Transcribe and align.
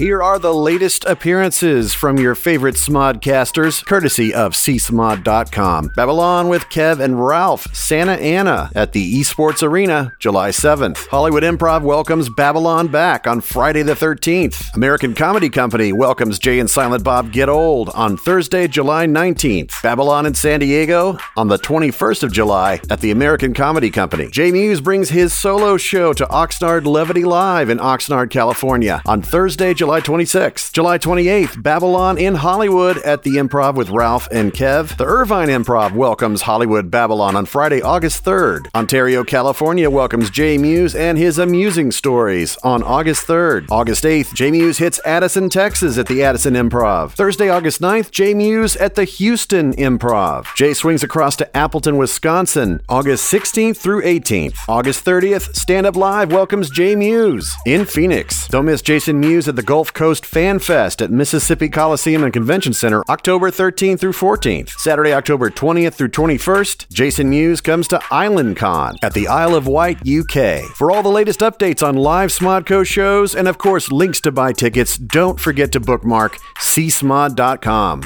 Here 0.00 0.22
are 0.22 0.38
the 0.38 0.54
latest 0.54 1.04
appearances 1.04 1.92
from 1.92 2.18
your 2.18 2.34
favorite 2.34 2.76
Smodcasters, 2.76 3.84
courtesy 3.84 4.32
of 4.32 4.52
csmod.com. 4.52 5.90
Babylon 5.94 6.48
with 6.48 6.64
Kev 6.70 7.00
and 7.00 7.22
Ralph, 7.22 7.66
Santa 7.76 8.12
Ana 8.12 8.70
at 8.74 8.92
the 8.92 9.20
Esports 9.20 9.62
Arena, 9.62 10.14
July 10.18 10.52
7th. 10.52 11.06
Hollywood 11.08 11.42
Improv 11.42 11.82
welcomes 11.82 12.30
Babylon 12.30 12.88
back 12.88 13.26
on 13.26 13.42
Friday 13.42 13.82
the 13.82 13.92
13th. 13.92 14.74
American 14.74 15.14
Comedy 15.14 15.50
Company 15.50 15.92
welcomes 15.92 16.38
Jay 16.38 16.60
and 16.60 16.70
Silent 16.70 17.04
Bob 17.04 17.30
Get 17.30 17.50
Old 17.50 17.90
on 17.90 18.16
Thursday, 18.16 18.68
July 18.68 19.04
19th. 19.04 19.82
Babylon 19.82 20.24
in 20.24 20.32
San 20.32 20.60
Diego 20.60 21.18
on 21.36 21.48
the 21.48 21.58
21st 21.58 22.22
of 22.22 22.32
July 22.32 22.80
at 22.88 23.02
the 23.02 23.10
American 23.10 23.52
Comedy 23.52 23.90
Company. 23.90 24.30
Jay 24.30 24.50
Mewes 24.50 24.80
brings 24.80 25.10
his 25.10 25.34
solo 25.34 25.76
show 25.76 26.14
to 26.14 26.24
Oxnard 26.24 26.86
Levity 26.86 27.24
Live 27.24 27.68
in 27.68 27.76
Oxnard, 27.76 28.30
California 28.30 29.02
on 29.04 29.20
Thursday, 29.20 29.74
July 29.74 29.89
26th. 29.98 30.72
July 30.72 30.98
28th, 30.98 31.60
Babylon 31.60 32.16
in 32.16 32.36
Hollywood 32.36 32.98
at 32.98 33.24
the 33.24 33.30
Improv 33.30 33.74
with 33.74 33.90
Ralph 33.90 34.28
and 34.30 34.52
Kev. 34.52 34.96
The 34.96 35.04
Irvine 35.04 35.48
Improv 35.48 35.94
welcomes 35.94 36.42
Hollywood 36.42 36.88
Babylon 36.88 37.34
on 37.34 37.46
Friday, 37.46 37.82
August 37.82 38.24
3rd. 38.24 38.66
Ontario, 38.76 39.24
California 39.24 39.90
welcomes 39.90 40.30
Jay 40.30 40.56
Mewes 40.56 40.94
and 40.94 41.18
his 41.18 41.38
amusing 41.38 41.90
stories 41.90 42.56
on 42.62 42.84
August 42.84 43.26
3rd. 43.26 43.66
August 43.68 44.04
8th, 44.04 44.32
Jay 44.34 44.52
Mewes 44.52 44.78
hits 44.78 45.00
Addison, 45.04 45.48
Texas 45.48 45.98
at 45.98 46.06
the 46.06 46.22
Addison 46.22 46.54
Improv. 46.54 47.12
Thursday, 47.12 47.48
August 47.48 47.80
9th, 47.80 48.12
Jay 48.12 48.34
Mewes 48.34 48.76
at 48.76 48.94
the 48.94 49.04
Houston 49.04 49.72
Improv. 49.72 50.46
Jay 50.54 50.74
swings 50.74 51.02
across 51.02 51.34
to 51.34 51.56
Appleton, 51.56 51.96
Wisconsin, 51.96 52.82
August 52.88 53.32
16th 53.32 53.78
through 53.78 54.02
18th. 54.02 54.56
August 54.68 55.04
30th, 55.04 55.56
Stand 55.56 55.86
Up 55.86 55.96
Live 55.96 56.30
welcomes 56.30 56.68
Jay 56.68 56.94
Mewes 56.94 57.56
in 57.64 57.86
Phoenix. 57.86 58.46
Don't 58.48 58.66
miss 58.66 58.82
Jason 58.82 59.18
Mewes 59.18 59.48
at 59.48 59.56
the 59.56 59.62
Gulf 59.80 59.94
Coast 59.94 60.26
Fan 60.26 60.58
Fest 60.58 61.00
at 61.00 61.10
Mississippi 61.10 61.70
Coliseum 61.70 62.22
and 62.22 62.34
Convention 62.34 62.74
Center, 62.74 63.02
October 63.08 63.50
13th 63.50 63.98
through 63.98 64.12
14th. 64.12 64.68
Saturday, 64.72 65.14
October 65.14 65.48
20th 65.48 65.94
through 65.94 66.10
21st, 66.10 66.86
Jason 66.90 67.30
Mewes 67.30 67.62
comes 67.62 67.88
to 67.88 67.98
Island 68.10 68.58
Con 68.58 68.96
at 69.02 69.14
the 69.14 69.26
Isle 69.26 69.54
of 69.54 69.66
Wight, 69.66 70.06
UK. 70.06 70.64
For 70.76 70.90
all 70.90 71.02
the 71.02 71.08
latest 71.08 71.40
updates 71.40 71.82
on 71.82 71.96
live 71.96 72.28
Smodco 72.28 72.86
shows 72.86 73.34
and, 73.34 73.48
of 73.48 73.56
course, 73.56 73.90
links 73.90 74.20
to 74.20 74.30
buy 74.30 74.52
tickets, 74.52 74.98
don't 74.98 75.40
forget 75.40 75.72
to 75.72 75.80
bookmark 75.80 76.36
csmod.com. 76.58 78.02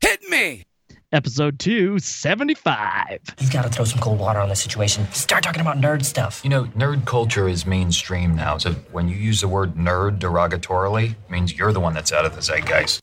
Hit 0.00 0.22
me! 0.28 0.67
Episode 1.10 1.58
275. 1.58 3.20
You've 3.40 3.50
got 3.50 3.62
to 3.62 3.70
throw 3.70 3.86
some 3.86 3.98
cold 3.98 4.18
water 4.18 4.40
on 4.40 4.50
this 4.50 4.60
situation. 4.60 5.10
Start 5.10 5.42
talking 5.42 5.62
about 5.62 5.78
nerd 5.78 6.04
stuff. 6.04 6.42
You 6.44 6.50
know, 6.50 6.64
nerd 6.76 7.06
culture 7.06 7.48
is 7.48 7.64
mainstream 7.64 8.36
now, 8.36 8.58
so 8.58 8.72
when 8.92 9.08
you 9.08 9.16
use 9.16 9.40
the 9.40 9.48
word 9.48 9.72
nerd 9.72 10.18
derogatorily, 10.18 11.12
it 11.12 11.30
means 11.30 11.56
you're 11.56 11.72
the 11.72 11.80
one 11.80 11.94
that's 11.94 12.12
out 12.12 12.26
of 12.26 12.34
the 12.34 12.42
zeitgeist. 12.42 13.02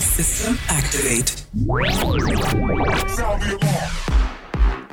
System 0.00 0.58
activate. 0.68 1.44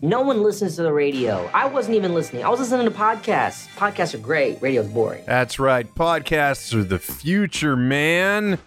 No 0.00 0.20
one 0.20 0.42
listens 0.44 0.76
to 0.76 0.82
the 0.82 0.92
radio. 0.92 1.50
I 1.52 1.66
wasn't 1.66 1.96
even 1.96 2.14
listening. 2.14 2.44
I 2.44 2.48
was 2.48 2.60
listening 2.60 2.86
to 2.86 2.92
podcasts. 2.96 3.66
Podcasts 3.74 4.14
are 4.14 4.18
great. 4.18 4.62
Radio's 4.62 4.86
boring. 4.86 5.24
That's 5.26 5.58
right. 5.58 5.92
Podcasts 5.94 6.72
are 6.72 6.84
the 6.84 7.00
future, 7.00 7.74
man. 7.76 8.58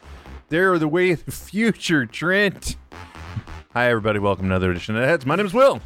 They're 0.50 0.78
the 0.78 0.90
way 0.90 1.12
of 1.12 1.24
the 1.24 1.32
future, 1.32 2.06
Trent. 2.06 2.76
Hi, 3.74 3.90
everybody. 3.90 4.20
Welcome 4.20 4.46
to 4.46 4.50
another 4.50 4.72
edition 4.72 4.98
of 4.98 5.06
Heads. 5.06 5.26
My 5.26 5.38
name 5.38 5.46
is 5.46 5.54
Will. 5.54 5.80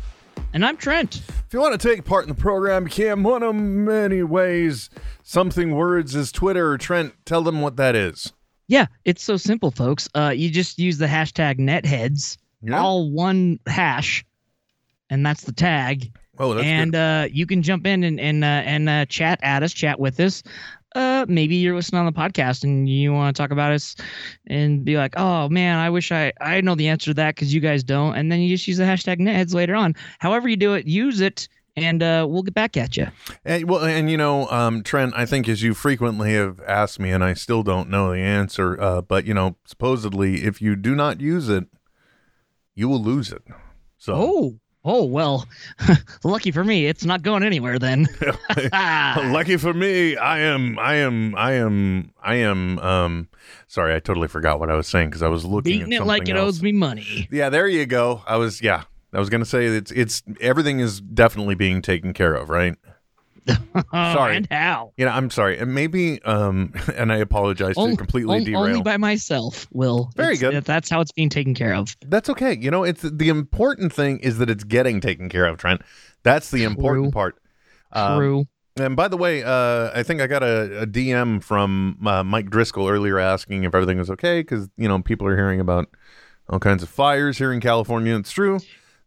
And 0.53 0.65
I'm 0.65 0.77
Trent. 0.77 1.17
If 1.27 1.53
you 1.53 1.59
want 1.59 1.79
to 1.79 1.87
take 1.89 2.03
part 2.05 2.23
in 2.23 2.29
the 2.29 2.35
program, 2.41 2.85
you 2.85 2.89
can 2.89 3.21
one 3.21 3.43
of 3.43 3.53
many 3.53 4.23
ways. 4.23 4.89
Something 5.21 5.75
words 5.75 6.15
is 6.15 6.31
Twitter 6.31 6.71
or 6.71 6.79
Trent. 6.79 7.13
Tell 7.25 7.43
them 7.43 7.61
what 7.61 7.77
that 7.77 7.95
is. 7.95 8.33
Yeah, 8.67 8.87
it's 9.03 9.21
so 9.21 9.37
simple, 9.37 9.69
folks. 9.69 10.09
Uh, 10.15 10.33
you 10.35 10.49
just 10.49 10.79
use 10.79 10.97
the 10.97 11.05
hashtag 11.05 11.59
netheads, 11.59 12.37
Yeah. 12.63 12.79
all 12.81 13.11
one 13.11 13.59
hash, 13.67 14.25
and 15.09 15.25
that's 15.25 15.43
the 15.43 15.51
tag. 15.53 16.11
Oh, 16.37 16.53
that's 16.53 16.65
and 16.65 16.91
good. 16.91 16.97
uh, 16.97 17.27
you 17.31 17.45
can 17.45 17.61
jump 17.61 17.87
in 17.87 18.03
and 18.03 18.19
and 18.19 18.43
uh, 18.43 18.47
and 18.47 18.89
uh, 18.89 19.05
chat 19.05 19.39
at 19.41 19.63
us, 19.63 19.73
chat 19.73 19.99
with 19.99 20.19
us. 20.19 20.43
Uh, 20.95 21.25
maybe 21.27 21.55
you're 21.57 21.75
listening 21.75 21.99
on 21.99 22.05
the 22.05 22.11
podcast 22.13 22.63
and 22.63 22.87
you 22.87 23.11
want 23.11 23.35
to 23.35 23.41
talk 23.41 23.51
about 23.51 23.73
us 23.73 23.97
and 24.47 24.85
be 24.85 24.95
like, 24.95 25.13
oh 25.17 25.49
man, 25.49 25.77
I 25.77 25.89
wish 25.89 26.11
I 26.11 26.31
I 26.39 26.61
know 26.61 26.75
the 26.75 26.87
answer 26.87 27.11
to 27.11 27.13
that 27.15 27.35
because 27.35 27.53
you 27.53 27.59
guys 27.59 27.83
don't. 27.83 28.15
And 28.15 28.31
then 28.31 28.39
you 28.39 28.49
just 28.49 28.67
use 28.67 28.77
the 28.77 28.85
hashtag 28.85 29.19
netheads 29.19 29.53
later 29.53 29.75
on. 29.75 29.93
However 30.19 30.47
you 30.47 30.55
do 30.55 30.73
it, 30.73 30.87
use 30.87 31.19
it, 31.19 31.49
and 31.75 32.01
uh, 32.01 32.25
we'll 32.29 32.43
get 32.43 32.53
back 32.53 32.77
at 32.77 32.95
you. 32.95 33.07
And, 33.43 33.67
well, 33.69 33.83
and 33.83 34.09
you 34.09 34.15
know, 34.15 34.47
um, 34.49 34.83
Trent, 34.83 35.13
I 35.17 35.25
think 35.25 35.49
as 35.49 35.61
you 35.63 35.73
frequently 35.73 36.33
have 36.33 36.61
asked 36.65 36.97
me, 36.99 37.11
and 37.11 37.23
I 37.25 37.33
still 37.33 37.61
don't 37.63 37.89
know 37.89 38.11
the 38.13 38.19
answer, 38.19 38.81
uh, 38.81 39.01
but 39.01 39.25
you 39.25 39.33
know, 39.33 39.57
supposedly, 39.65 40.45
if 40.45 40.61
you 40.61 40.77
do 40.77 40.95
not 40.95 41.19
use 41.19 41.49
it, 41.49 41.65
you 42.73 42.87
will 42.87 43.01
lose 43.03 43.31
it. 43.33 43.43
So, 43.97 44.13
Oh, 44.15 44.59
oh 44.85 45.03
well, 45.03 45.47
lucky 46.23 46.51
for 46.51 46.63
me, 46.63 46.85
it's 46.85 47.03
not 47.03 47.23
going 47.23 47.43
anywhere 47.43 47.79
then. 47.79 48.07
lucky 48.73 49.57
for 49.57 49.73
me, 49.73 50.15
I 50.15 50.39
am, 50.39 50.79
I 50.79 50.95
am, 50.95 51.35
I 51.35 51.53
am, 51.53 52.11
I 52.23 52.35
am. 52.35 52.79
Um, 52.79 53.27
sorry, 53.67 53.95
I 53.95 53.99
totally 53.99 54.27
forgot 54.27 54.59
what 54.59 54.69
I 54.69 54.75
was 54.75 54.87
saying 54.87 55.09
because 55.09 55.23
I 55.23 55.27
was 55.27 55.43
looking 55.43 55.79
Beating 55.79 55.93
at 55.93 56.01
it 56.01 56.05
like 56.05 56.29
it 56.29 56.35
else. 56.35 56.47
owes 56.57 56.61
me 56.63 56.71
money. 56.71 57.27
Yeah, 57.31 57.49
there 57.49 57.67
you 57.67 57.85
go. 57.85 58.21
I 58.25 58.37
was, 58.37 58.61
yeah, 58.61 58.83
I 59.11 59.19
was 59.19 59.29
gonna 59.29 59.45
say 59.45 59.65
it's, 59.65 59.91
it's 59.91 60.23
everything 60.39 60.79
is 60.79 61.01
definitely 61.01 61.55
being 61.55 61.81
taken 61.81 62.13
care 62.13 62.33
of, 62.33 62.49
right? 62.49 62.75
Oh, 63.75 63.81
Sorry. 63.91 64.37
and 64.37 64.47
how? 64.49 64.93
You 64.97 65.05
know, 65.05 65.11
I'm 65.11 65.29
sorry, 65.29 65.57
and 65.59 65.73
maybe, 65.75 66.21
um, 66.23 66.73
and 66.95 67.11
I 67.11 67.17
apologize 67.17 67.75
to 67.75 67.95
completely 67.97 68.37
on- 68.37 68.43
derail. 68.45 68.63
Only 68.63 68.81
by 68.81 68.95
myself, 68.97 69.67
Will. 69.71 70.09
Very 70.15 70.35
It's- 70.35 70.39
good. 70.51 70.63
That's 70.63 70.89
how 70.89 71.01
it's 71.01 71.11
being 71.11 71.29
taken 71.29 71.53
care 71.53 71.73
of. 71.75 71.95
That's 72.05 72.29
okay. 72.29 72.55
You 72.55 72.71
know, 72.71 72.83
it's 72.83 73.01
the 73.01 73.27
important 73.29 73.91
thing 73.93 74.19
is 74.19 74.37
that 74.37 74.49
it's 74.49 74.63
getting 74.63 75.01
taken 75.01 75.27
care 75.29 75.45
of, 75.45 75.57
Trent. 75.57 75.81
That's 76.23 76.51
the 76.51 76.63
important 76.63 77.05
True. 77.07 77.11
part. 77.11 77.35
Um, 77.91 78.17
True. 78.17 78.45
and 78.77 78.95
by 78.95 79.09
the 79.09 79.17
way, 79.17 79.43
uh, 79.43 79.91
I 79.93 80.03
think 80.03 80.21
I 80.21 80.27
got 80.27 80.41
a, 80.41 80.81
a 80.83 80.87
DM 80.87 81.43
from 81.43 81.97
uh, 82.07 82.23
Mike 82.23 82.49
Driscoll 82.49 82.87
earlier 82.87 83.19
asking 83.19 83.63
if 83.65 83.75
everything 83.75 83.97
was 83.97 84.09
okay 84.09 84.39
because 84.39 84.69
you 84.77 84.87
know 84.87 85.01
people 85.01 85.27
are 85.27 85.35
hearing 85.35 85.59
about 85.59 85.87
all 86.49 86.59
kinds 86.59 86.81
of 86.81 86.89
fires 86.89 87.37
here 87.37 87.51
in 87.51 87.59
California. 87.59 88.15
It's 88.17 88.31
true. 88.31 88.59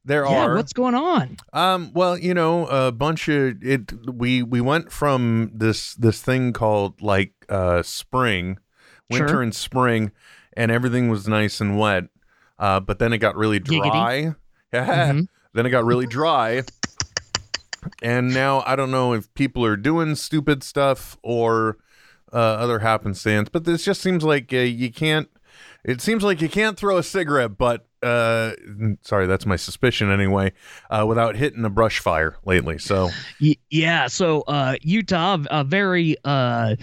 There 0.08 0.24
yeah, 0.24 0.46
are. 0.46 0.54
what's 0.56 0.72
going 0.72 0.94
on? 0.94 1.36
Um, 1.52 1.92
well, 1.94 2.16
you 2.19 2.32
know, 2.34 2.66
a 2.66 2.91
bunch 2.91 3.28
of 3.28 3.62
it. 3.62 3.92
We 4.10 4.42
we 4.42 4.60
went 4.60 4.91
from 4.91 5.50
this 5.54 5.94
this 5.94 6.22
thing 6.22 6.52
called 6.54 7.00
like 7.02 7.32
uh 7.50 7.82
spring, 7.82 8.58
winter 9.10 9.28
Sure. 9.28 9.42
and 9.42 9.54
spring, 9.54 10.10
and 10.56 10.70
everything 10.72 11.08
was 11.10 11.28
nice 11.28 11.60
and 11.60 11.78
wet. 11.78 12.04
Uh, 12.58 12.80
but 12.80 12.98
then 12.98 13.12
it 13.12 13.19
got 13.19 13.36
really 13.36 13.58
dry. 13.60 14.34
Yeah. 14.72 15.12
Mhm. 15.12 15.26
Then 15.54 15.66
it 15.66 15.70
got 15.70 15.84
really 15.84 16.06
dry. 16.06 16.62
And 18.02 18.32
now 18.34 18.62
I 18.66 18.76
don't 18.76 18.90
know 18.90 19.12
if 19.12 19.32
people 19.34 19.64
are 19.64 19.76
doing 19.76 20.14
stupid 20.14 20.62
stuff 20.62 21.16
or 21.22 21.78
uh, 22.32 22.37
other 22.37 22.81
happenstance, 22.81 23.49
but 23.50 23.64
this 23.64 23.84
just 23.84 24.00
seems 24.00 24.25
like 24.25 24.52
uh, 24.52 24.58
you 24.58 24.90
can't. 24.93 25.28
It 25.84 26.00
seems 26.00 26.22
like 26.22 26.40
you 26.43 26.49
can't 26.49 26.76
throw 26.76 26.96
a 26.99 27.02
cigarette, 27.02 27.56
but 27.56 27.87
uh, 28.02 28.52
sorry, 29.02 29.26
that's 29.26 29.46
my 29.46 29.56
suspicion 29.56 30.10
anyway. 30.10 30.52
Uh, 30.90 31.04
without 31.06 31.36
hitting 31.36 31.64
a 31.64 31.70
brush 31.70 31.98
fire 31.98 32.36
lately, 32.44 32.78
so 32.78 33.10
yeah, 33.70 34.06
so 34.06 34.42
uh, 34.42 34.76
Utah, 34.82 35.38
a 35.50 35.64
very 35.64 36.16
uh, 36.24 36.76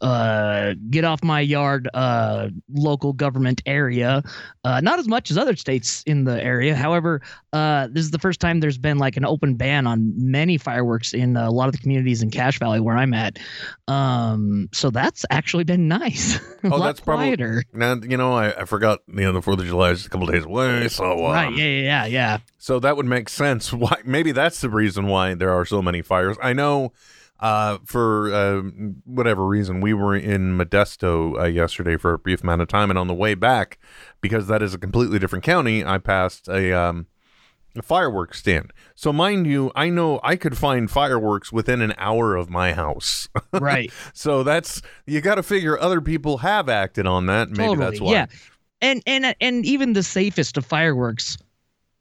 uh, 0.00 0.74
get 0.90 1.04
off 1.04 1.22
my 1.24 1.40
yard 1.40 1.88
uh, 1.94 2.48
local 2.72 3.12
government 3.12 3.60
area. 3.66 4.22
Uh, 4.64 4.80
not 4.80 4.98
as 4.98 5.08
much 5.08 5.30
as 5.30 5.38
other 5.38 5.56
states 5.56 6.02
in 6.06 6.24
the 6.24 6.42
area. 6.42 6.74
However, 6.74 7.20
uh, 7.52 7.88
this 7.90 8.04
is 8.04 8.10
the 8.10 8.18
first 8.18 8.40
time 8.40 8.60
there's 8.60 8.78
been 8.78 8.98
like 8.98 9.16
an 9.16 9.24
open 9.24 9.54
ban 9.54 9.86
on 9.86 10.12
many 10.16 10.58
fireworks 10.58 11.12
in 11.14 11.36
a 11.36 11.50
lot 11.50 11.66
of 11.68 11.72
the 11.72 11.78
communities 11.78 12.22
in 12.22 12.30
Cache 12.30 12.58
Valley 12.58 12.80
where 12.80 12.96
I'm 12.96 13.14
at. 13.14 13.38
Um, 13.88 14.68
so 14.72 14.90
that's 14.90 15.24
actually 15.30 15.64
been 15.64 15.88
nice. 15.88 16.38
Oh, 16.64 16.82
that's 16.82 16.98
probably- 16.98 17.28
quieter. 17.28 17.62
Now 17.72 17.94
you 17.94 18.16
know 18.16 18.32
I, 18.32 18.62
I 18.62 18.64
forgot. 18.64 18.98
You 19.06 19.20
know 19.20 19.32
the 19.32 19.40
Fourth 19.40 19.60
of 19.60 19.66
July 19.66 19.90
is 19.90 20.04
a 20.04 20.08
couple 20.08 20.26
days 20.26 20.44
away, 20.44 20.88
so 20.88 21.24
um, 21.26 21.32
right. 21.32 21.54
Yeah. 21.54 21.64
Yeah. 21.64 21.80
Yeah. 21.82 22.06
Yeah. 22.06 22.38
So 22.58 22.80
that 22.80 22.96
would 22.96 23.06
make 23.06 23.28
sense. 23.28 23.72
Why? 23.72 23.96
Maybe 24.04 24.32
that's 24.32 24.60
the 24.60 24.68
reason 24.68 25.06
why 25.06 25.34
there 25.34 25.52
are 25.52 25.64
so 25.64 25.80
many 25.80 26.02
fires. 26.02 26.36
I 26.42 26.52
know. 26.52 26.92
Uh, 27.40 27.78
for 27.84 28.32
uh, 28.34 28.62
whatever 29.04 29.46
reason, 29.46 29.80
we 29.80 29.94
were 29.94 30.16
in 30.16 30.58
Modesto 30.58 31.40
uh, 31.40 31.44
yesterday 31.44 31.96
for 31.96 32.12
a 32.14 32.18
brief 32.18 32.42
amount 32.42 32.62
of 32.62 32.68
time, 32.68 32.90
and 32.90 32.98
on 32.98 33.06
the 33.06 33.14
way 33.14 33.34
back, 33.34 33.78
because 34.20 34.48
that 34.48 34.62
is 34.62 34.74
a 34.74 34.78
completely 34.78 35.18
different 35.18 35.44
county, 35.44 35.84
I 35.84 35.98
passed 35.98 36.48
a 36.48 36.72
um, 36.72 37.06
a 37.76 37.82
fireworks 37.82 38.38
stand. 38.40 38.72
So, 38.94 39.12
mind 39.12 39.46
you, 39.46 39.70
I 39.74 39.88
know 39.88 40.20
I 40.22 40.36
could 40.36 40.58
find 40.58 40.90
fireworks 40.90 41.52
within 41.52 41.80
an 41.80 41.94
hour 41.96 42.34
of 42.34 42.50
my 42.50 42.72
house. 42.72 43.28
Right. 43.52 43.90
so 44.12 44.42
that's 44.42 44.82
you 45.06 45.20
got 45.20 45.36
to 45.36 45.42
figure 45.42 45.78
other 45.78 46.00
people 46.00 46.38
have 46.38 46.68
acted 46.68 47.06
on 47.06 47.26
that. 47.26 47.50
Maybe 47.50 47.68
totally. 47.68 47.76
that's 47.84 48.00
why. 48.00 48.12
Yeah. 48.12 48.26
And 48.80 49.02
and 49.06 49.34
and 49.40 49.64
even 49.64 49.94
the 49.94 50.02
safest 50.02 50.56
of 50.56 50.66
fireworks 50.66 51.38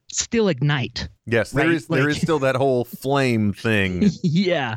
still 0.10 0.48
ignite. 0.48 1.10
Yes, 1.26 1.52
there 1.52 1.66
Right, 1.68 1.76
is 1.76 1.90
like- 1.90 2.04
is 2.06 2.22
still 2.22 2.40
that 2.40 2.56
whole 2.56 2.86
flame 2.86 3.52
thing. 3.66 4.10
yeah. 4.24 4.76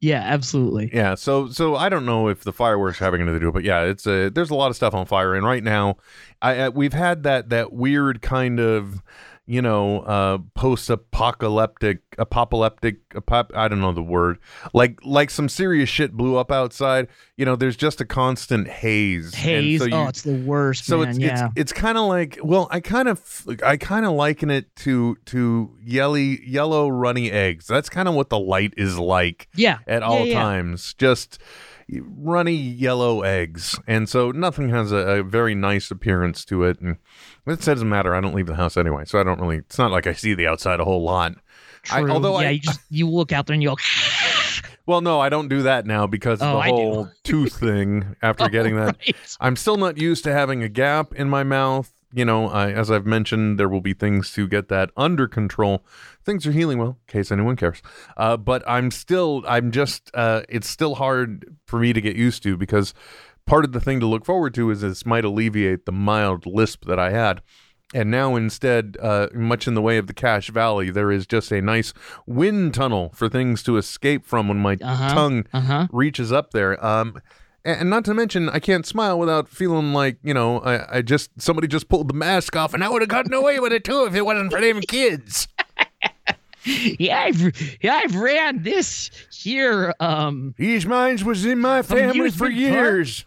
Yeah. 0.00 0.22
Absolutely. 0.24 0.90
Yeah, 0.92 1.14
so 1.14 1.48
so 1.48 1.76
I 1.76 1.88
don't 1.88 2.06
know 2.06 2.28
if 2.28 2.44
the 2.44 2.52
fireworks 2.52 2.98
have 2.98 3.12
anything 3.14 3.34
to 3.34 3.40
do, 3.40 3.52
but 3.52 3.64
yeah, 3.64 3.82
it's 3.82 4.06
a 4.06 4.30
there's 4.30 4.50
a 4.50 4.54
lot 4.54 4.70
of 4.70 4.76
stuff 4.76 4.94
on 4.94 5.06
fire, 5.06 5.34
and 5.34 5.44
right 5.44 5.62
now, 5.62 5.96
I, 6.40 6.62
I 6.62 6.68
we've 6.70 6.92
had 6.94 7.22
that 7.24 7.50
that 7.50 7.72
weird 7.72 8.22
kind 8.22 8.58
of 8.60 9.02
you 9.50 9.60
know 9.60 10.00
uh 10.02 10.38
post-apocalyptic 10.54 11.98
apocalyptic 12.18 13.08
apop, 13.10 13.50
I 13.54 13.66
don't 13.68 13.80
know 13.80 13.92
the 13.92 14.02
word 14.02 14.38
like 14.72 14.98
like 15.04 15.28
some 15.30 15.48
serious 15.48 15.88
shit 15.88 16.12
blew 16.12 16.36
up 16.36 16.52
outside. 16.52 17.08
You 17.36 17.44
know, 17.46 17.56
there's 17.56 17.76
just 17.76 18.00
a 18.00 18.04
constant 18.04 18.68
haze. 18.68 19.32
and 19.32 19.34
Haze. 19.34 19.80
so 19.80 19.86
you- 19.86 19.94
oh, 19.94 20.06
it's 20.08 20.22
the 20.22 20.36
worst, 20.44 20.84
so 20.84 20.98
man. 20.98 21.08
it's 21.08 21.18
yeah. 21.18 21.46
it's 21.56 21.72
it's 21.72 21.72
kind 21.72 21.98
of 21.98 22.04
like 22.04 22.38
well 22.42 22.68
I 22.70 22.80
kind 22.80 23.08
of 23.08 23.46
I 23.64 23.76
kind 23.76 24.06
of 24.06 24.12
liken 24.12 24.50
it 24.50 24.74
to 24.76 25.16
to 25.26 25.76
yelly 25.82 26.46
yellow 26.48 26.88
runny 26.88 27.30
eggs. 27.30 27.66
That's 27.66 27.88
kind 27.88 28.08
of 28.08 28.14
what 28.14 28.28
the 28.30 28.38
light 28.38 28.74
is 28.76 28.98
like 28.98 29.48
yeah. 29.54 29.78
at 29.86 30.02
Yeah, 30.02 30.08
all 30.08 30.26
yeah. 30.26 30.34
times. 30.40 30.94
Just 30.94 31.38
runny 31.92 32.54
yellow 32.54 33.22
eggs, 33.22 33.76
and 33.86 34.08
so 34.08 34.30
nothing 34.30 34.68
has 34.68 34.92
a, 34.92 34.96
a 34.96 35.22
very 35.24 35.54
nice 35.56 35.90
appearance 35.90 36.44
to 36.44 36.62
it. 36.62 36.80
And 36.80 36.98
it 37.46 37.60
doesn't 37.60 37.88
matter. 37.88 38.14
I 38.14 38.20
don't 38.20 38.34
leave 38.34 38.46
the 38.46 38.54
house 38.56 38.76
anyway, 38.76 39.04
so 39.06 39.18
I 39.18 39.22
don't 39.22 39.40
really. 39.40 39.58
It's 39.58 39.78
not 39.78 39.90
like 39.90 40.06
I 40.06 40.12
see 40.12 40.34
the 40.34 40.46
outside 40.46 40.80
a 40.80 40.84
whole 40.84 41.02
lot. 41.02 41.32
I- 41.90 42.00
True. 42.02 42.10
although 42.10 42.38
yeah, 42.40 42.48
I- 42.48 42.50
you 42.52 42.60
just 42.60 42.80
you 42.90 43.08
look 43.08 43.32
out 43.32 43.46
there 43.46 43.54
and 43.54 43.62
you 43.62 43.70
go, 43.70 43.76
Well, 44.86 45.00
no, 45.02 45.20
I 45.20 45.28
don't 45.28 45.48
do 45.48 45.62
that 45.62 45.86
now 45.86 46.06
because 46.06 46.40
of 46.42 46.48
Oh, 46.48 46.52
the 46.54 46.58
I 46.58 46.68
whole 46.68 47.08
tooth 47.22 47.58
thing. 47.60 48.16
After 48.22 48.48
getting 48.50 48.76
that, 48.76 48.96
Right. 49.06 49.36
I'm 49.40 49.54
still 49.56 49.76
not 49.76 49.98
used 49.98 50.24
to 50.24 50.32
having 50.32 50.62
a 50.62 50.68
gap 50.68 51.14
in 51.14 51.28
my 51.28 51.42
mouth. 51.44 51.92
You 52.12 52.24
know, 52.24 52.48
I, 52.48 52.72
as 52.72 52.90
I've 52.90 53.06
mentioned, 53.06 53.56
there 53.60 53.68
will 53.68 53.80
be 53.80 53.94
things 53.94 54.32
to 54.32 54.48
get 54.48 54.66
that 54.68 54.90
under 54.96 55.28
control. 55.28 55.84
Things 56.24 56.44
are 56.44 56.50
healing 56.50 56.78
well, 56.78 56.98
in 57.08 57.12
case 57.12 57.30
anyone 57.30 57.54
cares. 57.54 57.82
Uh, 58.16 58.36
but 58.36 58.64
I'm 58.68 58.90
still, 58.90 59.44
I'm 59.46 59.70
just, 59.70 60.10
uh, 60.12 60.42
it's 60.48 60.68
still 60.68 60.96
hard 60.96 61.56
for 61.66 61.78
me 61.78 61.92
to 61.92 62.00
get 62.00 62.16
used 62.16 62.42
to 62.42 62.56
because 62.56 62.94
part 63.46 63.64
of 63.64 63.72
the 63.72 63.80
thing 63.80 64.00
to 64.00 64.06
look 64.06 64.24
forward 64.24 64.54
to 64.54 64.70
is 64.70 64.80
this 64.82 65.04
might 65.06 65.24
alleviate 65.24 65.86
the 65.86 65.92
mild 65.92 66.46
lisp 66.46 66.84
that 66.86 66.98
I 66.98 67.10
had. 67.10 67.42
And 67.92 68.08
now 68.10 68.36
instead, 68.36 68.96
uh, 69.02 69.26
much 69.34 69.66
in 69.66 69.74
the 69.74 69.82
way 69.82 69.98
of 69.98 70.06
the 70.06 70.14
Cache 70.14 70.50
Valley, 70.50 70.90
there 70.90 71.10
is 71.10 71.26
just 71.26 71.50
a 71.50 71.60
nice 71.60 71.92
wind 72.24 72.72
tunnel 72.74 73.10
for 73.14 73.28
things 73.28 73.64
to 73.64 73.76
escape 73.78 74.24
from 74.26 74.46
when 74.46 74.58
my 74.58 74.76
Uh-huh. 74.80 75.14
tongue 75.14 75.46
Uh 75.52 75.60
huh. 75.60 75.86
reaches 75.90 76.30
up 76.30 76.52
there. 76.52 76.84
Um, 76.84 77.20
and, 77.64 77.90
not 77.90 78.04
to 78.06 78.14
mention, 78.14 78.48
I 78.48 78.58
can't 78.60 78.86
smile 78.86 79.18
without 79.18 79.48
feeling 79.48 79.92
like 79.92 80.18
you 80.22 80.32
know, 80.32 80.60
I, 80.60 80.98
I 80.98 81.02
just 81.02 81.30
somebody 81.42 81.66
just 81.66 81.88
pulled 81.88 82.08
the 82.08 82.14
mask 82.14 82.54
off, 82.56 82.74
and 82.74 82.84
I 82.84 82.88
would 82.88 83.02
have 83.02 83.08
gotten 83.08 83.34
away 83.34 83.58
with 83.58 83.72
it 83.72 83.82
too 83.84 84.04
if 84.04 84.14
it 84.14 84.24
wasn't 84.24 84.52
for 84.52 84.60
them 84.60 84.80
kids. 84.82 85.48
Yeah, 86.64 87.20
I've 87.22 87.78
yeah 87.82 87.94
I've 88.04 88.14
ran 88.14 88.62
this 88.62 89.10
here. 89.32 89.94
Um, 89.98 90.54
These 90.58 90.84
mines 90.84 91.24
was 91.24 91.46
in 91.46 91.58
my 91.58 91.80
family 91.80 92.30
for 92.30 92.50
years. 92.50 93.24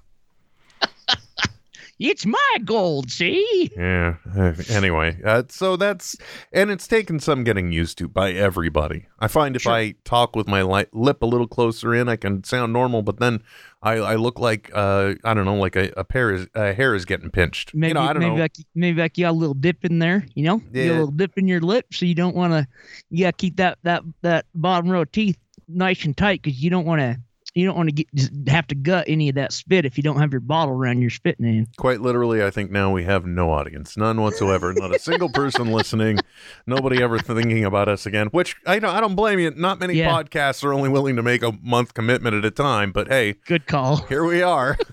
it's 2.00 2.26
my 2.26 2.58
gold. 2.66 3.12
See. 3.12 3.72
Yeah. 3.76 4.16
uh, 4.38 4.54
Anyway, 4.70 5.18
uh, 5.24 5.44
so 5.50 5.76
that's 5.76 6.16
and 6.52 6.72
it's 6.72 6.88
taken 6.88 7.20
some 7.20 7.44
getting 7.44 7.72
used 7.72 7.98
to 8.00 8.08
by 8.08 8.32
everybody. 8.32 9.08
I 9.20 9.28
find 9.28 9.56
if 9.56 9.68
I 9.68 9.96
talk 10.04 10.36
with 10.36 10.48
my 10.48 10.62
li- 10.64 10.86
lip 10.92 11.22
a 11.22 11.26
little 11.26 11.48
closer 11.48 11.94
in, 11.94 12.10
I 12.10 12.16
can 12.16 12.44
sound 12.44 12.74
normal, 12.74 13.02
but 13.04 13.20
then 13.20 13.42
I, 13.82 13.94
I 13.94 14.16
look 14.16 14.40
like 14.40 14.72
uh, 14.74 15.14
I 15.24 15.34
don't 15.34 15.46
know, 15.46 15.56
like 15.56 15.76
a, 15.76 15.92
a 15.96 16.04
pair 16.04 16.32
is 16.32 16.48
a 16.56 16.74
hair 16.74 16.96
is 16.96 17.06
getting 17.06 17.30
pinched. 17.30 17.74
Maybe 17.74 17.90
you 17.90 17.94
know, 17.96 18.02
I 18.02 18.14
don't 18.14 18.22
maybe 18.22 18.36
know. 18.36 18.42
like 18.42 18.56
maybe 18.76 19.02
like 19.02 19.18
you 19.18 19.26
got 19.26 19.32
a 19.32 19.34
little 19.34 19.54
dip 19.54 19.86
in 19.86 20.00
there. 20.00 20.26
You 20.36 20.44
know, 20.46 20.62
you 20.74 20.92
a 20.92 20.94
little 20.94 21.12
dip 21.12 21.38
in 21.38 21.48
your 21.48 21.62
lip, 21.62 21.94
so 21.94 22.06
you 22.06 22.16
don't 22.16 22.36
want 22.36 22.54
to. 22.54 22.68
You 23.10 23.26
got 23.26 23.38
to 23.38 23.42
keep 23.42 23.58
that 23.58 23.78
that 23.84 24.04
that 24.22 24.46
bottom 24.56 24.90
row 24.90 25.02
of 25.02 25.12
teeth 25.12 25.38
nice 25.68 26.06
and 26.06 26.16
tight 26.16 26.42
because 26.42 26.62
you 26.62 26.70
don't 26.70 26.86
want 26.86 27.02
to. 27.02 27.18
You 27.56 27.68
don't 27.68 27.78
want 27.78 27.90
to 27.90 27.94
get 27.94 28.08
just 28.16 28.32
have 28.48 28.66
to 28.68 28.76
gut 28.76 29.06
any 29.08 29.30
of 29.30 29.36
that 29.36 29.54
spit 29.54 29.86
if 29.86 29.96
you 29.96 30.02
don't 30.04 30.18
have 30.20 30.32
your 30.32 30.40
bottle 30.40 30.74
around 30.74 31.02
your 31.02 31.12
spitting 31.12 31.46
in. 31.46 31.68
Quite 31.78 32.02
literally, 32.02 32.44
I 32.44 32.50
think 32.50 32.72
now 32.72 32.92
we 32.92 33.04
have 33.04 33.26
no 33.28 33.52
audience, 33.52 33.96
none 33.96 34.20
whatsoever, 34.22 34.74
not 34.74 34.94
a 34.96 34.98
single 35.00 35.30
person 35.34 35.72
listening, 35.72 36.20
nobody 36.66 37.02
ever 37.04 37.20
thinking 37.20 37.64
about 37.64 37.88
us 37.90 38.06
again. 38.08 38.28
Which 38.32 38.56
I 38.66 38.80
don't, 38.80 38.96
I 38.96 39.00
don't 39.00 39.14
blame 39.16 39.38
you. 39.40 39.52
Not 39.52 39.80
many 39.80 39.94
Yeah. 39.94 40.10
podcasts 40.12 40.64
are 40.64 40.74
only 40.74 40.90
willing 40.90 41.16
to 41.16 41.22
make 41.24 41.44
a 41.44 41.52
month 41.62 41.94
commitment 41.94 42.36
at 42.36 42.44
a 42.44 42.52
time, 42.52 42.92
but 42.92 43.08
hey, 43.08 43.34
Good 43.46 43.68
call. 43.68 43.98
here 43.98 44.24
we 44.26 44.42
are. 44.42 44.78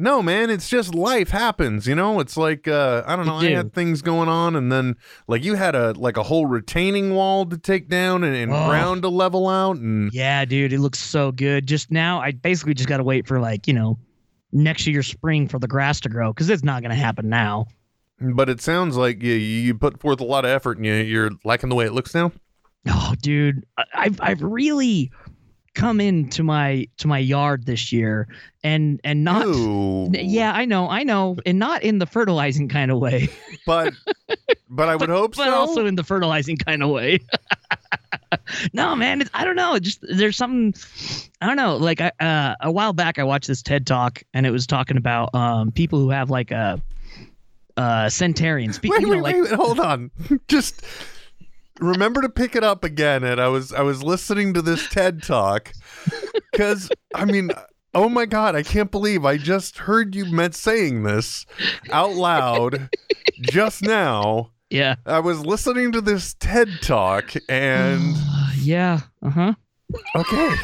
no, 0.00 0.22
man, 0.22 0.50
it's 0.50 0.68
just 0.68 0.94
life 0.94 1.28
happens. 1.30 1.86
You 1.86 1.94
know, 1.94 2.18
it's 2.20 2.36
like 2.36 2.66
uh, 2.66 3.02
I 3.06 3.14
don't 3.16 3.26
know. 3.26 3.36
I 3.36 3.50
had 3.50 3.72
things 3.72 4.02
going 4.02 4.28
on, 4.28 4.56
and 4.56 4.72
then 4.72 4.96
like 5.28 5.44
you 5.44 5.54
had 5.54 5.74
a 5.74 5.92
like 5.92 6.16
a 6.16 6.22
whole 6.22 6.46
retaining 6.46 7.14
wall 7.14 7.46
to 7.46 7.58
take 7.58 7.88
down 7.88 8.24
and, 8.24 8.34
and 8.34 8.50
Oh. 8.52 8.68
ground 8.68 9.02
to 9.02 9.08
level 9.08 9.48
out, 9.48 9.76
and 9.76 10.12
Yeah, 10.12 10.44
dude, 10.44 10.72
it 10.72 10.80
looks 10.80 10.98
so 10.98 11.30
good. 11.32 11.66
Just 11.66 11.90
now, 11.90 12.20
I 12.20 12.32
basically 12.32 12.74
just 12.74 12.88
got 12.88 12.96
to 12.96 13.04
wait 13.04 13.26
for 13.28 13.38
like 13.40 13.68
you 13.68 13.74
know 13.74 13.98
next 14.52 14.86
year 14.86 15.02
spring 15.02 15.46
for 15.46 15.58
the 15.58 15.68
grass 15.68 16.00
to 16.00 16.08
grow 16.08 16.32
because 16.32 16.50
it's 16.50 16.64
not 16.64 16.82
going 16.82 16.90
to 16.90 16.96
happen 16.96 17.28
now. 17.28 17.66
but 18.20 18.48
it 18.50 18.60
sounds 18.60 18.96
like 18.96 19.22
you 19.22 19.34
you 19.34 19.74
put 19.74 20.00
forth 20.00 20.20
a 20.20 20.24
lot 20.24 20.44
of 20.44 20.50
effort, 20.50 20.76
and 20.76 20.86
you, 20.86 20.94
you're 20.94 21.30
liking 21.44 21.68
the 21.68 21.74
way 21.76 21.86
it 21.86 21.92
looks 21.92 22.14
now. 22.14 22.32
Oh, 22.88 23.14
dude, 23.22 23.64
I- 23.76 23.84
I've 23.94 24.20
I've 24.20 24.42
really 24.42 25.10
come 25.74 26.00
into 26.00 26.42
my 26.42 26.86
to 26.98 27.08
my 27.08 27.18
yard 27.18 27.66
this 27.66 27.92
year 27.92 28.28
and 28.62 29.00
and 29.04 29.24
not. 29.24 29.46
Ooh. 29.46 30.10
Yeah, 30.12 30.52
I 30.52 30.64
know, 30.64 30.88
I 30.88 31.02
know, 31.02 31.36
and 31.46 31.58
not 31.58 31.82
in 31.82 31.98
the 31.98 32.06
fertilizing 32.06 32.68
kind 32.68 32.90
of 32.90 32.98
way, 32.98 33.28
but 33.66 33.94
but 34.68 34.88
I 34.88 34.96
would 34.96 35.08
hope 35.08 35.34
so. 35.34 35.44
but 35.44 35.50
so. 35.50 35.56
also 35.56 35.86
in 35.86 35.94
the 35.96 36.04
fertilizing 36.04 36.56
kind 36.56 36.82
of 36.82 36.90
way. 36.90 37.20
no, 38.72 38.94
man, 38.96 39.20
it's, 39.20 39.30
I 39.34 39.44
don't 39.44 39.56
know. 39.56 39.78
Just 39.78 40.00
there's 40.02 40.36
something 40.36 40.74
I 41.40 41.46
don't 41.46 41.56
know. 41.56 41.76
Like 41.76 42.00
I, 42.00 42.12
uh, 42.20 42.54
a 42.60 42.70
while 42.70 42.92
back, 42.92 43.18
I 43.18 43.24
watched 43.24 43.48
this 43.48 43.62
TED 43.62 43.86
talk, 43.86 44.22
and 44.34 44.46
it 44.46 44.50
was 44.50 44.66
talking 44.66 44.96
about 44.96 45.34
um, 45.34 45.72
people 45.72 45.98
who 45.98 46.10
have 46.10 46.30
like 46.30 46.50
a 46.50 46.80
uh, 47.76 48.06
centarians. 48.06 48.80
Pe- 48.80 48.88
wait, 48.88 49.00
you 49.00 49.06
know, 49.06 49.14
wait, 49.14 49.22
like 49.22 49.34
wait, 49.34 49.42
wait, 49.42 49.52
hold 49.52 49.80
on. 49.80 50.10
Just 50.48 50.84
remember 51.80 52.22
to 52.22 52.28
pick 52.28 52.54
it 52.56 52.64
up 52.64 52.84
again. 52.84 53.24
And 53.24 53.40
I 53.40 53.48
was 53.48 53.72
I 53.72 53.82
was 53.82 54.02
listening 54.02 54.54
to 54.54 54.62
this 54.62 54.88
TED 54.88 55.22
talk 55.22 55.72
because 56.52 56.90
I 57.14 57.24
mean. 57.24 57.50
Oh 57.92 58.08
my 58.08 58.24
God! 58.24 58.54
I 58.54 58.62
can't 58.62 58.92
believe 58.92 59.24
I 59.24 59.36
just 59.36 59.78
heard 59.78 60.14
you 60.14 60.24
meant 60.26 60.54
saying 60.54 61.02
this 61.02 61.44
out 61.90 62.12
loud 62.12 62.88
just 63.40 63.82
now. 63.82 64.52
yeah, 64.70 64.94
I 65.04 65.18
was 65.18 65.44
listening 65.44 65.90
to 65.90 66.00
this 66.00 66.34
TED 66.34 66.68
talk, 66.82 67.32
and 67.48 68.14
yeah, 68.60 69.00
uh 69.22 69.30
huh. 69.30 69.54
Okay. 70.14 70.54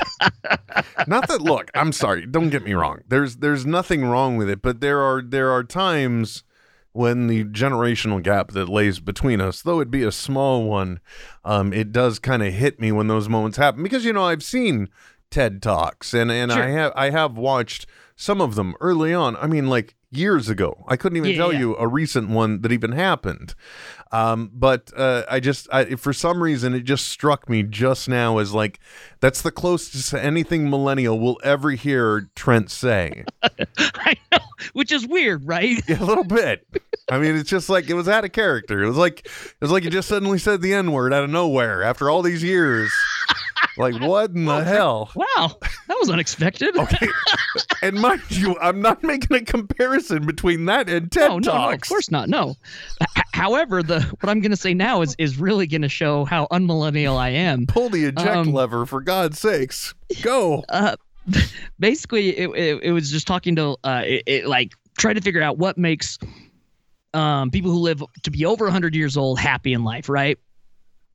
Not 1.09 1.27
that 1.27 1.41
look, 1.41 1.73
I'm 1.75 1.91
sorry, 1.91 2.27
don't 2.27 2.51
get 2.51 2.63
me 2.63 2.75
wrong. 2.75 3.01
There's 3.09 3.39
there's 3.39 3.67
nothing 3.67 4.05
wrong 4.05 4.37
with 4.37 4.49
it, 4.49 4.63
but 4.63 4.81
there 4.81 5.01
are 5.01 5.21
there 5.21 5.51
are 5.51 5.65
times 5.65 6.45
when 6.97 7.27
the 7.27 7.45
generational 7.45 8.23
gap 8.23 8.53
that 8.53 8.69
lays 8.69 8.99
between 9.01 9.41
us, 9.41 9.63
though 9.63 9.81
it 9.81 9.91
be 9.91 10.03
a 10.03 10.11
small 10.13 10.65
one, 10.65 11.01
um, 11.45 11.73
it 11.73 11.93
does 11.93 12.19
kind 12.19 12.43
of 12.43 12.53
hit 12.53 12.81
me 12.81 12.91
when 12.93 13.07
those 13.09 13.29
moments 13.29 13.59
happen. 13.59 13.83
Because 13.83 14.05
you 14.05 14.13
know, 14.13 14.25
I've 14.25 14.43
seen 14.43 14.89
TED 15.31 15.63
Talks, 15.63 16.15
and 16.15 16.31
and 16.31 16.51
Sure. 16.51 16.63
I 16.63 16.69
have 16.71 16.93
I 16.97 17.11
have 17.11 17.37
watched 17.37 17.87
some 18.17 18.41
of 18.41 18.55
them 18.55 18.75
early 18.81 19.13
on. 19.13 19.37
I 19.37 19.47
mean, 19.47 19.69
like 19.69 19.95
years 20.11 20.49
ago. 20.49 20.85
I 20.89 20.97
couldn't 20.97 21.17
even 21.19 21.31
Yeah, 21.33 21.37
tell 21.37 21.53
yeah. 21.53 21.59
you 21.59 21.77
a 21.77 21.87
recent 21.87 22.31
one 22.31 22.63
that 22.63 22.73
even 22.73 22.93
happened. 22.93 23.55
Um, 24.13 24.51
but 24.55 24.91
uh, 24.97 25.25
I 25.29 25.41
just 25.41 25.69
I, 25.73 25.97
for 25.97 26.13
some 26.13 26.43
reason 26.43 26.75
it 26.75 26.85
just 26.85 27.07
struck 27.09 27.51
me 27.51 27.65
just 27.65 28.09
now 28.09 28.39
as 28.39 28.55
like 28.55 28.79
that's 29.21 29.43
the 29.43 29.51
closest 29.51 30.11
to 30.11 30.25
anything 30.25 30.71
millennial 30.71 31.19
will 31.19 31.39
ever 31.43 31.71
hear 31.73 32.31
Trent 32.37 32.71
say. 32.71 33.25
I 33.79 34.17
know, 34.33 34.39
which 34.73 34.93
is 34.93 35.07
weird, 35.07 35.47
right? 35.47 35.83
Yeah, 35.89 36.03
a 36.03 36.05
little 36.05 36.25
bit. 36.25 36.65
I 37.09 37.19
mean, 37.19 37.37
it's 37.37 37.49
just 37.49 37.69
like 37.69 37.89
it 37.89 37.95
was 37.95 38.09
out 38.09 38.25
of 38.25 38.33
character. 38.33 38.83
It 38.83 38.89
was 38.89 38.97
like 38.97 39.27
it 39.27 39.57
was 39.61 39.71
like 39.71 39.85
you 39.85 39.91
just 39.91 40.09
suddenly 40.09 40.39
said 40.39 40.61
the 40.61 40.75
N 40.75 40.91
word 40.93 41.13
out 41.13 41.25
of 41.25 41.31
nowhere 41.31 41.83
after 41.83 42.11
all 42.11 42.23
these 42.23 42.43
years. 42.43 42.93
Like 43.79 44.01
what 44.01 44.31
in 44.31 44.47
the 44.47 44.65
hell? 44.65 45.11
Wow, 45.15 45.57
that 45.89 45.97
was 46.01 46.11
unexpected. 46.11 46.75
Okay. 46.87 47.07
and 47.83 48.01
mind 48.01 48.23
you, 48.31 48.57
I'm 48.61 48.81
not 48.81 49.03
making 49.03 49.37
a 49.37 49.41
comparison 49.45 50.25
between 50.27 50.65
that 50.67 50.89
and 50.89 51.11
TED 51.13 51.29
no, 51.29 51.39
no, 51.39 51.53
no, 51.59 51.71
of 51.71 51.81
course 51.83 52.11
not. 52.11 52.29
No. 52.29 52.55
H- 53.01 53.25
however, 53.33 53.83
the 53.83 54.01
what 54.21 54.29
I'm 54.31 54.41
going 54.41 54.51
to 54.51 54.57
say 54.57 54.75
now 54.75 55.03
is 55.03 55.15
is 55.19 55.39
really 55.39 55.67
going 55.67 55.83
to 55.83 55.89
show 55.89 56.25
how 56.25 56.47
unmillennial 56.51 57.17
I 57.19 57.29
am. 57.31 57.67
Pull 57.67 57.91
the 57.91 58.05
eject 58.07 58.29
Um, 58.29 58.53
lever 58.53 58.85
for 58.87 59.01
God's 59.01 59.39
sakes. 59.39 59.95
Go. 60.23 60.65
Uh, 60.69 60.97
basically, 61.79 62.37
it, 62.37 62.51
it, 62.51 62.83
it 62.83 62.93
was 62.93 63.11
just 63.11 63.27
talking 63.27 63.57
to 63.57 63.77
uh, 63.85 64.03
it, 64.05 64.23
it 64.27 64.47
like 64.47 64.73
try 64.99 65.13
to 65.13 65.21
figure 65.21 65.43
out 65.43 65.59
what 65.59 65.77
makes 65.79 66.19
um 67.17 67.51
people 67.51 67.71
who 67.71 67.79
live 67.79 68.03
to 68.23 68.31
be 68.31 68.45
over 68.45 68.67
100 68.67 68.95
years 68.95 69.17
old 69.17 69.39
happy 69.39 69.73
in 69.73 69.83
life, 69.83 70.09
right? 70.09 70.39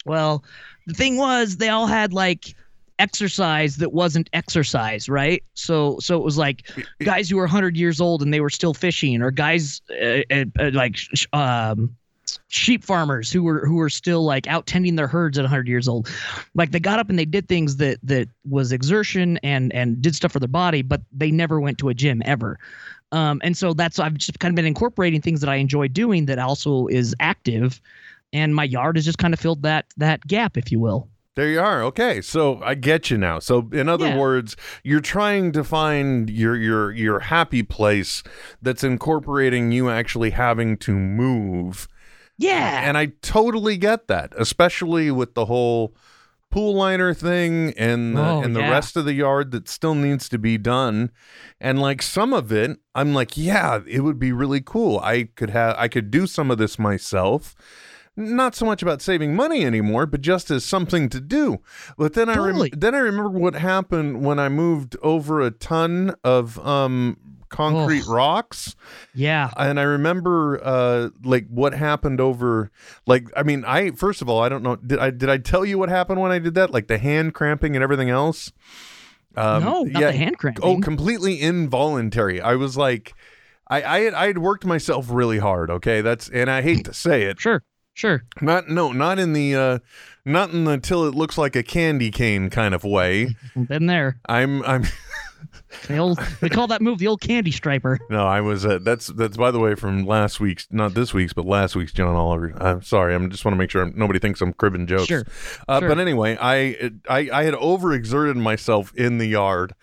Well, 0.06 0.44
the 0.88 0.94
thing 0.94 1.18
was 1.18 1.58
they 1.58 1.70
all 1.70 1.86
had 1.86 2.12
like 2.12 2.56
exercise 3.00 3.78
that 3.78 3.94
wasn't 3.94 4.30
exercise, 4.34 5.08
right? 5.08 5.44
So 5.54 5.98
so 6.00 6.18
it 6.18 6.24
was 6.24 6.38
like 6.38 6.70
guys 7.00 7.30
who 7.30 7.38
were 7.38 7.44
100 7.44 7.78
years 7.78 8.02
old 8.02 8.22
and 8.22 8.34
they 8.34 8.42
were 8.42 8.50
still 8.50 8.74
fishing, 8.74 9.22
or 9.22 9.32
guys 9.32 9.82
uh, 9.92 10.22
uh, 10.32 10.46
uh, 10.60 10.72
like 10.74 10.98
um, 11.34 11.96
sheep 12.48 12.84
farmers 12.84 13.32
who 13.32 13.44
were 13.44 13.66
who 13.66 13.76
were 13.76 13.90
still 13.90 14.24
like 14.24 14.48
out 14.48 14.66
tending 14.66 14.96
their 14.96 15.08
herds 15.08 15.38
at 15.38 15.44
100 15.44 15.68
years 15.68 15.88
old. 15.88 16.10
Like 16.54 16.72
they 16.72 16.80
got 16.80 17.00
up 17.00 17.10
and 17.10 17.18
they 17.18 17.26
did 17.26 17.48
things 17.48 17.78
that 17.78 18.00
that 18.04 18.28
was 18.50 18.72
exertion 18.72 19.38
and 19.44 19.74
and 19.74 20.02
did 20.02 20.16
stuff 20.16 20.32
for 20.32 20.40
their 20.40 20.48
body, 20.48 20.82
but 20.82 21.02
they 21.12 21.32
never 21.32 21.60
went 21.60 21.78
to 21.80 21.90
a 21.90 21.94
gym 21.94 22.22
ever. 22.26 22.60
Um, 23.12 23.42
and 23.44 23.58
so 23.58 23.74
that's 23.74 24.00
I've 24.00 24.16
just 24.16 24.40
kind 24.40 24.52
of 24.52 24.56
been 24.56 24.66
incorporating 24.66 25.22
things 25.22 25.42
that 25.42 25.50
I 25.50 25.56
enjoy 25.56 25.88
doing 25.88 26.26
that 26.28 26.40
also 26.40 26.88
is 26.88 27.16
active, 27.20 27.82
and 28.34 28.56
my 28.56 28.64
yard 28.64 28.96
has 28.96 29.06
just 29.06 29.18
kind 29.18 29.34
of 29.34 29.40
filled 29.40 29.64
that 29.64 29.86
that 29.98 30.26
gap, 30.28 30.58
if 30.58 30.72
you 30.72 30.80
will. 30.80 31.08
There 31.36 31.48
you 31.50 31.62
are. 31.62 31.82
Okay, 31.84 32.22
so 32.22 32.62
I 32.62 32.76
get 32.76 33.10
you 33.10 33.18
now. 33.18 33.40
So 33.40 33.70
in 33.72 33.88
other 33.88 34.08
Yeah. 34.10 34.18
words, 34.18 34.58
you're 34.84 35.00
trying 35.00 35.54
to 35.54 35.64
find 35.64 36.30
your 36.30 36.56
your 36.58 36.92
your 36.92 37.20
happy 37.22 37.64
place 37.64 38.22
that's 38.62 38.84
incorporating 38.84 39.72
you 39.72 39.90
actually 39.90 40.32
having 40.32 40.76
to 40.80 40.94
move. 40.94 41.88
Yeah. 42.38 42.82
And 42.84 42.98
I 42.98 43.08
totally 43.22 43.78
get 43.78 44.08
that, 44.08 44.34
especially 44.38 45.10
with 45.12 45.34
the 45.36 45.46
whole 45.46 45.96
pool 46.52 46.76
liner 46.76 47.14
thing 47.14 47.74
and 47.78 48.16
the, 48.16 48.22
Oh, 48.22 48.42
and 48.42 48.56
the 48.56 48.60
yeah. 48.60 48.70
rest 48.72 48.96
of 48.98 49.06
the 49.06 49.14
yard 49.14 49.52
that 49.52 49.68
still 49.68 49.96
needs 49.96 50.30
to 50.30 50.38
be 50.38 50.58
done. 50.58 51.10
And 51.60 51.80
like 51.80 52.02
some 52.02 52.34
of 52.34 52.52
it, 52.52 52.78
I'm 52.94 53.14
like, 53.14 53.38
yeah, 53.38 53.80
it 53.88 54.02
would 54.02 54.20
be 54.20 54.32
really 54.32 54.62
cool. 54.62 55.00
I 55.00 55.30
could 55.36 55.50
have 55.50 55.76
I 55.80 55.88
could 55.88 56.12
do 56.12 56.28
some 56.28 56.52
of 56.52 56.58
this 56.58 56.78
myself. 56.78 57.56
Not 58.18 58.56
so 58.56 58.66
much 58.66 58.82
about 58.82 59.02
saving 59.02 59.36
money 59.36 59.64
anymore, 59.66 60.06
but 60.06 60.20
just 60.20 60.52
as 60.52 60.66
something 60.66 61.08
to 61.10 61.22
do. 61.22 61.60
But 61.98 62.14
then 62.14 62.28
I 62.28 62.36
Totally. 62.36 62.70
rem- 62.72 62.80
then 62.80 62.94
I 62.94 63.00
remember 63.00 63.30
what 63.40 63.56
happened 63.56 64.22
when 64.26 64.38
I 64.38 64.50
moved 64.50 64.98
over 65.02 65.40
a 65.42 65.50
ton 65.50 66.14
of 66.24 66.60
um 66.60 67.18
concrete 67.52 68.04
Oh. 68.08 68.14
rocks 68.14 68.76
yeah. 69.14 69.52
and 69.58 69.80
I 69.80 69.84
remember 69.84 70.60
uh 70.64 71.10
like 71.24 71.46
what 71.50 71.74
happened 71.74 72.20
over 72.20 72.72
like 73.06 73.28
I 73.36 73.44
mean 73.44 73.64
I 73.66 73.92
first 73.92 74.22
of 74.24 74.30
all 74.30 74.42
I 74.42 74.50
don't 74.50 74.64
know 74.64 74.78
did 74.78 74.98
I 74.98 75.12
did 75.12 75.30
I 75.30 75.38
tell 75.38 75.64
you 75.66 75.78
what 75.78 75.90
happened 75.90 76.20
when 76.22 76.32
I 76.32 76.40
did 76.40 76.56
that 76.56 76.72
like 76.72 76.88
the 76.88 76.98
hand 76.98 77.34
cramping 77.34 77.76
and 77.76 77.84
everything 77.84 78.10
else 78.10 78.52
um, 79.36 79.64
no, 79.64 79.84
not 79.84 80.02
yeah, 80.02 80.12
the 80.12 80.18
hand 80.18 80.38
cramping. 80.38 80.64
oh 80.64 80.80
completely 80.80 81.40
involuntary 81.42 82.42
I 82.42 82.56
was 82.56 82.76
like 82.78 83.14
I 83.70 83.84
I 83.84 84.00
had, 84.00 84.14
I 84.14 84.28
had 84.28 84.38
worked 84.40 84.66
myself 84.66 85.08
really 85.10 85.40
hard 85.40 85.70
okay 85.70 86.02
that's 86.02 86.30
and 86.30 86.50
I 86.50 86.62
hate 86.62 86.86
to 86.86 86.94
say 86.94 87.24
it 87.24 87.40
Sure. 87.40 87.62
Sure. 87.94 88.24
not 88.42 88.70
no 88.70 88.94
not 88.94 89.20
in 89.20 89.34
the 89.34 89.54
uh 89.56 89.80
not 90.24 90.52
in 90.52 90.64
the 90.64 90.78
till 90.78 91.06
it 91.06 91.14
looks 91.14 91.38
like 91.38 91.56
a 91.58 91.64
candy 91.64 92.10
cane 92.12 92.50
kind 92.50 92.74
of 92.74 92.84
way 92.86 93.36
Been 93.56 93.86
there. 93.88 94.18
I'm 94.28 94.64
I'm 94.64 94.84
The 95.88 95.98
old, 95.98 96.18
they 96.42 96.50
call 96.50 96.68
that 96.68 96.82
move 96.82 97.00
the 97.00 97.08
old 97.08 97.22
candy 97.22 97.52
striper. 97.52 98.00
No, 98.10 98.26
I 98.28 98.42
was. 98.42 98.66
Uh, 98.66 98.80
that's 98.82 99.08
that's 99.08 99.38
by 99.38 99.52
the 99.52 99.60
way 99.60 99.76
from 99.76 100.06
last 100.06 100.40
week's, 100.40 100.68
not 100.72 100.94
this 100.94 101.14
week's, 101.14 101.34
but 101.34 101.46
last 101.46 101.76
week's 101.76 101.94
John 101.94 102.16
Oliver. 102.16 102.54
I'm 102.58 102.82
sorry. 102.82 103.16
I'm 103.16 103.30
just 103.30 103.46
want 103.46 103.54
to 103.54 103.58
make 103.58 103.72
sure 103.72 103.82
I'm, 103.84 103.94
nobody 103.96 104.20
thinks 104.20 104.42
I'm 104.42 104.54
cribbing 104.54 104.88
jokes. 104.88 105.06
Sure, 105.08 105.24
Uh, 105.68 105.80
sure. 105.80 105.90
But 105.90 106.00
anyway, 106.00 106.38
I, 106.40 106.92
I 107.10 107.30
I 107.32 107.44
had 107.44 107.54
overexerted 107.54 108.36
myself 108.36 108.94
in 108.96 109.18
the 109.18 109.28
yard. 109.28 109.74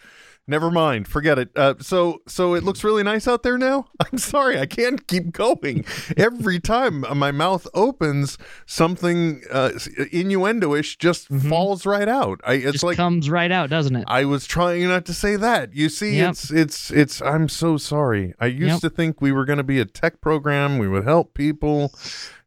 Never 0.50 0.70
mind, 0.70 1.06
forget 1.06 1.38
it. 1.38 1.50
Uh, 1.54 1.74
so 1.78 2.22
so 2.26 2.54
it 2.54 2.64
looks 2.64 2.82
really 2.82 3.02
nice 3.02 3.28
out 3.28 3.42
there 3.42 3.58
now. 3.58 3.84
I'm 4.00 4.16
sorry, 4.18 4.58
I 4.58 4.64
can't 4.66 5.06
keep 5.06 5.30
going. 5.32 5.84
Every 6.16 6.58
time 6.58 7.04
my 7.14 7.30
mouth 7.30 7.68
opens, 7.74 8.38
something 8.66 9.42
uh, 9.52 9.72
innuendo-ish 10.10 10.96
just 10.96 11.28
falls 11.28 11.84
right 11.86 12.08
out. 12.08 12.40
I, 12.44 12.54
it's 12.54 12.62
Mm-hmm. 12.68 12.72
Just 12.72 12.84
like 12.84 12.96
comes 12.96 13.28
right 13.30 13.50
out, 13.52 13.70
doesn't 13.70 13.94
it? 13.96 14.04
I 14.08 14.24
was 14.24 14.46
trying 14.46 14.88
not 14.88 15.04
to 15.06 15.14
say 15.14 15.36
that. 15.36 15.74
You 15.74 15.88
see, 15.88 16.16
Yep. 16.16 16.30
it's 16.30 16.50
it's 16.50 16.90
it's. 16.90 17.20
I'm 17.22 17.48
so 17.48 17.76
sorry. 17.76 18.34
I 18.40 18.46
used 18.46 18.74
Yep. 18.74 18.80
to 18.80 18.90
think 18.90 19.20
we 19.20 19.32
were 19.32 19.44
going 19.44 19.58
to 19.58 19.62
be 19.64 19.80
a 19.80 19.84
tech 19.84 20.20
program. 20.20 20.78
We 20.78 20.88
would 20.88 21.04
help 21.04 21.34
people, 21.34 21.92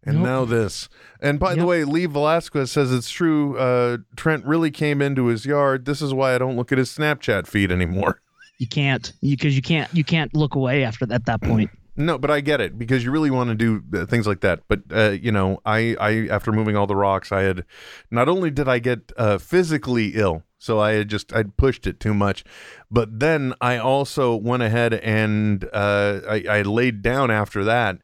and 0.04 0.18
Nope. 0.18 0.26
now 0.26 0.46
this. 0.46 0.90
And 1.20 1.40
by 1.40 1.56
the 1.56 1.66
way, 1.66 1.84
Lee 1.84 2.06
Velasquez 2.08 2.72
says 2.72 2.92
it's 2.92 3.10
true. 3.12 3.58
Uh, 3.58 3.98
Trent 4.16 4.46
really 4.46 4.72
came 4.72 5.02
into 5.02 5.28
his 5.28 5.46
yard. 5.46 5.86
This 5.86 6.02
is 6.02 6.14
why 6.14 6.34
I 6.34 6.38
don't 6.38 6.56
look 6.56 6.72
at 6.72 6.78
his 6.78 6.90
Snapchat 6.90 7.48
feed 7.48 7.72
anymore. 7.72 8.20
You 8.58 8.68
can't 8.68 9.12
because 9.24 9.56
you 9.56 9.62
can't 9.64 9.92
you 9.92 10.04
can't 10.04 10.36
look 10.36 10.54
away 10.54 10.84
after 10.84 11.08
that, 11.08 11.16
at 11.16 11.26
that 11.26 11.42
point. 11.42 11.72
No, 11.98 12.18
but 12.18 12.32
I 12.32 12.40
get 12.42 12.62
it 12.62 12.78
because 12.80 13.04
you 13.04 13.12
really 13.12 13.30
want 13.32 13.50
to 13.50 13.56
do 13.56 13.84
uh, 14.00 14.06
things 14.06 14.26
like 14.26 14.40
that. 14.42 14.62
But 14.70 14.82
uh, 14.92 15.10
you 15.10 15.32
know, 15.32 15.60
I, 15.66 15.96
I 16.00 16.28
after 16.30 16.52
moving 16.52 16.78
all 16.78 16.86
the 16.88 16.96
rocks, 16.96 17.32
I 17.32 17.42
had 17.42 17.66
not 18.12 18.30
only 18.30 18.50
did 18.52 18.70
I 18.70 18.78
get 18.80 19.12
uh, 19.18 19.40
physically 19.40 20.10
ill, 20.14 20.44
so 20.60 20.80
I 20.80 20.92
had 20.94 21.10
just 21.10 21.34
I'd 21.36 21.58
pushed 21.58 21.86
it 21.88 22.00
too 22.00 22.14
much, 22.14 22.44
but 22.90 23.20
then 23.20 23.54
I 23.60 23.78
also 23.78 24.36
went 24.36 24.62
ahead 24.64 24.94
and 24.94 25.66
uh, 25.74 26.22
I, 26.30 26.44
I 26.50 26.62
laid 26.62 27.02
down 27.02 27.30
after 27.30 27.64
that, 27.66 27.98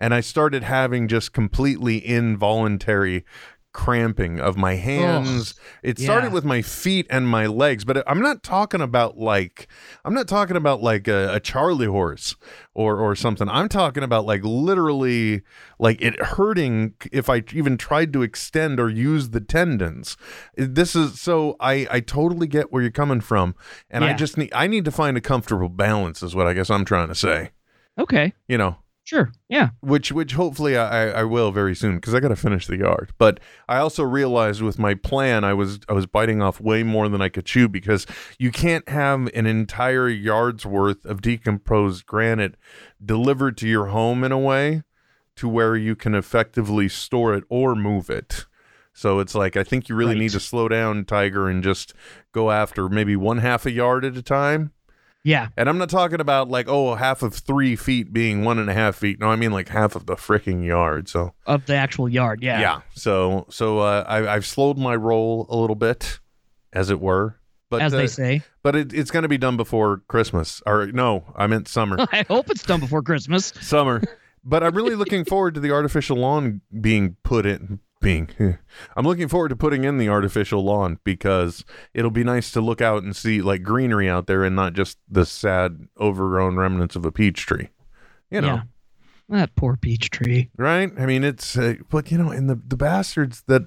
and 0.00 0.14
I 0.14 0.20
started 0.20 0.64
having 0.64 1.06
just 1.06 1.32
completely 1.32 2.04
involuntary 2.04 3.24
cramping 3.72 4.40
of 4.40 4.56
my 4.56 4.74
hands. 4.74 5.54
it 5.82 5.98
started 5.98 6.28
yeah. 6.28 6.32
with 6.32 6.44
my 6.44 6.60
feet 6.62 7.06
and 7.08 7.28
my 7.28 7.46
legs, 7.46 7.84
but 7.84 8.02
I'm 8.08 8.20
not 8.20 8.42
talking 8.42 8.80
about 8.80 9.16
like 9.16 9.68
I'm 10.04 10.14
not 10.14 10.26
talking 10.26 10.56
about 10.56 10.82
like 10.82 11.06
a, 11.06 11.34
a 11.34 11.40
Charlie 11.40 11.86
horse 11.86 12.34
or 12.74 12.98
or 12.98 13.14
something. 13.14 13.48
I'm 13.48 13.68
talking 13.68 14.02
about 14.02 14.26
like 14.26 14.42
literally 14.42 15.42
like 15.78 16.02
it 16.02 16.20
hurting 16.20 16.94
if 17.12 17.30
I 17.30 17.44
even 17.52 17.76
tried 17.76 18.12
to 18.14 18.22
extend 18.22 18.80
or 18.80 18.88
use 18.88 19.30
the 19.30 19.40
tendons. 19.40 20.16
This 20.56 20.96
is 20.96 21.20
so 21.20 21.56
I 21.60 21.86
I 21.90 22.00
totally 22.00 22.46
get 22.46 22.72
where 22.72 22.82
you're 22.82 22.90
coming 22.90 23.20
from, 23.20 23.54
and 23.88 24.04
I 24.04 24.14
just 24.14 24.36
need 24.36 24.52
I 24.52 24.66
need 24.66 24.84
to 24.86 24.92
find 24.92 25.16
a 25.16 25.20
comfortable 25.20 25.68
balance 25.68 26.22
is 26.22 26.34
what 26.34 26.46
I 26.46 26.54
guess 26.54 26.70
I'm 26.70 26.84
trying 26.84 27.08
to 27.08 27.14
say. 27.14 27.50
Okay. 27.98 28.32
You 28.48 28.56
know, 28.56 28.78
Sure. 29.10 29.32
Yeah. 29.48 29.70
which 29.80 30.12
which 30.12 30.34
hopefully 30.34 30.76
I, 30.76 31.08
I- 31.08 31.24
will 31.24 31.50
very 31.50 31.74
soon 31.74 31.96
because 31.96 32.14
I 32.14 32.20
got 32.20 32.28
to 32.28 32.36
finish 32.36 32.68
the 32.68 32.76
yard. 32.76 33.10
But 33.18 33.40
I 33.68 33.78
also 33.78 34.04
realized 34.04 34.62
with 34.62 34.78
my 34.78 34.94
plan 34.94 35.42
I 35.42 35.52
was 35.52 35.80
I 35.88 35.94
was 35.94 36.06
biting 36.06 36.40
off 36.40 36.60
way 36.60 36.84
more 36.84 37.08
than 37.08 37.20
I 37.20 37.28
could 37.28 37.44
chew 37.44 37.68
because 37.68 38.06
you 38.38 38.52
can't 38.52 38.88
have 38.88 39.28
an 39.34 39.46
entire 39.46 40.08
yard's 40.08 40.64
worth 40.64 41.04
of 41.04 41.22
decomposed 41.22 42.06
granite 42.06 42.54
delivered 43.04 43.56
to 43.56 43.66
your 43.66 43.86
home 43.86 44.22
in 44.22 44.30
a 44.30 44.38
way 44.38 44.84
to 45.34 45.48
where 45.48 45.74
you 45.74 45.96
can 45.96 46.14
effectively 46.14 46.88
store 46.88 47.34
it 47.34 47.42
or 47.48 47.74
move 47.74 48.10
it. 48.10 48.46
So 48.92 49.18
it's 49.18 49.34
like 49.34 49.56
I 49.56 49.64
think 49.64 49.88
you 49.88 49.96
really 49.96 50.14
need 50.20 50.30
to 50.32 50.40
slow 50.40 50.68
down, 50.68 51.04
Tiger, 51.04 51.48
and 51.48 51.64
just 51.64 51.94
go 52.30 52.52
after 52.52 52.88
maybe 52.88 53.16
one 53.16 53.38
half 53.38 53.66
a 53.66 53.72
yard 53.72 54.04
at 54.04 54.16
a 54.16 54.22
time. 54.22 54.70
Yeah. 55.22 55.48
And 55.56 55.68
I'm 55.68 55.78
not 55.78 55.90
talking 55.90 56.20
about 56.20 56.48
like, 56.48 56.66
oh, 56.68 56.94
half 56.94 57.22
of 57.22 57.34
three 57.34 57.76
feet 57.76 58.12
being 58.12 58.44
one 58.44 58.58
and 58.58 58.70
a 58.70 58.74
half 58.74 58.96
feet. 58.96 59.20
No, 59.20 59.28
I 59.28 59.36
mean 59.36 59.52
like 59.52 59.68
half 59.68 59.94
of 59.96 60.06
the 60.06 60.16
freaking 60.16 60.64
yard. 60.64 61.08
So 61.08 61.34
Of 61.46 61.66
the 61.66 61.74
actual 61.74 62.08
yard. 62.08 62.42
Yeah. 62.42 62.60
yeah. 62.60 62.80
So 62.94 63.46
so 63.50 63.80
uh, 63.80 64.04
I, 64.08 64.34
I've 64.34 64.46
slowed 64.46 64.78
my 64.78 64.96
roll 64.96 65.46
a 65.50 65.56
little 65.56 65.76
bit, 65.76 66.20
as 66.72 66.90
it 66.90 67.00
were. 67.00 67.36
But 67.68 67.82
As 67.82 67.94
uh, 67.94 67.98
they 67.98 68.06
say. 68.08 68.42
but 68.64 68.74
it, 68.74 68.92
it's 68.92 69.12
going 69.12 69.22
to 69.22 69.28
be 69.28 69.38
done 69.38 69.56
before 69.56 70.02
Christmas. 70.08 70.60
Or 70.66 70.86
no, 70.88 71.24
I 71.36 71.46
meant 71.46 71.68
summer. 71.68 71.98
I 72.12 72.24
hope 72.26 72.50
it's 72.50 72.64
done 72.64 72.80
before 72.80 73.02
Christmas. 73.02 73.52
summer. 73.60 74.02
But 74.42 74.64
I'm 74.64 74.74
really 74.74 74.96
looking 74.96 75.24
forward 75.24 75.54
to 75.54 75.60
the 75.60 75.70
artificial 75.70 76.16
lawn 76.16 76.62
being 76.80 77.16
put 77.22 77.46
in 77.46 77.78
being 78.00 78.28
I'm 78.96 79.06
looking 79.06 79.28
forward 79.28 79.50
to 79.50 79.56
putting 79.56 79.84
in 79.84 79.98
the 79.98 80.08
artificial 80.08 80.64
lawn 80.64 80.98
because 81.04 81.64
it'll 81.94 82.10
be 82.10 82.24
nice 82.24 82.50
to 82.52 82.60
look 82.60 82.80
out 82.80 83.02
and 83.02 83.14
see 83.14 83.42
like 83.42 83.62
greenery 83.62 84.08
out 84.08 84.26
there 84.26 84.42
and 84.44 84.56
not 84.56 84.72
just 84.72 84.98
the 85.08 85.26
sad 85.26 85.86
overgrown 86.00 86.56
remnants 86.56 86.96
of 86.96 87.04
a 87.04 87.12
peach 87.12 87.46
tree. 87.46 87.68
You 88.30 88.40
know. 88.40 88.46
Yeah. 88.46 88.62
That 89.28 89.54
poor 89.54 89.76
peach 89.76 90.10
tree. 90.10 90.50
right? 90.56 90.90
I 90.98 91.06
mean, 91.06 91.22
it's 91.22 91.56
uh, 91.56 91.74
but 91.88 92.10
you 92.10 92.18
know, 92.18 92.30
and 92.32 92.50
the 92.50 92.60
the 92.66 92.76
bastards 92.76 93.44
that 93.46 93.62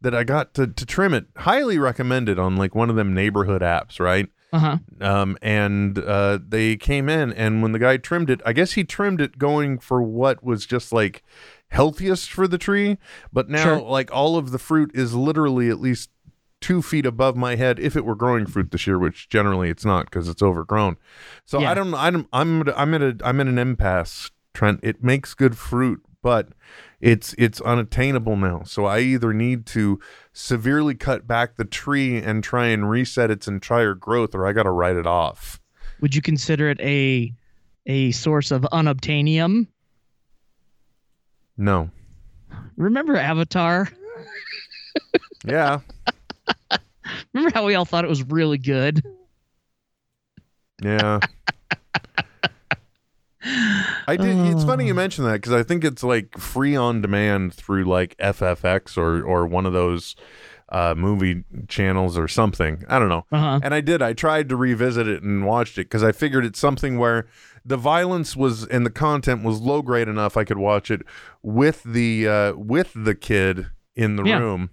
that 0.00 0.14
I 0.14 0.22
got 0.22 0.54
to 0.54 0.68
to 0.68 0.86
trim 0.86 1.12
it, 1.12 1.26
highly 1.38 1.76
recommended 1.76 2.38
on 2.38 2.54
like 2.56 2.76
one 2.76 2.88
of 2.88 2.94
them 2.94 3.12
neighborhood 3.12 3.62
apps, 3.62 3.98
right? 3.98 4.28
Uh 4.52 4.58
huh. 4.58 4.78
Um, 5.00 5.38
and 5.42 5.98
uh, 5.98 6.38
they 6.46 6.76
came 6.76 7.08
in, 7.08 7.32
and 7.32 7.62
when 7.62 7.72
the 7.72 7.80
guy 7.80 7.96
trimmed 7.96 8.30
it, 8.30 8.40
I 8.46 8.52
guess 8.52 8.72
he 8.72 8.84
trimmed 8.84 9.20
it 9.20 9.38
going 9.38 9.78
for 9.80 10.00
what 10.02 10.44
was 10.44 10.66
just 10.66 10.92
like 10.92 11.24
healthiest 11.72 12.30
for 12.30 12.46
the 12.46 12.58
tree, 12.58 12.98
but 13.32 13.48
now 13.48 13.62
Sure. 13.64 13.80
like 13.80 14.12
all 14.12 14.36
of 14.36 14.50
the 14.52 14.58
fruit 14.58 14.90
is 14.94 15.14
literally 15.14 15.68
at 15.70 15.80
least 15.80 16.10
two 16.60 16.80
feet 16.82 17.04
above 17.04 17.34
my 17.36 17.56
head 17.56 17.80
if 17.80 17.96
it 17.96 18.04
were 18.04 18.14
growing 18.14 18.46
fruit 18.46 18.70
this 18.70 18.86
year, 18.86 18.98
which 18.98 19.28
generally 19.28 19.68
it's 19.68 19.84
not 19.84 20.04
because 20.06 20.28
it's 20.28 20.42
overgrown. 20.42 20.96
So 21.44 21.60
Yeah. 21.60 21.70
I 21.70 21.74
don't, 21.74 21.94
I 21.94 22.10
don't, 22.10 22.28
I'm, 22.32 22.62
I'm 22.76 22.94
at 22.94 23.02
a, 23.02 23.16
I'm 23.24 23.40
in 23.40 23.48
an 23.48 23.58
impasse, 23.58 24.30
Trent. 24.54 24.78
It 24.82 25.02
makes 25.02 25.34
good 25.34 25.56
fruit, 25.58 26.00
but 26.22 26.50
it's 27.00 27.34
it's 27.36 27.60
unattainable 27.62 28.36
now. 28.36 28.62
So 28.64 28.84
I 28.84 29.00
either 29.00 29.32
need 29.32 29.66
to 29.66 29.98
severely 30.32 30.94
cut 30.94 31.26
back 31.26 31.56
the 31.56 31.64
tree 31.64 32.18
and 32.18 32.44
try 32.44 32.66
and 32.66 32.88
reset 32.88 33.28
its 33.30 33.48
entire 33.48 33.94
growth, 33.94 34.32
or 34.34 34.46
I 34.46 34.52
got 34.52 34.62
to 34.64 34.70
write 34.70 34.94
it 34.96 35.06
off. 35.06 35.58
Would 36.00 36.14
you 36.14 36.22
consider 36.22 36.68
it 36.70 36.80
a 36.80 37.32
a 37.86 38.12
source 38.12 38.52
of 38.52 38.62
unobtainium? 38.72 39.66
No. 41.56 41.90
Remember 42.76 43.16
Avatar? 43.16 43.88
Yeah. 45.44 45.80
Remember 47.32 47.54
how 47.54 47.66
we 47.66 47.74
all 47.74 47.84
thought 47.84 48.04
it 48.04 48.08
was 48.08 48.22
really 48.22 48.58
good? 48.58 49.02
Yeah. 50.82 51.20
I 54.06 54.16
did. 54.16 54.36
It's 54.52 54.64
funny 54.64 54.86
you 54.86 54.92
oh. 54.92 54.96
mention 54.96 55.24
that 55.24 55.34
because 55.34 55.52
I 55.52 55.62
think 55.62 55.84
it's 55.84 56.02
like 56.02 56.38
free 56.38 56.76
on 56.76 57.02
demand 57.02 57.54
through 57.54 57.84
like 57.84 58.16
FXX 58.18 58.96
or 58.96 59.22
or 59.22 59.46
one 59.46 59.66
of 59.66 59.72
those 59.72 60.14
uh, 60.72 60.94
movie 60.96 61.44
channels 61.68 62.16
or 62.18 62.26
something. 62.26 62.82
I 62.88 62.98
don't 62.98 63.08
know. 63.10 63.24
Uh 63.30 63.38
huh. 63.38 63.60
And 63.62 63.72
I 63.74 63.80
did. 63.80 64.02
I 64.02 64.12
tried 64.14 64.48
to 64.48 64.56
revisit 64.56 65.06
it 65.06 65.22
and 65.22 65.46
watched 65.46 65.78
it 65.78 65.84
because 65.84 66.02
I 66.02 66.10
figured 66.12 66.44
it's 66.44 66.58
something 66.58 66.98
where 66.98 67.26
the 67.64 67.76
violence 67.76 68.34
was 68.34 68.66
and 68.66 68.84
the 68.84 68.90
content 68.90 69.44
was 69.44 69.60
low 69.60 69.82
grade 69.82 70.08
enough 70.08 70.36
I 70.36 70.42
could 70.44 70.58
watch 70.58 70.90
it 70.90 71.02
with 71.42 71.82
the 71.84 72.26
uh, 72.26 72.52
with 72.54 72.90
the 72.96 73.14
kid 73.14 73.66
in 73.94 74.16
the 74.16 74.24
Yeah. 74.24 74.38
room. 74.38 74.70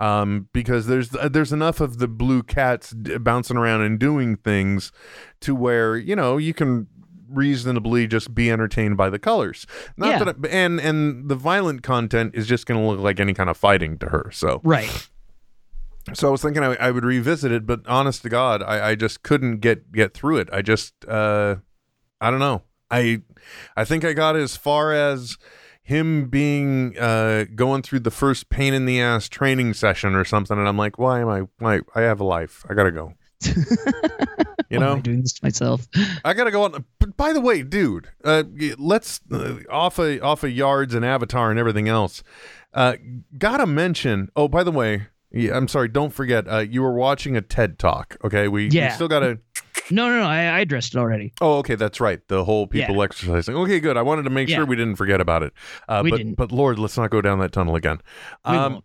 Um, 0.00 0.48
because 0.52 0.86
there's 0.86 1.08
there's 1.10 1.52
enough 1.52 1.80
of 1.80 1.98
the 1.98 2.06
blue 2.08 2.42
cats 2.44 2.90
d- 2.90 3.18
bouncing 3.18 3.56
around 3.56 3.82
and 3.82 3.98
doing 3.98 4.36
things 4.36 4.92
to 5.40 5.54
where 5.54 5.96
you 5.96 6.14
know 6.14 6.36
you 6.36 6.54
can 6.54 6.86
reasonably 7.28 8.06
just 8.06 8.34
be 8.34 8.50
entertained 8.50 8.96
by 8.96 9.10
the 9.10 9.18
colors. 9.18 9.66
Not 9.96 10.08
Yeah. 10.08 10.18
that 10.24 10.36
I- 10.44 10.48
and 10.48 10.80
and 10.80 11.28
the 11.28 11.34
violent 11.34 11.82
content 11.82 12.34
is 12.34 12.46
just 12.46 12.66
going 12.66 12.80
to 12.80 12.86
look 12.86 13.00
like 13.00 13.20
any 13.20 13.34
kind 13.34 13.50
of 13.50 13.56
fighting 13.56 13.98
to 13.98 14.06
her. 14.10 14.30
So 14.32 14.60
Right. 14.64 15.08
So 16.14 16.28
I 16.28 16.30
was 16.30 16.42
thinking 16.42 16.62
I, 16.62 16.74
I 16.76 16.90
would 16.90 17.04
revisit 17.04 17.52
it, 17.52 17.66
but 17.66 17.86
honest 17.86 18.22
to 18.22 18.28
God, 18.28 18.62
I, 18.62 18.90
I 18.90 18.94
just 18.94 19.22
couldn't 19.22 19.58
get 19.58 19.92
get 19.92 20.14
through 20.14 20.38
it. 20.38 20.48
I 20.52 20.62
just 20.62 20.94
uh, 21.06 21.56
I 22.20 22.30
don't 22.30 22.40
know. 22.40 22.62
I 22.90 23.22
I 23.76 23.84
think 23.84 24.04
I 24.04 24.12
got 24.12 24.36
as 24.36 24.56
far 24.56 24.92
as 24.92 25.36
him 25.82 26.28
being 26.28 26.98
uh, 26.98 27.46
going 27.54 27.82
through 27.82 28.00
the 28.00 28.10
first 28.10 28.50
pain 28.50 28.74
in 28.74 28.84
the 28.84 29.00
ass 29.00 29.28
training 29.28 29.74
session 29.74 30.14
or 30.14 30.24
something, 30.24 30.58
and 30.58 30.68
I'm 30.68 30.76
like, 30.76 30.98
why 30.98 31.20
am 31.20 31.28
I? 31.28 31.40
Why 31.58 31.80
I 31.94 32.02
have 32.02 32.20
a 32.20 32.24
life? 32.24 32.64
I 32.68 32.74
gotta 32.74 32.92
go. 32.92 33.14
You 34.70 34.80
Why 34.80 34.84
am 34.86 34.92
I 34.92 34.94
know, 34.96 35.00
doing 35.00 35.22
this 35.22 35.32
to 35.34 35.44
myself? 35.44 35.88
I 36.24 36.34
gotta 36.34 36.50
go 36.50 36.64
on. 36.64 36.84
But 36.98 37.16
by 37.16 37.32
the 37.32 37.40
way, 37.40 37.62
dude, 37.62 38.08
uh, 38.22 38.44
let's 38.76 39.20
uh, 39.32 39.60
off 39.70 39.98
of 39.98 40.22
off 40.22 40.44
of 40.44 40.50
yards 40.50 40.94
and 40.94 41.04
Avatar 41.04 41.50
and 41.50 41.58
everything 41.58 41.88
else. 41.88 42.22
Uh, 42.74 42.96
gotta 43.38 43.66
mention. 43.66 44.28
Oh, 44.36 44.46
by 44.46 44.62
the 44.62 44.70
way, 44.70 45.06
yeah, 45.32 45.56
I'm 45.56 45.68
sorry. 45.68 45.88
Don't 45.88 46.12
forget. 46.12 46.46
Uh, 46.48 46.58
you 46.58 46.82
were 46.82 46.92
watching 46.94 47.36
a 47.36 47.40
TED 47.40 47.78
talk. 47.78 48.16
Okay, 48.24 48.48
we, 48.48 48.68
we 48.68 48.88
still 48.90 49.08
gotta. 49.08 49.38
No, 49.90 50.08
no, 50.08 50.16
no. 50.20 50.26
I, 50.26 50.38
I 50.40 50.58
addressed 50.60 50.94
it 50.94 50.98
already. 50.98 51.32
Oh, 51.40 51.58
okay, 51.58 51.74
that's 51.74 52.00
right. 52.00 52.20
The 52.28 52.44
whole 52.44 52.66
people 52.66 53.02
exercising. 53.02 53.54
Okay, 53.56 53.80
good. 53.80 53.96
I 53.96 54.02
wanted 54.02 54.24
to 54.24 54.30
make 54.30 54.48
Yeah. 54.48 54.56
sure 54.56 54.66
we 54.66 54.76
didn't 54.76 54.96
forget 54.96 55.20
about 55.20 55.42
it. 55.42 55.52
Uh, 55.88 56.02
We 56.04 56.10
but 56.10 56.16
didn't. 56.18 56.34
but 56.34 56.52
Lord, 56.52 56.78
let's 56.78 56.96
not 56.98 57.10
go 57.10 57.20
down 57.22 57.38
that 57.38 57.52
tunnel 57.52 57.74
again. 57.74 57.98
We 58.46 58.54
Um, 58.56 58.72
won't. 58.74 58.84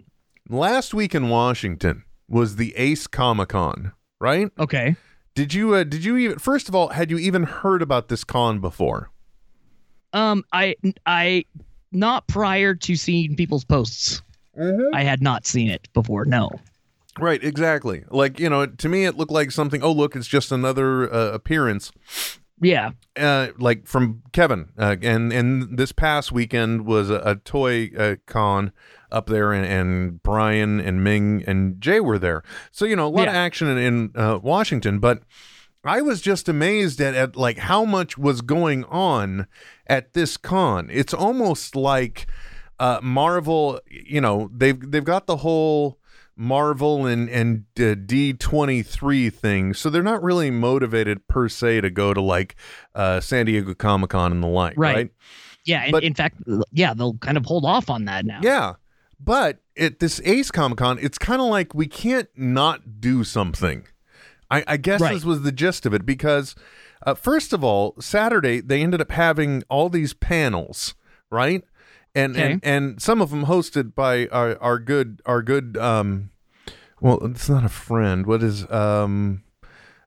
last 0.49 0.93
week 0.93 1.13
in 1.13 1.27
Washington 1.29 2.03
was 2.29 2.55
the 2.55 2.73
Ace 2.77 3.07
Comic 3.07 3.49
Con, 3.49 3.91
right? 4.21 4.49
Okay. 4.57 4.95
Did 5.35 5.53
you 5.53 5.73
uh, 5.73 5.83
did 5.83 6.05
you 6.05 6.15
even 6.17 6.39
first 6.39 6.69
of 6.69 6.75
all 6.75 6.89
had 6.89 7.09
you 7.11 7.17
even 7.17 7.43
heard 7.43 7.81
about 7.81 8.07
this 8.07 8.23
con 8.23 8.59
before? 8.59 9.09
Um, 10.13 10.43
I, 10.53 10.75
I, 11.07 11.45
not 11.91 12.27
prior 12.27 12.75
to 12.75 12.95
seeing 12.95 13.35
people's 13.35 13.65
posts. 13.65 14.21
Mm-hmm. 14.57 14.93
I 14.95 15.03
had 15.03 15.21
not 15.21 15.45
seen 15.45 15.69
it 15.69 15.87
before. 15.93 16.25
No. 16.25 16.51
Right, 17.19 17.43
exactly. 17.43 18.03
Like 18.09 18.39
you 18.39 18.49
know, 18.49 18.65
to 18.65 18.89
me, 18.89 19.05
it 19.05 19.15
looked 19.17 19.31
like 19.31 19.51
something. 19.51 19.83
Oh, 19.83 19.91
look, 19.91 20.15
it's 20.15 20.27
just 20.27 20.51
another 20.51 21.13
uh, 21.13 21.31
appearance, 21.31 21.91
Yeah. 22.59 22.91
uh, 23.15 23.49
like 23.59 23.85
from 23.85 24.23
Kevin. 24.31 24.69
Uh, 24.77 24.95
and 25.01 25.31
and 25.31 25.77
this 25.77 25.91
past 25.91 26.31
weekend 26.31 26.85
was 26.87 27.11
a, 27.11 27.21
a 27.23 27.35
toy 27.35 27.91
uh, 27.97 28.15
con 28.25 28.71
up 29.11 29.27
there, 29.27 29.53
and, 29.53 29.65
and 29.65 30.23
Brian 30.23 30.79
and 30.79 31.03
Ming 31.03 31.43
and 31.45 31.79
Jay 31.79 31.99
were 31.99 32.17
there. 32.17 32.41
So 32.71 32.85
you 32.85 32.95
know, 32.95 33.05
a 33.07 33.09
lot 33.09 33.27
of 33.27 33.35
action 33.35 33.67
in, 33.67 33.77
in 33.77 34.11
uh, 34.15 34.39
Washington. 34.41 34.97
But 34.97 35.21
I 35.83 36.01
was 36.01 36.19
just 36.19 36.49
amazed 36.49 36.99
at, 36.99 37.13
at 37.13 37.35
like 37.35 37.59
how 37.59 37.85
much 37.85 38.17
was 38.17 38.41
going 38.41 38.85
on 38.85 39.45
at 39.85 40.13
this 40.13 40.35
con. 40.35 40.89
It's 40.91 41.13
almost 41.13 41.75
like 41.75 42.25
uh, 42.79 42.99
Marvel. 43.03 43.79
You 43.89 44.21
know, 44.21 44.49
they've 44.53 44.79
they've 44.91 45.03
got 45.03 45.27
the 45.27 45.37
whole. 45.37 45.99
Marvel 46.35 47.05
and 47.05 47.29
and 47.29 47.65
D 48.07 48.33
twenty 48.33 48.81
three 48.81 49.29
thing, 49.29 49.75
so 49.75 49.91
they're 49.91 50.01
not 50.01 50.23
really 50.23 50.49
motivated 50.49 51.27
per 51.27 51.47
se 51.47 51.81
to 51.81 51.91
go 51.91 52.11
to 52.11 52.21
like 52.21 52.55
uh, 52.95 53.19
San 53.21 53.45
Diego 53.45 53.75
Comic 53.75 54.09
Con 54.09 54.31
and 54.31 54.41
the 54.41 54.47
like, 54.47 54.73
Right. 54.75 54.95
right? 54.95 55.11
Yeah. 55.63 55.83
And 55.83 55.91
But- 55.91 56.03
in 56.03 56.15
fact, 56.15 56.37
yeah, 56.71 56.95
they'll 56.95 57.17
kind 57.19 57.37
of 57.37 57.45
hold 57.45 57.65
off 57.65 57.87
on 57.91 58.05
that 58.05 58.25
now. 58.25 58.39
Yeah, 58.41 58.73
but 59.19 59.59
at 59.77 59.99
this 59.99 60.19
Ace 60.25 60.49
Comic 60.49 60.79
Con, 60.79 60.97
it's 60.99 61.19
kind 61.19 61.39
of 61.39 61.49
like 61.49 61.75
we 61.75 61.85
can't 61.85 62.29
not 62.35 62.99
do 62.99 63.23
something. 63.23 63.83
I, 64.49 64.63
I 64.67 64.77
guess 64.77 65.01
Right. 65.01 65.13
this 65.13 65.23
was 65.25 65.43
the 65.43 65.51
gist 65.51 65.85
of 65.85 65.93
it 65.93 66.03
because, 66.03 66.55
uh, 67.05 67.13
first 67.13 67.53
of 67.53 67.63
all, 67.63 67.93
Saturday 67.99 68.59
they 68.59 68.81
ended 68.81 69.01
up 69.01 69.11
having 69.11 69.61
all 69.69 69.87
these 69.87 70.15
panels, 70.15 70.95
right? 71.29 71.63
And 72.15 72.35
Okay. 72.35 72.51
and 72.53 72.61
and 72.63 73.01
some 73.01 73.21
of 73.21 73.29
them 73.31 73.45
hosted 73.45 73.95
by 73.95 74.27
our 74.27 74.57
our 74.61 74.77
good 74.79 75.21
our 75.25 75.41
good 75.41 75.77
um, 75.77 76.29
well, 77.01 77.19
it's 77.25 77.49
not 77.49 77.63
a 77.63 77.69
friend. 77.69 78.25
What 78.25 78.43
is 78.43 78.69
um. 78.71 79.43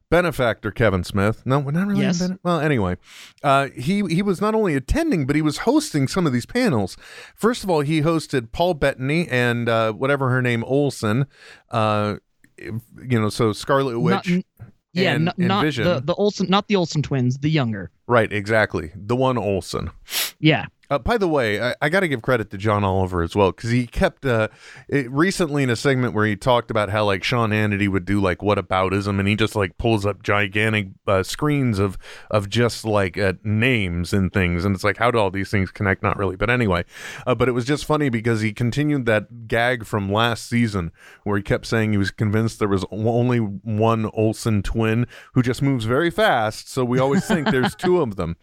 Benefactor 0.08 0.70
Kevin 0.70 1.02
Smith. 1.02 1.42
No, 1.44 1.58
we're 1.58 1.72
not 1.72 1.88
really. 1.88 2.02
Yes. 2.02 2.20
bene- 2.20 2.38
well, 2.44 2.60
anyway, 2.60 2.96
uh, 3.42 3.70
he 3.76 4.04
he 4.06 4.22
was 4.22 4.40
not 4.40 4.54
only 4.54 4.76
attending, 4.76 5.26
but 5.26 5.34
he 5.34 5.42
was 5.42 5.58
hosting 5.58 6.06
some 6.06 6.28
of 6.28 6.32
these 6.32 6.46
panels. 6.46 6.96
First 7.34 7.64
of 7.64 7.70
all, 7.70 7.80
he 7.80 8.02
hosted 8.02 8.52
Paul 8.52 8.74
Bettany 8.74 9.26
and 9.26 9.68
uh, 9.68 9.92
whatever 9.94 10.30
her 10.30 10.40
name 10.40 10.62
Olsen. 10.62 11.26
Uh, 11.72 12.18
you 12.56 12.80
know, 13.20 13.28
so 13.30 13.52
Scarlet 13.52 13.98
Witch. 13.98 14.28
Not, 14.30 14.44
yeah, 14.92 15.14
and- 15.14 15.28
n- 15.30 15.34
and 15.38 15.48
not 15.48 15.64
Vision. 15.64 15.82
the 15.82 15.98
the 16.00 16.14
Olsen, 16.14 16.46
not 16.48 16.68
the 16.68 16.76
Olsen 16.76 17.02
twins, 17.02 17.38
the 17.38 17.50
younger. 17.50 17.90
right, 18.06 18.32
exactly. 18.32 18.92
The 18.94 19.16
one 19.16 19.36
Olsen. 19.36 19.90
Yeah. 20.38 20.66
Uh, 20.88 20.98
by 20.98 21.18
the 21.18 21.28
way, 21.28 21.60
I, 21.60 21.74
I 21.82 21.88
got 21.88 22.00
to 22.00 22.08
give 22.08 22.22
credit 22.22 22.50
to 22.50 22.58
John 22.58 22.84
Oliver 22.84 23.22
as 23.22 23.34
well 23.34 23.50
because 23.50 23.70
he 23.70 23.86
kept 23.86 24.24
uh, 24.24 24.48
it, 24.88 25.10
recently 25.10 25.62
in 25.62 25.70
a 25.70 25.76
segment 25.76 26.14
where 26.14 26.26
he 26.26 26.36
talked 26.36 26.70
about 26.70 26.90
how 26.90 27.04
like 27.04 27.24
Sean 27.24 27.50
Hannity 27.50 27.88
would 27.88 28.04
do 28.04 28.20
like 28.20 28.38
whataboutism, 28.38 29.18
and 29.18 29.28
he 29.28 29.34
just 29.34 29.56
like 29.56 29.76
pulls 29.78 30.06
up 30.06 30.22
gigantic 30.22 30.88
uh, 31.06 31.22
screens 31.22 31.78
of 31.78 31.98
of 32.30 32.48
just 32.48 32.84
like 32.84 33.18
uh, 33.18 33.34
names 33.42 34.12
and 34.12 34.32
things, 34.32 34.64
and 34.64 34.74
it's 34.74 34.84
like 34.84 34.98
how 34.98 35.10
do 35.10 35.18
all 35.18 35.30
these 35.30 35.50
things 35.50 35.70
connect? 35.70 36.02
Not 36.02 36.16
really, 36.16 36.36
but 36.36 36.50
anyway. 36.50 36.84
Uh, 37.26 37.34
but 37.34 37.48
it 37.48 37.52
was 37.52 37.64
just 37.64 37.84
funny 37.84 38.08
because 38.08 38.40
he 38.40 38.52
continued 38.52 39.06
that 39.06 39.48
gag 39.48 39.84
from 39.84 40.12
last 40.12 40.48
season 40.48 40.92
where 41.24 41.36
he 41.36 41.42
kept 41.42 41.66
saying 41.66 41.92
he 41.92 41.98
was 41.98 42.10
convinced 42.10 42.58
there 42.58 42.68
was 42.68 42.84
only 42.90 43.38
one 43.38 44.08
Olsen 44.12 44.62
twin 44.62 45.06
who 45.34 45.42
just 45.42 45.62
moves 45.62 45.84
very 45.84 46.10
fast, 46.10 46.70
so 46.70 46.84
we 46.84 46.98
always 46.98 47.26
think 47.26 47.50
there's 47.50 47.74
two 47.76 48.00
of 48.00 48.16
them. 48.16 48.36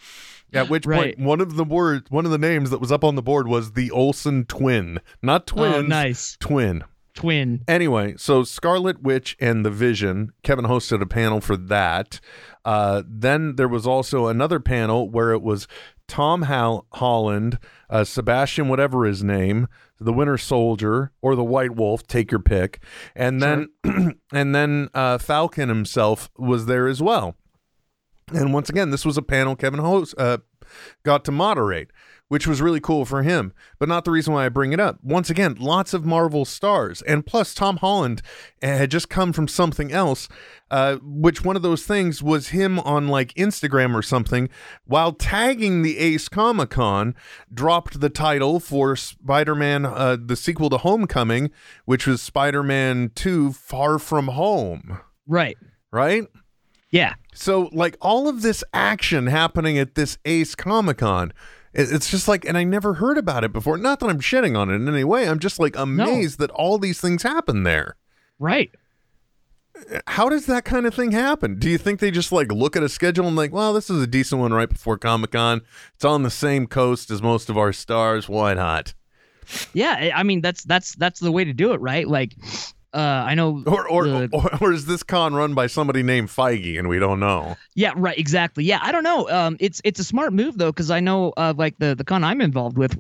At 0.54 0.70
which 0.70 0.86
Right. 0.86 1.16
point, 1.16 1.20
one 1.28 1.42
of 1.42 1.56
the 1.56 1.63
words, 1.63 2.10
one 2.10 2.26
of 2.26 2.32
the 2.32 2.38
names 2.38 2.70
that 2.70 2.80
was 2.82 2.92
up 2.92 3.04
on 3.04 3.16
the 3.16 3.22
board 3.22 3.48
was 3.48 3.72
the 3.74 3.89
Olsen 3.92 4.46
twin, 4.46 5.00
not 5.22 5.48
twins. 5.48 5.76
Oh, 5.76 5.82
nice. 5.82 6.38
Twin. 6.39 6.84
Twin. 7.16 7.62
Anyway, 7.68 8.16
so 8.18 8.44
Scarlet 8.44 9.04
Witch 9.04 9.38
and 9.39 9.63
the 9.63 9.70
Vision. 9.70 10.32
Kevin 10.42 10.66
hosted 10.66 11.00
a 11.02 11.06
panel 11.06 11.42
for 11.42 11.56
that. 11.56 12.20
Uh, 12.66 13.04
then 13.08 13.56
there 13.56 13.68
was 13.68 13.86
also 13.86 14.26
another 14.28 14.60
panel 14.60 15.10
where 15.12 15.32
it 15.32 15.44
was 15.44 15.68
Tom 16.08 16.44
Hall- 16.44 16.88
Holland, 16.94 17.60
uh, 17.89 18.04
Sebastian, 18.04 18.68
whatever 18.68 19.06
his 19.06 19.24
name, 19.24 19.68
the 20.00 20.12
Winter 20.12 20.39
Soldier 20.39 21.12
or 21.22 21.36
the 21.36 21.44
White 21.44 21.76
Wolf, 21.76 22.06
take 22.08 22.32
your 22.32 22.39
pick, 22.42 22.80
and 23.16 23.42
then 23.42 23.70
and 24.34 24.56
then 24.56 24.89
uh, 24.96 25.18
Falcon 25.20 25.70
himself 25.70 26.30
was 26.38 26.66
there 26.66 26.88
as 26.88 27.00
well. 27.02 27.36
And 28.34 28.54
once 28.54 28.69
again, 28.69 28.89
this 28.89 29.06
was 29.06 29.17
a 29.17 29.22
panel 29.22 29.56
Kevin 29.56 29.80
host 29.80 30.15
uh, 30.17 30.39
got 31.04 31.24
to 31.26 31.32
moderate, 31.32 31.91
which 32.30 32.48
was 32.48 32.62
really 32.62 32.80
cool 32.80 33.06
for 33.06 33.22
him, 33.22 33.54
but 33.78 33.88
not 33.88 34.06
the 34.06 34.12
reason 34.12 34.34
why 34.34 34.46
I 34.46 34.50
bring 34.50 34.74
it 34.74 34.80
up. 34.80 34.98
Once 35.04 35.30
again, 35.30 35.56
lots 35.60 35.93
of 35.93 36.06
Marvel 36.06 36.46
stars, 36.46 37.02
and 37.04 37.26
plus 37.26 37.54
Tom 37.54 37.78
Holland 37.78 38.22
had 38.62 38.89
just 38.89 39.10
come 39.10 39.34
from 39.34 39.48
something 39.48 39.91
else, 39.91 40.28
uh, 40.72 40.98
which 41.04 41.43
one 41.43 41.56
of 41.56 41.62
those 41.62 41.86
things 41.86 42.24
was 42.24 42.50
him 42.50 42.80
on 42.80 43.08
like 43.08 43.34
Instagram 43.36 43.93
or 43.93 44.02
something, 44.02 44.50
while 44.86 45.12
tagging 45.12 45.84
the 45.84 46.00
Ace 46.00 46.28
Comic 46.28 46.72
Con, 46.72 47.13
dropped 47.54 48.00
the 48.00 48.10
title 48.10 48.60
for 48.60 48.96
Spider-Man, 48.96 49.86
uh, 49.86 50.17
the 50.19 50.36
sequel 50.36 50.72
to 50.72 50.78
Homecoming, 50.78 51.52
which 51.86 52.08
was 52.08 52.22
Spider-Man 52.22 53.12
Two: 53.13 53.54
Far 53.54 54.00
From 54.00 54.30
Home. 54.30 55.00
Right. 55.28 55.58
Right. 55.91 56.24
Yeah. 56.93 57.15
So, 57.34 57.71
like 57.73 57.97
all 58.01 58.27
of 58.29 58.43
this 58.43 58.63
action 58.71 59.25
happening 59.25 59.79
at 59.79 59.95
this 59.95 60.19
Ace 60.25 60.53
Comic 60.53 60.99
Con, 60.99 61.34
it's 61.73 62.12
just 62.12 62.27
like, 62.27 62.45
and 62.45 62.56
I 62.56 62.63
never 62.63 62.93
heard 62.93 63.17
about 63.17 63.43
it 63.43 63.51
before. 63.51 63.79
Not 63.79 63.99
that 63.99 64.12
I'm 64.12 64.19
shitting 64.19 64.56
on 64.56 64.69
it 64.69 64.75
in 64.75 64.88
any 64.88 65.03
way. 65.03 65.27
I'm 65.27 65.39
just 65.39 65.60
like 65.60 65.75
amazed 65.75 66.38
that 66.38 66.51
all 66.51 66.77
these 66.77 67.01
things 67.01 67.23
happen 67.23 67.63
there. 67.63 67.95
Right. 68.38 68.69
How 70.06 70.29
does 70.29 70.45
that 70.45 70.65
kind 70.65 70.86
of 70.86 70.93
thing 70.93 71.13
happen? 71.13 71.58
Do 71.58 71.67
you 71.67 71.79
think 71.79 71.99
they 71.99 72.12
just 72.12 72.32
like 72.32 72.51
look 72.51 72.75
at 72.75 72.84
a 72.84 72.89
schedule 72.89 73.25
and 73.25 73.36
like, 73.36 73.51
well, 73.51 73.73
this 73.73 73.89
is 73.89 73.99
a 73.99 74.06
decent 74.06 74.39
one 74.39 74.53
right 74.53 74.69
before 74.69 74.99
Comic 74.99 75.32
Con. 75.32 75.62
It's 75.95 76.06
on 76.06 76.21
the 76.21 76.29
same 76.29 76.67
coast 76.67 77.10
as 77.10 77.23
most 77.23 77.49
of 77.49 77.58
our 77.58 77.73
stars. 77.73 78.29
Why 78.29 78.53
not? 78.53 78.93
Yeah, 79.73 80.12
I 80.15 80.21
mean 80.21 80.41
that's 80.41 80.63
that's 80.63 80.93
that's 80.93 81.19
the 81.19 81.32
way 81.32 81.43
to 81.43 81.53
do 81.53 81.73
it, 81.73 81.82
right? 81.82 82.08
Like 82.08 82.36
uh, 82.93 83.23
I 83.27 83.34
know, 83.34 83.63
or 83.65 83.88
or, 83.88 84.08
the, 84.08 84.29
or 84.32 84.49
or 84.62 84.71
is 84.71 84.86
this 84.86 85.01
con 85.01 85.34
run 85.34 85.53
by 85.53 85.67
somebody 85.67 86.03
named 86.03 86.29
Feige 86.29 86.77
and 86.77 86.88
we 86.88 86.99
don't 86.99 87.19
know? 87.19 87.56
Yeah, 87.73 87.93
right, 87.95 88.17
exactly. 88.17 88.63
Yeah, 88.63 88.79
I 88.82 88.91
don't 88.91 89.03
know. 89.03 89.27
Um, 89.29 89.58
it's 89.60 89.82
it's 89.84 89.99
a 89.99 90.03
smart 90.03 90.32
move 90.32 90.58
though 90.58 90.71
because 90.71 90.91
I 90.91 90.99
know 90.99 91.34
uh, 91.38 91.53
like 91.58 91.77
the 91.79 91.95
the 91.95 92.03
con 92.03 92.23
I'm 92.23 92.39
involved 92.39 92.77
with, 92.77 92.99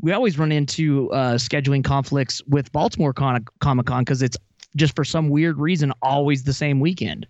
we 0.00 0.12
always 0.12 0.38
run 0.38 0.50
into 0.50 1.10
uh, 1.12 1.34
scheduling 1.34 1.84
conflicts 1.84 2.42
with 2.46 2.72
Baltimore 2.72 3.12
Con- 3.12 3.44
Comic 3.60 3.86
Con 3.86 4.02
because 4.02 4.22
it's 4.22 4.38
just 4.76 4.96
for 4.96 5.04
some 5.04 5.28
weird 5.28 5.58
reason 5.58 5.92
always 6.00 6.44
the 6.44 6.54
same 6.54 6.80
weekend. 6.80 7.26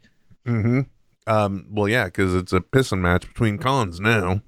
Mm-hmm. 0.47 0.81
Um. 1.27 1.67
Well, 1.71 1.89
yeah, 1.89 2.05
because 2.05 2.35
it's 2.35 2.53
a 2.53 2.61
pissing 2.61 3.01
match 3.01 3.27
between 3.27 3.59
cons 3.59 3.99
now. 3.99 4.41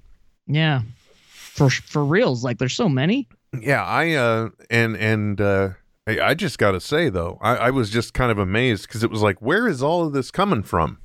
Yeah, 0.47 0.83
for 1.27 1.69
for 1.69 2.05
reals. 2.05 2.43
Like 2.43 2.59
there's 2.59 2.75
so 2.75 2.87
many. 2.87 3.27
Yeah, 3.59 3.83
I 3.83 4.13
uh 4.13 4.49
and 4.69 4.95
and 4.95 5.41
uh 5.41 5.69
I, 6.07 6.19
I 6.29 6.33
just 6.33 6.57
got 6.57 6.71
to 6.71 6.79
say 6.79 7.09
though, 7.09 7.37
I, 7.41 7.55
I 7.55 7.69
was 7.69 7.89
just 7.89 8.13
kind 8.13 8.31
of 8.31 8.37
amazed 8.37 8.87
because 8.87 9.03
it 9.03 9.11
was 9.11 9.21
like, 9.21 9.41
where 9.41 9.67
is 9.67 9.83
all 9.83 10.05
of 10.05 10.13
this 10.13 10.31
coming 10.31 10.63
from? 10.63 10.99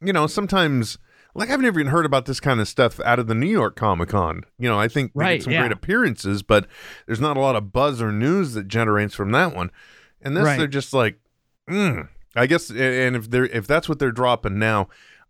You 0.00 0.12
know, 0.12 0.26
sometimes 0.26 0.98
like 1.34 1.50
I've 1.50 1.60
never 1.60 1.78
even 1.80 1.92
heard 1.92 2.06
about 2.06 2.26
this 2.26 2.40
kind 2.40 2.60
of 2.60 2.68
stuff 2.68 2.98
out 3.00 3.18
of 3.18 3.26
the 3.26 3.34
New 3.34 3.46
York 3.48 3.76
Comic 3.76 4.08
Con. 4.10 4.44
You 4.58 4.68
know, 4.68 4.78
I 4.78 4.88
think 4.88 5.12
we 5.14 5.22
Right, 5.24 5.34
get 5.38 5.44
some 5.44 5.52
yeah. 5.52 5.60
great 5.62 5.72
appearances, 5.72 6.42
but 6.42 6.66
there's 7.06 7.20
not 7.20 7.36
a 7.36 7.40
lot 7.40 7.56
of 7.56 7.72
buzz 7.72 8.00
or 8.00 8.10
news 8.12 8.54
that 8.54 8.68
generates 8.68 9.14
from 9.14 9.30
that 9.32 9.54
one. 9.54 9.70
And 10.22 10.36
this, 10.36 10.44
Right. 10.44 10.58
they're 10.58 10.66
just 10.66 10.92
like, 10.92 11.18
mm. 11.70 12.08
I 12.34 12.46
guess, 12.46 12.70
and 12.70 13.16
if 13.16 13.30
they're 13.30 13.46
if 13.46 13.66
that's 13.66 13.88
what 13.88 13.98
they're 13.98 14.12
dropping 14.12 14.58
now, 14.58 14.88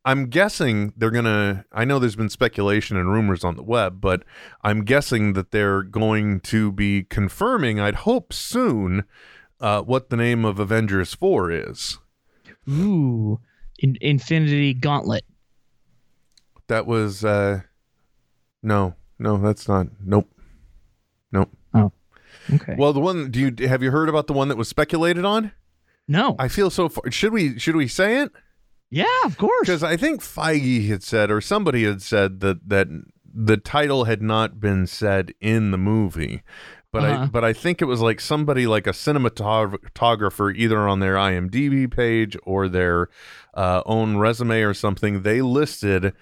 I'm 0.08 0.30
guessing 0.30 0.94
they're 0.96 1.10
gonna. 1.10 1.66
I 1.70 1.84
know 1.84 1.98
there's 1.98 2.16
been 2.16 2.30
speculation 2.30 2.96
and 2.96 3.12
rumors 3.12 3.44
on 3.44 3.56
the 3.56 3.62
web, 3.62 4.00
but 4.00 4.22
I'm 4.62 4.86
guessing 4.86 5.34
that 5.34 5.50
they're 5.50 5.82
going 5.82 6.40
to 6.40 6.72
be 6.72 7.02
confirming. 7.02 7.78
I'd 7.78 7.94
hope 7.94 8.32
soon 8.32 9.04
uh, 9.60 9.82
what 9.82 10.08
the 10.08 10.16
name 10.16 10.46
of 10.46 10.58
Avengers 10.58 11.12
Four 11.12 11.50
is. 11.50 11.98
Ooh, 12.66 13.40
in, 13.78 13.98
Infinity 14.00 14.72
Gauntlet. 14.72 15.26
That 16.68 16.86
was 16.86 17.22
uh, 17.22 17.60
no, 18.62 18.94
no, 19.18 19.36
that's 19.36 19.68
not. 19.68 19.88
Nope, 20.02 20.30
nope. 21.32 21.50
Oh. 21.74 21.92
Okay. 22.54 22.76
Well, 22.78 22.94
the 22.94 23.00
one. 23.00 23.30
Do 23.30 23.40
you 23.40 23.68
have 23.68 23.82
you 23.82 23.90
heard 23.90 24.08
about 24.08 24.26
the 24.26 24.32
one 24.32 24.48
that 24.48 24.56
was 24.56 24.70
speculated 24.70 25.26
on? 25.26 25.52
no. 26.08 26.34
I 26.38 26.48
feel 26.48 26.70
so. 26.70 26.88
Far, 26.88 27.10
should 27.10 27.34
we 27.34 27.58
should 27.58 27.76
we 27.76 27.88
say 27.88 28.22
it? 28.22 28.32
Yeah, 28.90 29.04
of 29.24 29.36
course. 29.38 29.60
Because 29.66 29.82
I 29.82 29.96
think 29.96 30.20
Feige 30.22 30.88
had 30.88 31.02
said, 31.02 31.30
or 31.30 31.40
somebody 31.40 31.84
had 31.84 32.02
said 32.02 32.40
that 32.40 32.68
that 32.68 32.88
the 33.32 33.56
title 33.56 34.04
had 34.04 34.22
not 34.22 34.58
been 34.60 34.86
said 34.86 35.32
in 35.40 35.70
the 35.70 35.78
movie, 35.78 36.42
but 36.92 37.04
I 37.04 37.10
Uh-huh. 37.12 37.26
but 37.30 37.44
I 37.44 37.52
think 37.52 37.80
it 37.82 37.84
was 37.86 38.00
like 38.00 38.20
somebody 38.20 38.66
like 38.66 38.86
a 38.86 38.92
cinematographer, 38.92 40.54
either 40.56 40.88
on 40.88 41.00
their 41.00 41.14
IMDb 41.14 41.90
page 41.90 42.36
or 42.44 42.68
their 42.68 43.08
uh, 43.54 43.82
own 43.86 44.16
resume 44.16 44.62
or 44.62 44.74
something. 44.74 45.22
They 45.22 45.42
listed 45.42 46.14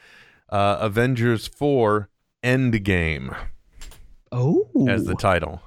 uh, 0.50 0.78
Avengers 0.80 1.46
Four 1.46 2.08
Endgame 2.42 3.36
Oh, 4.32 4.68
as 4.88 5.04
the 5.04 5.14
title, 5.14 5.62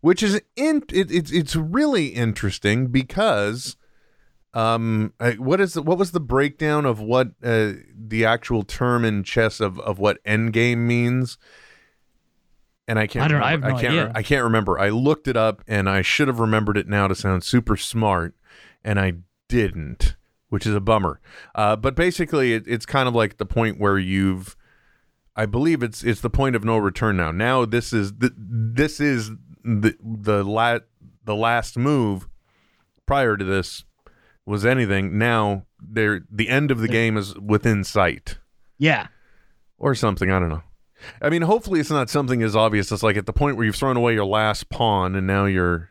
which 0.00 0.22
is 0.22 0.40
in 0.56 0.82
it, 0.92 1.10
it's 1.10 1.30
it's 1.32 1.56
really 1.56 2.06
interesting 2.08 2.86
because 2.86 3.76
um 4.54 5.12
what 5.38 5.60
is 5.60 5.74
the, 5.74 5.82
what 5.82 5.96
was 5.98 6.10
the 6.10 6.20
breakdown 6.20 6.84
of 6.84 7.00
what 7.00 7.28
uh, 7.44 7.72
the 7.94 8.24
actual 8.24 8.62
term 8.64 9.04
in 9.04 9.22
chess 9.22 9.60
of 9.60 9.78
of 9.80 9.98
what 9.98 10.22
endgame 10.24 10.78
means 10.78 11.38
and 12.88 12.98
I 12.98 13.06
can't 13.06 13.24
I 13.24 13.28
don't- 13.28 13.64
I 13.64 13.70
no 13.70 13.78
can't 13.80 13.92
idea. 13.92 14.12
I 14.16 14.22
can't 14.24 14.42
remember. 14.42 14.78
I 14.78 14.88
looked 14.88 15.28
it 15.28 15.36
up 15.36 15.62
and 15.68 15.88
I 15.88 16.02
should 16.02 16.26
have 16.26 16.40
remembered 16.40 16.76
it 16.76 16.88
now 16.88 17.06
to 17.06 17.14
sound 17.14 17.44
super 17.44 17.76
smart 17.76 18.34
and 18.82 18.98
I 18.98 19.12
didn't, 19.48 20.16
which 20.48 20.66
is 20.66 20.74
a 20.74 20.80
bummer. 20.80 21.20
Uh, 21.54 21.76
but 21.76 21.94
basically 21.94 22.52
it, 22.54 22.64
it's 22.66 22.86
kind 22.86 23.06
of 23.08 23.14
like 23.14 23.36
the 23.36 23.46
point 23.46 23.78
where 23.78 23.98
you've 23.98 24.56
I 25.36 25.46
believe 25.46 25.84
it's 25.84 26.02
it's 26.02 26.20
the 26.20 26.30
point 26.30 26.56
of 26.56 26.64
no 26.64 26.76
return 26.78 27.16
now. 27.16 27.30
Now 27.30 27.64
this 27.64 27.92
is 27.92 28.14
the, 28.14 28.32
this 28.36 28.98
is 28.98 29.30
the 29.62 29.94
the 30.02 30.42
la- 30.42 30.80
the 31.24 31.36
last 31.36 31.76
move 31.78 32.28
prior 33.06 33.36
to 33.36 33.44
this 33.44 33.84
was 34.50 34.66
anything. 34.66 35.16
Now 35.16 35.66
they're 35.80 36.22
the 36.30 36.48
end 36.48 36.70
of 36.70 36.80
the 36.80 36.88
game 36.88 37.16
is 37.16 37.34
within 37.38 37.84
sight 37.84 38.38
yeah. 38.78 39.06
or 39.78 39.94
something. 39.94 40.30
I 40.30 40.38
don't 40.38 40.48
know. 40.48 40.62
I 41.22 41.30
mean, 41.30 41.42
hopefully 41.42 41.80
it's 41.80 41.90
not 41.90 42.10
something 42.10 42.42
as 42.42 42.54
obvious 42.54 42.92
as 42.92 43.02
like 43.02 43.16
at 43.16 43.26
the 43.26 43.32
point 43.32 43.56
where 43.56 43.64
you've 43.64 43.76
thrown 43.76 43.96
away 43.96 44.12
your 44.14 44.26
last 44.26 44.68
pawn 44.68 45.14
and 45.14 45.26
now 45.26 45.46
you're 45.46 45.90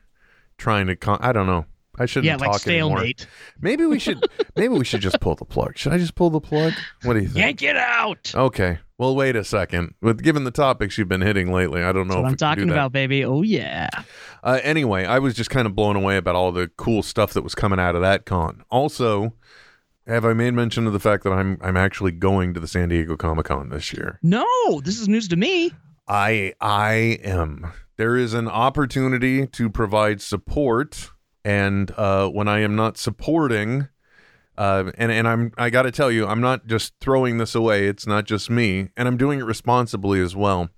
trying 0.57 0.87
to. 0.87 0.95
Con- 0.95 1.19
I 1.21 1.31
don't 1.31 1.47
know. 1.47 1.65
I 1.99 2.05
shouldn't 2.05 2.25
Yeah, 2.25 2.37
like 2.37 2.51
talk 2.53 2.67
anymore. 2.67 2.97
stalemate. 2.97 3.27
Maybe 3.61 3.85
we 3.85 3.99
should. 3.99 4.25
maybe 4.55 4.69
we 4.73 4.85
should 4.85 5.01
just 5.01 5.19
pull 5.19 5.35
the 5.35 5.45
plug. 5.45 5.77
Should 5.77 5.93
I 5.93 5.97
just 5.97 6.15
pull 6.15 6.29
the 6.29 6.39
plug? 6.41 6.73
What 7.03 7.13
do 7.13 7.19
you 7.19 7.27
think? 7.27 7.37
Yank 7.37 7.61
it 7.61 7.75
out. 7.77 8.31
Okay. 8.33 8.79
Well, 8.97 9.15
wait 9.15 9.35
a 9.35 9.43
second. 9.43 9.93
With 10.01 10.21
given 10.23 10.43
the 10.43 10.51
topics 10.51 10.97
you've 10.97 11.07
been 11.07 11.21
hitting 11.21 11.51
lately, 11.53 11.83
I 11.83 11.91
don't 11.91 12.07
know 12.07 12.15
That's 12.15 12.23
what 12.23 12.29
I'm 12.31 12.35
talking 12.37 12.69
about, 12.69 12.91
baby. 12.91 13.23
Oh 13.23 13.41
yeah. 13.43 13.89
Uh, 14.43 14.59
anyway, 14.63 15.05
I 15.05 15.19
was 15.19 15.33
just 15.35 15.49
kind 15.49 15.65
of 15.67 15.75
blown 15.75 15.95
away 15.95 16.17
about 16.17 16.35
all 16.35 16.51
the 16.51 16.69
cool 16.77 17.03
stuff 17.03 17.33
that 17.33 17.41
was 17.41 17.53
coming 17.55 17.79
out 17.79 17.95
of 17.95 18.01
that 18.01 18.25
con. 18.25 18.63
Also, 18.69 19.33
have 20.07 20.25
I 20.25 20.33
made 20.33 20.53
mention 20.53 20.85
of 20.87 20.91
the 20.93 20.99
fact 20.99 21.23
that 21.23 21.31
I'm 21.31 21.57
I'm 21.61 21.77
actually 21.77 22.11
going 22.11 22.53
to 22.55 22.59
the 22.59 22.67
San 22.67 22.89
Diego 22.89 23.15
Comic 23.15 23.45
Con 23.45 23.69
this 23.69 23.93
year? 23.93 24.19
No, 24.21 24.45
this 24.83 24.99
is 24.99 25.07
news 25.07 25.27
to 25.29 25.35
me. 25.37 25.71
I 26.07 26.53
I 26.59 27.19
am. 27.23 27.71
There 27.95 28.17
is 28.17 28.33
an 28.33 28.47
opportunity 28.47 29.45
to 29.47 29.69
provide 29.69 30.21
support, 30.21 31.11
and 31.45 31.91
uh, 31.97 32.27
when 32.29 32.47
I 32.47 32.59
am 32.59 32.75
not 32.75 32.97
supporting, 32.97 33.87
uh, 34.57 34.91
and 34.97 35.11
and 35.11 35.27
I'm 35.27 35.51
I 35.57 35.69
got 35.69 35.83
to 35.83 35.91
tell 35.91 36.11
you, 36.11 36.27
I'm 36.27 36.41
not 36.41 36.67
just 36.67 36.93
throwing 36.99 37.37
this 37.37 37.55
away. 37.55 37.87
It's 37.87 38.05
not 38.07 38.25
just 38.25 38.49
me, 38.49 38.89
and 38.97 39.07
I'm 39.07 39.17
doing 39.17 39.39
it 39.39 39.43
responsibly 39.45 40.19
as 40.21 40.35
well. 40.35 40.69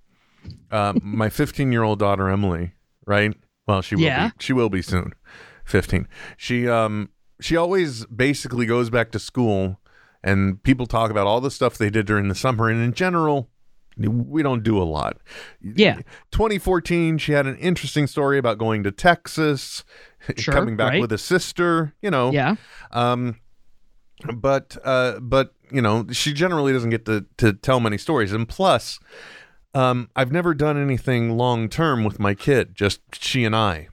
Uh, 0.70 0.94
my 1.02 1.28
15 1.28 1.72
year 1.72 1.82
old 1.82 1.98
daughter 1.98 2.28
Emily, 2.28 2.72
right? 3.06 3.34
Well, 3.66 3.82
she 3.82 3.94
will 3.96 4.02
Yeah. 4.02 4.28
be. 4.28 4.34
She 4.38 4.52
will 4.52 4.70
be 4.70 4.82
soon. 4.82 5.12
15. 5.64 6.08
She 6.36 6.68
um 6.68 7.10
she 7.40 7.56
always 7.56 8.06
basically 8.06 8.66
goes 8.66 8.88
back 8.90 9.10
to 9.12 9.18
school, 9.18 9.80
and 10.22 10.62
people 10.62 10.86
talk 10.86 11.10
about 11.10 11.26
all 11.26 11.40
the 11.40 11.50
stuff 11.50 11.76
they 11.78 11.90
did 11.90 12.06
during 12.06 12.28
the 12.28 12.34
summer, 12.34 12.68
and 12.68 12.82
in 12.82 12.92
general. 12.94 13.48
We 13.98 14.42
don't 14.42 14.62
do 14.62 14.80
a 14.80 14.84
lot. 14.84 15.18
Yeah. 15.60 15.96
2014, 16.30 17.18
she 17.18 17.32
had 17.32 17.46
an 17.46 17.58
interesting 17.58 18.06
story 18.06 18.38
about 18.38 18.56
going 18.56 18.82
to 18.84 18.90
Texas, 18.90 19.84
Sure, 20.36 20.54
coming 20.54 20.76
back 20.76 20.92
right. 20.92 21.00
with 21.00 21.12
a 21.12 21.18
sister, 21.18 21.94
you 22.02 22.10
know. 22.10 22.30
Yeah. 22.32 22.56
Um, 22.92 23.36
but 24.34 24.76
uh, 24.84 25.18
but 25.20 25.54
you 25.70 25.82
know, 25.82 26.06
she 26.12 26.32
generally 26.32 26.72
doesn't 26.72 26.90
get 26.90 27.04
to 27.06 27.26
to 27.38 27.52
tell 27.52 27.80
many 27.80 27.98
stories, 27.98 28.32
and 28.32 28.48
plus, 28.48 29.00
um, 29.74 30.08
I've 30.14 30.30
never 30.32 30.54
done 30.54 30.80
anything 30.80 31.36
long 31.36 31.68
term 31.68 32.04
with 32.04 32.18
my 32.20 32.34
kid, 32.34 32.74
just 32.74 33.00
she 33.14 33.44
and 33.44 33.56
I. 33.56 33.88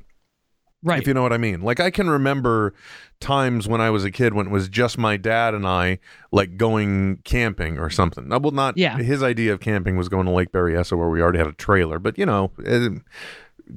Right. 0.82 1.02
If 1.02 1.08
you 1.08 1.14
know 1.14 1.24
what 1.24 1.34
I 1.34 1.38
mean. 1.38 1.62
Like 1.62 1.82
I 1.82 1.92
can 1.92 2.10
remember 2.10 2.74
times 3.20 3.68
when 3.68 3.82
I 3.82 3.90
was 3.90 4.06
a 4.06 4.12
kid 4.12 4.34
when 4.34 4.48
it 4.48 4.50
was 4.52 4.70
just 4.70 4.98
my 4.98 5.18
dad 5.18 5.54
and 5.54 5.68
I 5.68 6.00
like 6.32 6.56
going 6.56 7.18
camping 7.26 7.78
or 7.78 7.90
something. 7.90 8.32
Uh, 8.32 8.40
Well, 8.40 8.52
not 8.52 8.78
Yeah. 8.78 8.98
his 8.98 9.22
idea 9.22 9.52
of 9.52 9.60
camping 9.60 9.98
was 9.98 10.08
going 10.08 10.26
to 10.26 10.32
Lake 10.32 10.54
Berryessa 10.54 10.98
where 10.98 11.10
we 11.10 11.22
already 11.22 11.40
had 11.40 11.48
a 11.48 11.52
trailer, 11.54 12.00
but 12.00 12.18
you 12.18 12.26
know, 12.26 12.52
eh, 12.66 12.88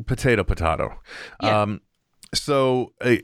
potato 0.07 0.45
potato. 0.45 1.01
Yeah. 1.43 1.63
Um 1.63 1.81
so 2.35 2.93
uh, 3.01 3.17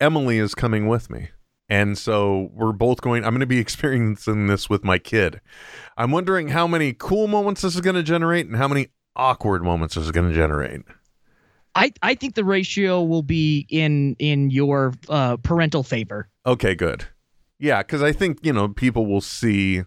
Emily 0.00 0.38
is 0.38 0.54
coming 0.54 0.88
with 0.88 1.10
me. 1.10 1.30
And 1.68 1.96
so 1.96 2.50
we're 2.52 2.72
both 2.72 3.00
going 3.00 3.24
I'm 3.24 3.30
going 3.30 3.40
to 3.40 3.46
be 3.46 3.58
experiencing 3.60 4.46
this 4.46 4.68
with 4.68 4.84
my 4.84 4.98
kid. 4.98 5.40
I'm 5.96 6.10
wondering 6.10 6.48
how 6.48 6.66
many 6.66 6.92
cool 6.92 7.28
moments 7.28 7.62
this 7.62 7.74
is 7.74 7.80
going 7.80 7.96
to 7.96 8.02
generate 8.02 8.46
and 8.46 8.56
how 8.56 8.68
many 8.68 8.88
awkward 9.16 9.62
moments 9.62 9.94
this 9.94 10.04
is 10.04 10.10
going 10.10 10.28
to 10.28 10.34
generate. 10.34 10.82
I, 11.74 11.92
I 12.02 12.14
think 12.14 12.34
the 12.34 12.44
ratio 12.44 13.02
will 13.02 13.22
be 13.22 13.66
in 13.70 14.16
in 14.18 14.50
your 14.50 14.92
uh, 15.08 15.38
parental 15.38 15.82
favor. 15.82 16.28
Okay, 16.44 16.74
good. 16.74 17.06
Yeah, 17.58 17.82
because 17.82 18.02
I 18.02 18.12
think 18.12 18.40
you 18.42 18.52
know 18.52 18.68
people 18.68 19.06
will 19.06 19.20
see, 19.22 19.82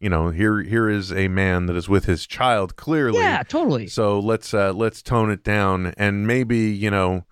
you 0.00 0.08
know, 0.08 0.30
here 0.30 0.62
here 0.62 0.88
is 0.88 1.12
a 1.12 1.28
man 1.28 1.66
that 1.66 1.76
is 1.76 1.88
with 1.88 2.06
his 2.06 2.26
child 2.26 2.76
clearly. 2.76 3.18
Yeah, 3.18 3.42
totally. 3.42 3.88
So 3.88 4.18
let's 4.18 4.54
uh, 4.54 4.72
let's 4.72 5.02
tone 5.02 5.30
it 5.30 5.44
down, 5.44 5.92
and 5.98 6.26
maybe 6.26 6.70
you 6.70 6.90
know, 6.90 7.26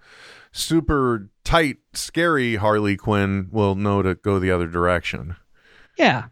super 0.54 1.28
tight, 1.42 1.78
scary 1.92 2.56
Harley 2.56 2.96
Quinn 2.96 3.48
will 3.50 3.74
know 3.74 4.00
to 4.02 4.14
go 4.14 4.38
the 4.38 4.50
other 4.50 4.66
direction. 4.68 5.36
Yeah, 5.98 6.24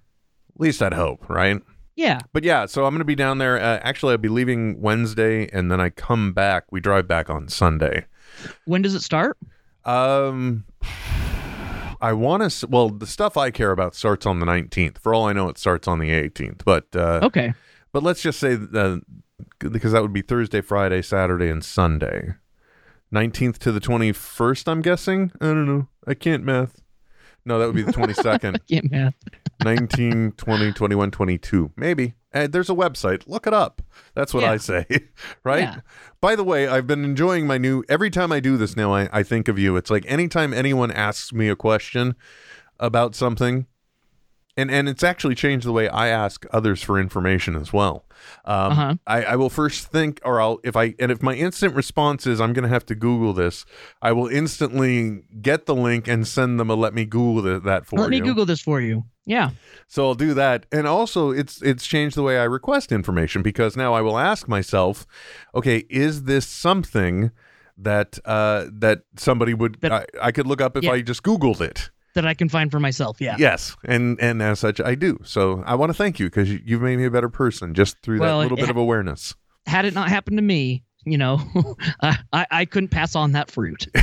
At 0.54 0.60
least 0.60 0.80
I'd 0.82 0.94
hope, 0.94 1.28
right? 1.28 1.60
yeah. 1.96 2.20
But 2.32 2.42
yeah, 2.44 2.66
so 2.66 2.84
I'm 2.86 2.92
going 2.92 3.00
to 3.00 3.04
be 3.04 3.14
down 3.14 3.38
there. 3.38 3.58
Uh, 3.58 3.78
actually, 3.82 4.12
I'll 4.12 4.18
be 4.18 4.28
leaving 4.28 4.80
Wednesday, 4.80 5.48
and 5.52 5.70
then 5.70 5.80
I 5.80 5.90
come 5.90 6.32
back. 6.32 6.64
We 6.70 6.80
drive 6.80 7.06
back 7.06 7.28
on 7.28 7.48
Sunday. 7.48 8.06
When 8.64 8.80
does 8.82 8.94
it 8.94 9.02
start? 9.02 9.36
Um, 9.84 10.64
I 12.00 12.12
want 12.14 12.50
to. 12.50 12.66
Well, 12.66 12.88
the 12.90 13.06
stuff 13.06 13.36
I 13.36 13.50
care 13.50 13.70
about 13.72 13.94
starts 13.94 14.24
on 14.26 14.40
the 14.40 14.46
19th. 14.46 14.98
For 14.98 15.12
all 15.14 15.26
I 15.26 15.32
know, 15.32 15.48
it 15.48 15.58
starts 15.58 15.86
on 15.86 15.98
the 15.98 16.10
18th. 16.10 16.62
But 16.64 16.86
uh, 16.96 17.20
Okay. 17.24 17.52
but 17.92 18.02
let's 18.02 18.22
just 18.22 18.40
say 18.40 18.54
that 18.56 19.02
because 19.60 19.92
that 19.92 20.02
would 20.02 20.12
be 20.12 20.22
Thursday, 20.22 20.60
Friday, 20.60 21.02
Saturday, 21.02 21.48
and 21.48 21.64
Sunday. 21.64 22.34
19th 23.12 23.58
to 23.58 23.72
the 23.72 23.80
21st. 23.80 24.68
I'm 24.68 24.82
guessing. 24.82 25.32
I 25.40 25.46
don't 25.46 25.66
know. 25.66 25.88
I 26.06 26.14
can't 26.14 26.44
math. 26.44 26.80
No, 27.44 27.58
that 27.58 27.66
would 27.66 27.74
be 27.74 27.82
the 27.82 27.92
22nd. 27.92 28.60
Yeah, 28.68 28.80
man. 28.90 29.14
19, 29.64 30.32
20, 30.32 30.72
21, 30.72 31.10
22. 31.10 31.72
Maybe. 31.76 32.14
And 32.32 32.52
there's 32.52 32.70
a 32.70 32.74
website. 32.74 33.24
Look 33.26 33.46
it 33.46 33.52
up. 33.52 33.82
That's 34.14 34.32
what 34.32 34.42
Yeah. 34.44 34.52
I 34.52 34.56
say. 34.56 34.86
right? 35.44 35.62
Yeah. 35.64 35.80
By 36.20 36.36
the 36.36 36.44
way, 36.44 36.68
I've 36.68 36.86
been 36.86 37.04
enjoying 37.04 37.46
my 37.46 37.58
new. 37.58 37.82
Every 37.88 38.10
time 38.10 38.32
I 38.32 38.40
do 38.40 38.56
this 38.56 38.76
now, 38.76 38.94
I, 38.94 39.08
I 39.12 39.22
think 39.22 39.48
of 39.48 39.58
you. 39.58 39.76
It's 39.76 39.90
like 39.90 40.04
anytime 40.06 40.54
anyone 40.54 40.90
asks 40.92 41.32
me 41.32 41.48
a 41.48 41.56
question 41.56 42.14
about 42.78 43.14
something, 43.14 43.66
and, 44.56 44.70
and 44.70 44.88
it's 44.88 45.02
actually 45.02 45.34
changed 45.34 45.66
the 45.66 45.72
way 45.72 45.88
I 45.88 46.08
ask 46.08 46.44
others 46.52 46.82
for 46.82 47.00
information 47.00 47.56
as 47.56 47.72
well. 47.72 48.04
Um, 48.44 48.72
Uh-huh. 48.72 48.94
I, 49.06 49.22
I 49.24 49.36
will 49.36 49.50
first 49.50 49.88
think, 49.90 50.20
or 50.24 50.40
I'll 50.40 50.58
if 50.62 50.76
I 50.76 50.94
and 50.98 51.10
if 51.10 51.22
my 51.22 51.34
instant 51.34 51.74
response 51.74 52.26
is 52.26 52.40
I'm 52.40 52.52
going 52.52 52.62
to 52.64 52.68
have 52.68 52.86
to 52.86 52.94
Google 52.94 53.32
this, 53.32 53.64
I 54.00 54.12
will 54.12 54.28
instantly 54.28 55.22
get 55.40 55.66
the 55.66 55.74
link 55.74 56.06
and 56.08 56.26
send 56.26 56.60
them 56.60 56.70
a 56.70 56.74
let 56.74 56.94
me 56.94 57.04
Google 57.04 57.42
th- 57.42 57.62
that 57.64 57.86
for 57.86 57.96
you. 57.96 58.02
Let 58.02 58.10
me. 58.10 58.20
Google 58.20 58.44
this 58.46 58.60
for 58.60 58.80
you. 58.80 59.04
Yeah. 59.24 59.50
So 59.88 60.06
I'll 60.06 60.14
do 60.14 60.34
that. 60.34 60.66
And 60.72 60.86
also 60.86 61.30
it's 61.30 61.62
it's 61.62 61.86
changed 61.86 62.16
the 62.16 62.22
way 62.22 62.38
I 62.38 62.44
request 62.44 62.92
information 62.92 63.42
because 63.42 63.76
now 63.76 63.94
I 63.94 64.00
will 64.00 64.18
ask 64.18 64.48
myself, 64.48 65.06
okay, 65.54 65.84
is 65.88 66.24
this 66.24 66.46
something 66.46 67.30
that 67.78 68.18
uh 68.24 68.66
that 68.70 69.02
somebody 69.16 69.54
would 69.54 69.80
That- 69.80 69.92
I, 69.92 70.04
I 70.28 70.32
could 70.32 70.46
look 70.46 70.60
up 70.60 70.76
if 70.76 70.84
Yeah. 70.84 70.92
I 70.92 71.02
just 71.02 71.22
googled 71.22 71.60
it. 71.60 71.90
That 72.14 72.26
I 72.26 72.34
can 72.34 72.48
find 72.50 72.70
for 72.70 72.78
myself. 72.78 73.20
Yeah. 73.20 73.36
Yes. 73.38 73.74
And 73.84 74.20
and 74.20 74.42
as 74.42 74.58
such 74.60 74.80
I 74.80 74.94
do. 74.94 75.18
So 75.24 75.62
I 75.66 75.74
want 75.74 75.90
to 75.90 75.94
thank 75.94 76.18
you 76.20 76.28
cuz 76.28 76.50
you, 76.50 76.60
you've 76.64 76.82
made 76.82 76.96
me 76.98 77.04
a 77.06 77.10
better 77.10 77.30
person 77.30 77.72
just 77.74 77.96
through 78.02 78.20
Well, 78.20 78.38
that 78.38 78.42
little 78.44 78.58
it- 78.58 78.62
bit 78.62 78.70
of 78.70 78.76
awareness. 78.76 79.34
Had 79.66 79.84
it 79.86 79.94
not 79.94 80.08
happened 80.08 80.36
to 80.38 80.42
me, 80.42 80.82
you 81.06 81.16
know, 81.16 81.40
I 82.02 82.46
I 82.50 82.64
couldn't 82.66 82.88
pass 82.90 83.14
on 83.16 83.32
that 83.32 83.50
fruit. 83.50 83.86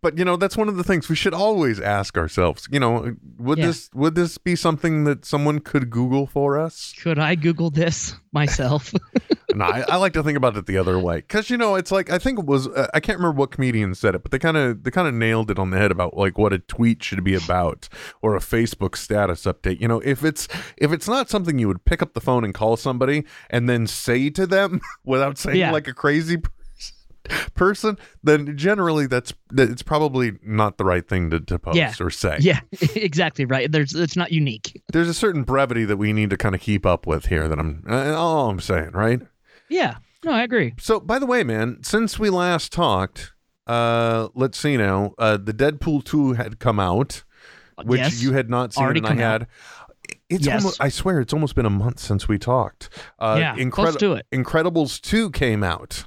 But 0.00 0.16
you 0.18 0.24
know, 0.24 0.36
that's 0.36 0.56
one 0.56 0.68
of 0.68 0.76
the 0.76 0.84
things 0.84 1.08
we 1.08 1.16
should 1.16 1.34
always 1.34 1.80
ask 1.80 2.16
ourselves. 2.16 2.68
You 2.70 2.80
know, 2.80 3.14
would 3.38 3.58
Yeah. 3.58 3.66
this 3.66 3.90
would 3.94 4.14
this 4.14 4.38
be 4.38 4.56
something 4.56 5.04
that 5.04 5.24
someone 5.24 5.60
could 5.60 5.90
Google 5.90 6.26
for 6.26 6.58
us? 6.58 6.94
Could 7.02 7.18
I 7.18 7.34
Google 7.34 7.70
this 7.70 8.14
myself? 8.32 8.92
no, 9.54 9.64
I, 9.64 9.84
I 9.88 9.96
like 9.96 10.12
to 10.14 10.22
think 10.22 10.36
about 10.36 10.56
it 10.56 10.66
the 10.66 10.78
other 10.78 10.98
way 10.98 11.16
because 11.16 11.50
you 11.50 11.56
know 11.56 11.74
it's 11.74 11.90
like 11.92 12.10
I 12.10 12.18
think 12.18 12.38
it 12.38 12.46
was 12.46 12.68
uh, 12.68 12.86
I 12.94 13.00
can't 13.00 13.18
remember 13.18 13.38
what 13.38 13.50
comedian 13.50 13.94
said 13.94 14.14
it, 14.14 14.22
but 14.22 14.30
they 14.30 14.38
kind 14.38 14.56
of 14.56 14.82
they 14.84 14.90
kind 14.90 15.08
of 15.08 15.14
nailed 15.14 15.50
it 15.50 15.58
on 15.58 15.70
the 15.70 15.76
head 15.78 15.90
about 15.90 16.16
like 16.16 16.38
what 16.38 16.52
a 16.52 16.58
tweet 16.58 17.02
should 17.02 17.22
be 17.24 17.34
about 17.34 17.88
or 18.22 18.34
a 18.36 18.40
Facebook 18.40 18.96
status 18.96 19.42
update. 19.44 19.80
You 19.80 19.88
know, 19.88 20.00
if 20.00 20.24
it's 20.24 20.48
if 20.78 20.92
it's 20.92 21.08
not 21.08 21.28
something 21.28 21.58
you 21.58 21.68
would 21.68 21.84
pick 21.84 22.00
up 22.02 22.14
the 22.14 22.20
phone 22.20 22.44
and 22.44 22.54
call 22.54 22.76
somebody 22.76 23.24
and 23.50 23.68
then 23.68 23.86
say 23.86 24.30
to 24.30 24.46
them 24.46 24.80
without 25.04 25.36
saying 25.38 25.58
Yeah. 25.58 25.72
like 25.72 25.86
a 25.88 25.92
crazy 25.94 26.38
person, 26.38 26.54
person, 27.54 27.98
then 28.22 28.56
generally 28.56 29.06
that's 29.06 29.32
that 29.50 29.68
it's 29.70 29.82
probably 29.82 30.32
not 30.42 30.78
the 30.78 30.84
right 30.84 31.06
thing 31.08 31.30
to, 31.30 31.40
to 31.40 31.58
post 31.58 31.76
Yeah. 31.76 31.92
or 32.00 32.10
say. 32.10 32.38
yeah, 32.40 32.60
exactly 32.94 33.44
right. 33.44 33.70
There's 33.70 33.94
it's 33.94 34.16
not 34.16 34.32
unique. 34.32 34.82
There's 34.92 35.08
a 35.08 35.14
certain 35.14 35.42
brevity 35.44 35.84
that 35.84 35.96
we 35.96 36.12
need 36.12 36.30
to 36.30 36.36
kind 36.36 36.54
of 36.54 36.60
keep 36.60 36.84
up 36.86 37.06
with 37.06 37.26
here. 37.26 37.48
That 37.48 37.58
I'm 37.58 37.84
uh, 37.88 38.14
all 38.14 38.50
I'm 38.50 38.60
saying, 38.60 38.92
right? 38.92 39.20
Yeah. 39.68 39.96
No, 40.24 40.32
I 40.32 40.42
agree. 40.42 40.74
So, 40.78 41.00
by 41.00 41.18
the 41.18 41.24
way, 41.26 41.42
man, 41.44 41.78
since 41.82 42.18
we 42.18 42.28
last 42.28 42.72
talked, 42.72 43.32
uh, 43.66 44.28
let's 44.34 44.58
see 44.58 44.76
now. 44.76 45.14
Uh, 45.16 45.38
the 45.38 45.54
Deadpool 45.54 46.04
two 46.04 46.34
had 46.34 46.58
come 46.58 46.78
out, 46.78 47.24
which 47.84 48.00
Yes. 48.00 48.22
you 48.22 48.32
had 48.32 48.50
not 48.50 48.74
seen, 48.74 48.84
Already 48.84 49.00
and 49.00 49.08
I 49.08 49.14
had. 49.14 49.46
It's 50.28 50.44
Yes. 50.46 50.62
almost. 50.62 50.80
I 50.82 50.88
swear, 50.90 51.20
it's 51.20 51.32
almost 51.32 51.54
been 51.54 51.66
a 51.66 51.70
month 51.70 52.00
since 52.00 52.28
we 52.28 52.38
talked. 52.38 52.90
Uh, 53.18 53.36
Yeah, 53.38 53.70
close 53.70 53.96
to 53.96 54.12
it. 54.12 54.26
Incredibles 54.32 55.00
two 55.00 55.30
came 55.30 55.62
out. 55.64 56.04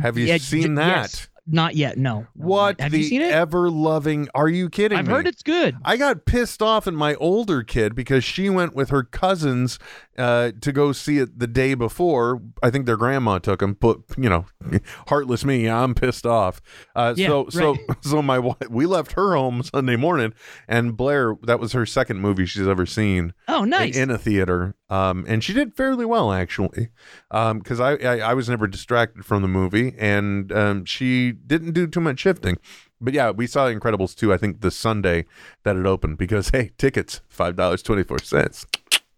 Have 0.00 0.16
you 0.18 0.26
Yeah, 0.26 0.38
seen 0.38 0.62
j- 0.62 0.74
that? 0.74 0.86
yes. 0.96 1.28
Not 1.50 1.76
yet. 1.76 1.96
No. 1.96 2.26
What 2.34 2.78
Have 2.78 2.92
the 2.92 2.98
you 2.98 3.04
seen 3.04 3.22
it? 3.22 3.32
ever 3.32 3.70
loving? 3.70 4.28
Are 4.34 4.50
you 4.50 4.68
kidding 4.68 4.98
I've 4.98 5.06
me? 5.06 5.14
heard 5.14 5.26
it's 5.26 5.42
good. 5.42 5.76
I 5.82 5.96
got 5.96 6.26
pissed 6.26 6.60
off 6.60 6.86
at 6.86 6.92
my 6.92 7.14
older 7.14 7.62
kid 7.62 7.94
because 7.94 8.22
she 8.22 8.50
went 8.50 8.74
with 8.74 8.90
her 8.90 9.02
cousins 9.02 9.78
uh, 10.18 10.50
to 10.60 10.72
go 10.72 10.92
see 10.92 11.16
it 11.16 11.38
the 11.38 11.46
day 11.46 11.72
before. 11.72 12.42
I 12.62 12.68
think 12.68 12.84
their 12.84 12.98
grandma 12.98 13.38
took 13.38 13.60
them. 13.60 13.78
But 13.80 14.00
you 14.18 14.28
know, 14.28 14.44
heartless 15.06 15.42
me, 15.42 15.70
I'm 15.70 15.94
pissed 15.94 16.26
off. 16.26 16.60
Uh, 16.94 17.14
Yeah, 17.16 17.28
so 17.28 17.48
so 17.48 17.70
right. 17.72 17.80
so 18.04 18.20
my 18.20 18.38
wife, 18.38 18.56
we 18.68 18.84
left 18.84 19.12
her 19.12 19.34
home 19.34 19.62
Sunday 19.62 19.96
morning, 19.96 20.34
and 20.68 20.98
Blair 20.98 21.34
that 21.44 21.58
was 21.60 21.72
her 21.72 21.86
second 21.86 22.20
movie 22.20 22.44
she's 22.44 22.68
ever 22.68 22.84
seen 22.84 23.32
Oh, 23.48 23.62
in- 23.62 23.70
nice. 23.70 23.96
in, 23.96 24.10
a 24.10 24.18
theater. 24.18 24.74
Um, 24.90 25.24
and 25.28 25.44
she 25.44 25.52
did 25.52 25.74
fairly 25.74 26.06
well 26.06 26.32
actually, 26.32 26.88
because 27.30 27.78
I, 27.78 27.94
I 27.96 28.18
I 28.20 28.34
was 28.34 28.48
never 28.48 28.66
distracted 28.66 29.24
from 29.24 29.42
the 29.42 29.48
movie, 29.48 29.94
and 29.98 30.50
um, 30.52 30.84
she 30.86 31.32
didn't 31.32 31.72
do 31.72 31.86
too 31.86 32.00
much 32.00 32.20
shifting. 32.20 32.56
But 33.00 33.12
yeah, 33.14 33.30
we 33.30 33.46
saw 33.46 33.66
Incredibles 33.68 34.16
2, 34.16 34.32
I 34.32 34.38
think 34.38 34.60
the 34.60 34.70
Sunday 34.70 35.26
that 35.62 35.76
it 35.76 35.86
opened 35.86 36.18
because 36.18 36.48
hey, 36.50 36.70
tickets 36.78 37.20
five 37.28 37.54
dollars 37.56 37.82
twenty 37.82 38.02
four 38.02 38.18
cents. 38.18 38.66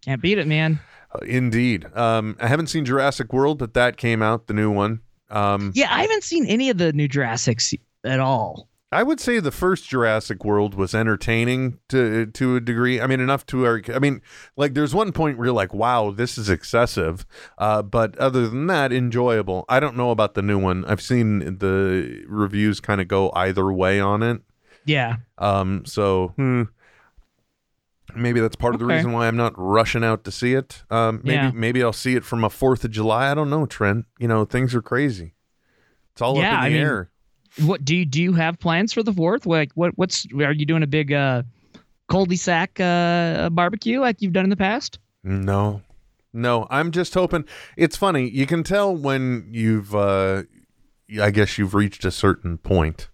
Can't 0.03 0.21
beat 0.21 0.37
it, 0.37 0.47
man. 0.47 0.79
Indeed. 1.25 1.85
Um, 1.95 2.37
I 2.39 2.47
haven't 2.47 2.67
seen 2.67 2.85
Jurassic 2.85 3.33
World, 3.33 3.57
but 3.59 3.73
that 3.73 3.97
came 3.97 4.21
out 4.21 4.47
the 4.47 4.53
new 4.53 4.71
one. 4.71 5.01
Um, 5.29 5.71
Yeah, 5.75 5.93
I 5.93 6.01
haven't 6.01 6.23
seen 6.23 6.45
any 6.45 6.69
of 6.69 6.77
the 6.77 6.91
new 6.93 7.07
Jurassics 7.07 7.73
at 8.03 8.19
all. 8.19 8.67
I 8.93 9.03
would 9.03 9.21
say 9.21 9.39
the 9.39 9.51
first 9.51 9.87
Jurassic 9.87 10.43
World 10.43 10.75
was 10.75 10.93
entertaining 10.93 11.79
to 11.89 12.25
to 12.25 12.55
a 12.57 12.59
degree. 12.59 12.99
I 12.99 13.07
mean, 13.07 13.21
enough 13.21 13.45
to 13.47 13.65
our. 13.65 13.81
I 13.93 13.99
mean, 13.99 14.21
like 14.57 14.73
there's 14.73 14.93
one 14.93 15.13
point 15.13 15.37
where 15.37 15.45
you're 15.47 15.55
like, 15.55 15.73
"Wow, 15.73 16.11
this 16.11 16.37
is 16.37 16.49
excessive," 16.49 17.25
uh, 17.57 17.83
but 17.83 18.17
other 18.17 18.49
than 18.49 18.67
that, 18.67 18.91
enjoyable. 18.91 19.63
I 19.69 19.79
don't 19.79 19.95
know 19.95 20.11
about 20.11 20.33
the 20.33 20.41
new 20.41 20.59
one. 20.59 20.83
I've 20.85 21.01
seen 21.01 21.39
the 21.59 22.25
reviews 22.27 22.81
kind 22.81 22.99
of 22.99 23.07
go 23.07 23.31
either 23.33 23.71
way 23.71 23.99
on 24.01 24.23
it. 24.23 24.41
Yeah. 24.83 25.17
Um, 25.37 25.85
so 25.85 26.33
hmm, 26.35 26.63
maybe 28.15 28.39
that's 28.41 28.55
part 28.55 28.73
of 28.73 28.79
the 28.79 28.85
reason 28.85 29.11
why 29.13 29.27
I'm 29.27 29.37
not 29.37 29.53
rushing 29.55 30.03
out 30.03 30.23
to 30.25 30.31
see 30.31 30.53
it. 30.53 30.83
Um, 30.89 31.21
maybe 31.23 31.35
Yeah. 31.35 31.51
maybe 31.53 31.81
I'll 31.83 31.93
see 31.93 32.15
it 32.15 32.25
from 32.25 32.43
a 32.43 32.49
Fourth 32.49 32.83
of 32.83 32.91
July. 32.91 33.31
I 33.31 33.35
don't 33.35 33.49
know, 33.49 33.65
Trent. 33.65 34.05
You 34.19 34.27
know, 34.27 34.43
things 34.43 34.75
are 34.75 34.81
crazy. 34.81 35.35
It's 36.11 36.21
all 36.21 36.37
Yeah, 36.37 36.57
up 36.57 36.65
in 36.65 36.71
the 36.73 36.77
mean, 36.77 36.85
air. 36.87 37.11
What 37.59 37.83
do 37.83 37.95
you 37.95 38.05
do? 38.05 38.21
You 38.21 38.33
have 38.33 38.59
plans 38.59 38.93
for 38.93 39.03
the 39.03 39.13
fourth? 39.13 39.45
Like, 39.45 39.71
what? 39.73 39.97
What's? 39.97 40.25
Are 40.33 40.53
you 40.53 40.65
doing 40.65 40.83
a 40.83 40.87
big 40.87 41.11
uh, 41.11 41.43
cul-de-sac 42.09 42.79
uh, 42.79 43.49
barbecue 43.49 43.99
like 43.99 44.21
you've 44.21 44.33
done 44.33 44.45
in 44.45 44.49
the 44.49 44.55
past? 44.55 44.99
No, 45.23 45.81
no. 46.33 46.67
I'm 46.69 46.91
just 46.91 47.13
hoping. 47.13 47.45
It's 47.77 47.97
funny. 47.97 48.29
You 48.29 48.45
can 48.47 48.63
tell 48.63 48.95
when 48.95 49.49
you've, 49.51 49.93
uh, 49.93 50.43
I 51.21 51.31
guess 51.31 51.57
you've 51.57 51.73
reached 51.73 52.05
a 52.05 52.11
certain 52.11 52.57
point. 52.57 53.09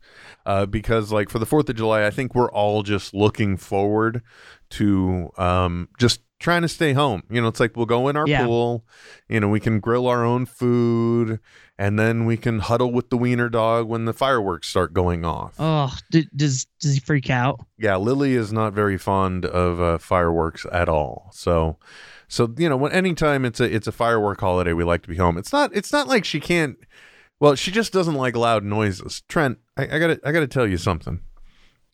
Uh, 0.45 0.65
because 0.65 1.11
like 1.11 1.29
for 1.29 1.39
the 1.39 1.45
Fourth 1.45 1.67
of 1.67 1.75
July, 1.75 2.05
I 2.05 2.09
think 2.09 2.33
we're 2.33 2.51
all 2.51 2.81
just 2.81 3.13
looking 3.13 3.57
forward 3.57 4.21
to 4.69 5.29
um, 5.37 5.89
just 5.99 6.21
trying 6.39 6.61
to 6.61 6.67
stay 6.67 6.93
home. 6.93 7.23
You 7.29 7.41
know, 7.41 7.47
it's 7.47 7.59
like 7.59 7.75
we'll 7.75 7.85
go 7.85 8.07
in 8.07 8.15
our 8.15 8.27
Yeah. 8.27 8.45
pool, 8.45 8.85
you 9.27 9.39
know, 9.39 9.49
we 9.49 9.59
can 9.59 9.79
grill 9.79 10.07
our 10.07 10.23
own 10.23 10.45
food, 10.45 11.39
and 11.77 11.97
then 11.99 12.25
we 12.25 12.37
can 12.37 12.59
huddle 12.59 12.91
with 12.91 13.09
the 13.09 13.17
wiener 13.17 13.49
dog 13.49 13.87
when 13.87 14.05
the 14.05 14.13
fireworks 14.13 14.67
start 14.67 14.93
going 14.93 15.25
off. 15.25 15.55
Oh, 15.59 15.95
d- 16.11 16.27
does 16.35 16.65
does 16.79 16.93
he 16.93 16.99
freak 16.99 17.29
out? 17.29 17.59
Yeah, 17.77 17.97
Lily 17.97 18.33
is 18.33 18.51
not 18.53 18.73
very 18.73 18.97
fond 18.97 19.45
of 19.45 19.79
uh, 19.81 19.97
fireworks 19.97 20.65
at 20.71 20.89
all. 20.89 21.29
So, 21.33 21.77
so 22.27 22.51
you 22.57 22.67
know, 22.69 22.77
when 22.77 22.91
anytime 22.91 23.45
it's 23.45 23.59
a 23.59 23.65
it's 23.73 23.87
a 23.87 23.91
firework 23.91 24.39
holiday, 24.41 24.73
we 24.73 24.83
like 24.83 25.03
to 25.03 25.09
be 25.09 25.17
home. 25.17 25.37
It's 25.37 25.53
not 25.53 25.71
it's 25.75 25.91
not 25.93 26.07
like 26.07 26.25
she 26.25 26.39
can't. 26.39 26.77
Well, 27.39 27.53
she 27.53 27.69
just 27.69 27.93
doesn't 27.93 28.15
like 28.15 28.35
loud 28.35 28.63
noises. 28.63 29.21
Trent, 29.29 29.59
I, 29.77 29.83
I 29.83 29.99
gotta 29.99 30.19
I 30.25 30.31
gotta 30.31 30.47
tell 30.47 30.67
you 30.67 30.77
something. 30.77 31.21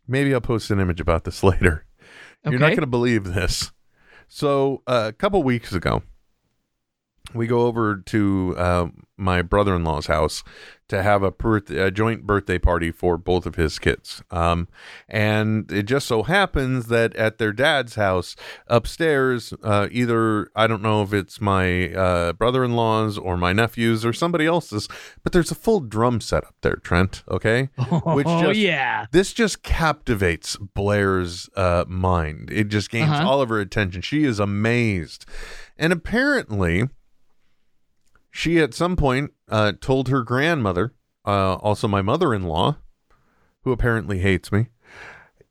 Maybe 0.08 0.34
I'll 0.34 0.40
post 0.42 0.72
an 0.72 0.80
image 0.80 1.02
about 1.02 1.26
this 1.26 1.44
later. 1.44 1.86
You're 2.46 2.60
not 2.60 2.76
gonna 2.76 2.88
believe 2.88 3.26
this. 3.26 3.73
So 4.36 4.82
uh, 4.88 5.06
a 5.10 5.14
couple 5.14 5.44
weeks 5.44 5.74
ago, 5.74 6.02
we 7.34 7.48
go 7.48 7.62
over 7.62 7.96
to 7.96 8.54
uh, 8.58 8.88
my 9.18 9.42
brother-in-law's 9.42 10.08
house 10.08 10.44
to 10.90 11.02
have 11.02 11.24
a, 11.24 11.32
birth- 11.32 11.72
a 11.72 11.90
joint 11.90 12.28
birthday 12.28 12.60
party 12.60 12.92
for 12.92 13.18
both 13.18 13.46
of 13.46 13.56
his 13.56 13.80
kids. 13.80 14.22
Um, 14.30 14.68
and 15.08 15.72
it 15.72 15.84
just 15.84 16.06
so 16.06 16.24
happens 16.24 16.88
that 16.88 17.16
at 17.16 17.38
their 17.38 17.54
dad's 17.54 17.96
house 17.96 18.36
upstairs, 18.68 19.54
uh, 19.64 19.88
either 19.90 20.50
I 20.56 20.68
don't 20.68 20.82
know 20.84 21.02
if 21.02 21.14
it's 21.14 21.40
my 21.40 21.92
uh, 21.94 22.34
brother-in-law's 22.34 23.18
or 23.18 23.38
my 23.38 23.54
nephew's 23.54 24.06
or 24.06 24.12
somebody 24.14 24.46
else's, 24.46 24.90
but 25.24 25.32
there's 25.32 25.50
a 25.50 25.56
full 25.56 25.80
drum 25.80 26.20
set 26.20 26.44
up 26.44 26.56
there, 26.62 26.76
Trent. 26.76 27.24
Okay, 27.30 27.70
Which 28.06 28.28
oh 28.28 28.44
just- 28.44 28.60
yeah. 28.60 29.06
this 29.12 29.32
just 29.34 29.64
captivates 29.64 30.58
Blair's 30.58 31.50
uh, 31.56 31.86
mind. 31.88 32.52
It 32.52 32.66
just 32.66 32.92
gains 32.92 33.10
Uh-huh. 33.10 33.28
all 33.30 33.42
of 33.42 33.50
her 33.50 33.60
attention. 33.62 34.02
She 34.02 34.26
is 34.26 34.40
amazed. 34.40 35.26
And 35.78 35.92
apparently, 35.94 36.90
she 38.36 38.60
at 38.60 38.74
some 38.74 38.96
point 38.96 39.32
uh, 39.48 39.74
told 39.80 40.10
her 40.10 40.24
grandmother, 40.24 40.94
uh, 41.24 41.54
also 41.56 41.88
my 41.88 42.02
mother 42.02 42.34
in 42.34 42.44
law, 42.44 42.78
who 43.62 43.72
apparently 43.72 44.20
hates 44.20 44.52
me, 44.52 44.68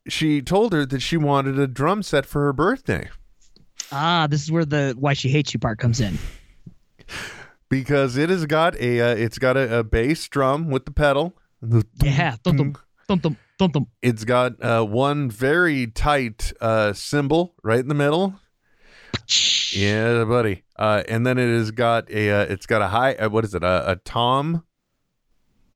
she 0.09 0.42
told 0.42 0.73
her 0.73 0.85
that 0.85 1.01
she 1.01 1.16
wanted 1.16 1.59
a 1.61 1.68
drum 1.68 2.03
set 2.03 2.27
for 2.27 2.42
her 2.42 2.53
birthday 2.53 3.09
Ah, 3.92 4.27
this 4.29 4.42
is 4.42 4.51
where 4.51 4.64
the 4.64 4.95
why 4.99 5.12
she 5.12 5.29
hates 5.29 5.55
you 5.55 5.61
part 5.61 5.79
comes 5.79 6.01
in. 6.01 6.18
because 7.68 8.16
it 8.16 8.31
has 8.31 8.47
got 8.47 8.75
a 8.81 9.01
uh, 9.01 9.14
it's 9.14 9.38
got 9.38 9.57
a, 9.57 9.79
a 9.79 9.85
bass 9.85 10.27
drum 10.29 10.71
with 10.71 10.85
the 10.87 10.90
pedal. 10.92 11.35
The 11.61 11.85
Yeah. 12.03 12.37
Dum 12.42 12.75
dum 13.09 13.71
dum. 13.71 13.87
It's 14.01 14.25
got 14.25 14.62
uh, 14.62 14.83
one 14.85 15.31
very 15.31 15.87
tight 15.87 16.53
uh, 16.61 16.92
cymbal 16.95 17.55
right 17.62 17.81
in 17.81 17.88
the 17.88 17.95
middle. 17.95 18.35
Yeah, 19.75 20.25
buddy. 20.25 20.65
Uh, 20.77 21.03
and 21.09 21.27
then 21.27 21.39
it 21.39 21.49
has 21.49 21.71
got 21.71 22.11
a 22.11 22.31
uh, 22.31 22.43
it's 22.45 22.67
got 22.67 22.83
a 22.83 22.89
high 22.89 23.15
uh, 23.15 23.29
what 23.29 23.45
is 23.45 23.55
it 23.55 23.63
a, 23.63 23.93
a 23.93 23.97
tom 23.97 24.65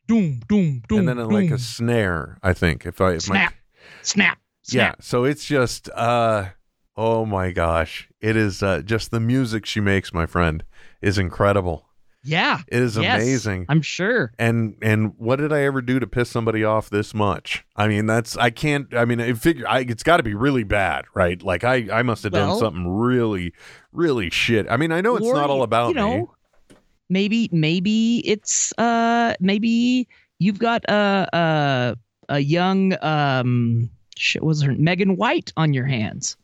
Doom 0.09 0.41
doom 0.49 0.83
doom. 0.89 0.99
and 1.01 1.09
then 1.09 1.19
a, 1.19 1.27
like 1.27 1.51
a 1.51 1.59
snare. 1.59 2.39
I 2.43 2.53
think 2.53 2.87
if 2.87 3.01
I 3.01 3.13
if 3.15 3.23
snap, 3.23 3.55
snap, 4.03 4.39
yeah. 4.69 4.95
So 5.01 5.25
it's 5.25 5.45
just 5.45 5.89
uh 5.91 6.51
oh 6.97 7.27
my 7.27 7.51
gosh, 7.51 8.09
it 8.21 8.37
is 8.37 8.63
uh, 8.63 8.83
just 8.83 9.11
the 9.11 9.21
music 9.21 9.67
she 9.67 9.81
makes, 9.81 10.13
my 10.13 10.27
friend, 10.27 10.65
is 11.03 11.19
incredible. 11.19 11.86
Yeah. 12.27 12.61
It 12.69 12.83
is 12.83 12.97
Yes, 12.97 13.23
amazing. 13.23 13.67
I'm 13.69 13.83
sure. 13.83 14.33
and 14.39 14.77
and 14.83 15.15
what 15.19 15.37
did 15.37 15.53
I 15.53 15.63
ever 15.63 15.81
do 15.81 15.99
to 16.01 16.07
piss 16.07 16.29
somebody 16.31 16.65
off 16.65 16.91
this 16.91 17.15
much? 17.15 17.65
I 17.77 17.89
mean, 17.89 18.07
that's 18.07 18.37
I 18.37 18.51
can't. 18.51 18.93
I 18.95 19.05
mean, 19.05 19.21
I 19.21 19.33
figure 19.33 19.67
I, 19.69 19.81
it's 19.81 20.03
got 20.03 20.19
to 20.19 20.23
be 20.23 20.35
really 20.35 20.65
bad, 20.65 21.05
right? 21.15 21.41
Like 21.43 21.65
I 21.65 21.89
I 21.93 22.03
must 22.03 22.23
have 22.25 22.33
done 22.33 22.59
something 22.59 22.89
really 22.89 23.53
really 23.93 24.31
shit. 24.31 24.67
I 24.71 24.77
mean, 24.77 24.93
I 24.93 25.01
know 25.01 25.17
it's 25.17 25.27
Or, 25.27 25.35
not 25.35 25.51
all 25.51 25.63
about 25.63 25.89
you 25.89 25.95
know, 25.95 26.17
me. 26.17 26.77
Maybe 27.09 27.49
maybe 27.53 28.19
it's 28.27 28.73
uh 28.79 29.35
maybe 29.41 30.09
you've 30.39 30.59
got 30.59 30.85
a 30.89 31.29
a 31.33 31.97
a 32.29 32.39
young 32.41 32.97
um 33.03 33.91
shit 34.17 34.43
was 34.43 34.63
her 34.63 34.73
Megan 34.75 35.17
White 35.17 35.53
on 35.57 35.73
your 35.73 35.87
hands. 35.87 36.37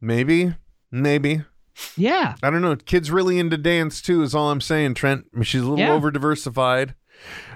Maybe, 0.00 0.54
maybe. 0.90 1.42
Yeah. 1.96 2.34
I 2.42 2.50
don't 2.50 2.60
know. 2.62 2.76
Kids 2.76 3.10
really 3.10 3.38
into 3.38 3.56
dance 3.56 4.00
too. 4.02 4.22
Is 4.22 4.34
all 4.34 4.50
I'm 4.50 4.60
saying, 4.60 4.94
Trent. 4.94 5.26
I 5.32 5.36
mean, 5.36 5.44
She's 5.44 5.60
a 5.62 5.64
little 5.64 5.78
Yeah. 5.78 5.92
over 5.92 6.10
diversified. 6.10 6.94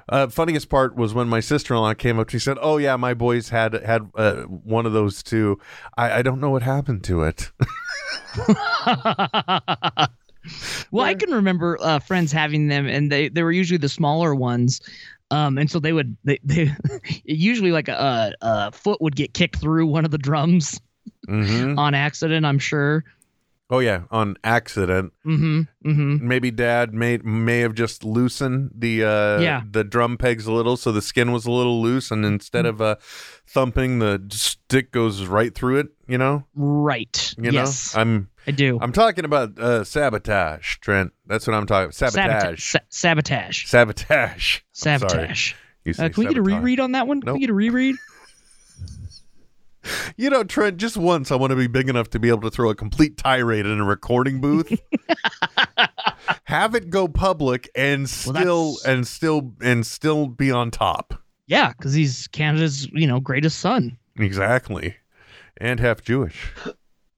Uh, 0.09 0.27
funniest 0.27 0.69
part 0.69 0.97
was 0.97 1.15
when 1.15 1.29
my 1.29 1.39
sister-in-law 1.39 1.95
came 1.95 2.19
up. 2.19 2.29
She 2.31 2.41
said, 2.41 2.59
"Oh 2.61 2.79
yeah, 2.79 2.97
my 2.97 3.15
boys 3.15 3.51
had 3.51 3.75
had 3.75 4.11
uh, 4.17 4.43
one 4.43 4.87
of 4.87 4.93
those 4.93 5.23
too. 5.23 5.61
I, 5.97 6.19
I 6.19 6.23
don't 6.23 6.41
know 6.41 6.51
what 6.51 6.63
happened 6.63 7.05
to 7.05 7.23
it." 7.23 7.53
well, 10.91 11.05
I 11.07 11.15
can 11.15 11.31
remember 11.33 11.79
uh, 11.81 11.99
friends 12.01 12.33
having 12.33 12.69
them, 12.69 12.87
and 12.87 13.11
they 13.13 13.29
they 13.29 13.43
were 13.43 13.53
usually 13.53 13.79
the 13.79 13.89
smaller 13.89 14.35
ones. 14.35 14.81
Um, 15.31 15.57
and 15.57 15.71
so 15.71 15.79
they 15.79 15.93
would 15.93 16.17
they, 16.25 16.39
they 16.45 16.71
usually 17.25 17.73
like 17.73 17.89
a, 17.89 18.33
a 18.43 18.73
foot 18.73 19.01
would 19.01 19.17
get 19.17 19.33
kicked 19.35 19.57
through 19.61 19.87
one 19.87 20.05
of 20.05 20.11
the 20.11 20.19
drums 20.19 20.81
hmm 21.27 21.79
on 21.79 21.95
accident. 21.95 22.45
I'm 22.45 22.59
sure. 22.59 23.05
Oh 23.73 23.79
yeah, 23.79 24.03
on 24.11 24.37
accident. 24.45 25.15
Mm-hmm. 25.25 25.63
Mm-hmm. 25.89 26.29
maybe 26.29 26.51
dad 26.51 26.93
may 26.93 27.17
may 27.25 27.61
have 27.61 27.73
just 27.75 28.05
loosened 28.05 28.71
the 28.77 29.03
uh 29.03 29.41
Yeah. 29.41 29.63
the 29.69 29.83
drum 29.83 30.19
pegs 30.19 30.47
a 30.47 30.53
little 30.53 30.77
so 30.77 30.93
the 30.93 31.01
skin 31.01 31.33
was 31.33 31.47
a 31.47 31.51
little 31.51 31.81
loose 31.81 32.11
and 32.11 32.25
instead 32.25 32.67
of 32.67 32.81
uh 32.83 32.97
thumping 33.47 33.99
the 33.99 34.23
stick 34.31 34.93
goes 34.93 35.25
right 35.27 35.55
through 35.55 35.79
it 35.79 35.87
you 36.07 36.19
know 36.19 36.45
Right. 36.55 37.35
you 37.39 37.51
yes, 37.51 37.95
know 37.95 38.01
i'm 38.03 38.29
I 38.47 38.51
do. 38.51 38.79
i'm 38.83 38.93
talking 38.93 39.25
about 39.25 39.59
uh 39.59 39.85
sabotage 39.85 40.77
trent 40.81 41.13
that's 41.27 41.47
what 41.47 41.55
i'm 41.55 41.67
talking 41.67 41.93
sabotage 41.93 42.77
Sabotage. 42.91 43.65
Sabotage. 43.65 43.65
sabotage 43.73 44.61
sorry. 44.73 44.99
Sabotage. 44.99 45.55
Uh, 45.99 46.09
can 46.11 46.13
we 46.17 46.27
get 46.27 46.37
a 46.39 46.43
reread 46.43 46.79
on 46.79 46.93
that 46.93 47.09
one? 47.09 47.21
Can 47.21 47.33
we 47.33 47.41
get 47.41 47.51
a 47.51 47.55
reread? 47.55 47.97
You 50.17 50.31
know 50.31 50.45
trent 50.45 50.77
just 50.77 50.97
once 50.97 51.31
i 51.31 51.35
want 51.37 51.51
to 51.51 51.57
be 51.57 51.67
big 51.67 51.89
enough 51.89 52.09
to 52.11 52.19
be 52.19 52.29
able 52.29 52.41
to 52.43 52.51
throw 52.51 52.71
a 52.71 52.75
complete 52.75 53.17
tirade 53.17 53.67
in 53.67 53.81
a 53.81 53.85
recording 53.85 54.41
booth 54.41 54.73
have 56.45 56.75
it 56.75 56.91
go 56.91 57.09
public 57.09 57.69
and 57.75 58.09
still 58.09 58.73
that's- 58.75 58.85
and 58.87 59.07
still 59.07 59.53
and 59.63 59.87
still 59.87 60.27
be 60.27 60.51
on 60.51 60.71
top 60.71 61.15
Yeah, 61.47 61.73
because 61.77 61.93
he's 61.95 62.29
Canada's, 62.29 62.87
you 62.93 63.07
know, 63.07 63.21
greatest 63.21 63.59
son. 63.59 63.99
Exactly. 64.17 64.97
And 65.59 65.81
half 65.81 66.03
Jewish. 66.03 66.53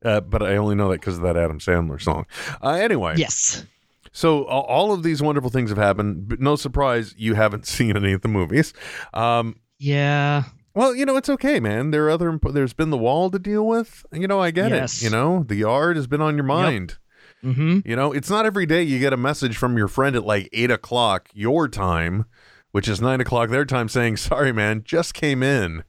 Uh, 0.04 0.20
but 0.20 0.42
I 0.42 0.56
only 0.56 0.74
know 0.74 0.88
that 0.90 1.00
because 1.00 1.16
of 1.18 1.22
that 1.22 1.36
Adam 1.36 1.58
Sandler 1.60 2.00
song. 2.00 2.26
Uh, 2.62 2.70
anyway, 2.70 3.14
Yes. 3.16 3.64
so 4.12 4.44
a- 4.44 4.48
all 4.48 4.92
of 4.92 5.02
these 5.02 5.22
wonderful 5.22 5.50
things 5.50 5.70
have 5.70 5.78
happened, 5.78 6.28
but 6.28 6.40
no 6.40 6.56
surprise 6.56 7.14
you 7.16 7.34
haven't 7.34 7.66
seen 7.76 7.96
any 7.96 8.12
of 8.12 8.22
the 8.22 8.28
movies. 8.28 8.72
Um, 9.12 9.56
Yeah. 9.78 10.44
Well, 10.74 10.94
you 10.94 11.04
know, 11.06 11.16
it's 11.16 11.28
okay, 11.28 11.60
man. 11.60 11.90
There 11.90 12.06
are 12.06 12.10
other, 12.10 12.28
imp- 12.28 12.52
there's 12.52 12.72
been 12.72 12.90
the 12.90 12.96
wall 12.98 13.30
to 13.30 13.38
deal 13.38 13.66
with. 13.66 14.04
You 14.12 14.26
know, 14.26 14.40
I 14.40 14.50
get 14.50 14.70
Yes. 14.70 15.00
it. 15.00 15.04
You 15.04 15.10
know, 15.10 15.44
the 15.46 15.56
yard 15.56 15.96
has 15.96 16.06
been 16.06 16.20
on 16.20 16.34
your 16.36 16.44
mind. 16.44 16.98
Mm-hmm. 17.44 17.80
You 17.84 17.94
know, 17.96 18.12
it's 18.12 18.30
not 18.30 18.46
every 18.46 18.64
day 18.66 18.82
you 18.82 18.98
get 18.98 19.12
a 19.12 19.16
message 19.18 19.56
from 19.56 19.76
your 19.76 19.88
friend 19.88 20.16
at 20.16 20.24
like 20.24 20.48
eight 20.52 20.70
o'clock 20.70 21.28
your 21.34 21.68
time, 21.68 22.24
which 22.72 22.88
is 22.88 23.00
nine 23.02 23.20
o'clock 23.20 23.50
their 23.50 23.66
time, 23.66 23.88
saying, 23.88 24.16
"Sorry, 24.16 24.50
man, 24.50 24.82
just 24.84 25.12
came 25.12 25.42
in." 25.42 25.84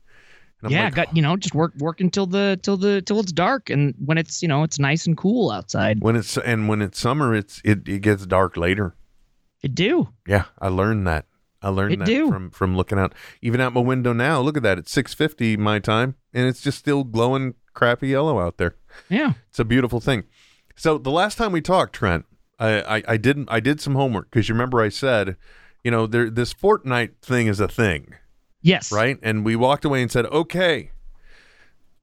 Yeah, 0.68 0.86
like, 0.86 0.96
got 0.96 1.16
you 1.16 1.22
know, 1.22 1.38
just 1.38 1.54
work 1.56 1.74
work 1.78 2.02
until 2.02 2.26
the 2.26 2.60
till 2.62 2.76
the 2.76 3.02
till 3.02 3.20
it's 3.22 3.32
dark, 3.32 3.70
and 3.70 3.94
when 4.04 4.18
it's 4.18 4.42
you 4.42 4.48
know 4.50 4.64
it's 4.64 4.80
nice 4.80 5.06
and 5.08 5.16
cool 5.16 5.50
outside. 5.52 6.02
when 6.02 6.16
it's 6.18 6.38
and 6.38 6.68
when 6.68 6.82
it's 6.82 7.00
summer, 7.00 7.34
it's 7.34 7.62
it, 7.64 7.88
it 7.88 8.02
gets 8.02 8.26
dark 8.26 8.58
later. 8.58 8.96
It 9.64 9.76
do. 9.76 10.10
Yeah, 10.28 10.46
I 10.60 10.68
learned 10.68 11.08
that. 11.08 11.26
I 11.66 11.70
learned 11.70 11.94
It 11.94 12.00
that 12.00 12.06
do. 12.06 12.30
from 12.30 12.50
from 12.52 12.78
looking 12.78 13.00
out 13.00 13.14
even 13.42 13.60
out 13.60 13.74
my 13.74 13.82
window 13.82 14.14
now. 14.14 14.40
Look 14.40 14.56
at 14.58 14.64
that. 14.64 14.78
It's 14.78 14.94
6:50 14.94 15.58
my 15.58 15.80
time 15.80 16.16
and 16.34 16.48
it's 16.48 16.62
just 16.62 16.78
still 16.78 17.04
glowing 17.04 17.56
crappy 17.74 18.10
yellow 18.10 18.40
out 18.40 18.58
there. 18.58 18.76
Yeah. 19.10 19.34
It's 19.50 19.60
a 19.60 19.66
beautiful 19.66 20.00
thing. 20.00 20.24
So 20.76 20.98
the 20.98 21.12
last 21.12 21.38
time 21.38 21.52
we 21.52 21.62
talked, 21.62 21.94
Trent, 21.96 22.26
I 22.60 22.98
I, 22.98 23.04
I 23.10 23.18
didn't 23.18 23.50
I 23.52 23.60
did 23.60 23.82
some 23.82 23.96
homework 23.96 24.30
because 24.30 24.48
you 24.48 24.56
remember 24.56 24.80
I 24.82 24.90
said, 24.90 25.36
you 25.84 25.92
know, 25.92 26.06
there 26.08 26.30
this 26.30 26.54
Fortnite 26.54 27.18
thing 27.22 27.48
is 27.48 27.60
a 27.60 27.68
thing, 27.68 28.14
Yes. 28.62 28.92
right? 28.92 29.18
And 29.24 29.44
we 29.44 29.56
walked 29.56 29.86
away 29.86 30.02
and 30.02 30.12
said, 30.12 30.26
"Okay, 30.28 30.92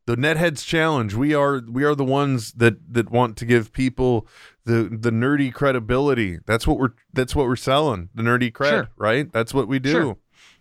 the 0.07 0.17
Netheads 0.17 0.67
challenge. 0.67 1.15
We 1.15 1.35
are 1.35 1.61
we 1.69 1.85
are 1.85 1.95
the 1.95 2.05
ones 2.05 2.53
that 2.55 2.75
that 2.93 3.11
want 3.11 3.37
to 3.39 3.45
give 3.47 3.73
people 3.73 4.27
the 4.65 4.89
the 4.91 5.11
nerdy 5.11 5.53
credibility. 5.53 6.39
That's 6.47 6.67
what 6.67 6.79
we're 6.79 6.93
that's 7.13 7.35
what 7.35 7.47
we're 7.47 7.57
selling. 7.57 8.09
The 8.15 8.23
nerdy 8.23 8.53
cred, 8.53 8.71
Sure. 8.71 8.89
right? 8.97 9.31
That's 9.33 9.53
what 9.55 9.69
we 9.69 9.79
do. 9.79 9.91
Sure. 9.91 10.17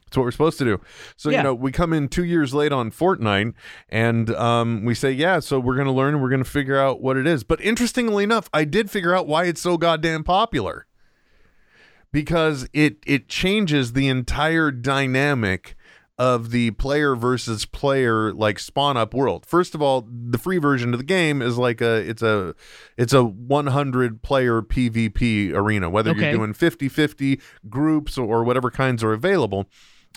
That's 0.06 0.18
what 0.18 0.24
we're 0.24 0.32
supposed 0.32 0.58
to 0.58 0.66
do. 0.66 0.82
So 1.16 1.30
you 1.30 1.42
know, 1.42 1.54
we 1.54 1.72
come 1.72 1.94
in 1.94 2.10
two 2.10 2.26
years 2.26 2.54
late 2.54 2.74
on 2.74 2.92
Fortnite, 2.92 3.54
and 3.88 4.30
um, 4.32 4.84
we 4.84 4.94
say, 4.94 5.12
yeah. 5.12 5.40
So 5.40 5.58
we're 5.60 5.78
gonna 5.78 5.94
learn. 5.94 6.20
We're 6.20 6.30
gonna 6.30 6.44
figure 6.44 6.78
out 6.78 7.02
what 7.02 7.16
it 7.16 7.26
is. 7.26 7.46
But 7.46 7.62
interestingly 7.62 8.26
enough, 8.26 8.50
I 8.54 8.66
did 8.66 8.92
figure 8.92 9.16
out 9.16 9.26
why 9.28 9.46
it's 9.46 9.62
so 9.62 9.78
goddamn 9.78 10.26
popular. 10.26 10.86
Because 12.12 12.68
it 12.74 12.98
it 13.08 13.30
changes 13.30 13.94
the 13.94 14.10
entire 14.10 14.70
dynamic 14.70 15.76
of 16.22 16.52
the 16.52 16.70
player 16.70 17.16
versus 17.16 17.66
player 17.66 18.32
like 18.32 18.60
spawn 18.60 18.96
up 18.96 19.12
world. 19.12 19.44
First 19.44 19.74
of 19.74 19.82
all, 19.82 20.08
the 20.08 20.38
free 20.38 20.60
version 20.60 20.94
of 20.94 21.00
the 21.00 21.04
game 21.04 21.42
is 21.42 21.58
like 21.58 21.82
a 21.82 21.96
it's 22.08 22.22
a 22.22 22.54
it's 22.96 23.12
a 23.12 23.24
100 23.24 24.22
player 24.22 24.62
PvP 24.62 25.52
arena 25.52 25.90
whether 25.90 26.12
Okay. 26.12 26.30
you're 26.30 26.34
doing 26.38 26.54
50-50 26.54 27.42
groups 27.70 28.20
or 28.20 28.44
whatever 28.44 28.70
kinds 28.70 29.04
are 29.04 29.14
available 29.14 29.66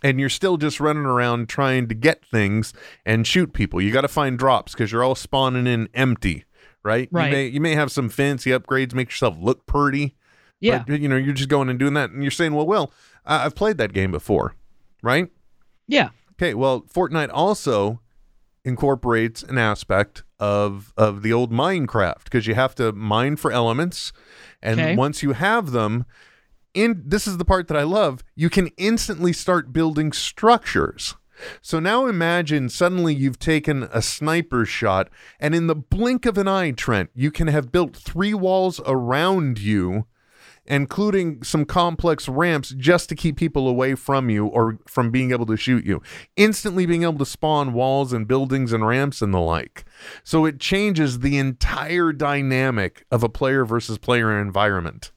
and 0.02 0.20
you're 0.20 0.28
still 0.28 0.58
just 0.58 0.78
running 0.78 1.06
around 1.06 1.48
trying 1.48 1.88
to 1.88 1.94
get 1.94 2.22
things 2.22 2.74
and 3.06 3.26
shoot 3.26 3.54
people. 3.54 3.80
You 3.80 3.90
got 3.90 4.02
to 4.02 4.08
find 4.08 4.38
drops 4.38 4.74
cuz 4.74 4.92
you're 4.92 5.02
all 5.02 5.14
spawning 5.14 5.66
in 5.66 5.88
empty, 5.94 6.44
right? 6.82 7.08
Right. 7.10 7.28
You 7.28 7.32
may 7.32 7.46
you 7.46 7.60
may 7.62 7.74
have 7.76 7.90
some 7.90 8.10
fancy 8.10 8.50
upgrades 8.50 8.92
make 8.92 9.08
yourself 9.08 9.38
look 9.40 9.64
pretty. 9.64 10.16
Yeah. 10.60 10.84
But, 10.86 11.00
you 11.00 11.08
know, 11.08 11.16
you're 11.16 11.32
just 11.32 11.48
going 11.48 11.70
and 11.70 11.78
doing 11.78 11.94
that 11.94 12.10
and 12.10 12.22
you're 12.22 12.30
saying, 12.30 12.52
"Well, 12.52 12.66
well, 12.66 12.92
I've 13.24 13.54
played 13.54 13.78
that 13.78 13.94
game 13.94 14.10
before." 14.10 14.54
Right? 15.02 15.28
Yeah. 15.86 16.10
Okay, 16.32 16.54
well, 16.54 16.82
Fortnite 16.82 17.30
also 17.32 18.00
incorporates 18.64 19.42
an 19.42 19.58
aspect 19.58 20.22
of 20.40 20.92
of 20.96 21.22
the 21.22 21.32
old 21.32 21.52
Minecraft 21.52 22.24
because 22.24 22.46
you 22.46 22.54
have 22.54 22.74
to 22.76 22.92
mine 22.92 23.36
for 23.36 23.52
elements, 23.52 24.12
and 24.62 24.80
Okay. 24.80 24.96
once 24.96 25.22
you 25.22 25.32
have 25.32 25.70
them, 25.72 26.04
in 26.72 27.02
this 27.06 27.26
is 27.26 27.36
the 27.36 27.44
part 27.44 27.68
that 27.68 27.76
I 27.76 27.82
love. 27.84 28.24
You 28.34 28.50
can 28.50 28.68
instantly 28.76 29.32
start 29.32 29.72
building 29.72 30.12
structures. 30.12 31.14
So 31.60 31.78
now 31.80 32.06
imagine 32.06 32.68
suddenly 32.68 33.14
you've 33.14 33.38
taken 33.38 33.88
a 33.92 34.00
sniper 34.00 34.64
shot, 34.64 35.08
and 35.40 35.54
in 35.54 35.66
the 35.66 35.74
blink 35.74 36.26
of 36.26 36.38
an 36.38 36.48
eye, 36.48 36.70
Trent, 36.70 37.10
you 37.14 37.30
can 37.30 37.48
have 37.48 37.72
built 37.72 37.94
three 37.96 38.34
walls 38.34 38.80
around 38.86 39.58
you 39.58 40.06
including 40.66 41.42
some 41.42 41.64
complex 41.64 42.28
ramps 42.28 42.70
just 42.70 43.08
to 43.08 43.14
keep 43.14 43.36
people 43.36 43.68
away 43.68 43.94
from 43.94 44.30
you 44.30 44.46
or 44.46 44.78
from 44.86 45.10
being 45.10 45.30
able 45.32 45.46
to 45.46 45.56
shoot 45.56 45.84
you. 45.84 46.02
Instantly 46.36 46.86
being 46.86 47.02
able 47.02 47.18
to 47.18 47.26
spawn 47.26 47.72
walls 47.72 48.12
and 48.12 48.26
buildings 48.26 48.72
and 48.72 48.86
ramps 48.86 49.20
and 49.20 49.34
the 49.34 49.40
like. 49.40 49.84
So 50.22 50.44
it 50.44 50.60
changes 50.60 51.20
the 51.20 51.38
entire 51.38 52.12
dynamic 52.12 53.04
of 53.10 53.22
a 53.22 53.28
player 53.28 53.64
versus 53.64 53.98
player 53.98 54.40
environment. 54.40 55.12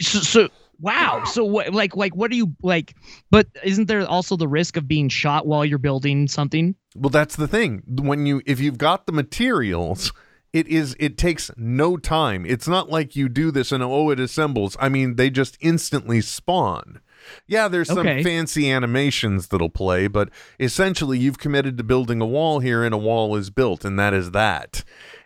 So, 0.00 0.18
so 0.20 0.48
wow. 0.80 1.24
So 1.24 1.44
what? 1.44 1.72
Like 1.72 1.96
like 1.96 2.14
what 2.14 2.30
are 2.30 2.34
you 2.34 2.54
like? 2.62 2.94
But 3.30 3.46
isn't 3.62 3.86
there 3.86 4.06
also 4.06 4.36
the 4.36 4.48
risk 4.48 4.76
of 4.76 4.86
being 4.88 5.08
shot 5.08 5.46
while 5.46 5.64
you're 5.64 5.78
building 5.78 6.28
something? 6.28 6.74
Well, 6.96 7.10
that's 7.10 7.36
the 7.36 7.48
thing. 7.48 7.82
When 7.86 8.26
you 8.26 8.42
if 8.44 8.60
you've 8.60 8.78
got 8.78 9.06
the 9.06 9.12
materials, 9.12 10.12
it 10.54 10.66
is 10.68 10.96
it 10.98 11.18
takes 11.18 11.50
no 11.56 11.96
time. 11.98 12.46
It's 12.46 12.66
not 12.68 12.88
like 12.88 13.14
you 13.16 13.28
do 13.28 13.50
this 13.50 13.72
and 13.72 13.82
oh 13.82 14.08
it 14.10 14.20
assembles. 14.20 14.76
I 14.80 14.88
mean, 14.88 15.16
they 15.16 15.28
just 15.28 15.58
instantly 15.60 16.20
spawn. 16.22 17.00
Yeah, 17.46 17.68
there's 17.68 17.88
some 17.88 17.98
Okay. 17.98 18.22
fancy 18.22 18.70
animations 18.70 19.48
that'll 19.48 19.70
play, 19.70 20.06
but 20.08 20.28
essentially 20.60 21.18
you've 21.18 21.38
committed 21.38 21.76
to 21.78 21.84
building 21.84 22.20
a 22.20 22.26
wall 22.26 22.60
here 22.60 22.84
and 22.84 22.94
a 22.94 22.98
wall 22.98 23.34
is 23.36 23.50
built 23.50 23.84
and 23.84 23.98
that 23.98 24.14
is 24.14 24.30
that. 24.30 24.84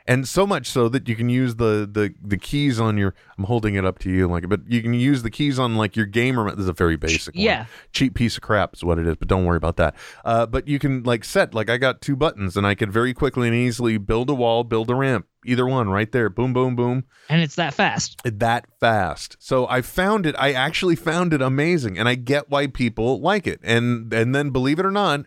And 0.08 0.26
so 0.26 0.46
much 0.46 0.66
so 0.66 0.88
that 0.88 1.06
you 1.06 1.14
can 1.14 1.28
use 1.28 1.56
the 1.56 1.86
the 1.90 2.14
the 2.22 2.38
keys 2.38 2.80
on 2.80 2.96
your 2.96 3.14
I'm 3.36 3.44
holding 3.44 3.74
it 3.74 3.84
up 3.84 3.98
to 4.00 4.10
you 4.10 4.26
like 4.26 4.48
but 4.48 4.62
you 4.66 4.80
can 4.80 4.94
use 4.94 5.22
the 5.22 5.30
keys 5.30 5.58
on 5.58 5.76
like 5.76 5.96
your 5.96 6.06
gamer 6.06 6.50
this 6.50 6.60
is 6.60 6.68
a 6.68 6.72
very 6.72 6.96
basic 6.96 7.34
one. 7.34 7.44
Yeah. 7.44 7.66
cheap 7.92 8.14
piece 8.14 8.36
of 8.38 8.42
crap 8.42 8.72
is 8.74 8.82
what 8.82 8.98
it 8.98 9.06
is 9.06 9.16
but 9.16 9.28
don't 9.28 9.44
worry 9.44 9.58
about 9.58 9.76
that. 9.76 9.94
Uh, 10.24 10.46
but 10.46 10.66
you 10.66 10.78
can 10.78 11.02
like 11.02 11.24
set 11.24 11.52
like 11.52 11.68
i 11.68 11.76
got 11.76 12.00
two 12.00 12.16
buttons 12.16 12.56
and 12.56 12.66
i 12.66 12.74
could 12.74 12.90
very 12.90 13.12
quickly 13.12 13.48
and 13.48 13.54
easily 13.54 13.98
build 13.98 14.30
a 14.30 14.34
wall 14.34 14.64
build 14.64 14.90
a 14.90 14.94
ramp 14.94 15.26
either 15.44 15.66
one 15.66 15.90
right 15.90 16.10
there 16.12 16.30
boom 16.30 16.54
boom 16.54 16.74
boom. 16.74 17.04
And 17.28 17.42
it's 17.42 17.56
that 17.56 17.74
fast. 17.74 18.22
that 18.24 18.64
fast. 18.80 19.36
So 19.38 19.68
i 19.68 19.82
found 19.82 20.24
it 20.24 20.34
i 20.38 20.52
actually 20.52 20.96
found 20.96 21.34
it 21.34 21.42
amazing 21.42 21.98
and 21.98 22.08
i 22.08 22.14
get 22.14 22.48
why 22.48 22.66
people 22.66 23.20
like 23.20 23.46
it. 23.46 23.60
And 23.62 24.10
and 24.14 24.34
then 24.34 24.48
believe 24.50 24.78
it 24.78 24.86
or 24.86 24.90
not 24.90 25.26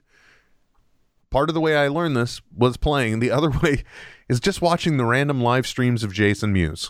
part 1.29 1.49
of 1.49 1.55
the 1.55 1.61
way 1.61 1.77
i 1.77 1.87
learned 1.87 2.15
this 2.17 2.41
was 2.55 2.75
playing 2.77 3.19
the 3.19 3.31
other 3.31 3.49
way 3.63 3.83
is 4.31 4.39
just 4.39 4.61
watching 4.61 4.97
the 4.97 5.05
random 5.05 5.41
live 5.41 5.67
streams 5.67 6.03
of 6.03 6.11
Jason 6.11 6.51
Mewes 6.51 6.89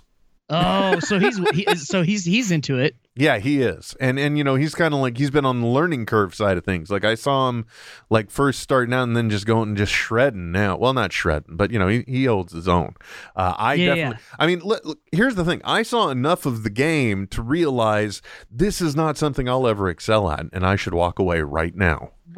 Oh, 0.52 1.00
so 1.00 1.18
he's 1.18 1.38
he, 1.54 1.76
so 1.76 2.04
he's 2.04 2.26
he's 2.26 2.52
into 2.52 2.78
it. 2.78 2.96
Yeah, 3.16 3.40
he 3.40 3.62
is. 3.62 3.96
And 4.00 4.20
and 4.20 4.38
you 4.38 4.44
know, 4.44 4.56
he's 4.56 4.76
kind 4.76 4.94
of 4.94 5.00
like 5.00 5.18
he's 5.18 5.32
been 5.32 5.46
on 5.46 5.62
the 5.62 5.68
learning 5.68 6.06
curve 6.06 6.36
side 6.36 6.58
of 6.58 6.66
things. 6.66 6.90
Like 6.90 7.06
I 7.06 7.16
saw 7.16 7.50
him 7.50 7.66
like 8.10 8.30
first 8.30 8.60
starting 8.60 8.94
out 8.94 9.04
and 9.04 9.16
then 9.16 9.30
just 9.30 9.46
going 9.46 9.70
and 9.70 9.78
just 9.78 9.94
shredding 9.94 10.52
now. 10.52 10.76
Well, 10.76 10.94
not 10.94 11.14
shredding, 11.14 11.56
but 11.56 11.72
you 11.72 11.80
know, 11.80 11.88
he, 11.88 12.04
he 12.06 12.26
holds 12.26 12.52
his 12.54 12.68
own. 12.68 12.96
Uh, 13.36 13.54
I 13.58 13.76
Yeah, 13.76 13.96
definitely 13.96 14.24
I 14.40 14.48
mean, 14.48 14.60
look, 14.60 14.86
look, 14.86 15.00
here's 15.12 15.36
the 15.36 15.46
thing. 15.46 15.62
I 15.64 15.84
saw 15.84 16.10
enough 16.10 16.46
of 16.46 16.64
the 16.64 16.70
game 16.70 17.28
to 17.28 17.42
realize 17.42 18.22
this 18.50 18.82
is 18.82 18.96
not 18.96 19.18
something 19.18 19.48
I'll 19.48 19.68
ever 19.68 19.90
excel 19.90 20.30
at 20.30 20.46
and 20.52 20.66
I 20.66 20.76
should 20.76 20.94
walk 20.94 21.18
away 21.18 21.42
right 21.42 21.76
now. 21.76 22.12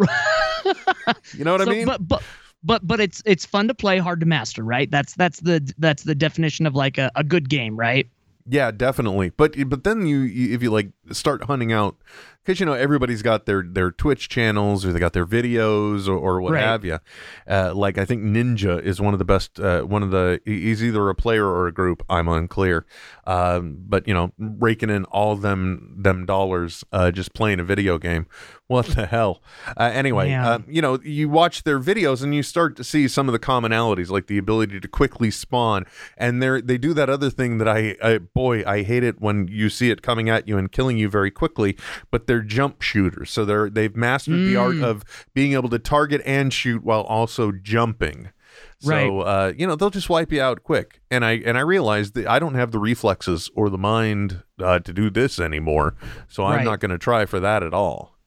you 1.33 1.43
know 1.43 1.51
what 1.53 1.61
So, 1.61 1.71
I 1.71 1.73
mean? 1.73 1.85
But 1.85 2.07
but 2.07 2.23
but 2.63 2.85
but 2.85 2.99
it's 2.99 3.21
it's 3.25 3.45
fun 3.45 3.67
to 3.67 3.73
play, 3.73 3.99
hard 3.99 4.19
to 4.21 4.25
master, 4.25 4.63
right? 4.63 4.89
That's 4.89 5.15
that's 5.15 5.39
the 5.39 5.73
that's 5.77 6.03
the 6.03 6.15
definition 6.15 6.65
of 6.65 6.75
like 6.75 6.97
a, 6.97 7.11
a 7.15 7.23
good 7.23 7.49
game, 7.49 7.77
right? 7.77 8.07
Yeah, 8.47 8.71
definitely. 8.71 9.29
But 9.29 9.55
but 9.69 9.83
then 9.83 10.05
you, 10.05 10.19
you 10.19 10.53
if 10.53 10.61
you 10.61 10.69
like 10.69 10.89
start 11.11 11.43
hunting 11.45 11.71
out 11.73 11.95
because 12.43 12.59
you 12.59 12.65
know 12.65 12.73
everybody's 12.73 13.21
got 13.21 13.45
their 13.45 13.61
their 13.63 13.91
Twitch 13.91 14.29
channels 14.29 14.85
or 14.85 14.91
they 14.93 14.99
got 14.99 15.13
their 15.13 15.25
videos 15.25 16.07
or, 16.07 16.13
or 16.17 16.41
what 16.41 16.53
Right. 16.53 16.63
have 16.63 16.83
you. 16.85 16.99
Uh, 17.49 17.73
like 17.73 17.97
I 17.97 18.05
think 18.05 18.23
Ninja 18.23 18.81
is 18.81 18.99
one 19.01 19.13
of 19.13 19.19
the 19.19 19.25
best. 19.25 19.59
Uh, 19.59 19.81
one 19.83 20.03
of 20.03 20.11
the 20.11 20.39
he's 20.45 20.83
either 20.83 21.09
a 21.09 21.15
player 21.15 21.45
or 21.45 21.67
a 21.67 21.71
group. 21.73 22.03
I'm 22.09 22.27
unclear. 22.27 22.85
Um, 23.25 23.77
but 23.87 24.07
you 24.07 24.13
know, 24.13 24.31
raking 24.37 24.89
in 24.89 25.05
all 25.05 25.35
them 25.35 25.95
them 25.97 26.25
dollars 26.25 26.83
uh, 26.91 27.11
just 27.11 27.33
playing 27.33 27.59
a 27.59 27.63
video 27.63 27.97
game. 27.97 28.27
What 28.67 28.87
the 28.87 29.05
hell? 29.05 29.41
Uh, 29.77 29.91
anyway, 29.93 30.29
uh, 30.33 30.59
you 30.67 30.81
know, 30.81 30.97
you 31.03 31.29
watch 31.29 31.63
their 31.63 31.79
videos 31.79 32.23
and 32.23 32.33
you 32.33 32.41
start 32.41 32.75
to 32.77 32.83
see 32.83 33.07
some 33.07 33.27
of 33.27 33.33
the 33.33 33.37
commonalities, 33.39 34.09
like 34.09 34.27
the 34.27 34.37
ability 34.37 34.79
to 34.79 34.87
quickly 34.87 35.29
spawn. 35.31 35.85
And 36.17 36.41
they 36.41 36.61
they 36.61 36.77
do 36.77 36.93
that 36.93 37.09
other 37.09 37.29
thing 37.29 37.57
that 37.59 37.67
I, 37.67 37.95
I 38.01 38.17
boy 38.19 38.63
I 38.65 38.83
hate 38.83 39.03
it 39.03 39.21
when 39.21 39.47
you 39.47 39.69
see 39.69 39.91
it 39.91 40.01
coming 40.01 40.29
at 40.29 40.47
you 40.47 40.57
and 40.57 40.71
killing 40.71 40.92
you 40.97 41.09
very 41.09 41.31
quickly. 41.31 41.77
But 42.11 42.27
they're 42.27 42.41
jump 42.41 42.81
shooters, 42.81 43.29
so 43.31 43.45
they're 43.45 43.69
they've 43.69 43.95
mastered 43.95 44.35
the 44.45 44.55
art 44.55 44.75
Mm. 44.75 44.83
of 44.83 45.03
being 45.33 45.53
able 45.53 45.69
to 45.69 45.79
target 45.79 46.21
and 46.25 46.53
shoot 46.53 46.83
while 46.83 47.01
also 47.01 47.51
jumping. 47.51 48.29
So 48.79 48.89
Right. 48.91 49.07
uh, 49.09 49.53
you 49.57 49.65
know 49.65 49.75
they'll 49.75 49.89
just 49.89 50.09
wipe 50.09 50.31
you 50.31 50.41
out 50.41 50.63
quick, 50.63 51.01
and 51.09 51.23
I 51.25 51.33
and 51.45 51.57
I 51.57 51.61
realized 51.61 52.13
that 52.15 52.27
I 52.27 52.37
don't 52.39 52.55
have 52.55 52.71
the 52.71 52.79
reflexes 52.79 53.49
or 53.55 53.69
the 53.69 53.77
mind 53.77 54.43
uh, 54.61 54.79
to 54.79 54.93
do 54.93 55.09
this 55.09 55.39
anymore, 55.39 55.95
so 56.27 56.43
I'm 56.45 56.57
Right. 56.57 56.65
not 56.65 56.79
going 56.79 56.91
to 56.91 56.97
try 56.97 57.25
for 57.25 57.39
that 57.39 57.63
at 57.63 57.73
all. 57.73 58.17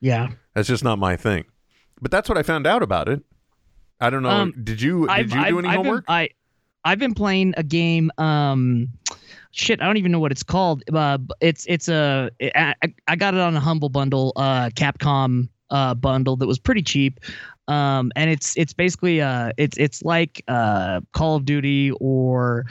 Yeah. 0.00 0.28
That's 0.54 0.68
just 0.68 0.84
not 0.84 0.98
my 0.98 1.16
thing. 1.16 1.44
But 2.02 2.10
that's 2.10 2.28
what 2.28 2.36
I 2.38 2.42
found 2.42 2.66
out 2.66 2.82
about 2.82 3.08
it. 3.08 3.22
I 4.00 4.08
don't 4.10 4.22
know. 4.22 4.30
Um, 4.30 4.54
did 4.64 4.80
you 4.80 5.06
did 5.06 5.32
you 5.32 5.44
do 5.46 5.58
any 5.58 5.68
I've 5.68 5.76
homework? 5.76 6.06
Been, 6.06 6.14
I 6.14 6.28
I've 6.84 6.98
been 6.98 7.14
playing 7.14 7.54
a 7.56 7.62
game. 7.62 8.10
Um, 8.18 8.88
shit, 9.52 9.80
I 9.82 9.86
don't 9.86 9.96
even 9.96 10.12
know 10.12 10.20
what 10.20 10.32
it's 10.32 10.42
called. 10.42 10.82
Uh, 10.92 11.18
it's 11.40 11.66
it's 11.66 11.88
a 11.88 12.30
I, 12.54 12.74
I- 13.08 13.16
got 13.16 13.34
it 13.34 13.40
on 13.40 13.54
a 13.56 13.60
humble 13.60 13.88
bundle, 13.88 14.32
uh, 14.36 14.70
Capcom 14.70 15.48
uh 15.70 15.94
bundle 15.94 16.36
that 16.36 16.46
was 16.46 16.58
pretty 16.58 16.82
cheap. 16.82 17.20
Um, 17.68 18.10
and 18.16 18.28
it's 18.30 18.56
it's 18.56 18.72
basically 18.72 19.20
uh 19.20 19.52
it's 19.56 19.78
it's 19.78 20.02
like 20.02 20.42
uh 20.48 21.00
Call 21.12 21.36
of 21.36 21.44
Duty 21.44 21.92
or 22.00 22.66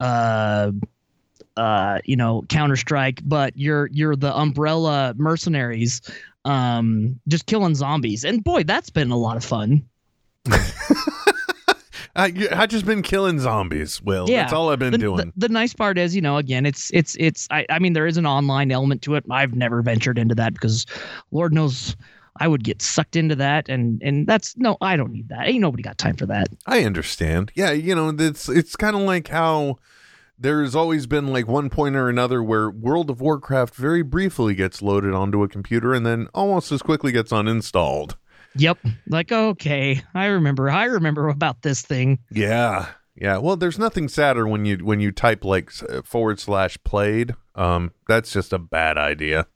uh 0.00 0.70
uh 1.56 2.00
you 2.04 2.14
know 2.16 2.44
Counter 2.48 2.76
Strike, 2.76 3.20
but 3.24 3.56
you're 3.56 3.88
you're 3.92 4.14
the 4.16 4.36
umbrella 4.36 5.14
mercenaries 5.16 6.00
um 6.44 7.18
just 7.26 7.46
killing 7.46 7.74
zombies 7.74 8.22
and 8.22 8.44
boy 8.44 8.62
that's 8.62 8.90
been 8.90 9.10
a 9.10 9.16
lot 9.16 9.34
of 9.38 9.42
fun 9.42 9.82
I, 12.16 12.32
I've 12.52 12.68
just 12.68 12.86
been 12.86 13.02
killing 13.02 13.40
zombies. 13.40 14.00
Will 14.02 14.28
Yeah. 14.28 14.42
that's 14.42 14.52
all 14.52 14.70
I've 14.70 14.78
been 14.78 14.92
the, 14.92 14.98
doing. 14.98 15.32
The, 15.36 15.48
the 15.48 15.48
nice 15.48 15.74
part 15.74 15.98
is, 15.98 16.14
you 16.14 16.22
know, 16.22 16.36
again, 16.36 16.64
it's 16.66 16.90
it's 16.92 17.16
it's. 17.18 17.48
I, 17.50 17.66
I 17.70 17.78
mean, 17.78 17.92
there 17.92 18.06
is 18.06 18.16
an 18.16 18.26
online 18.26 18.70
element 18.70 19.02
to 19.02 19.16
it. 19.16 19.24
I've 19.30 19.54
never 19.54 19.82
ventured 19.82 20.18
into 20.18 20.34
that 20.36 20.52
because, 20.52 20.86
Lord 21.32 21.52
knows, 21.52 21.96
I 22.38 22.48
would 22.48 22.64
get 22.64 22.82
sucked 22.82 23.16
into 23.16 23.34
that, 23.36 23.68
and 23.68 24.00
and 24.02 24.26
that's 24.26 24.56
no, 24.56 24.76
I 24.80 24.96
don't 24.96 25.12
need 25.12 25.28
that. 25.28 25.48
Ain't 25.48 25.60
nobody 25.60 25.82
got 25.82 25.98
time 25.98 26.16
for 26.16 26.26
that. 26.26 26.48
I 26.66 26.84
understand. 26.84 27.52
Yeah, 27.54 27.72
you 27.72 27.94
know, 27.94 28.14
it's 28.16 28.48
it's 28.48 28.76
kind 28.76 28.94
of 28.94 29.02
like 29.02 29.28
how 29.28 29.78
there's 30.38 30.74
always 30.74 31.06
been 31.06 31.28
like 31.28 31.46
one 31.46 31.70
point 31.70 31.96
or 31.96 32.08
another 32.08 32.42
where 32.42 32.68
World 32.70 33.08
of 33.08 33.20
Warcraft 33.20 33.74
very 33.76 34.02
briefly 34.02 34.54
gets 34.54 34.82
loaded 34.82 35.14
onto 35.14 35.42
a 35.42 35.48
computer 35.48 35.94
and 35.94 36.04
then 36.04 36.28
almost 36.34 36.72
as 36.72 36.82
quickly 36.82 37.12
gets 37.12 37.32
uninstalled. 37.32 38.16
Yep. 38.56 38.78
Like 39.08 39.32
okay, 39.32 40.02
I 40.14 40.26
remember. 40.26 40.70
I 40.70 40.84
remember 40.84 41.28
about 41.28 41.62
this 41.62 41.82
thing. 41.82 42.18
Yeah. 42.30 42.88
Yeah, 43.16 43.38
well, 43.38 43.56
there's 43.56 43.78
nothing 43.78 44.08
sadder 44.08 44.46
when 44.46 44.64
you 44.64 44.78
when 44.78 45.00
you 45.00 45.12
type 45.12 45.44
like 45.44 45.70
uh, 45.88 46.02
forward 46.02 46.40
slash 46.40 46.76
played. 46.82 47.34
Um, 47.54 47.92
that's 48.08 48.32
just 48.32 48.52
a 48.52 48.58
bad 48.58 48.98
idea. 48.98 49.46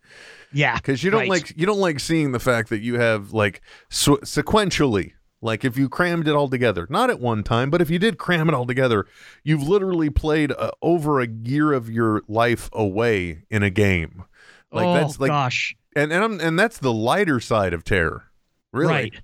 Yeah. 0.53 0.77
because 0.77 1.03
you 1.05 1.11
don't 1.11 1.21
right. 1.21 1.29
like 1.29 1.59
you 1.59 1.67
don't 1.67 1.81
like 1.81 2.01
seeing 2.01 2.33
the 2.33 2.39
fact 2.39 2.71
that 2.71 2.81
you 2.81 2.99
have 2.99 3.33
like 3.33 3.61
s- 3.91 4.07
sequentially 4.07 5.13
like 5.43 5.65
if 5.65 5.77
you 5.77 5.91
crammed 5.91 6.27
it 6.27 6.35
all 6.35 6.49
together 6.49 6.87
not 6.89 7.11
at 7.11 7.21
one 7.21 7.43
time 7.43 7.69
but 7.69 7.83
if 7.83 7.91
you 7.91 7.99
did 7.99 8.17
cram 8.17 8.49
it 8.49 8.55
all 8.55 8.65
together 8.65 9.07
you've 9.45 9.69
literally 9.69 10.09
played 10.09 10.51
uh, 10.53 10.71
over 10.81 11.21
a 11.21 11.29
year 11.29 11.75
of 11.75 11.91
your 11.91 12.23
life 12.29 12.71
away 12.73 13.45
in 13.51 13.63
a 13.63 13.69
game 13.69 14.25
like 14.73 14.87
oh 14.87 14.95
that's 14.95 15.21
like 15.21 15.31
gosh. 15.31 15.77
and 15.95 16.13
and 16.13 16.25
I'm, 16.25 16.41
and 16.41 16.59
that's 16.59 16.79
the 16.79 16.93
lighter 16.93 17.41
side 17.41 17.73
of 17.73 17.85
terror. 17.85 18.25
Really, 18.73 18.93
Right. 18.93 19.15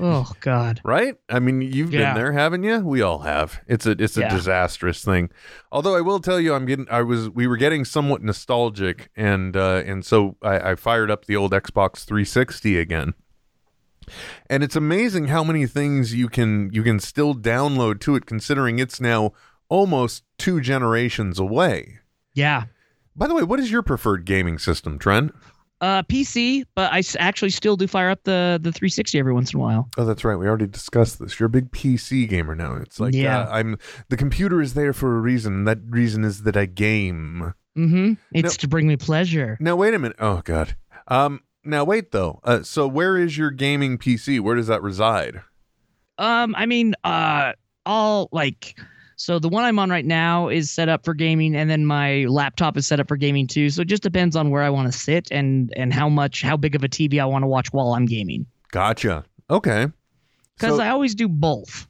oh 0.00 0.30
God. 0.40 0.80
right? 0.84 1.14
I 1.28 1.38
mean, 1.40 1.60
you've 1.62 1.92
Yeah. 1.92 2.12
been 2.14 2.22
there, 2.22 2.32
haven't 2.32 2.62
you? 2.62 2.80
We 2.80 3.02
all 3.02 3.20
have. 3.20 3.60
It's 3.66 3.86
a 3.86 3.92
it's 3.92 4.16
a 4.16 4.20
Yeah. 4.22 4.28
disastrous 4.28 5.04
thing. 5.04 5.30
Although 5.72 5.96
I 5.96 6.00
will 6.00 6.20
tell 6.20 6.38
you, 6.40 6.54
I'm 6.54 6.66
getting 6.66 6.86
I 6.90 7.02
was 7.02 7.28
we 7.30 7.46
were 7.46 7.56
getting 7.56 7.84
somewhat 7.84 8.22
nostalgic, 8.22 9.10
and 9.16 9.56
uh, 9.56 9.82
and 9.84 10.04
so 10.04 10.36
I, 10.42 10.70
I 10.72 10.74
fired 10.76 11.10
up 11.10 11.24
the 11.24 11.36
old 11.36 11.52
Xbox 11.52 12.04
360 12.04 12.78
again. 12.78 13.14
And 14.50 14.62
it's 14.64 14.76
amazing 14.76 15.28
how 15.28 15.44
many 15.44 15.66
things 15.66 16.14
you 16.14 16.28
can 16.28 16.70
you 16.72 16.82
can 16.82 17.00
still 17.00 17.34
download 17.34 18.00
to 18.00 18.14
it, 18.16 18.26
considering 18.26 18.78
it's 18.78 19.00
now 19.00 19.32
almost 19.68 20.24
two 20.38 20.60
generations 20.60 21.38
away. 21.38 21.98
Yeah. 22.34 22.64
By 23.14 23.26
the 23.26 23.34
way, 23.34 23.42
what 23.42 23.60
is 23.60 23.70
your 23.70 23.82
preferred 23.82 24.24
gaming 24.24 24.58
system, 24.58 24.98
Trent? 24.98 25.32
Uh, 25.82 26.00
PC, 26.04 26.62
but 26.76 26.92
I 26.92 27.02
actually 27.18 27.50
still 27.50 27.76
do 27.76 27.88
fire 27.88 28.08
up 28.08 28.22
the 28.22 28.58
the 28.62 28.70
360 28.70 29.18
every 29.18 29.32
once 29.34 29.52
in 29.52 29.58
a 29.58 29.62
while. 29.62 29.88
Oh, 29.98 30.04
that's 30.04 30.22
right. 30.24 30.36
We 30.36 30.46
already 30.46 30.68
discussed 30.68 31.18
this. 31.18 31.40
You're 31.40 31.48
a 31.48 31.50
big 31.50 31.72
PC 31.72 32.28
gamer 32.28 32.54
now. 32.54 32.76
It's 32.76 33.00
like, 33.00 33.12
Yeah. 33.14 33.40
uh, 33.40 33.48
I'm. 33.50 33.76
The 34.08 34.16
computer 34.16 34.62
is 34.62 34.74
there 34.74 34.92
for 34.92 35.16
a 35.16 35.20
reason. 35.20 35.64
That 35.64 35.78
reason 35.88 36.22
is 36.24 36.44
that 36.44 36.56
I 36.56 36.66
game. 36.66 37.52
Mm-hmm. 37.76 38.12
It's 38.32 38.56
to 38.58 38.68
bring 38.68 38.86
me 38.86 38.96
pleasure. 38.96 39.56
Now 39.60 39.74
wait 39.74 39.92
a 39.92 39.98
minute. 39.98 40.16
Oh 40.20 40.40
God. 40.44 40.76
Um. 41.08 41.40
Now 41.64 41.82
wait 41.82 42.12
though. 42.12 42.38
Uh. 42.44 42.62
So 42.62 42.86
where 42.86 43.16
is 43.18 43.36
your 43.36 43.50
gaming 43.50 43.98
PC? 43.98 44.38
Where 44.38 44.54
does 44.54 44.68
that 44.68 44.82
reside? 44.82 45.40
Um, 46.18 46.54
I 46.56 46.66
mean, 46.66 46.94
uh, 47.02 47.54
all 47.86 48.28
like, 48.30 48.78
so 49.22 49.38
the 49.38 49.48
one 49.48 49.62
I'm 49.62 49.78
on 49.78 49.88
right 49.88 50.04
now 50.04 50.48
is 50.48 50.68
set 50.68 50.88
up 50.88 51.04
for 51.04 51.14
gaming, 51.14 51.54
and 51.54 51.70
then 51.70 51.86
my 51.86 52.24
laptop 52.24 52.76
is 52.76 52.88
set 52.88 52.98
up 52.98 53.06
for 53.06 53.16
gaming 53.16 53.46
too. 53.46 53.70
So 53.70 53.82
it 53.82 53.86
just 53.86 54.02
depends 54.02 54.34
on 54.34 54.50
where 54.50 54.64
I 54.64 54.68
want 54.70 54.92
to 54.92 54.98
sit 54.98 55.28
and 55.30 55.72
and 55.76 55.94
how 55.94 56.08
much, 56.08 56.42
how 56.42 56.56
big 56.56 56.74
of 56.74 56.82
a 56.82 56.88
TV 56.88 57.20
I 57.20 57.24
want 57.26 57.44
to 57.44 57.46
watch 57.46 57.72
while 57.72 57.94
I'm 57.94 58.04
gaming. 58.06 58.46
Gotcha. 58.72 59.24
Okay. 59.48 59.86
Because 60.58 60.78
So- 60.78 60.82
I 60.82 60.88
always 60.88 61.14
do 61.14 61.28
both. 61.28 61.86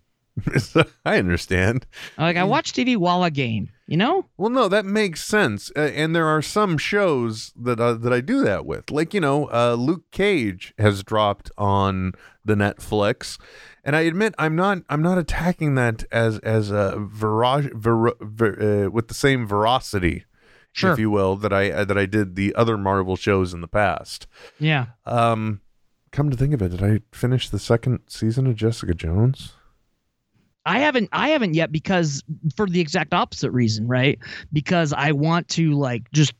I 1.06 1.16
understand. 1.18 1.86
Like 2.18 2.36
I 2.36 2.44
watch 2.44 2.74
TV 2.74 2.98
while 2.98 3.22
I 3.22 3.30
game. 3.30 3.70
You 3.86 3.96
know? 3.96 4.26
Well, 4.38 4.48
no, 4.50 4.68
that 4.68 4.86
makes 4.86 5.22
sense. 5.24 5.70
Uh, 5.76 5.80
and 5.80 6.14
there 6.16 6.26
are 6.26 6.40
some 6.40 6.78
shows 6.78 7.52
that 7.56 7.78
uh, 7.80 7.94
that 7.94 8.12
I 8.12 8.20
do 8.20 8.42
that 8.42 8.64
with. 8.64 8.90
Like, 8.90 9.12
you 9.12 9.20
know, 9.20 9.50
uh, 9.52 9.74
Luke 9.74 10.04
Cage 10.10 10.72
has 10.78 11.02
dropped 11.02 11.50
on 11.58 12.12
the 12.44 12.54
Netflix, 12.54 13.38
and 13.84 13.96
I 13.96 14.00
admit 14.02 14.34
I'm 14.38 14.54
not 14.56 14.78
I'm 14.88 15.02
not 15.02 15.18
attacking 15.18 15.74
that 15.76 16.04
as 16.12 16.38
as 16.40 16.70
a 16.70 16.96
vero- 16.98 17.68
ver- 17.74 18.14
ver- 18.20 18.86
uh, 18.86 18.90
with 18.90 19.08
the 19.08 19.14
same 19.14 19.46
veracity, 19.46 20.24
Sure. 20.72 20.92
if 20.92 20.98
you 20.98 21.10
will, 21.10 21.36
that 21.36 21.52
I 21.52 21.70
uh, 21.70 21.84
that 21.84 21.98
I 21.98 22.06
did 22.06 22.34
the 22.36 22.54
other 22.54 22.76
Marvel 22.78 23.16
shows 23.16 23.52
in 23.54 23.60
the 23.60 23.68
past. 23.68 24.26
Yeah. 24.58 24.86
Um, 25.06 25.60
come 26.12 26.30
to 26.30 26.36
think 26.36 26.54
of 26.54 26.62
it, 26.62 26.70
did 26.70 26.82
I 26.82 27.00
finish 27.12 27.48
the 27.48 27.58
second 27.58 28.00
season 28.06 28.46
of 28.46 28.54
Jessica 28.56 28.94
Jones? 28.94 29.52
I 30.64 30.78
haven't 30.78 31.08
I 31.12 31.30
haven't 31.30 31.54
yet 31.54 31.72
because 31.72 32.22
for 32.56 32.66
the 32.68 32.80
exact 32.80 33.12
opposite 33.12 33.50
reason, 33.50 33.88
right? 33.88 34.18
Because 34.52 34.92
I 34.92 35.10
want 35.12 35.48
to 35.50 35.72
like 35.72 36.10
just 36.12 36.34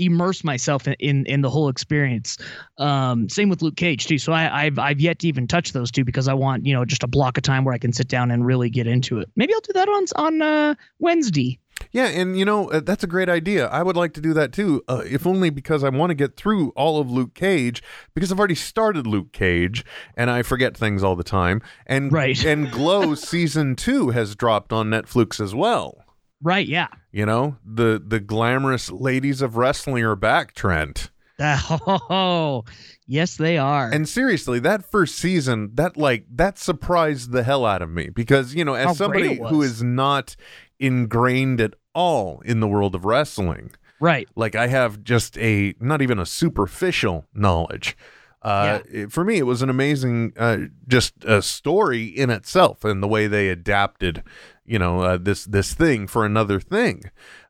immerse 0.00 0.42
myself 0.42 0.88
in 0.88 0.94
in, 0.98 1.26
in 1.26 1.40
the 1.42 1.50
whole 1.50 1.68
experience. 1.68 2.38
Um, 2.78 3.28
same 3.28 3.48
with 3.48 3.62
Luke 3.62 3.76
Cage 3.76 4.06
too. 4.06 4.18
So 4.18 4.32
I, 4.32 4.64
I've 4.64 4.78
I've 4.78 5.00
yet 5.00 5.18
to 5.20 5.28
even 5.28 5.46
touch 5.46 5.72
those 5.72 5.90
two 5.90 6.04
because 6.04 6.28
I 6.28 6.34
want 6.34 6.66
you 6.66 6.72
know 6.74 6.84
just 6.84 7.02
a 7.02 7.08
block 7.08 7.36
of 7.36 7.42
time 7.42 7.64
where 7.64 7.74
I 7.74 7.78
can 7.78 7.92
sit 7.92 8.08
down 8.08 8.30
and 8.30 8.44
really 8.44 8.70
get 8.70 8.86
into 8.86 9.18
it. 9.18 9.28
Maybe 9.36 9.52
I'll 9.54 9.60
do 9.60 9.72
that 9.74 9.88
on 9.88 10.04
on 10.16 10.42
uh, 10.42 10.74
Wednesday. 10.98 11.58
Yeah, 11.92 12.08
and 12.08 12.38
you 12.38 12.44
know 12.44 12.70
uh, 12.70 12.80
that's 12.80 13.02
a 13.02 13.06
great 13.06 13.30
idea. 13.30 13.66
I 13.68 13.82
would 13.82 13.96
like 13.96 14.12
to 14.14 14.20
do 14.20 14.34
that 14.34 14.52
too, 14.52 14.82
uh, 14.86 15.02
if 15.06 15.26
only 15.26 15.48
because 15.48 15.82
I 15.82 15.88
want 15.88 16.10
to 16.10 16.14
get 16.14 16.36
through 16.36 16.70
all 16.76 17.00
of 17.00 17.10
Luke 17.10 17.32
Cage 17.34 17.82
because 18.14 18.30
I've 18.30 18.38
already 18.38 18.54
started 18.54 19.06
Luke 19.06 19.32
Cage 19.32 19.82
and 20.14 20.30
I 20.30 20.42
forget 20.42 20.76
things 20.76 21.02
all 21.02 21.16
the 21.16 21.24
time. 21.24 21.62
And 21.86 22.12
Right. 22.12 22.44
and 22.44 22.70
Glow 22.70 23.14
season 23.32 23.76
two 23.76 24.10
has 24.10 24.36
dropped 24.36 24.74
on 24.74 24.88
Netflix 24.90 25.40
as 25.40 25.54
well. 25.54 26.04
Right? 26.42 26.66
Yeah. 26.68 26.88
You 27.12 27.26
know 27.26 27.56
the 27.64 28.02
the 28.04 28.20
glamorous 28.20 28.90
ladies 28.90 29.42
of 29.42 29.56
wrestling 29.56 30.04
are 30.04 30.16
back, 30.16 30.54
Trent. 30.54 31.10
Oh, 31.42 32.64
yes, 33.06 33.36
they 33.36 33.56
are. 33.56 33.90
And 33.90 34.06
seriously, 34.08 34.58
that 34.60 34.84
first 34.84 35.16
season, 35.16 35.70
that 35.74 35.96
like 35.96 36.26
that 36.30 36.58
surprised 36.58 37.32
the 37.32 37.42
hell 37.42 37.64
out 37.64 37.80
of 37.80 37.88
me 37.88 38.10
because 38.10 38.54
you 38.54 38.64
know, 38.64 38.74
as 38.74 38.86
How 38.86 38.92
somebody 38.92 39.36
who 39.36 39.62
is 39.62 39.82
not 39.82 40.36
ingrained 40.78 41.60
at 41.60 41.74
all 41.94 42.40
in 42.44 42.60
the 42.60 42.68
world 42.68 42.94
of 42.94 43.04
wrestling, 43.04 43.72
right. 44.00 44.28
like 44.36 44.54
I 44.54 44.66
have 44.66 45.02
just 45.02 45.38
a 45.38 45.74
not 45.80 46.02
even 46.02 46.18
a 46.18 46.26
superficial 46.26 47.24
knowledge. 47.34 47.96
Uh, 48.42 48.80
it- 48.90 49.12
for 49.12 49.24
me, 49.24 49.36
it 49.38 49.42
was 49.46 49.60
an 49.62 49.68
amazing, 49.68 50.32
uh, 50.38 50.58
just 50.88 51.12
a 51.24 51.42
story 51.42 52.04
in 52.04 52.30
itself, 52.30 52.84
and 52.84 53.02
the 53.02 53.08
way 53.08 53.26
they 53.26 53.48
adapted, 53.50 54.22
you 54.64 54.78
know, 54.78 55.00
uh, 55.00 55.16
this 55.18 55.44
this 55.44 55.74
thing 55.74 56.06
for 56.06 56.24
another 56.24 56.58
thing. 56.60 57.02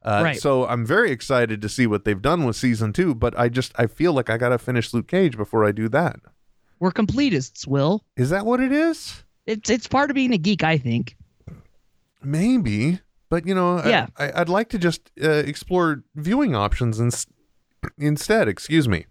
Uh, 0.05 0.21
Right. 0.25 0.41
So 0.41 0.67
I'm 0.67 0.85
very 0.87 1.11
excited 1.13 1.61
to 1.63 1.69
see 1.69 1.87
what 1.87 2.05
they've 2.05 2.21
done 2.23 2.45
with 2.45 2.57
season 2.57 2.93
two. 2.93 3.15
But 3.15 3.39
I 3.39 3.49
just 3.49 3.73
I 3.79 3.87
feel 3.87 4.13
like 4.13 4.29
I 4.31 4.37
gotta 4.37 4.59
finish 4.59 4.93
Luke 4.93 5.07
Cage 5.09 5.37
before 5.37 5.65
I 5.65 5.73
do 5.73 5.89
that. 5.91 6.19
We're 6.81 6.93
completists, 6.93 7.67
Will. 7.67 8.03
Is 8.17 8.31
that 8.31 8.45
what 8.47 8.59
it 8.61 8.73
is? 8.73 9.23
It's 9.47 9.69
it's 9.71 9.87
part 9.87 10.11
of 10.11 10.15
being 10.15 10.33
a 10.33 10.39
geek, 10.39 10.65
I 10.65 10.77
think. 10.79 11.17
Maybe, 12.23 13.01
but 13.29 13.47
you 13.47 13.55
know, 13.55 13.85
Yeah. 13.85 14.07
I, 14.19 14.33
I'd 14.41 14.49
like 14.49 14.69
to 14.71 14.79
just 14.79 15.11
uh, 15.23 15.29
explore 15.31 16.03
viewing 16.15 16.55
options 16.55 17.01
ins- 17.01 17.27
instead. 17.99 18.49
Excuse 18.49 18.89
me. 18.89 19.07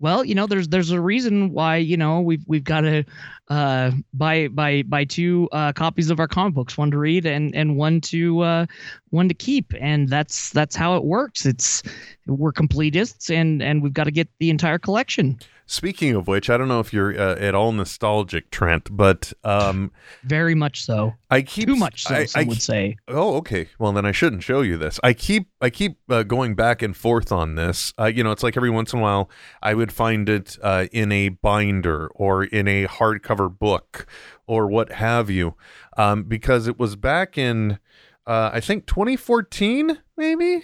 Well, 0.00 0.24
you 0.24 0.34
know, 0.34 0.46
there's 0.46 0.68
there's 0.68 0.90
a 0.90 1.00
reason 1.00 1.52
why 1.52 1.76
you 1.76 1.96
know 1.96 2.20
we've 2.20 2.44
we've 2.46 2.64
got 2.64 2.82
to 2.82 3.04
uh, 3.48 3.92
buy 4.12 4.48
buy 4.48 4.82
buy 4.82 5.04
two 5.04 5.48
uh, 5.52 5.72
copies 5.72 6.10
of 6.10 6.20
our 6.20 6.28
comic 6.28 6.54
books, 6.54 6.76
one 6.76 6.90
to 6.90 6.98
read 6.98 7.26
and 7.26 7.54
and 7.54 7.76
one 7.76 8.00
to 8.02 8.40
uh, 8.40 8.66
one 9.10 9.28
to 9.28 9.34
keep, 9.34 9.72
and 9.80 10.08
that's 10.08 10.50
that's 10.50 10.76
how 10.76 10.96
it 10.96 11.04
works. 11.04 11.46
It's 11.46 11.82
we're 12.26 12.52
completists, 12.52 13.34
and 13.34 13.62
and 13.62 13.82
we've 13.82 13.92
got 13.92 14.04
to 14.04 14.10
get 14.10 14.28
the 14.38 14.50
entire 14.50 14.78
collection. 14.78 15.38
Speaking 15.66 16.14
of 16.14 16.28
which, 16.28 16.50
I 16.50 16.58
don't 16.58 16.68
know 16.68 16.80
if 16.80 16.92
you're 16.92 17.18
uh, 17.18 17.36
at 17.36 17.54
all 17.54 17.72
nostalgic, 17.72 18.50
Trent, 18.50 18.94
but 18.94 19.32
um, 19.44 19.92
Very 20.22 20.54
much 20.54 20.84
so. 20.84 21.14
I 21.30 21.40
keep 21.40 21.68
Too 21.68 21.76
much 21.76 22.04
so, 22.04 22.14
I, 22.14 22.24
some 22.26 22.42
I 22.42 22.44
would 22.44 22.60
say. 22.60 22.96
Oh, 23.08 23.36
okay. 23.36 23.68
Well, 23.78 23.92
then 23.92 24.04
I 24.04 24.12
shouldn't 24.12 24.42
show 24.42 24.60
you 24.60 24.76
this. 24.76 25.00
I 25.02 25.14
keep 25.14 25.48
I 25.62 25.70
keep 25.70 25.98
uh, 26.10 26.22
going 26.22 26.54
back 26.54 26.82
and 26.82 26.94
forth 26.94 27.32
on 27.32 27.54
this. 27.54 27.94
Uh, 27.98 28.06
you 28.06 28.22
know, 28.22 28.30
it's 28.30 28.42
like 28.42 28.56
every 28.56 28.70
once 28.70 28.92
in 28.92 28.98
a 28.98 29.02
while 29.02 29.30
I 29.62 29.72
would 29.72 29.90
find 29.90 30.28
it 30.28 30.58
uh, 30.62 30.86
in 30.92 31.10
a 31.10 31.30
binder 31.30 32.08
or 32.08 32.44
in 32.44 32.68
a 32.68 32.86
hardcover 32.86 33.58
book 33.58 34.06
or 34.46 34.66
what 34.66 34.92
have 34.92 35.30
you, 35.30 35.54
um, 35.96 36.24
because 36.24 36.66
it 36.68 36.78
was 36.78 36.94
back 36.94 37.38
in 37.38 37.78
uh, 38.26 38.50
I 38.52 38.60
think 38.60 38.86
2014, 38.86 39.98
maybe. 40.16 40.62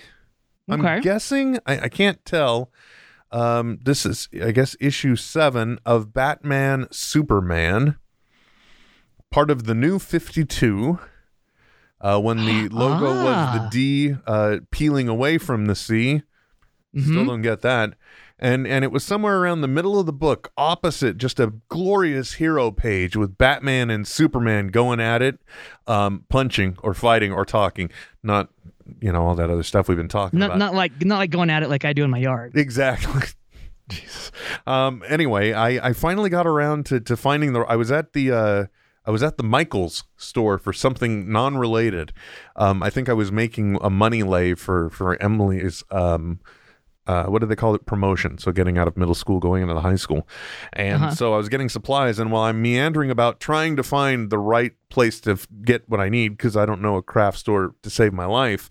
I'm 0.69 1.01
guessing. 1.01 1.59
I, 1.67 1.81
I 1.81 1.89
can't 1.89 2.25
tell. 2.25 2.71
Um, 3.33 3.79
this 3.83 4.05
is, 4.05 4.29
I 4.43 4.51
guess, 4.51 4.77
issue 4.81 5.15
seven 5.17 5.79
of 5.87 6.13
Batman 6.13 6.87
Superman, 6.91 7.97
part 9.31 9.51
of 9.51 9.65
the 9.65 9.75
new 9.75 9.99
52. 9.99 10.99
Uh, 12.03 12.19
when 12.19 12.39
the 12.47 12.69
logo 12.73 13.05
was 13.23 13.55
the 13.55 13.61
Ah. 13.61 13.69
D 13.71 14.15
uh, 14.27 14.57
peeling 14.71 15.07
away 15.09 15.37
from 15.39 15.67
the 15.67 15.75
C. 15.75 16.23
Still 16.99 17.23
Mhm. 17.25 17.27
don't 17.27 17.43
get 17.43 17.61
that. 17.61 17.95
And 18.39 18.67
and 18.67 18.85
it 18.85 18.91
was 18.91 19.05
somewhere 19.05 19.39
around 19.39 19.61
the 19.61 19.69
middle 19.69 20.01
of 20.01 20.07
the 20.07 20.13
book, 20.15 20.51
opposite 20.57 21.19
just 21.19 21.39
a 21.39 21.53
glorious 21.69 22.33
hero 22.35 22.71
page 22.71 23.17
with 23.17 23.37
Batman 23.37 23.91
and 23.91 24.09
Superman 24.09 24.69
going 24.69 24.99
at 24.99 25.21
it, 25.21 25.39
um, 25.87 26.25
punching 26.31 26.79
or 26.83 26.95
fighting 26.95 27.33
or 27.33 27.45
talking. 27.45 27.91
Not 28.23 28.49
you 29.01 29.13
know 29.13 29.27
all 29.27 29.35
that 29.35 29.51
other 29.51 29.63
stuff 29.63 29.89
we've 29.89 29.97
been 29.97 30.09
talking 30.09 30.39
Not 30.39 30.47
about. 30.47 30.59
not 30.59 30.75
like 30.75 31.05
not 31.05 31.19
like 31.19 31.31
going 31.31 31.51
at 31.51 31.63
it 31.63 31.69
like 31.69 31.85
I 31.85 31.93
do 31.93 32.05
in 32.05 32.11
my 32.11 32.19
yard. 32.19 32.53
Exactly. 32.57 33.23
Jesus. 33.89 34.31
Um, 34.67 35.03
anyway, 35.09 35.53
I, 35.53 35.89
I 35.89 35.93
finally 35.93 36.31
got 36.31 36.47
around 36.47 36.87
to, 36.87 37.01
to 37.01 37.17
finding 37.17 37.53
the. 37.53 37.61
I 37.61 37.77
was 37.77 37.91
at 37.91 38.13
the 38.13 38.31
uh, 38.31 38.65
I 39.05 39.11
was 39.11 39.23
at 39.23 39.37
the 39.37 39.43
Michaels 39.43 40.05
store 40.17 40.59
for 40.59 40.73
something 40.73 41.31
non-related. 41.33 42.13
Um, 42.55 42.83
I 42.83 42.91
think 42.91 43.09
I 43.09 43.13
was 43.15 43.33
making 43.33 43.79
a 43.83 43.91
money 43.91 44.23
lei 44.23 44.55
for 44.55 44.91
for 44.91 45.21
Emily's. 45.23 45.83
Um, 45.91 46.41
uh, 47.11 47.25
what 47.31 47.41
do 47.41 47.47
they 47.47 47.57
call 47.57 47.75
it? 47.75 47.87
Promotion. 47.87 48.39
So 48.39 48.53
getting 48.53 48.79
out 48.79 48.87
of 48.89 48.97
middle 48.97 49.15
school, 49.15 49.39
going 49.41 49.63
into 49.63 49.75
the 49.75 49.81
high 49.81 49.97
school, 50.05 50.29
and 50.73 51.03
Uh-huh. 51.03 51.15
so 51.15 51.35
I 51.35 51.37
was 51.37 51.49
getting 51.49 51.69
supplies. 51.69 52.19
And 52.21 52.31
while 52.31 52.45
I'm 52.45 52.61
meandering 52.63 53.11
about 53.11 53.41
trying 53.41 53.75
to 53.77 53.83
find 53.83 54.31
the 54.31 54.39
right 54.39 54.73
place 54.91 55.21
to 55.23 55.33
f- 55.33 55.47
get 55.65 55.89
what 55.89 56.01
I 56.01 56.09
need, 56.09 56.29
because 56.37 56.57
I 56.57 56.67
don't 56.67 56.81
know 56.83 56.97
a 56.97 57.03
craft 57.03 57.39
store 57.39 57.75
to 57.83 57.91
save 57.91 58.13
my 58.13 58.27
life, 58.27 58.71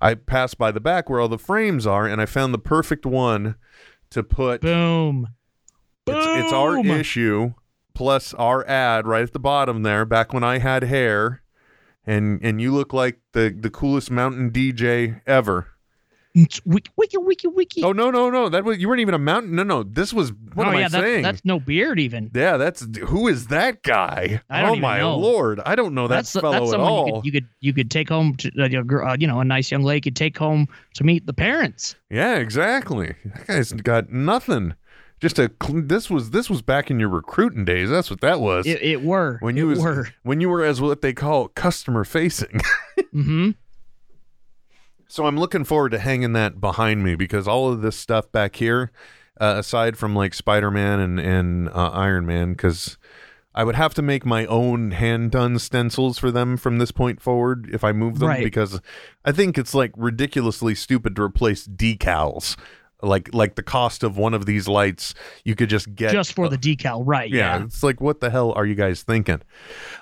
I 0.00 0.14
passed 0.14 0.58
by 0.58 0.70
the 0.70 0.80
back 0.80 1.08
where 1.08 1.20
all 1.20 1.28
the 1.28 1.38
frames 1.38 1.86
are, 1.86 2.06
and 2.06 2.20
I 2.20 2.26
found 2.26 2.52
the 2.52 2.58
perfect 2.58 3.06
one 3.06 3.54
to 4.10 4.22
put. 4.22 4.60
Boom. 4.60 5.28
It's, 6.06 6.26
it's 6.46 6.52
our 6.52 6.78
issue 6.86 7.52
plus 7.94 8.32
our 8.34 8.66
ad 8.68 9.06
right 9.06 9.22
at 9.22 9.32
the 9.32 9.38
bottom 9.40 9.82
there. 9.82 10.04
Back 10.04 10.32
when 10.32 10.44
I 10.44 10.58
had 10.58 10.82
hair, 10.84 11.42
and 12.06 12.40
and 12.42 12.60
you 12.60 12.72
look 12.72 12.92
like 12.92 13.20
the 13.32 13.54
the 13.58 13.70
coolest 13.70 14.10
mountain 14.10 14.50
DJ 14.50 15.20
ever. 15.26 15.68
Wiki 16.64 16.90
wiki 16.96 17.18
wiki 17.18 17.48
wiki. 17.48 17.82
Oh 17.82 17.92
no 17.92 18.10
no 18.10 18.30
no! 18.30 18.48
That 18.48 18.64
was 18.64 18.78
you 18.78 18.88
weren't 18.88 19.00
even 19.00 19.14
a 19.14 19.18
mountain. 19.18 19.56
No 19.56 19.62
no, 19.62 19.82
this 19.82 20.12
was 20.12 20.32
what 20.54 20.66
oh 20.66 20.70
am 20.70 20.78
yeah, 20.78 20.86
I 20.86 20.88
that's, 20.88 20.94
saying? 20.94 21.22
that's 21.22 21.44
no 21.44 21.58
beard 21.58 21.98
even. 21.98 22.30
yeah, 22.34 22.56
that's 22.56 22.86
who 23.06 23.28
is 23.28 23.48
that 23.48 23.82
guy? 23.82 24.40
I 24.48 24.60
don't 24.60 24.70
oh 24.70 24.72
even 24.74 24.82
my 24.82 24.98
know. 24.98 25.16
lord, 25.16 25.60
I 25.64 25.74
don't 25.74 25.94
know 25.94 26.06
that 26.06 26.16
that's 26.16 26.32
fellow 26.32 26.52
that's 26.52 26.74
at 26.74 26.80
all. 26.80 27.06
you 27.06 27.12
could, 27.12 27.24
you 27.24 27.32
could 27.32 27.48
you 27.60 27.72
could 27.72 27.90
take 27.90 28.08
home 28.08 28.36
to 28.36 28.50
uh, 28.58 28.68
your 28.68 28.84
gr- 28.84 29.04
uh, 29.04 29.16
you 29.18 29.26
know 29.26 29.40
a 29.40 29.44
nice 29.44 29.70
young 29.70 29.82
lady 29.82 30.00
could 30.00 30.16
take 30.16 30.36
home 30.38 30.68
to 30.94 31.04
meet 31.04 31.26
the 31.26 31.32
parents. 31.32 31.96
Yeah, 32.10 32.36
exactly. 32.36 33.14
That 33.24 33.46
guy's 33.46 33.72
got 33.72 34.10
nothing. 34.10 34.74
Just 35.20 35.38
a 35.40 35.50
this 35.72 36.08
was 36.08 36.30
this 36.30 36.48
was 36.48 36.62
back 36.62 36.90
in 36.90 37.00
your 37.00 37.08
recruiting 37.08 37.64
days. 37.64 37.90
That's 37.90 38.10
what 38.10 38.20
that 38.20 38.40
was. 38.40 38.66
It, 38.66 38.80
it 38.82 39.02
were 39.02 39.38
when 39.40 39.56
you 39.56 39.66
it 39.66 39.70
was 39.70 39.80
were. 39.80 40.08
when 40.22 40.40
you 40.40 40.48
were 40.48 40.64
as 40.64 40.80
what 40.80 41.02
they 41.02 41.12
call 41.12 41.48
customer 41.48 42.04
facing. 42.04 42.60
Mm-hmm. 43.14 43.52
So 45.08 45.26
I'm 45.26 45.38
looking 45.38 45.64
forward 45.64 45.90
to 45.92 45.98
hanging 45.98 46.32
that 46.34 46.60
behind 46.60 47.02
me 47.02 47.14
because 47.14 47.48
all 47.48 47.72
of 47.72 47.80
this 47.82 47.96
stuff 47.96 48.30
back 48.30 48.56
here, 48.56 48.90
uh, 49.40 49.54
aside 49.58 49.96
from 49.96 50.14
like 50.14 50.34
Spider 50.34 50.70
Man 50.70 51.00
and 51.00 51.18
and 51.20 51.68
uh, 51.70 51.90
Iron 51.92 52.26
Man, 52.26 52.52
because 52.52 52.98
I 53.54 53.64
would 53.64 53.74
have 53.76 53.94
to 53.94 54.02
make 54.02 54.24
my 54.24 54.46
own 54.46 54.92
hand 54.92 55.32
done 55.32 55.58
stencils 55.58 56.18
for 56.18 56.30
them 56.30 56.56
from 56.56 56.78
this 56.78 56.92
point 56.92 57.20
forward 57.20 57.68
if 57.72 57.82
I 57.82 57.90
move 57.92 58.18
them 58.20 58.28
Right. 58.28 58.44
because 58.44 58.80
I 59.24 59.32
think 59.32 59.58
it's 59.58 59.74
like 59.74 59.92
ridiculously 59.96 60.74
stupid 60.76 61.16
to 61.16 61.22
replace 61.22 61.66
decals. 61.66 62.56
Like 63.00 63.32
like 63.32 63.54
the 63.54 63.62
cost 63.62 64.02
of 64.02 64.16
one 64.18 64.34
of 64.34 64.44
these 64.44 64.66
lights, 64.68 65.14
you 65.44 65.54
could 65.54 65.68
just 65.70 65.94
get 65.94 66.10
Just 66.12 66.32
for 66.34 66.48
the 66.48 66.58
decal, 66.58 67.02
right? 67.06 67.30
yeah, 67.30 67.58
Yeah. 67.58 67.64
it's 67.64 67.82
like 67.84 68.00
what 68.00 68.20
the 68.20 68.28
hell 68.30 68.52
are 68.52 68.66
you 68.66 68.74
guys 68.74 69.02
thinking? 69.02 69.40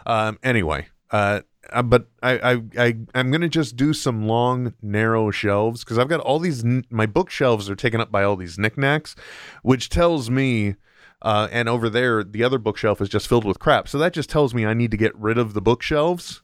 Um, 0.07 0.39
anyway, 0.43 0.87
uh, 1.11 1.43
uh, 1.73 1.83
but 1.83 2.09
I, 2.23 2.39
I, 2.53 2.63
I, 2.79 2.97
I'm 3.15 3.31
gonna 3.31 3.49
just 3.49 3.77
do 3.77 3.93
some 3.93 4.27
long, 4.27 4.75
narrow 4.83 5.31
shelves 5.31 5.85
because 5.85 5.99
I've 5.99 6.09
got 6.09 6.21
all 6.21 6.39
these. 6.39 6.65
N- 6.65 6.85
my 6.91 7.07
bookshelves 7.07 7.69
are 7.71 7.77
taken 7.77 8.01
up 8.01 8.11
by 8.11 8.23
all 8.25 8.37
these 8.37 8.59
knickknacks, 8.59 9.15
which 9.63 9.89
tells 9.89 10.31
me. 10.31 10.77
Uh, 11.23 11.49
and 11.51 11.67
over 11.67 11.89
there, 11.89 12.23
the 12.23 12.45
other 12.45 12.59
bookshelf 12.59 13.01
is 13.01 13.09
just 13.09 13.27
filled 13.27 13.45
with 13.47 13.59
crap. 13.59 13.89
So 13.89 13.97
that 13.99 14.13
just 14.13 14.29
tells 14.29 14.53
me 14.53 14.67
I 14.67 14.75
need 14.75 14.91
to 14.91 14.99
get 14.99 15.17
rid 15.17 15.39
of 15.39 15.55
the 15.55 15.63
bookshelves. 15.63 16.43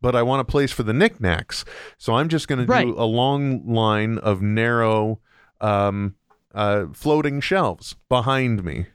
But 0.00 0.16
I 0.16 0.22
want 0.22 0.40
a 0.40 0.44
place 0.44 0.72
for 0.72 0.82
the 0.82 0.92
knickknacks, 0.94 1.64
so 1.98 2.14
I'm 2.14 2.28
just 2.28 2.48
gonna 2.48 2.64
Right. 2.64 2.86
do 2.86 2.94
a 2.98 3.04
long 3.04 3.66
line 3.66 4.18
of 4.18 4.40
narrow, 4.42 5.20
um, 5.60 6.14
uh, 6.54 6.86
floating 6.94 7.40
shelves 7.40 7.96
behind 8.08 8.64
me. 8.64 8.86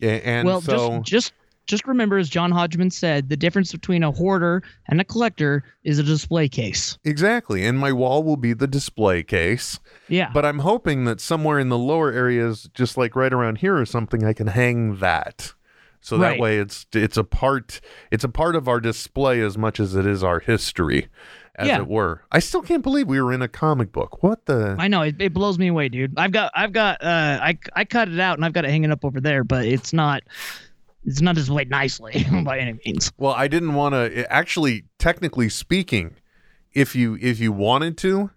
And 0.00 0.46
well, 0.46 0.60
so 0.60 1.00
just 1.00 1.04
just 1.04 1.32
just 1.66 1.86
remember, 1.86 2.18
as 2.18 2.28
John 2.28 2.50
Hodgman 2.50 2.90
said, 2.90 3.28
the 3.28 3.36
difference 3.36 3.72
between 3.72 4.02
a 4.02 4.10
hoarder 4.10 4.62
and 4.88 5.00
a 5.00 5.04
collector 5.04 5.64
is 5.84 5.98
a 5.98 6.02
display 6.02 6.48
case. 6.48 6.98
Exactly. 7.04 7.64
And 7.64 7.78
my 7.78 7.92
wall 7.92 8.22
will 8.24 8.36
be 8.36 8.52
the 8.52 8.66
display 8.66 9.22
case. 9.22 9.78
Yeah. 10.08 10.30
But 10.34 10.44
I'm 10.44 10.58
hoping 10.60 11.04
that 11.04 11.20
somewhere 11.20 11.58
in 11.58 11.68
the 11.68 11.78
lower 11.78 12.10
areas, 12.10 12.68
just 12.74 12.96
like 12.96 13.14
right 13.16 13.32
around 13.32 13.58
here 13.58 13.76
or 13.76 13.86
something, 13.86 14.24
I 14.24 14.32
can 14.32 14.48
hang 14.48 14.96
that. 14.96 15.52
So 16.04 16.18
that 16.18 16.30
Right. 16.30 16.40
way 16.40 16.58
it's 16.58 16.84
it's 16.92 17.16
a 17.16 17.22
part 17.22 17.80
it's 18.10 18.24
a 18.24 18.28
part 18.28 18.56
of 18.56 18.66
our 18.66 18.80
display 18.80 19.40
as 19.40 19.56
much 19.56 19.78
as 19.78 19.94
it 19.94 20.04
is 20.04 20.24
our 20.24 20.40
history, 20.40 21.06
as 21.54 21.68
Yeah. 21.68 21.78
it 21.78 21.86
were. 21.86 22.22
I 22.32 22.40
still 22.40 22.60
can't 22.62 22.82
believe 22.82 23.06
we 23.06 23.22
were 23.22 23.32
in 23.32 23.40
a 23.40 23.46
comic 23.46 23.92
book. 23.92 24.20
What 24.20 24.46
the 24.46 24.74
I 24.80 24.88
know 24.88 25.02
it, 25.02 25.14
it 25.20 25.32
blows 25.32 25.60
me 25.60 25.68
away, 25.68 25.88
dude. 25.88 26.14
I've 26.16 26.32
got 26.32 26.50
I've 26.56 26.72
got 26.72 27.00
uh 27.04 27.38
I 27.40 27.56
I 27.76 27.84
cut 27.84 28.08
it 28.08 28.18
out 28.18 28.36
and 28.36 28.44
I've 28.44 28.52
got 28.52 28.64
it 28.64 28.72
hanging 28.72 28.90
up 28.90 29.04
over 29.04 29.20
there, 29.20 29.44
but 29.44 29.64
it's 29.64 29.92
not 29.92 30.24
it's 31.04 31.20
not 31.20 31.34
displayed 31.34 31.70
nicely 31.70 32.24
by 32.44 32.58
any 32.58 32.78
means. 32.84 33.12
Well, 33.18 33.32
I 33.32 33.48
didn't 33.48 33.74
want 33.74 33.94
to 33.94 34.30
actually 34.32 34.84
technically 34.98 35.48
speaking, 35.48 36.16
if 36.72 36.94
you 36.94 37.18
if 37.20 37.40
you 37.40 37.52
wanted 37.52 37.98
to, 37.98 38.30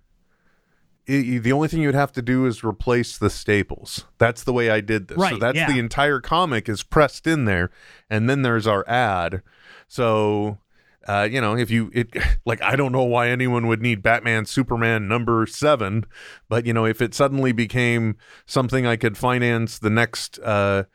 i 1.08 1.40
the 1.42 1.52
only 1.52 1.68
thing 1.68 1.82
you 1.82 1.88
would 1.88 1.96
have 1.96 2.12
to 2.14 2.22
do 2.22 2.46
is 2.46 2.64
replace 2.64 3.18
the 3.18 3.30
staples. 3.30 4.06
That's 4.18 4.44
the 4.44 4.54
way 4.54 4.70
I 4.70 4.82
did 4.82 5.08
this. 5.08 5.18
Right, 5.18 5.34
so 5.34 5.40
that's 5.40 5.58
yeah. 5.58 5.72
the 5.72 5.80
entire 5.80 6.20
comic 6.20 6.68
is 6.68 6.84
pressed 6.84 7.28
in 7.28 7.46
there 7.46 7.70
and 8.10 8.30
then 8.30 8.42
there's 8.42 8.68
our 8.68 8.88
ad. 8.88 9.42
So 9.88 10.60
uh, 11.08 11.28
you 11.30 11.40
know, 11.40 11.56
if 11.56 11.70
you 11.70 11.92
it 11.94 12.10
like 12.46 12.62
I 12.62 12.76
don't 12.76 12.92
know 12.92 13.04
why 13.04 13.30
anyone 13.30 13.68
would 13.68 13.82
need 13.82 14.02
Batman 14.02 14.46
Superman 14.46 15.08
number 15.08 15.46
7, 15.46 16.06
but 16.50 16.66
you 16.66 16.74
know, 16.74 16.86
if 16.86 17.02
it 17.02 17.14
suddenly 17.14 17.52
became 17.52 18.18
something 18.46 18.88
I 18.88 18.96
could 18.96 19.18
finance 19.18 19.78
the 19.78 19.92
next 19.92 20.40
uh 20.40 20.86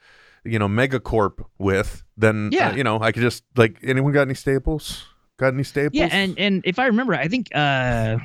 you 0.45 0.59
know, 0.59 0.69
Megacorp 0.69 1.45
with, 1.59 2.03
then 2.17 2.47
uh, 2.47 2.51
Yeah. 2.57 2.75
you 2.75 2.85
know, 2.85 3.01
I 3.01 3.13
could 3.13 3.23
just 3.23 3.45
like 3.57 3.77
anyone 3.83 4.13
got 4.13 4.23
any 4.23 4.35
staples? 4.35 5.05
Got 5.39 5.55
any 5.55 5.65
staples? 5.65 5.99
Yeah, 5.99 6.09
and 6.11 6.39
and 6.39 6.63
if 6.65 6.79
I 6.79 6.87
remember, 6.87 7.15
I 7.15 7.29
think 7.29 7.49
uh 7.55 8.19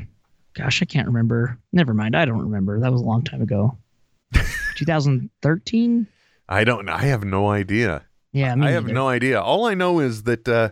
gosh, 0.54 0.82
I 0.82 0.86
can't 0.86 1.08
remember. 1.08 1.58
Never 1.74 1.94
mind, 1.94 2.16
I 2.16 2.26
don't 2.26 2.42
remember. 2.42 2.80
That 2.80 2.92
was 2.92 3.02
a 3.02 3.06
long 3.06 3.24
time 3.24 3.42
ago. 3.42 3.78
2013? 4.76 6.08
I 6.48 6.64
don't. 6.64 6.90
I 6.90 7.04
have 7.04 7.24
no 7.24 7.50
idea. 7.50 8.04
Yeah, 8.32 8.54
me 8.56 8.68
I 8.68 8.72
have 8.72 8.86
no 8.86 9.08
idea. 9.08 9.42
All 9.42 9.66
I 9.66 9.74
know 9.76 10.00
is 10.00 10.24
that 10.24 10.48
uh, 10.48 10.70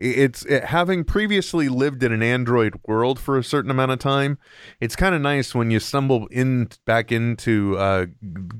it's 0.00 0.44
it, 0.46 0.64
having 0.64 1.04
previously 1.04 1.68
lived 1.68 2.02
in 2.02 2.10
an 2.10 2.22
Android 2.22 2.80
world 2.86 3.20
for 3.20 3.36
a 3.36 3.44
certain 3.44 3.70
amount 3.70 3.92
of 3.92 3.98
time. 3.98 4.38
It's 4.80 4.96
kind 4.96 5.14
of 5.14 5.20
nice 5.20 5.54
when 5.54 5.70
you 5.70 5.78
stumble 5.78 6.26
in 6.28 6.70
back 6.86 7.12
into 7.12 7.76
uh, 7.76 8.06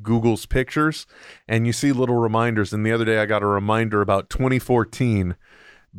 Google's 0.03 0.45
pictures 0.45 1.07
and 1.49 1.67
you 1.67 1.73
see 1.73 1.93
little 1.93 2.17
reminders. 2.17 2.73
And 2.73 2.85
the 2.85 2.93
other 2.93 3.07
day, 3.07 3.19
I 3.19 3.27
got 3.27 3.43
a 3.43 3.47
reminder 3.47 4.03
about 4.03 4.29
2014. 4.29 5.35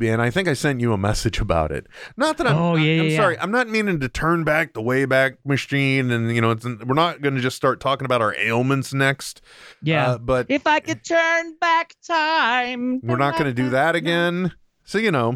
And 0.00 0.22
I 0.22 0.30
think 0.30 0.48
I 0.48 0.54
sent 0.54 0.80
you 0.80 0.94
a 0.94 0.96
message 0.96 1.38
about 1.38 1.70
it. 1.70 1.86
Not 2.16 2.38
that 2.38 2.46
I'm. 2.46 2.56
Oh, 2.56 2.76
yeah, 2.76 3.02
I'm 3.02 3.08
yeah, 3.10 3.16
sorry. 3.16 3.38
I'm 3.38 3.50
not 3.50 3.68
meaning 3.68 4.00
to 4.00 4.08
turn 4.08 4.42
back 4.42 4.72
the 4.72 4.80
Wayback 4.80 5.36
Machine, 5.44 6.10
and 6.10 6.34
you 6.34 6.40
know, 6.40 6.52
it's, 6.52 6.64
we're 6.64 6.94
not 6.94 7.20
going 7.20 7.34
to 7.34 7.42
just 7.42 7.56
start 7.56 7.78
talking 7.78 8.06
about 8.06 8.22
our 8.22 8.34
ailments 8.36 8.94
next. 8.94 9.42
Yeah. 9.82 10.12
Uh, 10.12 10.18
but 10.18 10.46
if 10.48 10.66
I 10.66 10.80
could 10.80 11.04
turn 11.04 11.56
back 11.60 11.94
time. 12.06 13.00
we're 13.02 13.18
not 13.18 13.34
going 13.34 13.44
to 13.44 13.52
do 13.52 13.68
that 13.68 13.94
again. 13.94 14.52
So, 14.84 14.98
you 14.98 15.10
know, 15.10 15.34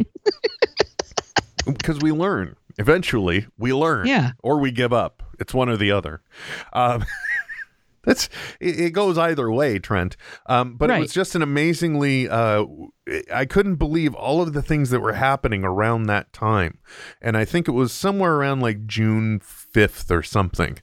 because 1.66 2.00
we 2.00 2.12
learn. 2.12 2.56
Eventually, 2.78 3.46
we 3.56 3.72
learn. 3.72 4.06
Yeah. 4.06 4.32
Or 4.42 4.58
we 4.58 4.70
give 4.70 4.92
up. 4.92 5.22
It's 5.38 5.54
one 5.54 5.68
or 5.68 5.76
the 5.76 5.92
other. 5.92 6.22
Um, 6.72 7.04
that's 8.04 8.28
it, 8.60 8.80
it 8.80 8.90
goes 8.90 9.18
either 9.18 9.50
way, 9.50 9.78
Trent. 9.78 10.16
Um, 10.46 10.76
but 10.76 10.90
it 10.90 11.00
was 11.00 11.12
just 11.12 11.34
an 11.34 11.42
amazingly. 11.42 12.28
Uh, 12.28 12.64
I 13.32 13.44
couldn't 13.44 13.76
believe 13.76 14.14
all 14.14 14.42
of 14.42 14.52
the 14.52 14.62
things 14.62 14.90
that 14.90 15.00
were 15.00 15.14
happening 15.14 15.64
around 15.64 16.04
that 16.04 16.32
time, 16.32 16.78
and 17.20 17.36
I 17.36 17.44
think 17.44 17.68
it 17.68 17.72
was 17.72 17.92
somewhere 17.92 18.34
around 18.34 18.60
like 18.60 18.86
June 18.86 19.40
fifth 19.40 20.10
or 20.10 20.22
something. 20.22 20.78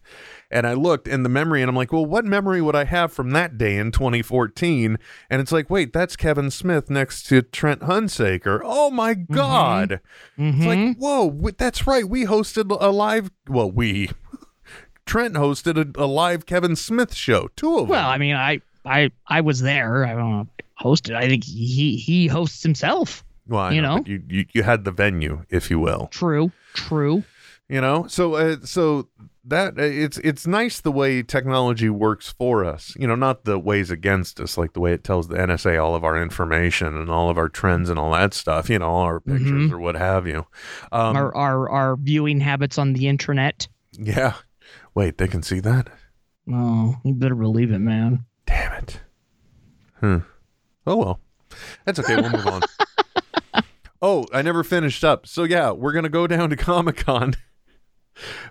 And 0.54 0.68
I 0.68 0.74
looked 0.74 1.08
in 1.08 1.24
the 1.24 1.30
memory 1.30 1.62
and 1.64 1.68
I'm 1.70 1.76
like, 1.76 1.92
well, 1.92 2.06
what 2.06 2.26
memory 2.26 2.62
would 2.62 2.76
I 2.76 2.84
have 2.84 3.12
from 3.12 3.32
that 3.32 3.58
day 3.58 3.76
in 3.76 3.92
2014? 3.92 5.00
And 5.30 5.42
it's 5.42 5.52
like, 5.52 5.70
wait, 5.70 5.92
that's 5.94 6.16
Kevin 6.16 6.52
Smith 6.52 6.90
next 6.92 7.24
to 7.24 7.42
Trent 7.42 7.82
Hunsaker. 7.82 8.62
Oh 8.64 8.92
my 8.92 9.16
God. 9.16 10.00
It's 10.38 10.58
Mhm. 10.58 10.66
like, 10.66 10.98
whoa, 10.98 11.52
that's 11.58 11.88
right. 11.88 12.08
We 12.08 12.26
hosted 12.26 12.70
a 12.80 12.90
live, 12.92 13.32
well, 13.48 13.72
we, 13.72 14.12
Trent 15.06 15.34
hosted 15.34 15.98
a, 15.98 16.02
a 16.04 16.06
live 16.06 16.46
Kevin 16.46 16.76
Smith 16.76 17.14
show, 17.14 17.50
two 17.56 17.74
of 17.80 17.82
them. 17.82 17.90
Well, 17.90 18.08
I 18.08 18.18
mean, 18.18 18.36
I 18.36 18.62
I 18.86 19.12
I 19.28 19.42
was 19.42 19.62
there. 19.62 20.06
I 20.06 20.14
don't 20.14 20.32
know. 20.32 20.48
Hosted. 20.82 21.16
I 21.16 21.28
think 21.28 21.44
he 21.44 21.96
he 21.98 22.28
hosts 22.28 22.64
himself. 22.64 23.24
well, 23.48 23.62
I 23.64 23.72
you 23.74 23.82
know. 23.82 23.98
but 23.98 24.08
you, 24.08 24.22
you, 24.30 24.46
you 24.54 24.64
had 24.64 24.86
the 24.86 24.92
venue, 24.92 25.44
if 25.50 25.70
you 25.70 25.80
will. 25.80 26.08
True. 26.12 26.52
True. 26.74 27.24
You 27.74 27.82
know? 27.82 28.06
So 28.08 28.36
uh, 28.36 28.58
so 28.64 29.08
that 29.46 29.80
uh, 29.80 29.82
it's 29.82 30.20
it's 30.20 30.46
nice 30.48 30.80
the 30.80 30.92
way 30.92 31.22
technology 31.24 31.90
works 31.90 32.32
for 32.32 32.64
us 32.64 32.96
you 32.98 33.06
know 33.06 33.16
not 33.16 33.44
the 33.44 33.60
ways 33.60 33.92
against 33.92 34.40
us 34.40 34.58
like 34.58 34.72
the 34.72 34.80
way 34.80 34.94
it 34.94 35.04
tells 35.04 35.28
the 35.28 35.36
NSA 35.36 35.84
all 35.84 35.96
of 35.96 36.06
our 36.06 36.22
information 36.22 36.96
and 36.96 37.10
all 37.10 37.30
of 37.30 37.38
our 37.38 37.50
trends 37.50 37.90
and 37.90 38.00
all 38.00 38.12
that 38.12 38.34
stuff 38.34 38.70
you 38.70 38.80
know 38.80 38.88
all 38.88 39.02
our 39.02 39.20
pictures 39.20 39.72
or 39.72 39.80
what 39.80 39.96
have 39.96 40.28
you. 40.28 40.46
Um 40.92 41.18
our 41.18 41.36
our 41.36 41.70
our 41.70 41.96
viewing 41.98 42.40
habits 42.40 42.78
on 42.78 42.94
the 42.94 43.08
internet. 43.08 43.68
yeah. 43.94 44.36
Wait 44.96 45.18
they 45.18 45.28
can 45.28 45.42
see 45.44 45.60
that? 45.60 45.90
Oh, 46.52 46.96
you 47.04 47.14
better 47.14 47.36
believe 47.36 47.72
it, 47.72 47.80
man. 47.80 48.26
damn 48.46 48.74
it. 48.74 49.02
Hmm. 50.00 50.18
Oh 50.86 50.98
well. 50.98 51.20
That's 51.86 52.00
okay. 52.00 52.16
We'll 52.16 52.30
move 52.30 52.48
on. 52.48 52.62
Oh 54.06 54.26
i 54.34 54.42
never 54.42 54.66
finished 54.66 55.06
up. 55.06 55.26
So 55.26 55.44
yeah 55.44 55.72
we're 55.72 55.94
gonna 55.94 56.10
go 56.10 56.28
down 56.28 56.50
to 56.50 56.56
comic-con 56.58 57.36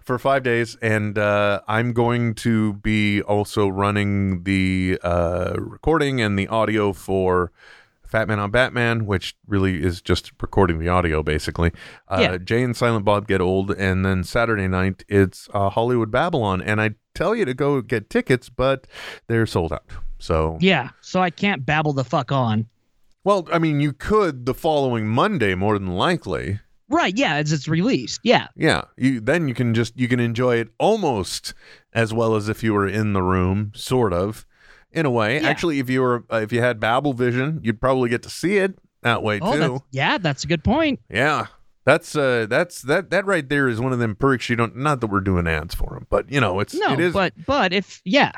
for 0.03 0.19
five 0.19 0.43
days, 0.43 0.77
and 0.83 1.17
uh, 1.19 1.61
I'm 1.69 1.93
going 1.93 2.35
to 2.37 2.75
be 2.75 3.23
also 3.23 3.69
running 3.69 4.43
the 4.45 4.99
uh, 5.03 5.55
recording 5.59 6.21
and 6.21 6.39
the 6.39 6.49
audio 6.49 6.93
for 6.93 7.53
Fat 8.07 8.29
Man 8.29 8.39
on 8.39 8.51
Batman, 8.51 9.07
which 9.07 9.35
really 9.47 9.83
is 9.83 10.03
just 10.03 10.33
recording 10.41 10.79
the 10.79 10.89
audio, 10.89 11.23
basically. 11.23 11.73
Uh, 12.09 12.19
Yeah. 12.21 12.37
Jay 12.39 12.63
and 12.63 12.77
Silent 12.77 13.05
Bob 13.05 13.27
get 13.27 13.41
old, 13.41 13.71
and 13.71 14.05
then 14.05 14.23
Saturday 14.25 14.69
night 14.69 15.05
it's 15.09 15.49
uh, 15.55 15.71
Hollywood 15.71 16.11
Babble-On, 16.11 16.61
and 16.61 16.81
I 16.81 16.91
tell 17.15 17.35
you 17.35 17.45
to 17.47 17.55
go 17.55 17.81
get 17.81 18.11
tickets, 18.11 18.49
but 18.51 18.87
they're 19.29 19.47
sold 19.47 19.73
out. 19.73 19.85
So, 20.19 20.59
Yeah. 20.61 20.91
So 21.01 21.21
I 21.21 21.31
can't 21.31 21.65
babble 21.65 21.93
the 21.95 22.05
fuck 22.05 22.31
on. 22.31 22.67
well, 23.25 23.49
I 23.53 23.59
mean, 23.59 23.81
you 23.81 23.93
could 23.93 24.45
the 24.47 24.55
following 24.55 25.07
Monday, 25.09 25.55
more 25.55 25.79
than 25.79 25.95
likely. 25.95 26.61
Right. 26.93 27.17
Yeah. 27.17 27.35
As 27.37 27.53
it's 27.53 27.67
released. 27.69 28.21
Yeah. 28.23 28.49
Yeah, 28.55 28.83
you 28.97 29.21
then 29.21 29.49
you 29.49 29.55
can 29.55 29.75
just 29.75 29.99
you 29.99 30.07
can 30.09 30.21
enjoy 30.21 30.57
it 30.57 30.69
almost 30.79 31.55
as 31.93 32.13
well 32.15 32.37
as 32.37 32.49
if 32.49 32.63
you 32.63 32.73
were 32.75 32.87
in 32.87 33.13
the 33.15 33.23
room, 33.23 33.73
sort 33.75 34.13
of, 34.13 34.47
in 34.93 35.07
a 35.07 35.11
way. 35.11 35.41
Yeah. 35.41 35.49
Actually, 35.49 35.79
if 35.79 35.89
you 35.91 36.03
were 36.03 36.25
uh, 36.31 36.37
if 36.37 36.53
you 36.53 36.61
had 36.61 36.79
Babel 36.79 37.13
Vision, 37.15 37.61
you'd 37.63 37.81
probably 37.81 38.09
get 38.11 38.23
to 38.25 38.31
see 38.31 38.59
it 38.59 38.79
that 39.03 39.23
way 39.23 39.41
Oh, 39.43 39.53
too. 39.53 39.59
that's, 39.59 39.81
yeah. 39.91 40.19
That's 40.19 40.45
a 40.45 40.47
good 40.47 40.63
point. 40.63 41.01
Yeah. 41.11 41.47
That's 41.85 42.15
uh 42.15 42.47
that's 42.49 42.83
that 42.83 43.11
that 43.11 43.27
right 43.27 43.49
there 43.49 43.67
is 43.69 43.81
one 43.81 43.93
of 43.93 43.99
them 43.99 44.15
perks 44.15 44.49
you 44.49 44.55
don't 44.55 44.77
not 44.77 45.01
that 45.01 45.09
we're 45.09 45.21
doing 45.21 45.49
ads 45.49 45.75
for 45.75 45.95
them, 45.95 46.07
but 46.11 46.31
you 46.31 46.41
know, 46.41 46.61
it's 46.61 46.75
No, 46.75 46.93
it 46.93 47.01
is 47.01 47.13
but 47.13 47.33
but 47.45 47.73
if 47.73 48.01
yeah, 48.05 48.31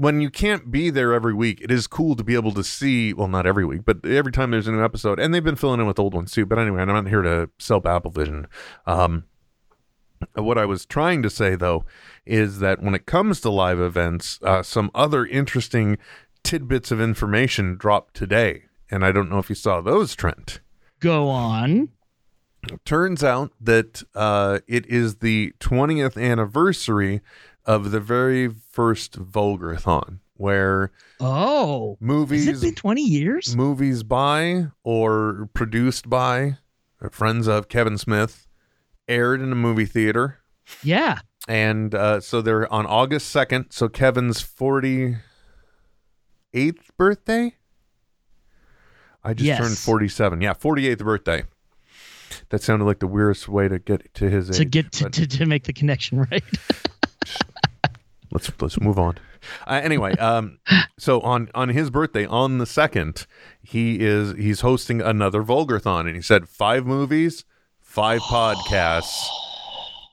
when 0.00 0.20
you 0.20 0.30
can't 0.30 0.70
be 0.70 0.90
there 0.90 1.12
every 1.12 1.34
week, 1.34 1.60
it 1.60 1.70
is 1.70 1.86
cool 1.86 2.16
to 2.16 2.24
be 2.24 2.34
able 2.34 2.52
to 2.52 2.64
see. 2.64 3.12
Well, 3.12 3.28
not 3.28 3.46
every 3.46 3.64
week, 3.64 3.82
but 3.84 4.04
every 4.06 4.32
time 4.32 4.50
there's 4.50 4.68
a 4.68 4.72
new 4.72 4.84
episode, 4.84 5.18
and 5.18 5.32
they've 5.34 5.44
been 5.44 5.56
filling 5.56 5.80
in 5.80 5.86
with 5.86 5.98
old 5.98 6.14
ones 6.14 6.32
too. 6.32 6.46
But 6.46 6.58
anyway, 6.58 6.82
I'm 6.82 6.88
not 6.88 7.08
here 7.08 7.22
to 7.22 7.50
sell 7.58 7.82
Apple 7.86 8.10
Vision. 8.10 8.46
Um, 8.86 9.24
what 10.34 10.58
I 10.58 10.64
was 10.64 10.84
trying 10.84 11.22
to 11.22 11.30
say 11.30 11.54
though 11.54 11.84
is 12.26 12.58
that 12.58 12.82
when 12.82 12.94
it 12.94 13.06
comes 13.06 13.40
to 13.42 13.50
live 13.50 13.80
events, 13.80 14.38
uh, 14.42 14.62
some 14.62 14.90
other 14.94 15.24
interesting 15.26 15.98
tidbits 16.42 16.90
of 16.90 17.00
information 17.00 17.76
dropped 17.76 18.14
today, 18.14 18.64
and 18.90 19.04
I 19.04 19.12
don't 19.12 19.30
know 19.30 19.38
if 19.38 19.48
you 19.48 19.54
saw 19.54 19.80
those, 19.80 20.14
Trent. 20.14 20.60
go 21.00 21.28
on. 21.28 21.90
Turns 22.84 23.22
out 23.22 23.52
that 23.60 24.02
uh, 24.14 24.58
it 24.66 24.84
is 24.86 25.16
the 25.16 25.52
20th 25.60 26.20
anniversary 26.20 27.20
of 27.64 27.92
the 27.92 28.00
very 28.00 28.48
first 28.78 29.18
Vulgarathon, 29.20 30.20
where 30.34 30.92
Oh, 31.18 31.96
movies 32.00 32.46
has 32.46 32.62
it 32.62 32.66
been 32.66 32.74
twenty 32.76 33.02
years? 33.02 33.56
movies 33.56 34.04
by 34.04 34.66
or 34.84 35.48
produced 35.52 36.08
by 36.08 36.58
friends 37.10 37.48
of 37.48 37.68
Kevin 37.68 37.98
Smith 37.98 38.46
aired 39.08 39.40
in 39.40 39.50
a 39.50 39.56
movie 39.56 39.84
theater. 39.84 40.38
Yeah. 40.84 41.18
And 41.48 41.92
uh, 41.92 42.20
so 42.20 42.40
they're 42.40 42.72
on 42.72 42.86
August 42.86 43.34
2nd. 43.34 43.72
So 43.72 43.88
Kevin's 43.88 44.40
48th 44.42 45.16
birthday? 46.96 47.54
I 49.24 49.34
just 49.34 49.46
Yes. 49.46 49.58
turned 49.58 49.76
47. 49.78 50.40
Yeah, 50.40 50.54
48th 50.54 50.98
birthday. 50.98 51.44
That 52.50 52.62
sounded 52.62 52.84
like 52.84 52.98
the 53.00 53.06
weirdest 53.06 53.48
way 53.48 53.66
to 53.68 53.78
get 53.78 54.12
to 54.14 54.28
his 54.30 54.50
To 54.50 54.62
age. 54.62 54.70
get 54.70 54.92
to, 54.92 55.04
but- 55.04 55.12
to, 55.14 55.26
to 55.26 55.46
make 55.46 55.64
the 55.64 55.72
connection 55.72 56.20
right. 56.30 56.44
let's 58.30 58.50
let's 58.60 58.80
move 58.80 58.98
on. 58.98 59.18
Uh, 59.66 59.80
anyway, 59.82 60.12
um, 60.16 60.58
so 60.98 61.20
on 61.20 61.48
on 61.54 61.70
his 61.70 61.90
birthday 61.90 62.26
on 62.26 62.58
the 62.58 62.66
second, 62.66 63.26
he 63.62 64.00
is 64.00 64.34
he's 64.36 64.60
hosting 64.60 65.00
another 65.00 65.42
Vulgarthon, 65.42 66.06
and 66.06 66.16
he 66.16 66.22
said 66.22 66.48
five 66.48 66.86
movies, 66.86 67.44
five 67.80 68.20
podcasts, 68.22 69.26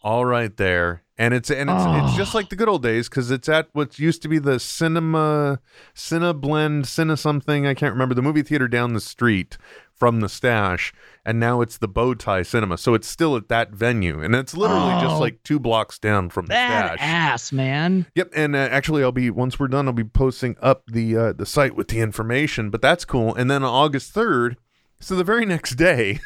all 0.04 0.26
right 0.26 0.56
there, 0.58 1.04
and 1.18 1.34
it's 1.34 1.50
and 1.50 1.70
it's 1.70 1.84
it's 1.86 2.18
just 2.18 2.36
like 2.36 2.50
the 2.50 2.56
good 2.56 2.70
old 2.70 2.84
days 2.84 3.10
because 3.10 3.32
it's 3.32 3.50
at 3.50 3.70
what 3.74 4.00
used 4.00 4.22
to 4.22 4.28
be 4.28 4.40
the 4.40 4.60
cinema, 4.60 5.60
Cine 5.96 6.40
Blend, 6.40 6.86
Cine 6.86 7.18
something 7.18 7.66
I 7.66 7.74
can't 7.74 7.94
remember 7.94 8.16
the 8.16 8.22
movie 8.22 8.44
theater 8.44 8.68
down 8.68 8.94
the 8.94 9.02
street 9.02 9.58
from 9.96 10.20
the 10.20 10.28
stash 10.30 10.94
and 11.26 11.40
now 11.40 11.62
it's 11.62 11.78
the 11.78 11.88
bow 11.88 12.14
tie 12.14 12.42
cinema 12.44 12.78
so 12.78 12.94
it's 12.94 13.08
still 13.08 13.36
at 13.38 13.48
that 13.48 13.72
venue 13.72 14.22
and 14.22 14.36
it's 14.36 14.56
literally 14.56 14.92
just 15.02 15.16
Oh. 15.16 15.20
like 15.20 15.42
two 15.44 15.60
blocks 15.60 15.98
down 15.98 16.30
from 16.30 16.48
the 16.48 16.54
stash 16.54 16.98
ass, 17.02 17.52
man. 17.54 18.06
Yep, 18.16 18.32
and 18.36 18.56
uh, 18.56 18.60
actually, 18.60 19.04
I'll 19.04 19.12
be 19.14 19.30
once 19.30 19.60
we're 19.60 19.68
done, 19.70 19.88
I'll 19.88 19.94
be 19.94 20.04
posting 20.04 20.56
up 20.62 20.84
the 20.88 21.16
uh, 21.18 21.34
the 21.34 21.46
site 21.46 21.76
with 21.76 21.88
the 21.88 22.00
information. 22.02 22.70
But 22.70 22.82
that's 22.82 23.06
cool. 23.06 23.34
And 23.36 23.50
then 23.50 23.64
on 23.64 23.70
August 23.70 24.12
third, 24.12 24.58
so 25.00 25.16
the 25.16 25.24
very 25.24 25.46
next 25.46 25.76
day, 25.76 26.20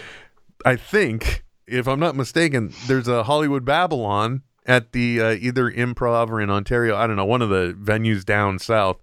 I 0.64 0.76
think, 0.76 1.44
if 1.66 1.88
I'm 1.88 2.00
not 2.00 2.14
mistaken, 2.16 2.72
there's 2.86 3.08
a 3.08 3.22
Hollywood 3.24 3.64
Babble-On 3.64 4.42
at 4.66 4.92
the 4.92 5.20
uh, 5.20 5.30
either 5.32 5.70
Improv 5.70 6.28
or 6.28 6.40
in 6.40 6.50
Ontario. 6.50 6.94
I 6.96 7.06
don't 7.06 7.16
know, 7.16 7.24
one 7.24 7.40
of 7.42 7.48
the 7.48 7.74
venues 7.80 8.24
down 8.24 8.58
south. 8.58 8.98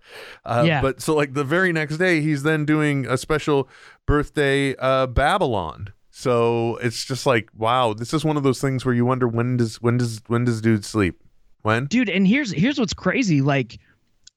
Uh, 0.46 0.64
Yeah. 0.66 0.82
But 0.82 1.02
so 1.02 1.16
like 1.16 1.34
the 1.34 1.44
very 1.44 1.74
next 1.74 1.98
day, 1.98 2.22
he's 2.22 2.44
then 2.44 2.64
doing 2.64 3.06
a 3.08 3.18
special 3.18 3.68
birthday 4.08 4.76
uh, 4.78 5.06
Babble-On. 5.06 5.90
So 6.10 6.78
it's 6.78 7.06
just 7.06 7.28
like, 7.28 7.50
wow, 7.56 7.94
this 7.94 8.12
is 8.12 8.26
one 8.26 8.38
of 8.38 8.42
those 8.44 8.60
things 8.60 8.84
where 8.84 8.96
you 8.96 9.06
wonder 9.06 9.28
when 9.28 9.58
does 9.58 9.80
when 9.80 9.98
does 9.98 10.20
when 10.26 10.46
does 10.46 10.62
dude 10.62 10.84
sleep? 10.84 11.22
When? 11.62 11.86
dude 11.86 12.10
and 12.10 12.26
here's 12.28 12.52
here's 12.52 12.80
what's 12.80 12.94
crazy 12.94 13.42
like 13.42 13.78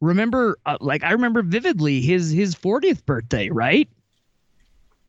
remember 0.00 0.58
uh, 0.66 0.76
like 0.80 1.04
i 1.04 1.12
remember 1.12 1.42
vividly 1.42 2.00
his 2.00 2.30
his 2.30 2.56
40th 2.56 3.04
birthday 3.06 3.48
right 3.50 3.88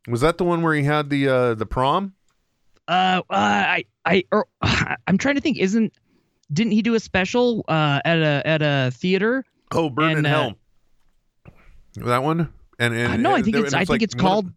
Was 0.08 0.22
that 0.22 0.38
the 0.38 0.44
one 0.44 0.62
where 0.62 0.76
he 0.76 0.84
had 0.84 1.10
the 1.10 1.28
uh 1.28 1.54
the 1.56 1.66
prom? 1.66 2.14
uh, 2.88 3.22
uh 3.28 3.34
i 3.34 3.86
i 4.06 4.24
or, 4.32 4.46
i'm 5.08 5.18
trying 5.18 5.34
to 5.36 5.42
think 5.42 5.58
isn't 5.58 5.94
didn't 6.54 6.74
he 6.74 6.82
do 6.84 6.94
a 6.94 7.00
special 7.00 7.66
uh 7.68 8.02
at 8.06 8.20
a 8.20 8.42
at 8.46 8.62
a 8.62 8.92
theater 8.94 9.44
Oh, 9.72 9.90
Burn 9.90 10.12
in 10.12 10.18
And, 10.20 10.28
uh, 10.28 10.30
Hell. 10.30 10.54
That 12.06 12.22
one? 12.24 12.54
And, 12.82 12.94
and 12.96 13.24
no 13.24 13.32
i 13.32 13.36
and 13.36 13.44
think 13.46 13.56
there- 13.56 13.64
it's 13.66 13.74
and 13.74 13.80
i 13.80 13.86
think 13.86 13.90
like 13.90 14.02
it's 14.02 14.14
called 14.16 14.52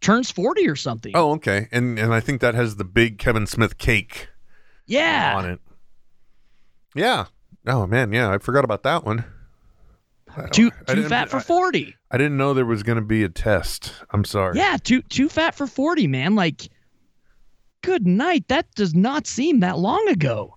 turns 0.00 0.30
40 0.30 0.68
or 0.68 0.76
something 0.76 1.12
Oh, 1.14 1.32
okay. 1.34 1.68
And 1.72 1.98
and 1.98 2.12
I 2.12 2.20
think 2.20 2.40
that 2.42 2.54
has 2.54 2.76
the 2.76 2.84
big 2.84 3.18
Kevin 3.18 3.46
Smith 3.46 3.78
cake 3.78 4.28
yeah 4.86 5.34
on 5.36 5.48
it. 5.50 5.60
Yeah. 6.94 7.26
Oh 7.66 7.86
man, 7.86 8.12
yeah, 8.12 8.30
I 8.30 8.36
forgot 8.38 8.64
about 8.64 8.82
that 8.82 9.04
one. 9.04 9.24
too 10.52 10.70
too 10.86 11.04
fat 11.08 11.28
for 11.30 11.38
I- 11.38 11.42
40 11.42 11.94
I 12.10 12.18
didn't 12.18 12.36
know 12.36 12.52
there 12.54 12.66
was 12.66 12.82
going 12.82 12.96
to 12.96 13.04
be 13.04 13.24
a 13.24 13.28
test. 13.30 13.92
I'm 14.10 14.24
sorry. 14.24 14.58
yeah 14.58 14.76
too 14.76 15.00
too 15.02 15.28
fat 15.30 15.54
for 15.54 15.66
40 15.66 16.06
man 16.06 16.34
like 16.34 16.68
good 17.82 18.06
night 18.06 18.46
that 18.48 18.66
does 18.74 18.94
not 18.94 19.26
seem 19.26 19.60
that 19.60 19.78
long 19.78 20.06
ago 20.08 20.54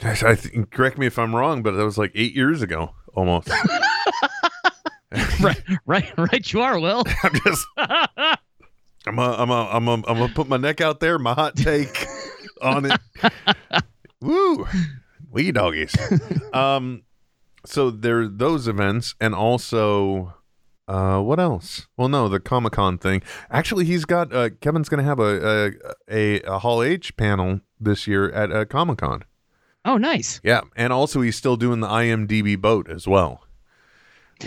Gosh, 0.00 0.22
I 0.24 0.34
think, 0.34 0.70
correct 0.72 0.98
me 0.98 1.06
if 1.06 1.18
I'm 1.20 1.34
wrong, 1.36 1.62
but 1.62 1.72
that 1.72 1.84
was 1.84 1.96
like 1.98 2.10
8 2.16 2.34
years 2.34 2.62
ago 2.62 2.94
almost. 3.14 3.48
right 5.40 5.62
right 5.86 6.12
right 6.16 6.52
you 6.52 6.60
are 6.60 6.78
will 6.78 7.04
I'm 7.22 7.32
just 7.44 7.66
I'm 9.06 9.18
a, 9.18 9.32
I'm 9.32 9.50
a, 9.50 9.68
I'm 9.70 9.88
a, 9.88 9.92
I'm 9.92 10.02
gonna 10.02 10.28
put 10.32 10.48
my 10.48 10.56
neck 10.56 10.80
out 10.80 11.00
there, 11.00 11.18
my 11.18 11.34
hot 11.34 11.56
take 11.56 12.06
on 12.62 12.90
it. 12.90 13.00
Woo, 14.22 14.66
wee 15.30 15.52
doggies. 15.52 15.94
Um, 16.54 17.02
so 17.66 17.90
there 17.90 18.20
are 18.20 18.28
those 18.28 18.66
events, 18.66 19.14
and 19.20 19.34
also, 19.34 20.32
uh, 20.88 21.20
what 21.20 21.38
else? 21.38 21.86
Well, 21.98 22.08
no, 22.08 22.30
the 22.30 22.40
Comic 22.40 22.72
Con 22.72 22.96
thing. 22.96 23.22
Actually, 23.50 23.84
he's 23.84 24.06
got 24.06 24.32
uh, 24.32 24.48
Kevin's 24.62 24.88
gonna 24.88 25.02
have 25.02 25.18
a 25.20 25.68
a, 25.68 25.72
a, 26.10 26.40
a 26.42 26.58
Hall 26.60 26.82
H 26.82 27.14
panel 27.18 27.60
this 27.78 28.06
year 28.06 28.30
at 28.30 28.50
uh, 28.50 28.64
Comic 28.64 28.98
Con. 28.98 29.24
oh 29.84 29.98
nice 29.98 30.40
Yeah, 30.42 30.62
and 30.76 30.94
also 30.94 31.20
he's 31.20 31.36
still 31.36 31.56
doing 31.56 31.80
the 31.80 31.88
IMDb 31.88 32.58
boat 32.58 32.88
as 32.90 33.06
well. 33.06 33.44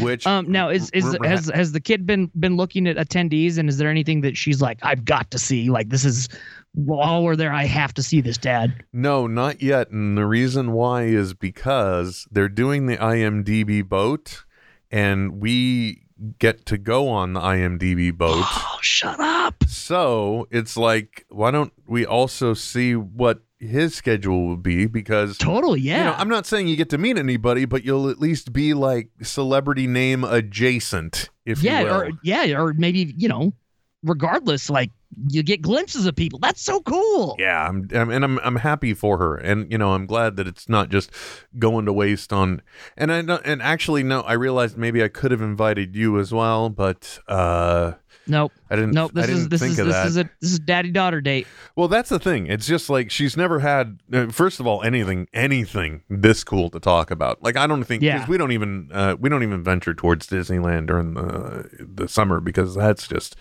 Which 0.02 0.26
Um, 0.28 0.52
now 0.52 0.70
is 0.70 0.90
is 0.92 1.18
has 1.24 1.50
has 1.54 1.72
the 1.72 1.80
kid 1.80 2.06
been 2.06 2.32
been 2.40 2.56
looking 2.56 2.88
at 2.88 2.98
attendees 2.98 3.58
and 3.58 3.70
is 3.70 3.78
there 3.78 3.90
anything 3.90 4.22
that 4.22 4.38
she's 4.38 4.62
like 4.62 4.80
I've 4.84 5.06
got 5.06 5.32
to 5.32 5.40
see 5.40 5.70
like 5.70 5.90
this 5.90 6.06
is 6.06 6.30
while 6.74 7.24
we're 7.24 7.36
there 7.36 7.54
I 7.54 7.66
have 7.66 7.94
to 7.96 8.04
see 8.04 8.22
this 8.22 8.38
dad 8.38 8.84
No, 8.94 9.28
not 9.28 9.62
yet. 9.62 9.90
And 9.90 10.18
the 10.18 10.26
reason 10.26 10.72
why 10.74 11.04
is 11.04 11.34
because 11.34 12.28
they're 12.32 12.50
doing 12.50 12.86
the 12.86 12.98
IMDb 12.98 13.88
boat, 13.88 14.44
and 14.92 15.42
we 15.42 16.04
get 16.40 16.66
to 16.66 16.78
go 16.78 17.10
on 17.10 17.34
the 17.34 17.40
IMDb 17.40 18.16
boat. 18.16 18.44
oh 18.48 18.80
shut 18.82 19.20
up 19.20 19.64
so 19.68 20.48
it's 20.52 20.76
like, 20.76 21.26
why 21.30 21.52
don't 21.52 21.72
we 21.88 22.06
also 22.06 22.54
see 22.54 22.96
what 22.96 23.42
his 23.60 23.96
schedule 23.96 24.48
will 24.48 24.58
be? 24.58 24.86
Because 24.86 25.38
totally 25.38 25.82
yeah 25.82 25.98
you 25.98 26.04
know, 26.06 26.16
I'm 26.18 26.30
not 26.30 26.46
saying 26.46 26.68
you 26.68 26.76
get 26.76 26.90
to 26.92 26.98
meet 26.98 27.18
anybody, 27.18 27.66
but 27.66 27.84
you'll 27.84 28.10
at 28.10 28.20
least 28.20 28.54
be 28.54 28.74
like 28.74 29.10
celebrity 29.22 29.88
name 29.88 30.24
adjacent, 30.24 31.30
if 31.46 31.62
yeah 31.64 31.80
you 31.80 31.86
will. 31.86 31.94
or 31.94 32.10
yeah 32.24 32.60
or 32.60 32.74
maybe 32.74 33.14
you 33.18 33.28
know 33.28 33.54
regardless 34.04 34.70
like 34.70 34.92
you 35.30 35.42
get 35.42 35.62
glimpses 35.62 36.06
of 36.06 36.16
people 36.16 36.38
that's 36.38 36.62
so 36.62 36.82
cool 36.82 37.36
Yeah, 37.40 37.68
I'm, 37.68 37.88
I'm 37.94 38.10
and 38.10 38.24
I'm 38.24 38.40
I'm 38.40 38.56
happy 38.58 38.94
for 38.94 39.18
her, 39.18 39.36
and 39.36 39.72
you 39.72 39.78
know 39.78 39.94
I'm 39.94 40.06
glad 40.06 40.36
that 40.36 40.48
it's 40.48 40.68
not 40.70 40.90
just 40.90 41.10
going 41.58 41.86
to 41.86 41.94
waste 41.94 42.32
on. 42.34 42.62
And 42.98 43.12
I 43.12 43.22
know, 43.22 43.40
and 43.44 43.62
actually 43.62 44.04
no, 44.04 44.22
I 44.22 44.34
realized 44.34 44.78
maybe 44.78 45.02
I 45.04 45.08
could 45.08 45.32
have 45.32 45.42
invited 45.42 45.96
you 45.96 46.20
as 46.20 46.32
well, 46.34 46.70
but 46.70 47.20
uh, 47.28 47.94
nope 48.28 48.52
I 48.70 48.76
didn't. 48.76 48.92
nope 48.92 49.12
this 49.14 49.26
didn't 49.28 49.42
is 49.42 49.50
this 49.50 49.62
is 49.62 49.78
this 49.78 50.06
is 50.06 50.18
a 50.18 50.30
this 50.42 50.52
is 50.52 50.60
daddy 50.60 50.92
daughter 50.92 51.22
date 51.22 51.48
well, 51.76 51.88
that's 51.88 52.10
the 52.10 52.18
thing. 52.18 52.48
It's 52.48 52.66
just 52.66 52.90
like 52.90 53.12
she's 53.12 53.38
never 53.38 53.60
had. 53.60 54.00
Uh, 54.12 54.30
first 54.30 54.60
of 54.60 54.66
all, 54.66 54.82
anything 54.82 55.28
anything 55.32 56.02
this 56.10 56.44
cool 56.44 56.72
to 56.72 56.80
talk 56.80 57.12
about. 57.12 57.44
Like 57.44 57.56
I 57.56 57.68
don't 57.68 57.84
think 57.84 58.02
because 58.02 58.22
Yeah. 58.22 58.28
we 58.28 58.36
don't 58.36 58.52
even 58.52 58.90
uh, 58.92 59.16
we 59.20 59.30
don't 59.30 59.44
even 59.44 59.64
venture 59.64 59.94
towards 59.94 60.26
Disneyland 60.26 60.88
during 60.88 61.14
the 61.14 61.70
the 61.80 62.08
summer 62.08 62.40
because 62.40 62.74
that's 62.74 63.08
just 63.08 63.36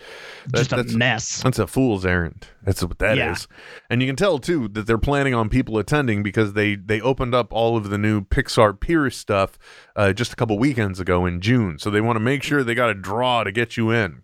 that- 0.49 0.57
just 0.59 0.71
a 0.71 0.75
that's 0.77 0.93
mess 0.93 1.41
That's 1.41 1.57
a 1.57 1.65
fool's 1.65 2.05
errand. 2.05 2.45
That's 2.61 2.83
what 2.83 2.99
that 2.99 3.17
is, 3.17 3.47
Yeah. 3.49 3.57
And 3.89 4.01
you 4.03 4.07
can 4.07 4.15
tell 4.15 4.37
too 4.37 4.67
that 4.69 4.85
they're 4.85 4.97
planning 4.99 5.33
on 5.33 5.49
people 5.49 5.79
attending 5.79 6.21
because 6.21 6.53
they 6.53 6.75
they 6.75 7.01
opened 7.01 7.33
up 7.33 7.51
all 7.51 7.75
of 7.75 7.89
the 7.89 7.97
new 7.97 8.21
Pixar 8.21 8.79
Pier 8.79 9.09
stuff 9.09 9.57
uh, 9.95 10.13
just 10.13 10.31
a 10.31 10.35
couple 10.35 10.59
weekends 10.59 10.99
ago 10.99 11.25
in 11.25 11.41
June. 11.41 11.79
So 11.79 11.89
they 11.89 12.01
want 12.01 12.17
to 12.17 12.21
make 12.21 12.43
sure 12.43 12.63
they 12.63 12.75
got 12.75 12.91
a 12.91 12.93
draw 12.93 13.43
to 13.43 13.51
get 13.51 13.77
you 13.77 13.89
in. 13.89 14.21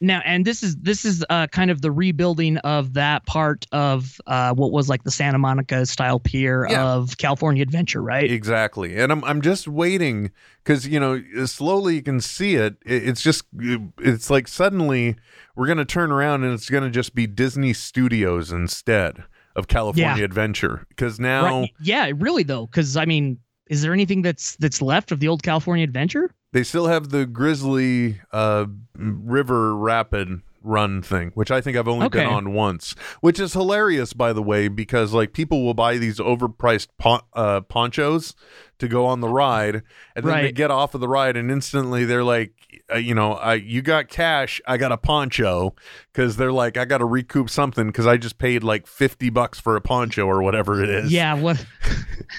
Now 0.00 0.20
and 0.24 0.44
this 0.44 0.62
is 0.62 0.76
this 0.76 1.04
is 1.04 1.24
uh, 1.30 1.46
kind 1.48 1.70
of 1.70 1.82
the 1.82 1.90
rebuilding 1.90 2.58
of 2.58 2.94
that 2.94 3.26
part 3.26 3.66
of 3.72 4.20
uh, 4.26 4.52
what 4.54 4.72
was 4.72 4.88
like 4.88 5.02
the 5.04 5.10
Santa 5.10 5.38
Monica 5.38 5.84
style 5.86 6.18
pier 6.20 6.66
Yeah. 6.70 6.84
of 6.84 7.16
California 7.18 7.62
Adventure, 7.62 8.02
right? 8.02 8.30
Exactly. 8.30 8.96
And 8.96 9.10
I'm 9.12 9.24
I'm 9.24 9.40
just 9.40 9.66
waiting 9.68 10.30
cuz 10.64 10.86
you 10.86 11.00
know 11.00 11.22
slowly 11.46 11.96
you 11.96 12.02
can 12.02 12.20
see 12.20 12.54
it. 12.56 12.76
It- 12.86 13.08
It's 13.08 13.22
just 13.22 13.44
it's 13.98 14.30
like 14.30 14.48
suddenly 14.48 15.16
we're 15.56 15.66
going 15.66 15.78
to 15.78 15.84
turn 15.84 16.10
around 16.10 16.42
and 16.44 16.52
it's 16.52 16.68
going 16.70 16.84
to 16.84 16.90
just 16.90 17.14
be 17.14 17.26
Disney 17.26 17.72
Studios 17.72 18.50
instead 18.50 19.24
of 19.56 19.68
California 19.68 20.16
Yeah. 20.18 20.24
Adventure 20.24 20.86
cuz 20.96 21.20
now 21.20 21.44
Right. 21.60 21.70
Yeah, 21.80 22.10
really 22.16 22.42
though, 22.42 22.66
because 22.66 22.96
I 22.96 23.04
mean, 23.04 23.38
is 23.68 23.82
there 23.82 23.92
anything 23.92 24.22
that's 24.22 24.56
that's 24.56 24.82
left 24.82 25.12
of 25.12 25.20
the 25.20 25.28
old 25.28 25.42
California 25.42 25.84
Adventure? 25.84 26.30
they 26.52 26.62
still 26.62 26.86
have 26.86 27.10
the 27.10 27.26
Grizzly 27.26 28.20
uh 28.32 28.66
River 28.96 29.74
Rapid 29.76 30.40
run 30.62 31.02
thing, 31.02 31.30
which 31.34 31.50
I 31.50 31.60
think 31.60 31.76
I've 31.76 31.88
only 31.88 32.08
been 32.08 32.26
on 32.26 32.54
once, 32.54 32.94
which 33.20 33.38
is 33.38 33.52
hilarious 33.52 34.12
by 34.14 34.32
the 34.32 34.42
way 34.42 34.68
because 34.68 35.12
like 35.12 35.32
people 35.32 35.62
will 35.62 35.74
buy 35.74 35.98
these 35.98 36.18
overpriced 36.18 36.88
pon- 36.98 37.20
uh, 37.34 37.60
ponchos 37.60 38.34
to 38.78 38.88
go 38.88 39.04
on 39.04 39.20
the 39.20 39.28
ride 39.28 39.82
and 40.16 40.24
then 40.24 40.42
they 40.42 40.52
get 40.52 40.70
off 40.70 40.94
of 40.94 41.00
the 41.00 41.08
ride 41.08 41.36
and 41.36 41.50
instantly 41.50 42.04
they're 42.04 42.24
like 42.24 42.73
uh, 42.92 42.96
you 42.98 43.14
know, 43.14 43.32
I 43.32 43.54
you 43.54 43.80
got 43.82 44.08
cash, 44.08 44.60
I 44.66 44.76
got 44.76 44.92
a 44.92 44.96
poncho 44.98 45.74
cuz 46.12 46.36
they're 46.36 46.52
like 46.52 46.76
I 46.76 46.84
got 46.84 46.98
to 46.98 47.04
recoup 47.04 47.48
something 47.48 47.90
cuz 47.92 48.06
I 48.06 48.16
just 48.16 48.38
paid 48.38 48.62
like 48.62 48.86
50 48.86 49.30
bucks 49.30 49.58
for 49.58 49.74
a 49.76 49.80
poncho 49.80 50.26
or 50.26 50.42
whatever 50.42 50.82
it 50.82 50.90
is. 50.90 51.12
Yeah. 51.12 51.34
What? 51.34 51.64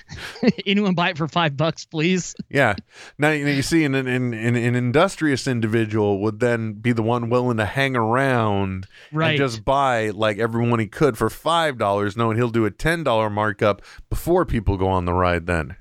Anyone 0.66 0.94
buy 0.94 1.10
it 1.10 1.18
for 1.18 1.28
five 1.28 1.58
bucks, 1.58 1.86
please? 1.86 2.36
Yeah. 2.50 2.76
Now 3.18 3.32
you, 3.32 3.46
know, 3.46 3.52
you 3.52 3.62
see, 3.62 3.84
an, 3.84 3.96
an, 3.96 4.08
an, 4.08 4.34
an 4.56 4.76
industrious 4.76 5.48
individual 5.48 6.20
would 6.22 6.40
then 6.40 6.74
be 6.74 6.92
the 6.92 7.02
one 7.04 7.30
willing 7.30 7.58
to 7.58 7.66
hang 7.66 7.96
around 7.96 8.88
Right. 9.12 9.30
and 9.32 9.38
just 9.38 9.66
buy 9.66 10.10
like 10.10 10.38
everyone 10.38 10.80
he 10.80 10.88
could 10.88 11.18
for 11.18 11.30
five 11.30 11.78
dollars, 11.78 12.16
knowing 12.16 12.38
he'll 12.38 12.50
do 12.50 12.66
a 12.66 12.72
ten 12.72 13.04
dollar 13.04 13.30
markup 13.30 13.82
before 14.10 14.46
people 14.46 14.78
go 14.78 14.88
on 14.88 15.06
the 15.06 15.14
ride. 15.14 15.46
Then 15.48 15.76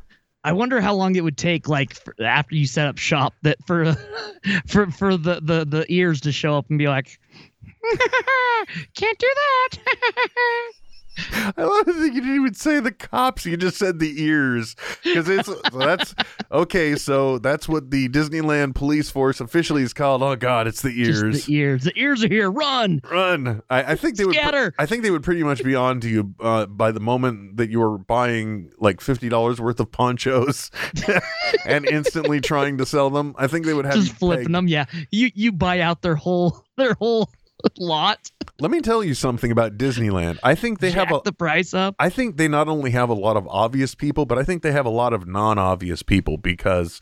I 0.44 0.52
wonder 0.52 0.80
how 0.80 0.94
long 0.94 1.16
it 1.16 1.24
would 1.24 1.38
take, 1.38 1.68
like 1.68 1.94
for, 1.94 2.14
after 2.22 2.54
you 2.54 2.66
set 2.66 2.86
up 2.86 2.98
shop, 2.98 3.34
that 3.42 3.56
for 3.66 3.94
for 4.66 4.90
for 4.90 5.16
the 5.16 5.40
the 5.40 5.64
the 5.64 5.86
ears 5.88 6.20
to 6.22 6.32
show 6.32 6.56
up 6.56 6.68
and 6.68 6.78
be 6.78 6.86
like, 6.86 7.18
can't 8.94 9.18
do 9.18 9.30
that. 9.34 9.78
I 11.18 11.62
love 11.62 11.86
that 11.86 12.10
you 12.14 12.20
didn't 12.20 12.34
even 12.34 12.54
say 12.54 12.80
the 12.80 12.92
cops; 12.92 13.46
you 13.46 13.56
just 13.56 13.76
said 13.76 13.98
the 13.98 14.22
ears 14.22 14.74
because 15.02 15.28
it's 15.28 15.46
so 15.72 15.78
that's 15.78 16.14
okay. 16.50 16.96
So 16.96 17.38
that's 17.38 17.68
what 17.68 17.90
the 17.90 18.08
Disneyland 18.08 18.74
police 18.74 19.10
force 19.10 19.40
officially 19.40 19.82
is 19.82 19.92
called. 19.92 20.22
Oh 20.22 20.36
God, 20.36 20.66
it's 20.66 20.82
the 20.82 20.90
ears. 20.90 21.20
Just 21.22 21.46
the 21.46 21.54
ears. 21.54 21.84
The 21.84 21.92
ears 21.96 22.24
are 22.24 22.28
here. 22.28 22.50
Run. 22.50 23.00
Run! 23.10 23.62
I, 23.70 23.92
I 23.92 23.94
think 23.96 24.16
they 24.16 24.24
would. 24.24 24.34
Scatter. 24.34 24.74
I 24.78 24.86
think 24.86 25.02
they 25.02 25.10
would 25.10 25.22
pretty 25.22 25.42
much 25.42 25.62
be 25.62 25.74
on 25.74 26.00
to 26.00 26.08
you 26.08 26.34
uh, 26.40 26.66
by 26.66 26.90
the 26.92 27.00
moment 27.00 27.56
that 27.56 27.70
you 27.70 27.80
were 27.80 27.98
buying 27.98 28.70
like 28.78 29.00
fifty 29.00 29.28
dollars 29.28 29.60
worth 29.60 29.80
of 29.80 29.90
ponchos 29.92 30.70
and 31.66 31.86
instantly 31.86 32.40
trying 32.40 32.78
to 32.78 32.86
sell 32.86 33.10
them. 33.10 33.34
I 33.38 33.46
think 33.46 33.66
they 33.66 33.74
would 33.74 33.84
have 33.84 33.94
Just 33.94 34.08
you 34.08 34.14
flipping 34.14 34.44
pegged. 34.46 34.54
them. 34.54 34.68
Yeah. 34.68 34.86
You 35.10 35.30
you 35.34 35.52
buy 35.52 35.80
out 35.80 36.02
their 36.02 36.16
whole 36.16 36.64
their 36.76 36.94
whole 36.94 37.30
lot. 37.78 38.30
Let 38.60 38.70
me 38.70 38.80
tell 38.80 39.02
you 39.02 39.14
something 39.14 39.50
about 39.50 39.76
Disneyland. 39.76 40.38
I 40.42 40.54
think 40.54 40.80
they 40.80 40.90
jack 40.90 41.08
have 41.08 41.18
a. 41.18 41.22
the 41.24 41.32
price 41.32 41.74
up. 41.74 41.94
I 41.98 42.08
think 42.08 42.36
they 42.36 42.48
not 42.48 42.68
only 42.68 42.90
have 42.92 43.08
a 43.08 43.14
lot 43.14 43.36
of 43.36 43.46
obvious 43.48 43.94
people, 43.94 44.26
but 44.26 44.38
I 44.38 44.44
think 44.44 44.62
they 44.62 44.72
have 44.72 44.86
a 44.86 44.90
lot 44.90 45.12
of 45.12 45.26
non-obvious 45.26 46.02
people 46.02 46.36
because 46.36 47.00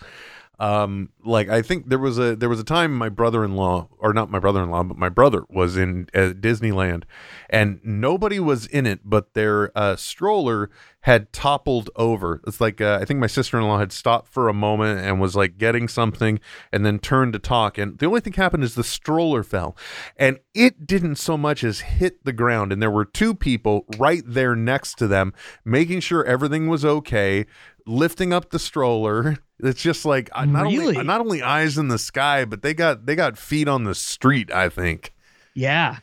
um 0.62 1.08
like 1.24 1.48
I 1.48 1.60
think 1.60 1.88
there 1.88 1.98
was 1.98 2.20
a 2.20 2.36
there 2.36 2.48
was 2.48 2.60
a 2.60 2.64
time 2.64 2.94
my 2.94 3.08
brother-in-law 3.08 3.88
or 3.98 4.12
not 4.14 4.30
my 4.30 4.38
brother-in-law 4.38 4.84
but 4.84 4.96
my 4.96 5.08
brother 5.08 5.44
was 5.50 5.76
in 5.76 6.08
uh, 6.14 6.32
Disneyland 6.38 7.02
and 7.50 7.80
nobody 7.82 8.38
was 8.38 8.66
in 8.66 8.86
it 8.86 9.00
but 9.04 9.34
their 9.34 9.76
uh 9.76 9.96
stroller 9.96 10.70
had 11.02 11.32
toppled 11.32 11.90
over. 11.96 12.40
It's 12.46 12.60
like 12.60 12.80
uh, 12.80 12.98
I 13.00 13.04
think 13.04 13.18
my 13.18 13.26
sister-in-law 13.26 13.78
had 13.78 13.90
stopped 13.90 14.32
for 14.32 14.48
a 14.48 14.54
moment 14.54 15.00
and 15.00 15.20
was 15.20 15.34
like 15.34 15.58
getting 15.58 15.88
something 15.88 16.38
and 16.70 16.86
then 16.86 17.00
turned 17.00 17.32
to 17.32 17.40
talk 17.40 17.76
and 17.76 17.98
the 17.98 18.06
only 18.06 18.20
thing 18.20 18.34
happened 18.34 18.62
is 18.62 18.76
the 18.76 18.84
stroller 18.84 19.42
fell 19.42 19.76
and 20.16 20.38
it 20.54 20.86
didn't 20.86 21.16
so 21.16 21.36
much 21.36 21.64
as 21.64 21.80
hit 21.80 22.24
the 22.24 22.32
ground 22.32 22.72
and 22.72 22.80
there 22.80 22.90
were 22.90 23.04
two 23.04 23.34
people 23.34 23.84
right 23.98 24.22
there 24.24 24.54
next 24.54 24.94
to 24.98 25.08
them 25.08 25.32
making 25.64 25.98
sure 25.98 26.24
everything 26.24 26.68
was 26.68 26.84
okay 26.84 27.46
lifting 27.86 28.32
up 28.32 28.50
the 28.50 28.58
stroller 28.58 29.36
it's 29.60 29.82
just 29.82 30.04
like 30.04 30.28
uh, 30.32 30.44
not 30.44 30.66
only 30.66 31.02
not 31.02 31.20
only 31.20 31.42
eyes 31.42 31.78
in 31.78 31.88
the 31.88 31.98
sky 31.98 32.44
but 32.44 32.62
they 32.62 32.74
got 32.74 33.06
they 33.06 33.14
got 33.14 33.36
feet 33.38 33.66
on 33.68 33.84
the 33.84 33.94
street 33.94 34.52
i 34.52 34.68
think 34.68 35.12
Yeah, 35.54 35.98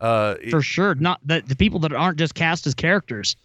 uh 0.00 0.34
for 0.50 0.60
sure. 0.62 0.94
Not 0.94 1.20
the 1.24 1.42
the 1.46 1.56
people 1.56 1.80
that 1.80 1.92
aren't 1.92 2.18
just 2.18 2.34
cast 2.34 2.66
as 2.66 2.74
characters. 2.74 3.36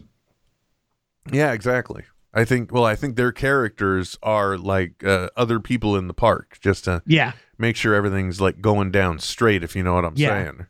yeah 1.32 1.52
exactly 1.52 2.04
i 2.34 2.44
think 2.44 2.72
well 2.72 2.84
i 2.84 2.94
think 2.96 3.16
their 3.16 3.32
characters 3.32 4.16
are 4.22 4.56
like 4.56 5.04
uh, 5.04 5.28
other 5.36 5.60
people 5.60 5.96
in 5.96 6.06
the 6.08 6.14
park 6.14 6.58
just 6.60 6.84
to 6.84 7.02
Yeah, 7.06 7.32
make 7.58 7.76
sure 7.76 7.94
everything's 7.94 8.40
like 8.40 8.60
going 8.60 8.90
down 8.90 9.18
straight 9.18 9.62
if 9.62 9.74
you 9.76 9.82
know 9.82 9.94
what 9.94 10.04
i'm 10.04 10.14
Yeah. 10.16 10.28
saying 10.44 10.66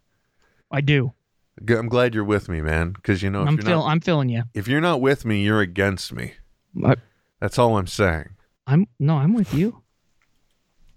I 0.73 0.81
do. 0.81 1.13
I'm 1.69 1.89
glad 1.89 2.15
you're 2.15 2.23
with 2.25 2.49
me 2.49 2.61
man 2.61 2.93
because 2.93 3.23
you 3.23 3.31
know 3.31 3.43
if 3.43 3.49
I'm 3.49 3.57
feel 3.59 3.81
not 3.81 3.89
I'm 3.91 4.01
feeling 4.01 4.29
you. 4.29 4.45
if 4.55 4.69
you're 4.69 4.81
not 4.81 5.01
with 5.01 5.25
me 5.25 5.43
you're 5.45 5.61
against 5.61 6.13
me 6.13 6.35
I, 6.85 6.97
that's 7.41 7.59
all 7.59 7.77
i'm 7.77 7.87
saying 7.87 8.31
I'm 8.71 8.87
no, 9.01 9.17
I'm 9.17 9.35
with 9.35 9.53
you. 9.53 9.83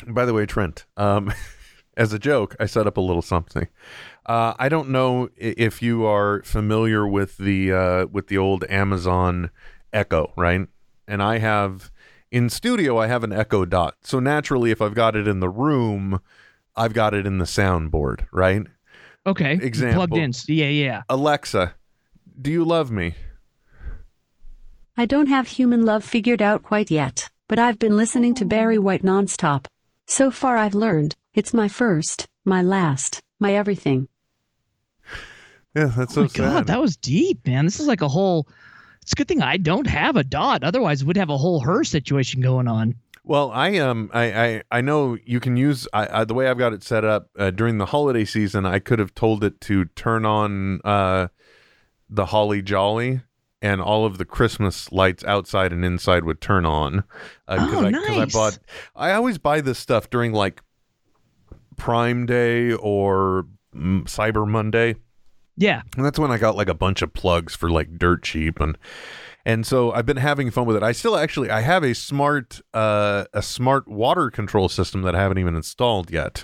By 0.07 0.25
the 0.25 0.33
way, 0.33 0.45
Trent, 0.45 0.85
um, 0.95 1.33
as 1.97 2.13
a 2.13 2.19
joke, 2.19 2.55
I 2.59 2.67
set 2.67 2.85
up 2.85 2.97
a 2.97 3.01
little 3.01 3.23
something. 3.23 3.67
Uh, 4.27 4.53
I 4.59 4.69
don't 4.69 4.89
know 4.89 5.29
if 5.35 5.81
you 5.81 6.05
are 6.05 6.43
familiar 6.43 7.07
with 7.07 7.37
the 7.37 7.73
uh, 7.73 8.05
with 8.07 8.27
the 8.27 8.37
old 8.37 8.63
Amazon 8.69 9.49
Echo, 9.91 10.33
right? 10.37 10.67
And 11.07 11.23
I 11.23 11.39
have 11.39 11.91
in 12.31 12.49
studio, 12.49 12.99
I 12.99 13.07
have 13.07 13.23
an 13.23 13.33
Echo 13.33 13.65
Dot. 13.65 13.95
So 14.03 14.19
naturally, 14.19 14.69
if 14.69 14.79
I've 14.79 14.95
got 14.95 15.15
it 15.15 15.27
in 15.27 15.39
the 15.39 15.49
room, 15.49 16.21
I've 16.75 16.93
got 16.93 17.15
it 17.15 17.25
in 17.25 17.39
the 17.39 17.45
soundboard, 17.45 18.27
right? 18.31 18.67
Okay. 19.25 19.53
Example. 19.53 20.07
Plugged 20.07 20.17
in. 20.17 20.31
Yeah, 20.47 20.67
yeah. 20.67 21.03
Alexa, 21.09 21.73
do 22.39 22.51
you 22.51 22.63
love 22.63 22.91
me? 22.91 23.15
I 24.95 25.07
don't 25.07 25.25
have 25.25 25.47
human 25.47 25.85
love 25.85 26.03
figured 26.03 26.41
out 26.41 26.61
quite 26.61 26.91
yet, 26.91 27.29
but 27.47 27.57
I've 27.57 27.79
been 27.79 27.97
listening 27.97 28.35
to 28.35 28.45
Barry 28.45 28.77
White 28.77 29.01
nonstop. 29.01 29.65
So 30.05 30.29
far, 30.29 30.55
I've 30.55 30.75
learned 30.75 31.15
it's 31.33 31.51
my 31.51 31.67
first, 31.67 32.27
my 32.45 32.61
last, 32.61 33.19
my 33.39 33.55
everything. 33.55 34.07
Yeah, 35.75 35.85
that's 35.85 36.13
so 36.13 36.21
oh 36.21 36.23
my 36.25 36.27
sad. 36.27 36.37
god, 36.37 36.67
that 36.67 36.79
was 36.79 36.95
deep, 36.95 37.47
man. 37.47 37.65
This 37.65 37.79
is 37.79 37.87
like 37.87 38.03
a 38.03 38.07
whole. 38.07 38.47
It's 39.01 39.13
a 39.13 39.15
good 39.15 39.27
thing 39.27 39.41
I 39.41 39.57
don't 39.57 39.87
have 39.87 40.15
a 40.15 40.23
dot. 40.23 40.63
Otherwise, 40.63 41.03
we'd 41.03 41.17
have 41.17 41.31
a 41.31 41.37
whole 41.37 41.61
her 41.61 41.83
situation 41.83 42.41
going 42.41 42.67
on. 42.67 42.93
Well, 43.23 43.49
I 43.51 43.77
um, 43.77 44.11
I 44.13 44.45
I, 44.45 44.63
I 44.69 44.81
know 44.81 45.17
you 45.25 45.39
can 45.39 45.57
use 45.57 45.87
I, 45.91 46.21
I 46.21 46.23
the 46.25 46.35
way 46.35 46.47
I've 46.47 46.59
got 46.59 46.71
it 46.73 46.83
set 46.83 47.03
up 47.03 47.31
uh, 47.39 47.49
during 47.49 47.79
the 47.79 47.87
holiday 47.87 48.25
season. 48.25 48.67
I 48.67 48.77
could 48.77 48.99
have 48.99 49.15
told 49.15 49.43
it 49.43 49.59
to 49.61 49.85
turn 49.85 50.23
on 50.23 50.81
uh, 50.85 51.29
the 52.07 52.27
holly 52.27 52.61
jolly, 52.61 53.21
and 53.63 53.81
all 53.81 54.05
of 54.05 54.19
the 54.19 54.25
Christmas 54.25 54.91
lights 54.91 55.23
outside 55.23 55.71
and 55.73 55.83
inside 55.83 56.23
would 56.25 56.39
turn 56.41 56.65
on. 56.67 56.99
Uh, 57.47 57.57
Oh, 57.71 57.85
I, 57.85 58.21
I 58.21 58.25
bought. 58.25 58.59
I 58.95 59.13
always 59.13 59.39
buy 59.39 59.61
this 59.61 59.79
stuff 59.79 60.09
during 60.11 60.33
like 60.33 60.61
Prime 61.77 62.25
Day 62.25 62.73
or 62.73 63.47
mm, 63.75 64.03
Cyber 64.03 64.47
Monday. 64.47 64.95
Yeah. 65.57 65.81
And 65.95 66.05
that's 66.05 66.17
when 66.19 66.31
I 66.31 66.37
got 66.37 66.55
like 66.55 66.67
a 66.69 66.73
bunch 66.73 67.01
of 67.01 67.13
plugs 67.13 67.55
for 67.55 67.69
like 67.69 67.97
dirt 67.97 68.23
cheap 68.23 68.59
and 68.59 68.77
and 69.45 69.67
so 69.67 69.91
I've 69.91 70.05
been 70.05 70.17
having 70.17 70.49
fun 70.51 70.65
with 70.65 70.77
it. 70.77 70.83
I 70.83 70.93
still 70.93 71.15
actually 71.17 71.49
I 71.49 71.61
have 71.61 71.83
a 71.83 71.93
smart 71.93 72.61
uh 72.73 73.25
a 73.33 73.41
smart 73.41 73.87
water 73.87 74.31
control 74.31 74.67
system 74.69 75.01
that 75.03 75.15
I 75.15 75.21
haven't 75.21 75.37
even 75.37 75.55
installed 75.55 76.09
yet. 76.11 76.43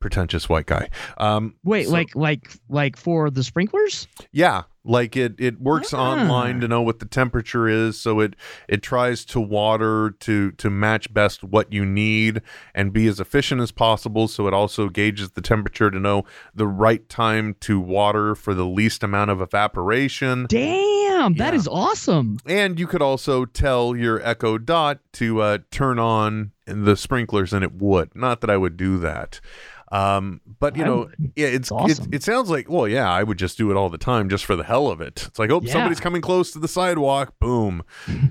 Pretentious 0.00 0.48
white 0.48 0.66
guy. 0.66 0.88
Um 1.18 1.54
Wait, 1.64 1.86
so- 1.86 1.92
like 1.92 2.14
like 2.14 2.48
like 2.68 2.96
for 2.96 3.30
the 3.30 3.42
sprinklers? 3.44 4.06
yeah, 4.32 4.62
like 4.86 5.16
it 5.16 5.34
it 5.38 5.60
works 5.60 5.92
Ah. 5.92 6.12
online 6.12 6.60
to 6.60 6.68
know 6.68 6.80
what 6.82 6.98
the 7.00 7.06
temperature 7.06 7.68
is, 7.68 7.98
so 8.00 8.20
it 8.20 8.34
it 8.68 8.82
tries 8.82 9.24
to 9.26 9.40
water 9.40 10.14
to 10.20 10.52
to 10.52 10.70
match 10.70 11.12
best 11.12 11.42
what 11.44 11.72
you 11.72 11.84
need 11.84 12.40
and 12.74 12.92
be 12.92 13.06
as 13.06 13.20
efficient 13.20 13.60
as 13.60 13.72
possible. 13.72 14.28
So 14.28 14.46
it 14.46 14.54
also 14.54 14.88
gauges 14.88 15.32
the 15.32 15.40
temperature 15.42 15.90
to 15.90 15.98
know 15.98 16.24
the 16.54 16.66
right 16.66 17.08
time 17.08 17.54
to 17.60 17.80
water 17.80 18.34
for 18.34 18.54
the 18.54 18.66
least 18.66 19.02
amount 19.02 19.30
of 19.30 19.40
evaporation. 19.40 20.46
Damn, 20.48 21.34
that 21.34 21.52
Yeah. 21.52 21.58
is 21.58 21.68
awesome. 21.68 22.38
And 22.46 22.78
you 22.78 22.86
could 22.86 23.02
also 23.02 23.44
tell 23.44 23.96
your 23.96 24.20
Echo 24.26 24.58
Dot 24.58 24.98
to 25.14 25.40
uh, 25.40 25.58
turn 25.70 25.98
on 25.98 26.52
the 26.66 26.96
sprinklers, 26.96 27.52
and 27.52 27.62
it 27.64 27.72
would. 27.74 28.14
Not 28.14 28.40
that 28.40 28.50
I 28.50 28.56
would 28.56 28.76
do 28.76 28.98
that. 28.98 29.40
Um, 29.92 30.40
but 30.58 30.76
you 30.76 30.82
I 30.82 30.86
know, 30.86 31.10
yeah, 31.36 31.46
it's, 31.46 31.56
It's 31.56 31.72
awesome. 31.72 32.04
it, 32.12 32.16
it 32.16 32.22
sounds 32.24 32.50
like 32.50 32.68
well, 32.68 32.88
yeah, 32.88 33.10
I 33.10 33.22
would 33.22 33.38
just 33.38 33.56
do 33.56 33.70
it 33.70 33.76
all 33.76 33.88
the 33.88 33.98
time 33.98 34.28
just 34.28 34.44
for 34.44 34.56
the 34.56 34.64
hell 34.64 34.88
of 34.88 35.00
it. 35.00 35.24
It's 35.28 35.38
like, 35.38 35.50
oh, 35.50 35.60
Yeah. 35.62 35.72
somebody's 35.72 36.00
coming 36.00 36.22
close 36.22 36.50
to 36.52 36.58
the 36.58 36.66
sidewalk. 36.68 37.34
Boom. 37.40 37.82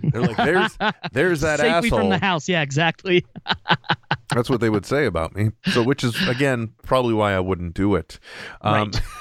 They're 0.04 0.22
like, 0.22 0.38
there's 0.38 0.78
there's 1.14 1.42
that 1.42 1.60
Safely 1.60 1.88
asshole. 1.90 2.00
from 2.00 2.10
the 2.10 2.18
house. 2.18 2.50
Yeah, 2.50 2.62
exactly. 2.62 3.26
That's 4.34 4.50
what 4.50 4.60
they 4.60 4.70
would 4.70 4.86
say 4.86 5.06
about 5.06 5.36
me. 5.36 5.52
So, 5.68 5.82
which 5.84 6.04
is 6.04 6.16
again 6.28 6.74
probably 6.84 7.14
why 7.14 7.34
I 7.34 7.40
wouldn't 7.40 7.74
do 7.74 7.96
it. 7.96 8.20
Um, 8.62 8.92
Right. 8.92 9.02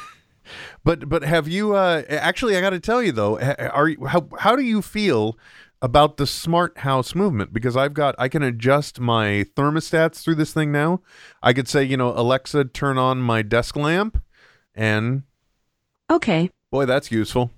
But 0.84 1.08
but 1.08 1.22
have 1.24 1.48
you? 1.48 1.74
Uh, 1.74 2.02
actually, 2.10 2.54
I 2.58 2.60
got 2.60 2.70
to 2.70 2.78
tell 2.80 3.02
you 3.02 3.12
though, 3.12 3.38
are 3.40 3.88
you, 3.88 4.04
how 4.04 4.28
how 4.38 4.54
do 4.54 4.62
you 4.62 4.82
feel 4.82 5.38
about 5.84 6.16
the 6.16 6.26
smart 6.26 6.78
house 6.78 7.14
movement? 7.14 7.52
Because 7.52 7.76
I've 7.76 7.92
got 7.94 8.14
I 8.18 8.28
can 8.28 8.42
adjust 8.42 8.98
my 9.00 9.44
thermostats 9.54 10.22
through 10.22 10.36
this 10.36 10.52
thing 10.54 10.72
now. 10.72 11.00
I 11.42 11.52
could 11.52 11.68
say, 11.68 11.84
you 11.84 11.96
know, 11.96 12.12
Alexa, 12.16 12.64
turn 12.66 12.96
on 12.98 13.20
my 13.20 13.42
desk 13.42 13.76
lamp, 13.76 14.22
and 14.74 15.24
Okay. 16.10 16.50
boy, 16.70 16.86
that's 16.86 17.10
useful. 17.12 17.50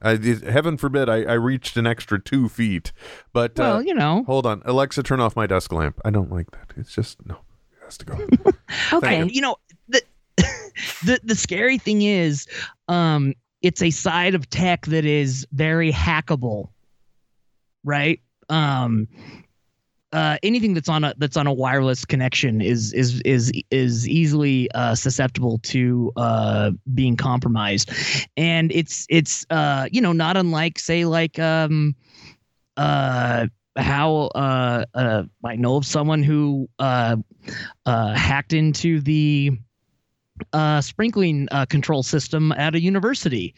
I, 0.00 0.12
it- 0.12 0.42
heaven 0.44 0.76
forbid 0.76 1.08
I, 1.08 1.22
I 1.24 1.32
reached 1.34 1.76
an 1.76 1.86
extra 1.86 2.18
two 2.22 2.48
feet. 2.48 2.92
But 3.32 3.58
uh, 3.58 3.62
well, 3.62 3.82
you 3.82 3.94
know, 3.94 4.22
hold 4.24 4.46
on, 4.46 4.62
Alexa, 4.64 5.02
turn 5.02 5.20
off 5.20 5.34
my 5.36 5.46
desk 5.46 5.72
lamp. 5.72 6.00
I 6.04 6.10
don't 6.10 6.30
like 6.30 6.50
that. 6.52 6.72
It's 6.76 6.94
just 6.94 7.24
no, 7.26 7.34
it 7.72 7.84
has 7.84 7.98
to 7.98 8.04
go. 8.06 8.18
Okay. 8.92 9.26
you 9.30 9.40
know 9.40 9.56
the 9.88 10.02
the 11.04 11.18
the 11.24 11.34
scary 11.34 11.78
thing 11.78 12.02
is 12.02 12.46
um 12.88 13.32
it's 13.62 13.80
a 13.82 13.90
side 13.90 14.34
of 14.34 14.48
tech 14.50 14.86
that 14.86 15.04
is 15.04 15.46
very 15.52 15.90
hackable 15.92 16.68
right? 17.86 18.20
Um 18.50 19.08
uh, 20.12 20.38
anything 20.42 20.72
that's 20.72 20.88
on 20.88 21.04
a 21.04 21.12
that's 21.18 21.36
on 21.36 21.46
a 21.46 21.52
wireless 21.52 22.04
connection 22.04 22.60
is 22.62 22.92
is 22.92 23.20
is 23.26 23.52
is 23.70 24.08
easily 24.08 24.70
uh, 24.72 24.94
susceptible 24.94 25.58
to 25.58 26.12
uh, 26.16 26.70
being 26.94 27.16
compromised, 27.16 27.90
and 28.36 28.72
it's 28.72 29.06
it's 29.10 29.44
uh, 29.50 29.86
you 29.90 30.00
know 30.00 30.12
not 30.12 30.36
unlike 30.36 30.78
say 30.78 31.04
like 31.04 31.38
um, 31.38 31.94
uh, 32.78 33.46
how 33.76 34.30
uh, 34.34 34.84
I 35.44 35.56
know 35.56 35.76
of 35.76 35.84
someone 35.84 36.22
who 36.22 36.68
hacked 37.76 38.52
into 38.52 39.00
the 39.00 39.50
sprinkling 40.80 41.48
control 41.68 42.02
system 42.02 42.52
at 42.52 42.74
a 42.74 42.80
university 42.80 43.54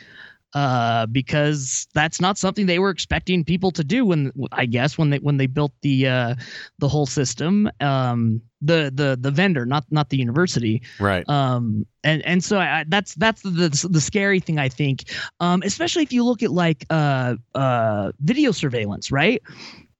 uh, 0.54 1.06
because 1.06 1.86
that's 1.94 2.20
not 2.20 2.38
something 2.38 2.66
they 2.66 2.78
were 2.78 2.90
expecting 2.90 3.44
people 3.44 3.70
to 3.72 3.84
do 3.84 4.04
when 4.04 4.32
I 4.52 4.66
guess 4.66 4.96
when 4.96 5.10
they 5.10 5.18
when 5.18 5.36
they 5.36 5.46
built 5.46 5.72
the 5.82 6.06
uh, 6.06 6.34
the 6.78 6.88
whole 6.88 7.06
system. 7.06 7.70
Um, 7.80 8.40
the 8.60 8.90
the 8.92 9.16
the 9.20 9.30
vendor, 9.30 9.64
not 9.66 9.84
not 9.90 10.10
the 10.10 10.16
university. 10.16 10.82
right. 10.98 11.28
Um, 11.28 11.86
and 12.02 12.24
and 12.24 12.42
so 12.42 12.58
I, 12.58 12.84
that's 12.88 13.14
that's 13.14 13.42
the, 13.42 13.50
the 13.50 13.88
the 13.90 14.00
scary 14.00 14.40
thing 14.40 14.58
I 14.58 14.68
think, 14.68 15.04
um, 15.40 15.62
especially 15.64 16.02
if 16.02 16.12
you 16.12 16.24
look 16.24 16.42
at 16.42 16.50
like 16.50 16.84
uh 16.90 17.36
uh 17.54 18.12
video 18.20 18.50
surveillance, 18.52 19.12
right? 19.12 19.42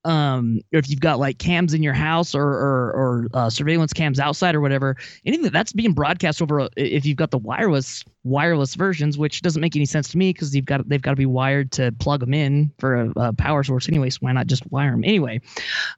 Um, 0.04 0.60
if 0.72 0.88
you've 0.88 1.00
got 1.00 1.18
like 1.18 1.38
cams 1.38 1.74
in 1.74 1.82
your 1.82 1.92
house 1.92 2.34
or 2.34 2.46
or, 2.46 2.92
or 2.92 3.28
uh, 3.34 3.50
surveillance 3.50 3.92
cams 3.92 4.18
outside 4.18 4.54
or 4.54 4.60
whatever, 4.60 4.96
anything 5.26 5.50
that's 5.50 5.72
being 5.72 5.92
broadcast 5.92 6.40
over, 6.40 6.60
a, 6.60 6.70
if 6.76 7.04
you've 7.04 7.16
got 7.16 7.30
the 7.30 7.38
wireless 7.38 8.04
wireless 8.28 8.74
versions, 8.74 9.16
which 9.16 9.42
doesn't 9.42 9.60
make 9.60 9.74
any 9.74 9.86
sense 9.86 10.10
to 10.10 10.18
me 10.18 10.32
because 10.32 10.54
you've 10.54 10.64
got 10.64 10.88
they've 10.88 11.02
got 11.02 11.12
to 11.12 11.16
be 11.16 11.26
wired 11.26 11.72
to 11.72 11.92
plug 11.92 12.20
them 12.20 12.34
in 12.34 12.70
for 12.78 12.94
a, 12.94 13.12
a 13.16 13.32
power 13.32 13.64
source 13.64 13.88
anyway. 13.88 14.10
So 14.10 14.18
why 14.20 14.32
not 14.32 14.46
just 14.46 14.70
wire 14.70 14.90
them 14.90 15.04
anyway? 15.04 15.40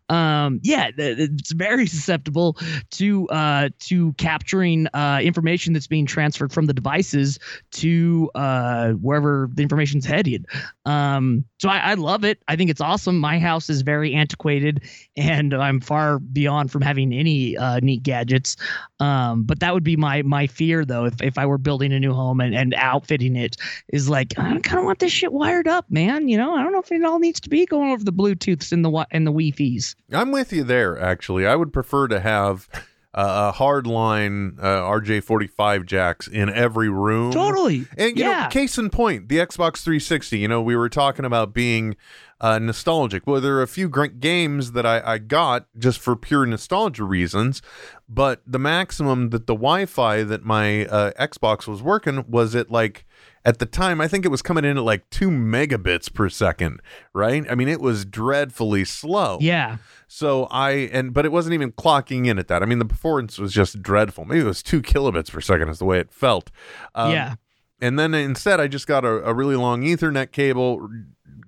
Um, 0.08 0.60
yeah, 0.62 0.90
it's 0.96 1.52
very 1.52 1.86
susceptible 1.88 2.56
to 2.92 3.28
uh, 3.28 3.70
to 3.80 4.12
capturing 4.14 4.86
uh, 4.88 5.20
information 5.22 5.72
that's 5.72 5.86
being 5.86 6.06
transferred 6.06 6.52
from 6.52 6.66
the 6.66 6.74
devices 6.74 7.38
to 7.72 8.30
uh, 8.34 8.92
wherever 8.92 9.50
the 9.52 9.62
information's 9.62 10.06
headed. 10.06 10.46
Um, 10.86 11.44
so 11.58 11.68
I, 11.68 11.78
I 11.78 11.94
love 11.94 12.24
it. 12.24 12.42
I 12.48 12.56
think 12.56 12.70
it's 12.70 12.80
awesome. 12.80 13.18
My 13.18 13.38
house 13.38 13.68
is 13.68 13.82
very 13.82 14.14
antiquated, 14.14 14.82
and 15.16 15.52
I'm 15.52 15.80
far 15.80 16.18
beyond 16.18 16.70
from 16.70 16.82
having 16.82 17.12
any 17.12 17.56
uh, 17.56 17.80
neat 17.80 18.02
gadgets. 18.02 18.56
Um, 19.00 19.42
but 19.42 19.60
that 19.60 19.74
would 19.74 19.84
be 19.84 19.96
my 19.96 20.22
my 20.22 20.46
fear 20.46 20.84
though, 20.84 21.06
if, 21.06 21.20
if 21.20 21.38
I 21.38 21.46
were 21.46 21.58
building 21.58 21.92
a 21.92 21.98
new 21.98 22.12
home 22.12 22.19
and, 22.28 22.54
and 22.54 22.74
outfitting 22.74 23.36
it, 23.36 23.56
is 23.88 24.08
like 24.08 24.38
I 24.38 24.58
kind 24.60 24.78
of 24.78 24.84
want 24.84 24.98
this 24.98 25.12
shit 25.12 25.32
wired 25.32 25.68
up, 25.68 25.90
man. 25.90 26.28
You 26.28 26.36
know, 26.36 26.54
I 26.54 26.62
don't 26.62 26.72
know 26.72 26.80
if 26.80 26.92
it 26.92 27.04
all 27.04 27.18
needs 27.18 27.40
to 27.40 27.48
be 27.48 27.66
going 27.66 27.92
over 27.92 28.04
the 28.04 28.12
Bluetooths 28.12 28.72
and 28.72 28.84
the 28.84 29.06
and 29.10 29.26
the 29.26 29.32
Wi-Fi's. 29.32 29.96
I'm 30.12 30.30
with 30.30 30.52
you 30.52 30.64
there. 30.64 30.98
Actually, 31.00 31.46
I 31.46 31.56
would 31.56 31.72
prefer 31.72 32.08
to 32.08 32.20
have 32.20 32.68
uh, 33.12 33.50
a 33.50 33.52
hard 33.52 33.86
line 33.86 34.56
uh, 34.60 34.82
RJ45 34.82 35.84
jacks 35.86 36.28
in 36.28 36.48
every 36.48 36.88
room. 36.88 37.32
Totally. 37.32 37.86
And 37.98 38.16
you 38.16 38.24
yeah. 38.24 38.42
know, 38.42 38.48
case 38.48 38.78
in 38.78 38.90
point, 38.90 39.28
the 39.28 39.38
Xbox 39.38 39.82
360. 39.82 40.38
You 40.38 40.48
know, 40.48 40.62
we 40.62 40.76
were 40.76 40.88
talking 40.88 41.24
about 41.24 41.52
being 41.52 41.96
uh, 42.40 42.58
nostalgic. 42.58 43.26
Well, 43.26 43.40
there 43.40 43.56
are 43.56 43.62
a 43.62 43.68
few 43.68 43.88
great 43.88 44.20
games 44.20 44.72
that 44.72 44.86
I, 44.86 45.02
I 45.04 45.18
got 45.18 45.66
just 45.78 45.98
for 45.98 46.16
pure 46.16 46.46
nostalgia 46.46 47.04
reasons, 47.04 47.60
but 48.08 48.42
the 48.46 48.58
maximum 48.58 49.30
that 49.30 49.46
the 49.46 49.54
Wi-Fi 49.54 50.22
that 50.24 50.44
my 50.44 50.86
uh, 50.86 51.12
Xbox 51.12 51.66
was 51.66 51.82
working 51.82 52.24
was 52.28 52.54
at 52.54 52.70
like 52.70 53.06
at 53.44 53.58
the 53.58 53.66
time 53.66 54.00
I 54.00 54.08
think 54.08 54.24
it 54.24 54.28
was 54.28 54.42
coming 54.42 54.64
in 54.64 54.76
at 54.78 54.84
like 54.84 55.08
two 55.10 55.28
megabits 55.28 56.12
per 56.12 56.28
second. 56.28 56.80
Right? 57.12 57.44
I 57.50 57.54
mean, 57.54 57.68
it 57.68 57.80
was 57.80 58.04
dreadfully 58.04 58.84
slow. 58.84 59.38
yeah. 59.40 59.78
So 60.12 60.48
I 60.50 60.70
and 60.92 61.12
but 61.12 61.24
it 61.24 61.30
wasn't 61.30 61.54
even 61.54 61.70
clocking 61.72 62.26
in 62.26 62.38
at 62.38 62.48
that. 62.48 62.62
I 62.62 62.66
mean, 62.66 62.80
the 62.80 62.84
performance 62.84 63.38
was 63.38 63.52
just 63.52 63.80
dreadful. 63.80 64.24
Maybe 64.24 64.40
it 64.40 64.44
was 64.44 64.62
two 64.62 64.82
kilobits 64.82 65.30
per 65.30 65.40
second 65.40 65.68
is 65.68 65.78
the 65.78 65.84
way 65.84 66.00
it 66.00 66.10
felt. 66.10 66.50
Um, 66.94 67.12
yeah. 67.12 67.34
And 67.80 67.98
then 67.98 68.12
instead, 68.12 68.60
I 68.60 68.66
just 68.66 68.86
got 68.86 69.04
a, 69.04 69.24
a 69.24 69.32
really 69.32 69.56
long 69.56 69.82
Ethernet 69.82 70.32
cable, 70.32 70.86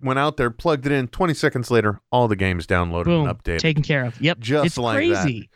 went 0.02 0.18
out 0.18 0.36
there, 0.36 0.50
plugged 0.50 0.86
it 0.86 0.92
in. 0.92 1.08
Twenty 1.08 1.34
seconds 1.34 1.70
later, 1.70 2.00
all 2.10 2.28
the 2.28 2.36
games 2.36 2.66
downloaded 2.66 3.04
Boom. 3.04 3.28
and 3.28 3.38
updated. 3.38 3.58
Taken 3.58 3.82
care 3.82 4.04
of. 4.04 4.20
Yep. 4.20 4.38
Just 4.38 4.66
it's 4.66 4.78
like 4.78 4.94
that. 5.08 5.22
crazy. 5.24 5.50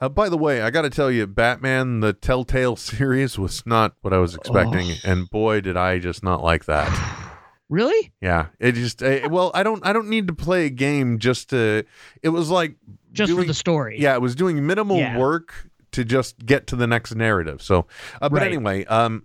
uh, 0.00 0.08
by 0.08 0.28
the 0.28 0.36
way, 0.38 0.62
I 0.62 0.70
got 0.70 0.82
to 0.82 0.90
tell 0.90 1.10
you, 1.10 1.26
Batman: 1.26 2.00
The 2.00 2.12
Telltale 2.12 2.76
series 2.76 3.38
was 3.38 3.64
not 3.66 3.94
what 4.02 4.12
I 4.12 4.18
was 4.18 4.34
expecting, 4.34 4.90
Oh. 4.90 5.10
and 5.10 5.28
boy, 5.30 5.60
did 5.60 5.76
I 5.76 5.98
just 5.98 6.22
not 6.22 6.42
like 6.42 6.64
that. 6.66 7.22
Really? 7.68 8.12
Yeah, 8.20 8.46
it 8.60 8.76
just 8.76 9.02
uh, 9.02 9.28
well, 9.28 9.50
I 9.52 9.64
don't, 9.64 9.84
I 9.84 9.92
don't 9.92 10.08
need 10.08 10.28
to 10.28 10.32
play 10.32 10.66
a 10.66 10.70
game 10.70 11.18
just 11.18 11.50
to. 11.50 11.84
It 12.22 12.28
was 12.28 12.48
like 12.48 12.76
Just 13.10 13.32
for 13.32 13.42
the 13.42 13.54
story. 13.54 13.96
Yeah, 13.98 14.14
it 14.14 14.22
was 14.22 14.36
doing 14.36 14.64
minimal 14.64 14.98
Yeah. 14.98 15.18
work 15.18 15.68
to 15.90 16.04
just 16.04 16.46
get 16.46 16.68
to 16.68 16.76
the 16.76 16.86
next 16.86 17.16
narrative. 17.16 17.60
So, 17.60 17.88
uh, 18.22 18.28
but 18.28 18.34
Right. 18.42 18.46
anyway, 18.46 18.84
um, 18.84 19.24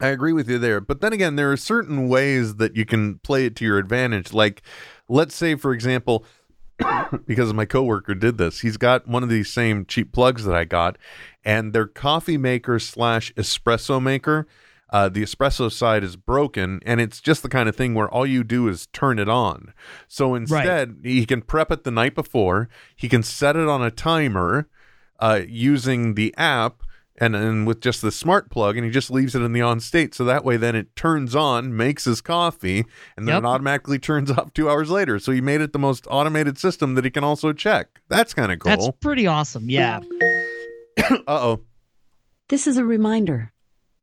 I 0.00 0.08
agree 0.08 0.32
with 0.32 0.48
you 0.48 0.58
there. 0.58 0.80
But 0.80 1.00
then 1.00 1.12
again, 1.12 1.36
there 1.36 1.50
are 1.52 1.56
certain 1.56 2.08
ways 2.08 2.56
that 2.56 2.76
you 2.76 2.84
can 2.84 3.18
play 3.18 3.46
it 3.46 3.56
to 3.56 3.64
your 3.64 3.78
advantage. 3.78 4.32
Like, 4.32 4.62
let's 5.08 5.34
say, 5.34 5.54
for 5.54 5.72
example, 5.72 6.24
because 7.26 7.52
my 7.52 7.64
coworker 7.64 8.14
did 8.14 8.38
this, 8.38 8.60
he's 8.60 8.76
got 8.76 9.08
one 9.08 9.22
of 9.22 9.28
these 9.28 9.52
same 9.52 9.84
cheap 9.84 10.12
plugs 10.12 10.44
that 10.44 10.54
I 10.54 10.64
got, 10.64 10.96
and 11.44 11.72
their 11.72 11.86
coffee 11.86 12.36
maker 12.36 12.78
slash 12.78 13.32
espresso 13.34 14.02
maker. 14.02 14.46
Uh, 14.90 15.06
the 15.06 15.22
espresso 15.22 15.70
side 15.70 16.02
is 16.02 16.16
broken, 16.16 16.80
and 16.86 16.98
it's 16.98 17.20
just 17.20 17.42
the 17.42 17.48
kind 17.48 17.68
of 17.68 17.76
thing 17.76 17.92
where 17.92 18.08
all 18.08 18.24
you 18.24 18.42
do 18.42 18.68
is 18.68 18.86
turn 18.86 19.18
it 19.18 19.28
on. 19.28 19.74
So 20.06 20.34
instead, 20.34 21.00
he 21.02 21.26
can 21.26 21.42
prep 21.42 21.70
it 21.70 21.84
the 21.84 21.90
night 21.90 22.14
before. 22.14 22.70
He 22.96 23.06
can 23.06 23.22
set 23.22 23.54
it 23.54 23.68
on 23.68 23.82
a 23.82 23.90
timer 23.90 24.66
uh, 25.20 25.42
using 25.46 26.14
the 26.14 26.34
app 26.38 26.82
and, 27.20 27.36
and 27.36 27.66
with 27.66 27.80
just 27.80 28.00
the 28.02 28.10
smart 28.12 28.50
plug, 28.50 28.76
and 28.76 28.84
he 28.84 28.90
just 28.90 29.10
leaves 29.10 29.34
it 29.34 29.42
in 29.42 29.52
the 29.52 29.60
on 29.60 29.80
state. 29.80 30.14
So 30.14 30.24
that 30.24 30.44
way, 30.44 30.56
then 30.56 30.74
it 30.76 30.94
turns 30.96 31.34
on, 31.34 31.76
makes 31.76 32.04
his 32.04 32.20
coffee, 32.20 32.84
and 33.16 33.26
then 33.28 33.34
Yep. 33.34 33.42
it 33.42 33.46
automatically 33.46 33.98
turns 34.10 34.30
off 34.30 34.52
two 34.54 34.70
hours 34.70 34.90
later. 34.90 35.18
So 35.18 35.32
he 35.32 35.40
made 35.40 35.60
it 35.60 35.72
the 35.72 35.78
most 35.78 36.06
automated 36.10 36.58
system 36.58 36.94
that 36.94 37.04
he 37.04 37.10
can 37.10 37.24
also 37.24 37.52
check. 37.52 38.00
That's 38.08 38.32
kind 38.34 38.50
of 38.52 38.58
cool. 38.60 38.70
That's 38.70 38.88
pretty 39.00 39.26
awesome. 39.26 39.68
Yeah. 39.68 40.00
Uh 40.98 41.14
oh. 41.26 41.60
This 42.48 42.66
is 42.66 42.76
a 42.76 42.84
reminder. 42.84 43.52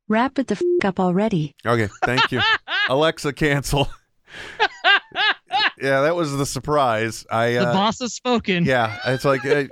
Wrap 0.08 0.40
it 0.40 0.48
the 0.48 0.54
f 0.56 0.62
up 0.86 1.00
already. 1.00 1.54
Okay, 1.66 1.90
thank 2.06 2.32
you. 2.32 2.40
Alexa, 2.90 3.34
cancel. 3.34 3.90
yeah, 5.82 6.02
that 6.02 6.16
was 6.16 6.36
the 6.36 6.46
surprise. 6.46 7.26
I 7.30 7.52
The 7.54 7.70
uh, 7.70 7.74
boss 7.74 8.00
has 8.00 8.14
spoken. 8.14 8.66
Yeah, 8.66 8.98
it's 9.06 9.26
like 9.26 9.46
uh, 9.46 9.66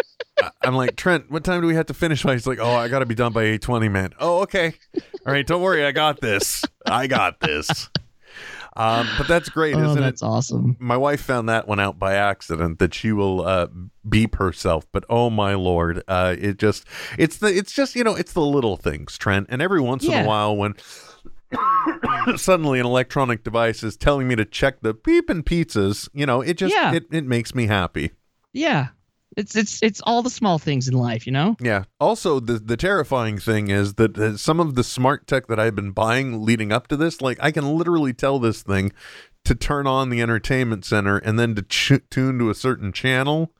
I'm 0.61 0.75
like 0.75 0.95
Trent. 0.95 1.29
What 1.31 1.43
time 1.43 1.61
do 1.61 1.67
we 1.67 1.75
have 1.75 1.85
to 1.87 1.93
finish? 1.93 2.23
by?" 2.23 2.33
He's 2.33 2.47
like, 2.47 2.59
oh, 2.59 2.71
I 2.75 2.87
got 2.87 2.99
to 2.99 3.05
be 3.05 3.15
done 3.15 3.33
by 3.33 3.43
eight 3.43 3.61
twenty, 3.61 3.89
man. 3.89 4.13
Oh, 4.19 4.41
okay. 4.41 4.73
All 5.25 5.31
right, 5.33 5.45
don't 5.45 5.61
worry, 5.61 5.85
I 5.85 5.91
got 5.91 6.19
this. 6.21 6.63
I 6.85 7.07
got 7.07 7.39
this. 7.39 7.89
Um, 8.75 9.07
but 9.19 9.27
that's 9.27 9.49
great, 9.49 9.75
Oh, 9.75 9.83
isn't 9.83 9.99
it? 9.99 10.01
that's 10.01 10.23
it? 10.23 10.25
awesome. 10.25 10.75
My 10.79 10.97
wife 10.97 11.21
found 11.21 11.47
that 11.47 11.67
one 11.67 11.79
out 11.79 11.99
by 11.99 12.15
accident 12.15 12.79
that 12.79 12.91
she 12.95 13.11
will 13.11 13.45
uh, 13.45 13.67
beep 14.09 14.35
herself. 14.37 14.87
But 14.91 15.05
oh 15.09 15.29
my 15.29 15.53
lord, 15.53 16.01
uh, 16.07 16.35
it 16.39 16.57
just 16.57 16.83
it's 17.19 17.37
the 17.37 17.47
it's 17.55 17.71
just 17.71 17.95
you 17.95 18.03
know 18.03 18.15
it's 18.15 18.33
the 18.33 18.41
little 18.41 18.75
things, 18.75 19.15
Trent. 19.19 19.45
And 19.49 19.61
every 19.61 19.79
once 19.79 20.03
in 20.05 20.13
a 20.13 20.25
while 20.27 20.55
when. 20.57 20.73
suddenly 22.35 22.79
an 22.79 22.85
electronic 22.85 23.43
device 23.43 23.83
is 23.83 23.97
telling 23.97 24.27
me 24.27 24.35
to 24.35 24.45
check 24.45 24.81
the 24.81 24.93
beep 24.93 25.29
and 25.29 25.45
pizzas 25.45 26.07
you 26.13 26.25
know 26.25 26.41
it 26.41 26.57
just 26.57 26.73
Yeah. 26.73 26.93
it, 26.93 27.05
it 27.11 27.25
makes 27.25 27.53
me 27.55 27.67
happy 27.67 28.11
Yeah. 28.53 28.89
It's 29.35 29.55
it's 29.55 29.81
it's 29.81 29.99
all 30.01 30.21
the 30.21 30.29
small 30.29 30.59
things 30.59 30.87
in 30.87 30.93
life, 30.93 31.25
you 31.25 31.31
know? 31.33 31.55
Yeah. 31.59 31.85
Also, 31.99 32.39
the 32.39 32.59
the 32.59 32.77
terrifying 32.77 33.39
thing 33.39 33.69
is 33.71 33.95
that 33.95 34.15
uh, 34.15 34.37
some 34.37 34.59
of 34.59 34.75
the 34.75 34.83
smart 34.83 35.25
tech 35.25 35.47
that 35.47 35.59
I've 35.59 35.73
been 35.73 35.89
buying 35.89 36.45
leading 36.45 36.71
up 36.71 36.87
to 36.89 36.95
this, 36.95 37.19
like 37.19 37.39
I 37.41 37.49
can 37.49 37.75
literally 37.75 38.13
tell 38.13 38.37
this 38.37 38.61
thing 38.61 38.91
to 39.45 39.55
turn 39.55 39.87
on 39.87 40.11
the 40.11 40.21
entertainment 40.21 40.85
center 40.85 41.17
and 41.17 41.39
then 41.39 41.55
to 41.55 41.63
ch- 41.63 42.07
tune 42.11 42.37
to 42.37 42.51
a 42.51 42.53
certain 42.53 42.91
channel. 42.91 43.51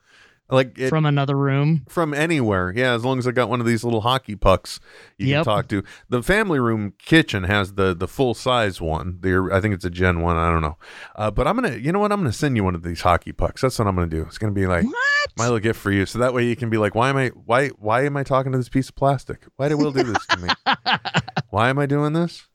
Like 0.50 0.78
it, 0.78 0.90
from 0.90 1.06
another 1.06 1.36
room. 1.38 1.84
from 1.88 2.14
anywhere. 2.14 2.72
Yeah, 2.76 2.94
as 2.94 3.04
long 3.06 3.18
as 3.18 3.26
I 3.28 3.32
got 3.32 3.50
one 3.50 3.60
of 3.62 3.66
these 3.66 3.84
little 3.84 4.02
hockey 4.02 4.36
pucks 4.36 4.80
you 5.18 5.28
Yep. 5.28 5.38
can 5.38 5.46
talk 5.46 5.68
to. 5.70 5.84
The 6.10 6.22
family 6.22 6.60
room 6.60 6.94
kitchen 7.00 7.46
has 7.46 7.74
the 7.76 7.96
the 7.96 8.08
full 8.08 8.34
size 8.34 8.80
one. 8.82 9.18
The 9.22 9.50
I 9.52 9.62
think 9.62 9.74
it's 9.74 9.86
a 9.86 9.90
Gen 9.90 10.22
one. 10.22 10.36
I 10.36 10.52
don't 10.52 10.62
know. 10.62 10.78
Uh, 11.16 11.32
but 11.32 11.48
I'm 11.48 11.56
gonna, 11.56 11.78
you 11.78 11.92
know 11.92 12.00
what? 12.00 12.12
I'm 12.12 12.20
gonna 12.20 12.34
send 12.34 12.56
you 12.58 12.64
one 12.64 12.76
of 12.76 12.84
these 12.84 13.02
hockey 13.02 13.32
pucks. 13.32 13.62
That's 13.62 13.80
what 13.80 13.88
I'm 13.88 13.96
gonna 13.96 14.08
do. 14.08 14.24
It's 14.24 14.38
gonna 14.38 14.52
be 14.52 14.68
like 14.68 14.84
What? 14.86 15.30
my 15.38 15.46
little 15.46 15.60
gift 15.60 15.80
for 15.80 15.92
you. 15.92 16.06
So 16.06 16.20
that 16.20 16.34
way 16.34 16.46
you 16.46 16.56
can 16.58 16.70
be 16.70 16.78
like, 16.78 16.94
why 16.94 17.10
am 17.10 17.18
I 17.18 17.30
why 17.30 17.70
why 17.70 18.06
am 18.06 18.18
I 18.18 18.24
talking 18.24 18.52
to 18.52 18.58
this 18.58 18.70
piece 18.70 18.90
of 18.90 18.96
plastic? 18.96 19.46
Why 19.56 19.70
did 19.70 19.76
Will 19.76 19.92
do 19.94 20.04
this 20.04 20.26
to 20.28 20.38
me? 20.38 20.50
why 21.50 21.70
am 21.70 21.80
I 21.80 21.86
doing 21.86 22.14
this? 22.14 22.46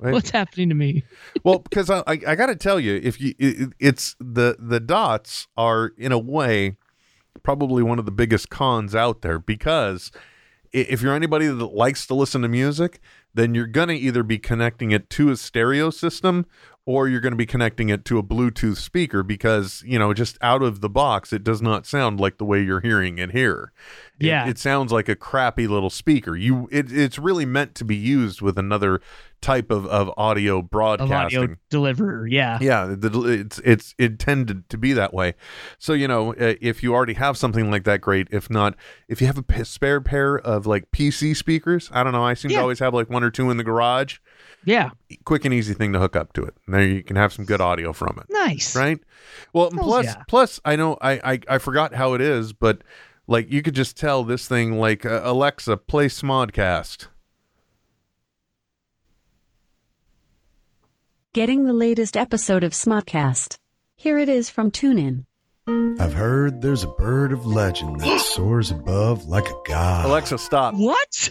Right? 0.00 0.12
What's 0.12 0.30
happening 0.30 0.68
to 0.70 0.74
me? 0.74 1.04
well 1.44 1.60
because 1.60 1.88
I, 1.88 2.00
I, 2.00 2.18
I 2.26 2.34
got 2.34 2.46
to 2.46 2.56
tell 2.56 2.80
you 2.80 3.00
if 3.02 3.20
you 3.20 3.34
it, 3.38 3.72
it's 3.78 4.16
the 4.18 4.56
the 4.58 4.80
dots 4.80 5.46
are 5.56 5.92
in 5.96 6.10
a 6.10 6.18
way 6.18 6.76
probably 7.48 7.82
one 7.82 7.98
of 7.98 8.04
the 8.04 8.10
biggest 8.12 8.50
cons 8.50 8.94
out 8.94 9.22
there 9.22 9.38
because 9.38 10.12
if 10.70 11.00
you're 11.00 11.14
anybody 11.14 11.46
that 11.46 11.72
likes 11.72 12.06
to 12.06 12.12
listen 12.12 12.42
to 12.42 12.48
music 12.48 13.00
then 13.32 13.54
you're 13.54 13.66
going 13.66 13.88
to 13.88 13.94
either 13.94 14.22
be 14.22 14.38
connecting 14.38 14.90
it 14.90 15.08
to 15.08 15.30
a 15.30 15.36
stereo 15.36 15.88
system 15.88 16.44
or 16.88 17.06
you're 17.06 17.20
going 17.20 17.32
to 17.32 17.36
be 17.36 17.44
connecting 17.44 17.90
it 17.90 18.02
to 18.06 18.16
a 18.18 18.22
bluetooth 18.22 18.78
speaker 18.78 19.22
because 19.22 19.82
you 19.86 19.98
know 19.98 20.14
just 20.14 20.38
out 20.40 20.62
of 20.62 20.80
the 20.80 20.88
box 20.88 21.34
it 21.34 21.44
does 21.44 21.60
not 21.60 21.84
sound 21.84 22.18
like 22.18 22.38
the 22.38 22.44
way 22.46 22.62
you're 22.62 22.80
hearing 22.80 23.18
it 23.18 23.30
here 23.32 23.72
It- 24.18 24.26
Yeah. 24.28 24.48
it, 24.48 24.56
sounds 24.58 24.90
like 24.90 25.06
a 25.08 25.14
crappy 25.14 25.66
little 25.66 25.90
speaker 25.90 26.34
you 26.34 26.66
it, 26.72 26.90
it's 26.90 27.18
really 27.18 27.44
meant 27.44 27.74
to 27.74 27.84
be 27.84 27.94
used 27.96 28.40
with 28.40 28.58
another 28.58 29.02
type 29.40 29.70
of, 29.70 29.86
of 29.86 30.10
audio 30.16 30.60
broadcasting 30.62 31.38
audio 31.42 31.56
deliverer. 31.70 32.26
Yeah. 32.26 32.58
yeah, 32.60 32.86
the, 32.98 33.22
it's 33.22 33.60
it's 33.60 33.94
intended 33.96 34.68
to 34.70 34.76
be 34.76 34.92
that 34.94 35.14
way. 35.14 35.34
So 35.78 35.92
you 35.92 36.08
know, 36.08 36.32
uh, 36.34 36.54
if 36.60 36.82
you 36.82 36.92
already 36.92 37.12
have 37.14 37.36
something 37.36 37.70
like 37.70 37.84
that, 37.84 38.00
great. 38.00 38.26
If 38.32 38.50
not, 38.50 38.74
if 39.06 39.20
you 39.20 39.28
have 39.28 39.38
a 39.38 39.44
p- 39.44 39.62
spare 39.62 40.00
pair 40.00 40.36
of 40.36 40.66
like 40.66 40.90
PC 40.90 41.36
speakers, 41.36 41.88
I 41.92 42.02
don't 42.02 42.12
know. 42.12 42.24
I 42.24 42.34
seem 42.34 42.48
to 42.50 42.56
always 42.62 42.80
have 42.80 42.92
like 42.94 43.08
one 43.08 43.22
or 43.22 43.30
two 43.30 43.48
in 43.50 43.58
the 43.58 43.62
garage. 43.64 44.18
Yeah. 44.64 44.90
Quick 45.24 45.44
and 45.44 45.54
easy 45.54 45.72
thing 45.74 45.92
to 45.92 45.98
hook 45.98 46.16
up 46.16 46.32
to 46.34 46.42
it. 46.44 46.54
And 46.66 46.74
there 46.74 46.82
you 46.82 47.02
can 47.02 47.16
have 47.16 47.32
some 47.32 47.44
good 47.44 47.60
audio 47.60 47.92
from 47.92 48.18
it. 48.20 48.26
Nice. 48.28 48.76
Right. 48.76 48.98
Well, 49.52 49.70
Hells 49.70 49.86
plus, 49.86 50.06
yeah. 50.06 50.22
plus, 50.28 50.60
I 50.64 50.76
know 50.76 50.98
I, 51.00 51.32
I 51.32 51.40
I 51.48 51.58
forgot 51.58 51.94
how 51.94 52.14
it 52.14 52.20
is, 52.20 52.52
but 52.52 52.82
like 53.26 53.50
you 53.50 53.62
could 53.62 53.74
just 53.74 53.96
tell 53.96 54.24
this 54.24 54.48
thing 54.48 54.78
like 54.78 55.06
uh, 55.06 55.20
Alexa, 55.24 55.76
play 55.76 56.06
Smodcast. 56.08 57.06
Getting 61.32 61.64
the 61.66 61.72
latest 61.72 62.16
episode 62.16 62.64
of 62.64 62.72
Smodcast. 62.72 63.58
Here 63.96 64.18
it 64.18 64.28
is 64.28 64.50
from 64.50 64.70
TuneIn. 64.70 65.24
I've 65.68 66.14
heard 66.14 66.62
there's 66.62 66.82
a 66.82 66.88
bird 66.88 67.30
of 67.30 67.44
legend 67.44 68.00
that 68.00 68.20
soars 68.20 68.70
above 68.70 69.26
like 69.26 69.46
a 69.50 69.54
god. 69.66 70.06
Alexa, 70.06 70.38
stop. 70.38 70.74
What? 70.74 71.30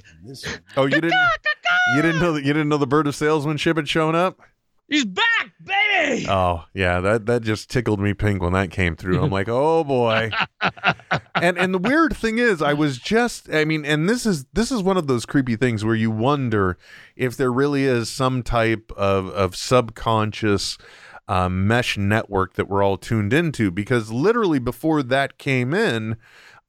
Oh, 0.75 0.85
you 0.85 1.01
didn't 1.01 1.19
you 1.95 2.01
didn't 2.03 2.21
know 2.21 2.33
that 2.33 2.43
you 2.43 2.53
didn't 2.53 2.69
know 2.69 2.77
the 2.77 2.85
bird 2.85 3.07
of 3.07 3.15
salesmanship 3.15 3.77
had 3.77 3.89
shown 3.89 4.13
up. 4.13 4.39
He's 4.87 5.05
back, 5.05 5.51
baby. 5.63 6.27
Oh 6.29 6.63
yeah, 6.75 6.99
that 6.99 7.25
that 7.25 7.41
just 7.41 7.71
tickled 7.71 7.99
me 7.99 8.13
pink 8.13 8.41
when 8.43 8.53
that 8.53 8.69
came 8.69 8.95
through. 8.95 9.23
I'm 9.23 9.31
like, 9.31 9.49
oh 9.49 9.83
boy. 9.83 10.29
and 11.35 11.57
and 11.57 11.73
the 11.73 11.79
weird 11.79 12.15
thing 12.15 12.37
is, 12.37 12.61
I 12.61 12.73
was 12.73 12.99
just, 12.99 13.51
I 13.51 13.65
mean, 13.65 13.85
and 13.85 14.07
this 14.07 14.27
is 14.27 14.45
this 14.53 14.71
is 14.71 14.83
one 14.83 14.97
of 14.97 15.07
those 15.07 15.25
creepy 15.25 15.55
things 15.55 15.83
where 15.83 15.95
you 15.95 16.11
wonder 16.11 16.77
if 17.15 17.35
there 17.35 17.51
really 17.51 17.85
is 17.85 18.07
some 18.09 18.43
type 18.43 18.91
of 18.95 19.29
of 19.29 19.55
subconscious. 19.55 20.77
Uh, 21.27 21.49
mesh 21.49 21.97
network 21.97 22.53
that 22.53 22.69
we're 22.69 22.81
all 22.83 22.97
tuned 22.97 23.33
into 23.33 23.69
because 23.69 24.11
literally 24.11 24.59
before 24.59 25.03
that 25.03 25.37
came 25.37 25.73
in 25.73 26.15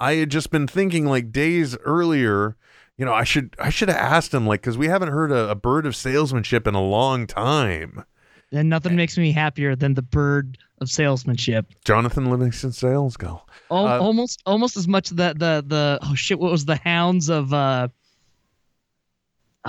i 0.01 0.15
had 0.15 0.31
just 0.31 0.51
been 0.51 0.67
thinking 0.67 1.07
like 1.07 1.31
days 1.31 1.77
earlier 1.85 2.57
you 2.97 3.05
know 3.05 3.13
i 3.13 3.23
should 3.23 3.55
i 3.61 3.71
should 3.71 3.89
have 3.89 3.97
asked 3.97 4.35
him 4.35 4.45
like 4.49 4.61
because 4.61 4.77
we 4.77 4.89
haven't 4.89 5.11
heard 5.13 5.31
a, 5.31 5.49
a 5.51 5.55
bird 5.55 5.87
of 5.87 5.95
salesmanship 5.95 6.67
in 6.67 6.75
a 6.75 6.83
long 6.83 7.25
time 7.25 8.05
And 8.51 8.69
nothing 8.69 8.97
makes 8.97 9.17
me 9.17 9.31
happier 9.31 9.77
than 9.77 9.95
the 9.95 10.03
bird 10.03 10.59
of 10.81 10.89
salesmanship. 10.91 11.67
Jonathan 11.85 12.31
Livingston 12.31 12.73
Sales 12.73 13.17
go. 13.17 13.43
Al- 13.71 13.87
Uh, 13.87 13.99
almost, 14.01 14.43
almost 14.47 14.77
as 14.77 14.89
much 14.89 15.11
the 15.11 15.35
the 15.37 15.63
the 15.67 15.99
oh 16.03 16.15
shit, 16.15 16.39
what 16.39 16.51
was 16.51 16.65
the 16.65 16.77
hounds 16.83 17.29
of? 17.29 17.53
uh 17.53 17.89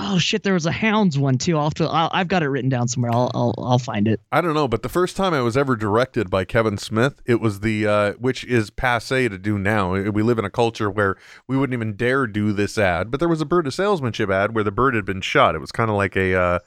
Oh 0.02 0.18
shit, 0.18 0.42
there 0.42 0.54
was 0.54 0.66
a 0.66 0.72
hounds 0.72 1.18
one 1.18 1.38
too. 1.38 1.56
I'll 1.56 1.64
have 1.64 1.74
to. 1.74 1.84
I'll, 1.84 2.10
I've 2.12 2.28
got 2.28 2.42
it 2.42 2.48
written 2.48 2.70
down 2.70 2.88
somewhere. 2.88 3.12
I'll 3.12 3.30
I'll, 3.34 3.54
I'll 3.58 3.78
find 3.78 4.08
it. 4.08 4.20
I 4.32 4.40
don't 4.40 4.54
know, 4.54 4.68
but 4.68 4.82
the 4.82 4.88
first 4.88 5.16
time 5.16 5.34
I 5.34 5.40
was 5.40 5.56
ever 5.56 5.76
directed 5.76 6.30
by 6.30 6.44
Kevin 6.44 6.78
Smith, 6.78 7.20
it 7.26 7.40
was 7.40 7.60
the 7.60 7.86
uh, 7.86 8.12
which 8.14 8.44
is 8.44 8.70
passe 8.70 9.28
to 9.28 9.38
do 9.38 9.58
now. 9.58 9.92
We 9.92 10.22
live 10.22 10.38
in 10.38 10.44
a 10.44 10.50
culture 10.50 10.90
where 10.90 11.16
we 11.46 11.56
wouldn't 11.56 11.74
even 11.74 11.94
dare 11.94 12.26
do 12.26 12.52
this 12.52 12.78
ad, 12.78 13.10
but 13.10 13.20
there 13.20 13.28
was 13.28 13.40
a 13.40 13.46
bird 13.46 13.66
of 13.66 13.74
salesmanship 13.74 14.30
ad 14.30 14.54
where 14.54 14.64
the 14.64 14.72
bird 14.72 14.94
had 14.94 15.04
been 15.04 15.20
shot. 15.20 15.54
It 15.54 15.60
was 15.60 15.72
kind 15.72 15.90
of 15.90 15.96
like 15.96 16.16
a 16.16 16.34
uh, 16.34 16.58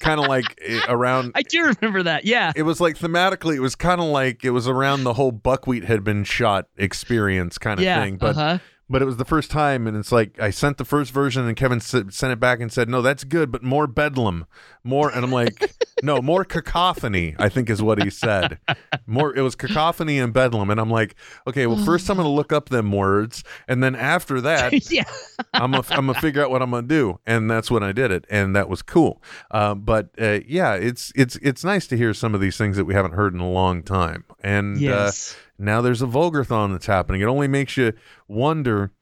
kind 0.00 0.20
of 0.20 0.26
like 0.26 0.58
eh, 0.64 0.80
around. 0.88 1.32
I 1.34 1.42
do 1.42 1.72
remember 1.80 2.02
that. 2.04 2.24
Yeah. 2.24 2.52
It 2.54 2.62
was 2.62 2.80
like 2.80 2.98
thematically, 2.98 3.56
it 3.56 3.60
was 3.60 3.74
kind 3.74 4.00
of 4.00 4.08
like 4.08 4.44
it 4.44 4.50
was 4.50 4.68
around 4.68 5.04
the 5.04 5.14
whole 5.14 5.32
buckwheat 5.32 5.84
had 5.84 6.04
been 6.04 6.24
shot 6.24 6.68
experience 6.76 7.58
kind 7.58 7.78
of 7.78 7.84
yeah. 7.84 8.02
thing. 8.02 8.16
But 8.16 8.36
uh-huh. 8.36 8.58
But 8.90 9.00
it 9.00 9.04
was 9.06 9.16
the 9.16 9.24
first 9.24 9.50
time 9.50 9.86
and 9.86 9.96
it's 9.96 10.12
like 10.12 10.38
i 10.40 10.50
sent 10.50 10.76
the 10.76 10.84
first 10.84 11.12
version 11.12 11.46
and 11.46 11.56
kevin 11.56 11.78
s- 11.78 11.94
sent 12.10 12.32
it 12.32 12.40
back 12.40 12.60
and 12.60 12.70
said 12.72 12.88
no 12.88 13.00
that's 13.00 13.24
good 13.24 13.50
but 13.50 13.62
more 13.62 13.86
bedlam 13.86 14.44
more 14.84 15.08
and 15.10 15.24
i'm 15.24 15.30
like 15.32 15.72
no 16.02 16.20
more 16.20 16.44
cacophony 16.44 17.34
i 17.38 17.48
think 17.48 17.70
is 17.70 17.80
what 17.80 18.02
he 18.02 18.10
said 18.10 18.58
more 19.06 19.34
it 19.34 19.40
was 19.42 19.54
cacophony 19.54 20.18
and 20.18 20.32
bedlam 20.32 20.68
and 20.70 20.80
i'm 20.80 20.90
like 20.90 21.14
okay 21.46 21.66
well 21.66 21.82
first 21.84 22.10
i'm 22.10 22.16
gonna 22.16 22.28
look 22.28 22.52
up 22.52 22.68
them 22.68 22.90
words 22.92 23.44
and 23.68 23.82
then 23.82 23.94
after 23.94 24.40
that 24.40 24.72
yeah. 24.90 25.04
I'm 25.54 25.70
gonna 25.72 25.84
I'm 25.90 26.06
gonna 26.06 26.20
figure 26.20 26.42
out 26.44 26.50
what 26.50 26.62
I'm 26.62 26.70
gonna 26.70 26.86
do, 26.86 27.18
and 27.26 27.50
that's 27.50 27.70
when 27.70 27.82
I 27.82 27.92
did 27.92 28.10
it, 28.10 28.24
and 28.30 28.54
that 28.54 28.68
was 28.68 28.82
cool. 28.82 29.22
Uh, 29.50 29.74
but 29.74 30.10
uh, 30.20 30.40
yeah, 30.46 30.74
it's 30.74 31.12
it's 31.16 31.36
it's 31.36 31.64
nice 31.64 31.86
to 31.88 31.96
hear 31.96 32.12
some 32.14 32.34
of 32.34 32.40
these 32.40 32.56
things 32.56 32.76
that 32.76 32.84
we 32.84 32.94
haven't 32.94 33.12
heard 33.12 33.34
in 33.34 33.40
a 33.40 33.50
long 33.50 33.82
time, 33.82 34.24
and 34.42 34.76
uh, 34.76 34.80
Yes. 34.80 35.36
Now 35.60 35.80
there's 35.80 36.02
a 36.02 36.06
Vulgarthon 36.06 36.72
that's 36.72 36.86
happening. 36.86 37.20
It 37.20 37.26
only 37.26 37.48
makes 37.48 37.76
you 37.76 37.92
wonder 38.28 38.92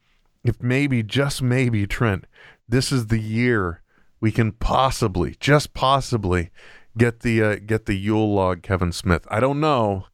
if 0.45 0.63
maybe, 0.63 1.03
just 1.03 1.43
maybe, 1.43 1.87
Trent, 1.87 2.27
this 2.69 2.93
is 2.93 3.07
the 3.07 3.19
year 3.19 3.83
we 4.21 4.33
can 4.33 4.53
possibly, 4.53 5.37
just 5.41 5.75
possibly, 5.75 6.51
get 6.97 7.21
the 7.21 7.43
uh, 7.43 7.57
get 7.65 7.87
the 7.87 7.95
Yule 7.95 8.35
log 8.35 8.63
Kevin 8.63 8.93
Smith. 8.93 9.27
I 9.31 9.41
don't 9.41 9.61
know. 9.61 10.07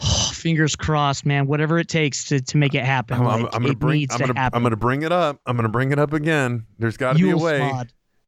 Oh, 0.00 0.30
fingers 0.34 0.76
crossed, 0.76 1.26
man. 1.26 1.46
Whatever 1.46 1.78
it 1.78 1.88
takes 1.88 2.24
to, 2.26 2.40
to 2.40 2.56
make 2.56 2.74
it 2.74 2.84
happen. 2.84 3.18
I'm, 3.18 3.26
I'm- 3.26 3.42
like, 3.42 3.54
I'm 3.54 3.62
gonna 3.62 3.72
it 3.72 3.78
bring 3.78 3.98
needs 3.98 4.14
I'm 4.14 4.20
to 4.20 4.26
gonna 4.28 4.38
happen. 4.40 4.56
I'm 4.56 4.62
gonna 4.62 4.76
bring 4.76 5.02
it 5.02 5.12
up. 5.12 5.40
I'm 5.46 5.56
gonna 5.56 5.68
bring 5.68 5.90
it 5.90 5.98
up 5.98 6.12
again. 6.12 6.66
There's 6.78 6.96
got 6.96 7.16
to 7.16 7.22
be 7.22 7.30
a 7.30 7.36
way. 7.36 7.58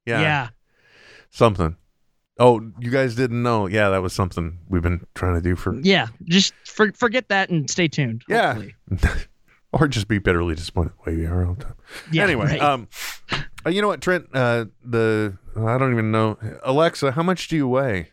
Yeah. 0.07 0.21
yeah. 0.21 0.49
something. 1.31 1.77
Oh, 2.41 2.73
you 2.81 2.91
guys 2.91 3.15
didn't 3.15 3.43
know? 3.43 3.67
Yeah, 3.67 3.91
that 3.91 4.01
was 4.01 4.15
something 4.15 4.59
we've 4.67 4.81
been 4.81 5.07
trying 5.15 5.35
to 5.35 5.43
do 5.43 5.57
for. 5.57 5.79
Yeah, 5.79 6.07
just 6.25 6.55
for, 6.65 6.91
forget 6.93 7.29
that 7.29 7.51
and 7.51 7.69
stay 7.69 7.87
tuned. 7.87 8.23
Yeah. 8.29 8.63
or 9.73 9.87
just 9.87 10.09
be 10.09 10.19
bitterly 10.19 10.55
disappointed 10.55 10.95
the 11.05 11.11
way 11.11 11.17
we 11.19 11.27
are 11.27 11.47
all 11.47 11.55
the 11.55 11.65
time. 11.65 11.75
Yeah, 12.11 12.25
anyway, 12.25 12.47
right. 12.47 12.63
um, 12.63 12.89
uh, 13.67 13.69
you 13.69 13.83
know 13.83 13.89
what, 13.89 14.01
Trent? 14.01 14.29
Uh, 14.33 14.65
the 14.83 15.37
I 15.55 15.77
don't 15.77 15.93
even 15.93 16.11
know. 16.11 16.39
Alexa, 16.63 17.13
how 17.13 17.23
much 17.23 17.49
do 17.49 17.57
you 17.57 17.69
weigh? 17.69 18.09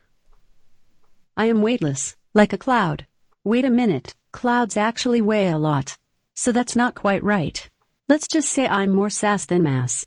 I 1.38 1.46
am 1.46 1.62
weightless, 1.62 2.18
like 2.34 2.52
a 2.52 2.58
cloud. 2.58 3.08
Wait 3.46 3.64
a 3.64 3.70
minute, 3.70 4.14
clouds 4.34 4.76
actually 4.76 5.22
weigh 5.22 5.48
a 5.48 5.58
lot. 5.58 5.98
So 6.36 6.52
that's 6.52 6.76
not 6.76 6.96
quite 6.96 7.24
right. 7.24 7.70
Let's 8.10 8.28
just 8.28 8.50
say 8.50 8.68
I'm 8.68 8.92
more 8.92 9.10
sass 9.10 9.46
than 9.46 9.64
mass. 9.64 10.06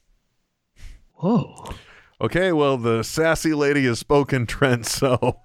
Whoa. 1.14 1.70
Okay, 2.20 2.52
well, 2.52 2.76
the 2.76 3.02
sassy 3.02 3.54
lady 3.54 3.84
has 3.86 3.98
spoken, 3.98 4.46
Trent. 4.46 4.86
So 4.86 5.40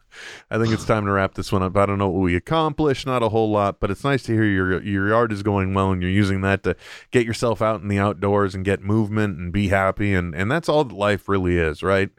I 0.51 0.57
think 0.57 0.73
it's 0.73 0.85
time 0.85 1.05
to 1.05 1.11
wrap 1.11 1.35
this 1.35 1.51
one 1.51 1.63
up. 1.63 1.75
I 1.77 1.85
don't 1.85 1.97
know 1.97 2.09
what 2.09 2.21
we 2.21 2.35
accomplished, 2.35 3.05
not 3.05 3.23
a 3.23 3.29
whole 3.29 3.49
lot, 3.49 3.79
but 3.79 3.89
it's 3.91 4.03
nice 4.03 4.23
to 4.23 4.33
hear 4.33 4.43
your 4.43 4.81
your 4.83 5.07
yard 5.09 5.31
is 5.31 5.41
going 5.43 5.73
well 5.73 5.91
and 5.91 6.01
you're 6.01 6.11
using 6.11 6.41
that 6.41 6.63
to 6.63 6.75
get 7.11 7.25
yourself 7.25 7.61
out 7.61 7.81
in 7.81 7.87
the 7.87 7.97
outdoors 7.99 8.53
and 8.55 8.65
get 8.65 8.81
movement 8.83 9.37
and 9.37 9.51
be 9.53 9.69
happy, 9.69 10.13
and 10.13 10.35
and 10.35 10.51
that's 10.51 10.67
all 10.67 10.83
that 10.83 10.93
life 10.95 11.29
really 11.29 11.57
is, 11.57 11.81
right? 11.81 12.09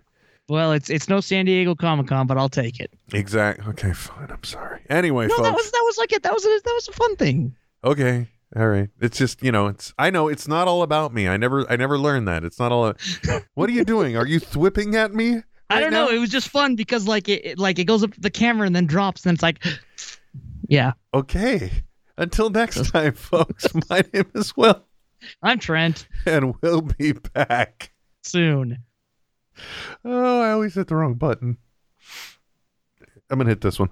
Well, 0.49 0.73
it's 0.73 0.89
it's 0.91 1.09
no 1.09 1.21
San 1.21 1.45
Diego 1.45 1.75
Comic 1.75 2.07
Con, 2.07 2.27
but 2.27 2.39
I'll 2.39 2.49
take 2.49 2.79
it. 2.81 2.93
Exactly. 3.13 3.67
Okay, 3.71 3.93
fine. 3.93 4.31
I'm 4.31 4.45
sorry. 4.45 4.81
Anyway, 4.89 5.27
No, 5.27 5.37
folks. 5.37 5.49
that 5.49 5.55
was 5.55 5.71
that 5.73 5.83
was 5.85 5.99
like 5.99 6.13
it. 6.13 6.23
That 6.23 6.33
was 6.33 6.45
a, 6.45 6.49
that 6.65 6.73
was 6.75 6.89
a 6.89 6.93
fun 6.93 7.17
thing. 7.17 7.55
Okay. 7.85 8.29
All 8.55 8.69
right. 8.69 8.89
It's 9.01 9.19
just, 9.19 9.43
you 9.43 9.51
know, 9.51 9.67
it's 9.67 9.93
I 9.99 10.11
know 10.11 10.29
it's 10.29 10.47
not 10.47 10.69
all 10.69 10.83
about 10.83 11.13
me. 11.13 11.27
I 11.27 11.37
never 11.37 11.69
I 11.71 11.77
never 11.77 11.99
learned 11.99 12.29
that. 12.29 12.45
It's 12.45 12.59
not 12.61 12.71
all 12.71 12.93
What 13.55 13.69
are 13.69 13.73
you 13.73 13.85
doing? 13.85 14.17
Are 14.17 14.27
you 14.27 14.39
thwipping 14.39 14.95
at 14.95 15.13
me? 15.15 15.43
I 15.69 15.81
don't 15.81 15.91
know. 15.91 16.09
It 16.09 16.19
was 16.19 16.31
just 16.31 16.49
fun 16.49 16.77
because 16.77 17.09
like 17.09 17.29
it, 17.29 17.45
it 17.45 17.59
like 17.59 17.79
it 17.79 17.85
goes 17.85 18.05
up 18.05 18.13
to 18.15 18.21
the 18.21 18.31
camera 18.31 18.67
and 18.67 18.77
then 18.77 18.87
drops, 18.87 19.27
and 19.27 19.35
it's 19.35 19.43
like, 19.43 19.65
yeah. 20.69 20.93
Okay. 21.13 21.71
Until 22.17 22.51
next 22.51 22.91
time, 22.93 23.15
folks. 23.15 23.67
My 23.91 24.05
name 24.13 24.31
is 24.35 24.57
Will, 24.57 24.81
I'm 25.43 25.59
Trent. 25.59 26.07
and 26.25 26.55
we'll 26.63 26.83
be 26.83 27.13
back. 27.13 27.93
Soon. 28.23 28.79
Oh, 30.05 30.41
I 30.41 30.53
always 30.53 30.75
hit 30.75 30.87
the 30.87 30.95
wrong 30.97 31.15
button. 31.15 31.59
I'm 33.29 33.39
gonna 33.39 33.51
hit 33.51 33.61
this 33.61 33.81
one. 33.81 33.91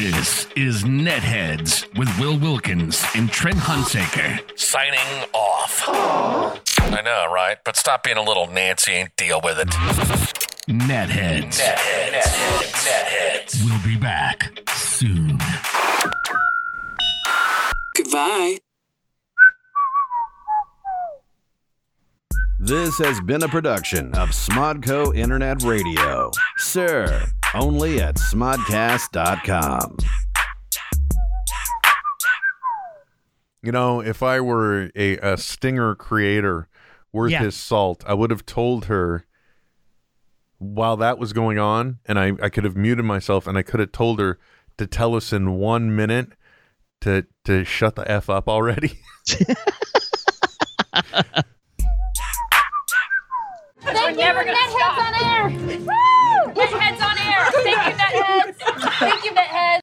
This 0.00 0.46
is 0.56 0.84
Netheads 0.84 1.86
with 1.98 2.08
Will 2.18 2.38
Wilkins 2.38 3.04
and 3.14 3.30
Trent 3.30 3.58
Hunsaker. 3.58 4.40
Signing 4.58 4.98
off. 5.34 5.82
I 5.86 7.02
know, 7.04 7.30
right? 7.30 7.58
But 7.62 7.76
stop 7.76 8.02
being 8.02 8.16
a 8.16 8.22
little 8.22 8.46
Nancy 8.46 8.94
and 8.94 9.10
deal 9.16 9.42
with 9.44 9.58
it. 9.58 9.68
Netheads. 10.66 11.60
Netheads. 11.60 12.32
Netheads. 12.86 13.64
We'll 13.64 13.82
be 13.84 13.98
back 13.98 14.60
soon. 14.70 15.38
Goodbye. 17.94 18.58
This 22.58 22.96
has 22.98 23.20
been 23.20 23.42
a 23.42 23.48
production 23.48 24.14
of 24.14 24.30
Smodco 24.30 25.14
Internet 25.14 25.62
Radio. 25.64 26.30
Sir, 26.56 27.26
only 27.54 28.00
at 28.00 28.16
smodcast.com. 28.16 29.96
You 33.62 33.70
know, 33.70 34.00
if 34.00 34.22
I 34.22 34.40
were 34.40 34.90
a, 34.96 35.16
a 35.18 35.36
stinger 35.36 35.94
creator 35.94 36.68
worth 37.12 37.30
Yeah. 37.30 37.42
his 37.44 37.54
salt, 37.54 38.02
I 38.06 38.14
would 38.14 38.30
have 38.30 38.44
told 38.44 38.86
her 38.86 39.26
while 40.58 40.96
that 40.96 41.18
was 41.18 41.32
going 41.32 41.58
on, 41.58 41.98
and 42.06 42.18
I, 42.18 42.32
I 42.42 42.48
could 42.48 42.64
have 42.64 42.76
muted 42.76 43.04
myself 43.04 43.46
and 43.46 43.56
I 43.58 43.62
could 43.62 43.80
have 43.80 43.92
told 43.92 44.18
her 44.20 44.38
to 44.78 44.86
tell 44.86 45.14
us 45.14 45.32
in 45.32 45.52
one 45.58 45.94
minute 45.94 46.32
to 47.02 47.26
to 47.44 47.64
shut 47.64 47.96
the 47.96 48.08
F 48.10 48.30
up 48.30 48.48
already. 48.48 48.98
Thank 53.94 54.18
you 54.18 54.32
for 54.32 54.44
Netheads 54.44 54.98
on 55.06 55.14
air. 55.24 55.42
Woo! 55.48 56.52
Netheads 56.54 57.02
on 57.02 57.16
air. 57.18 57.42
Thank 57.62 57.80
you, 57.86 57.94
Netheads. 58.02 58.56
Thank 58.98 59.24
you, 59.24 59.30
Netheads. 59.32 59.72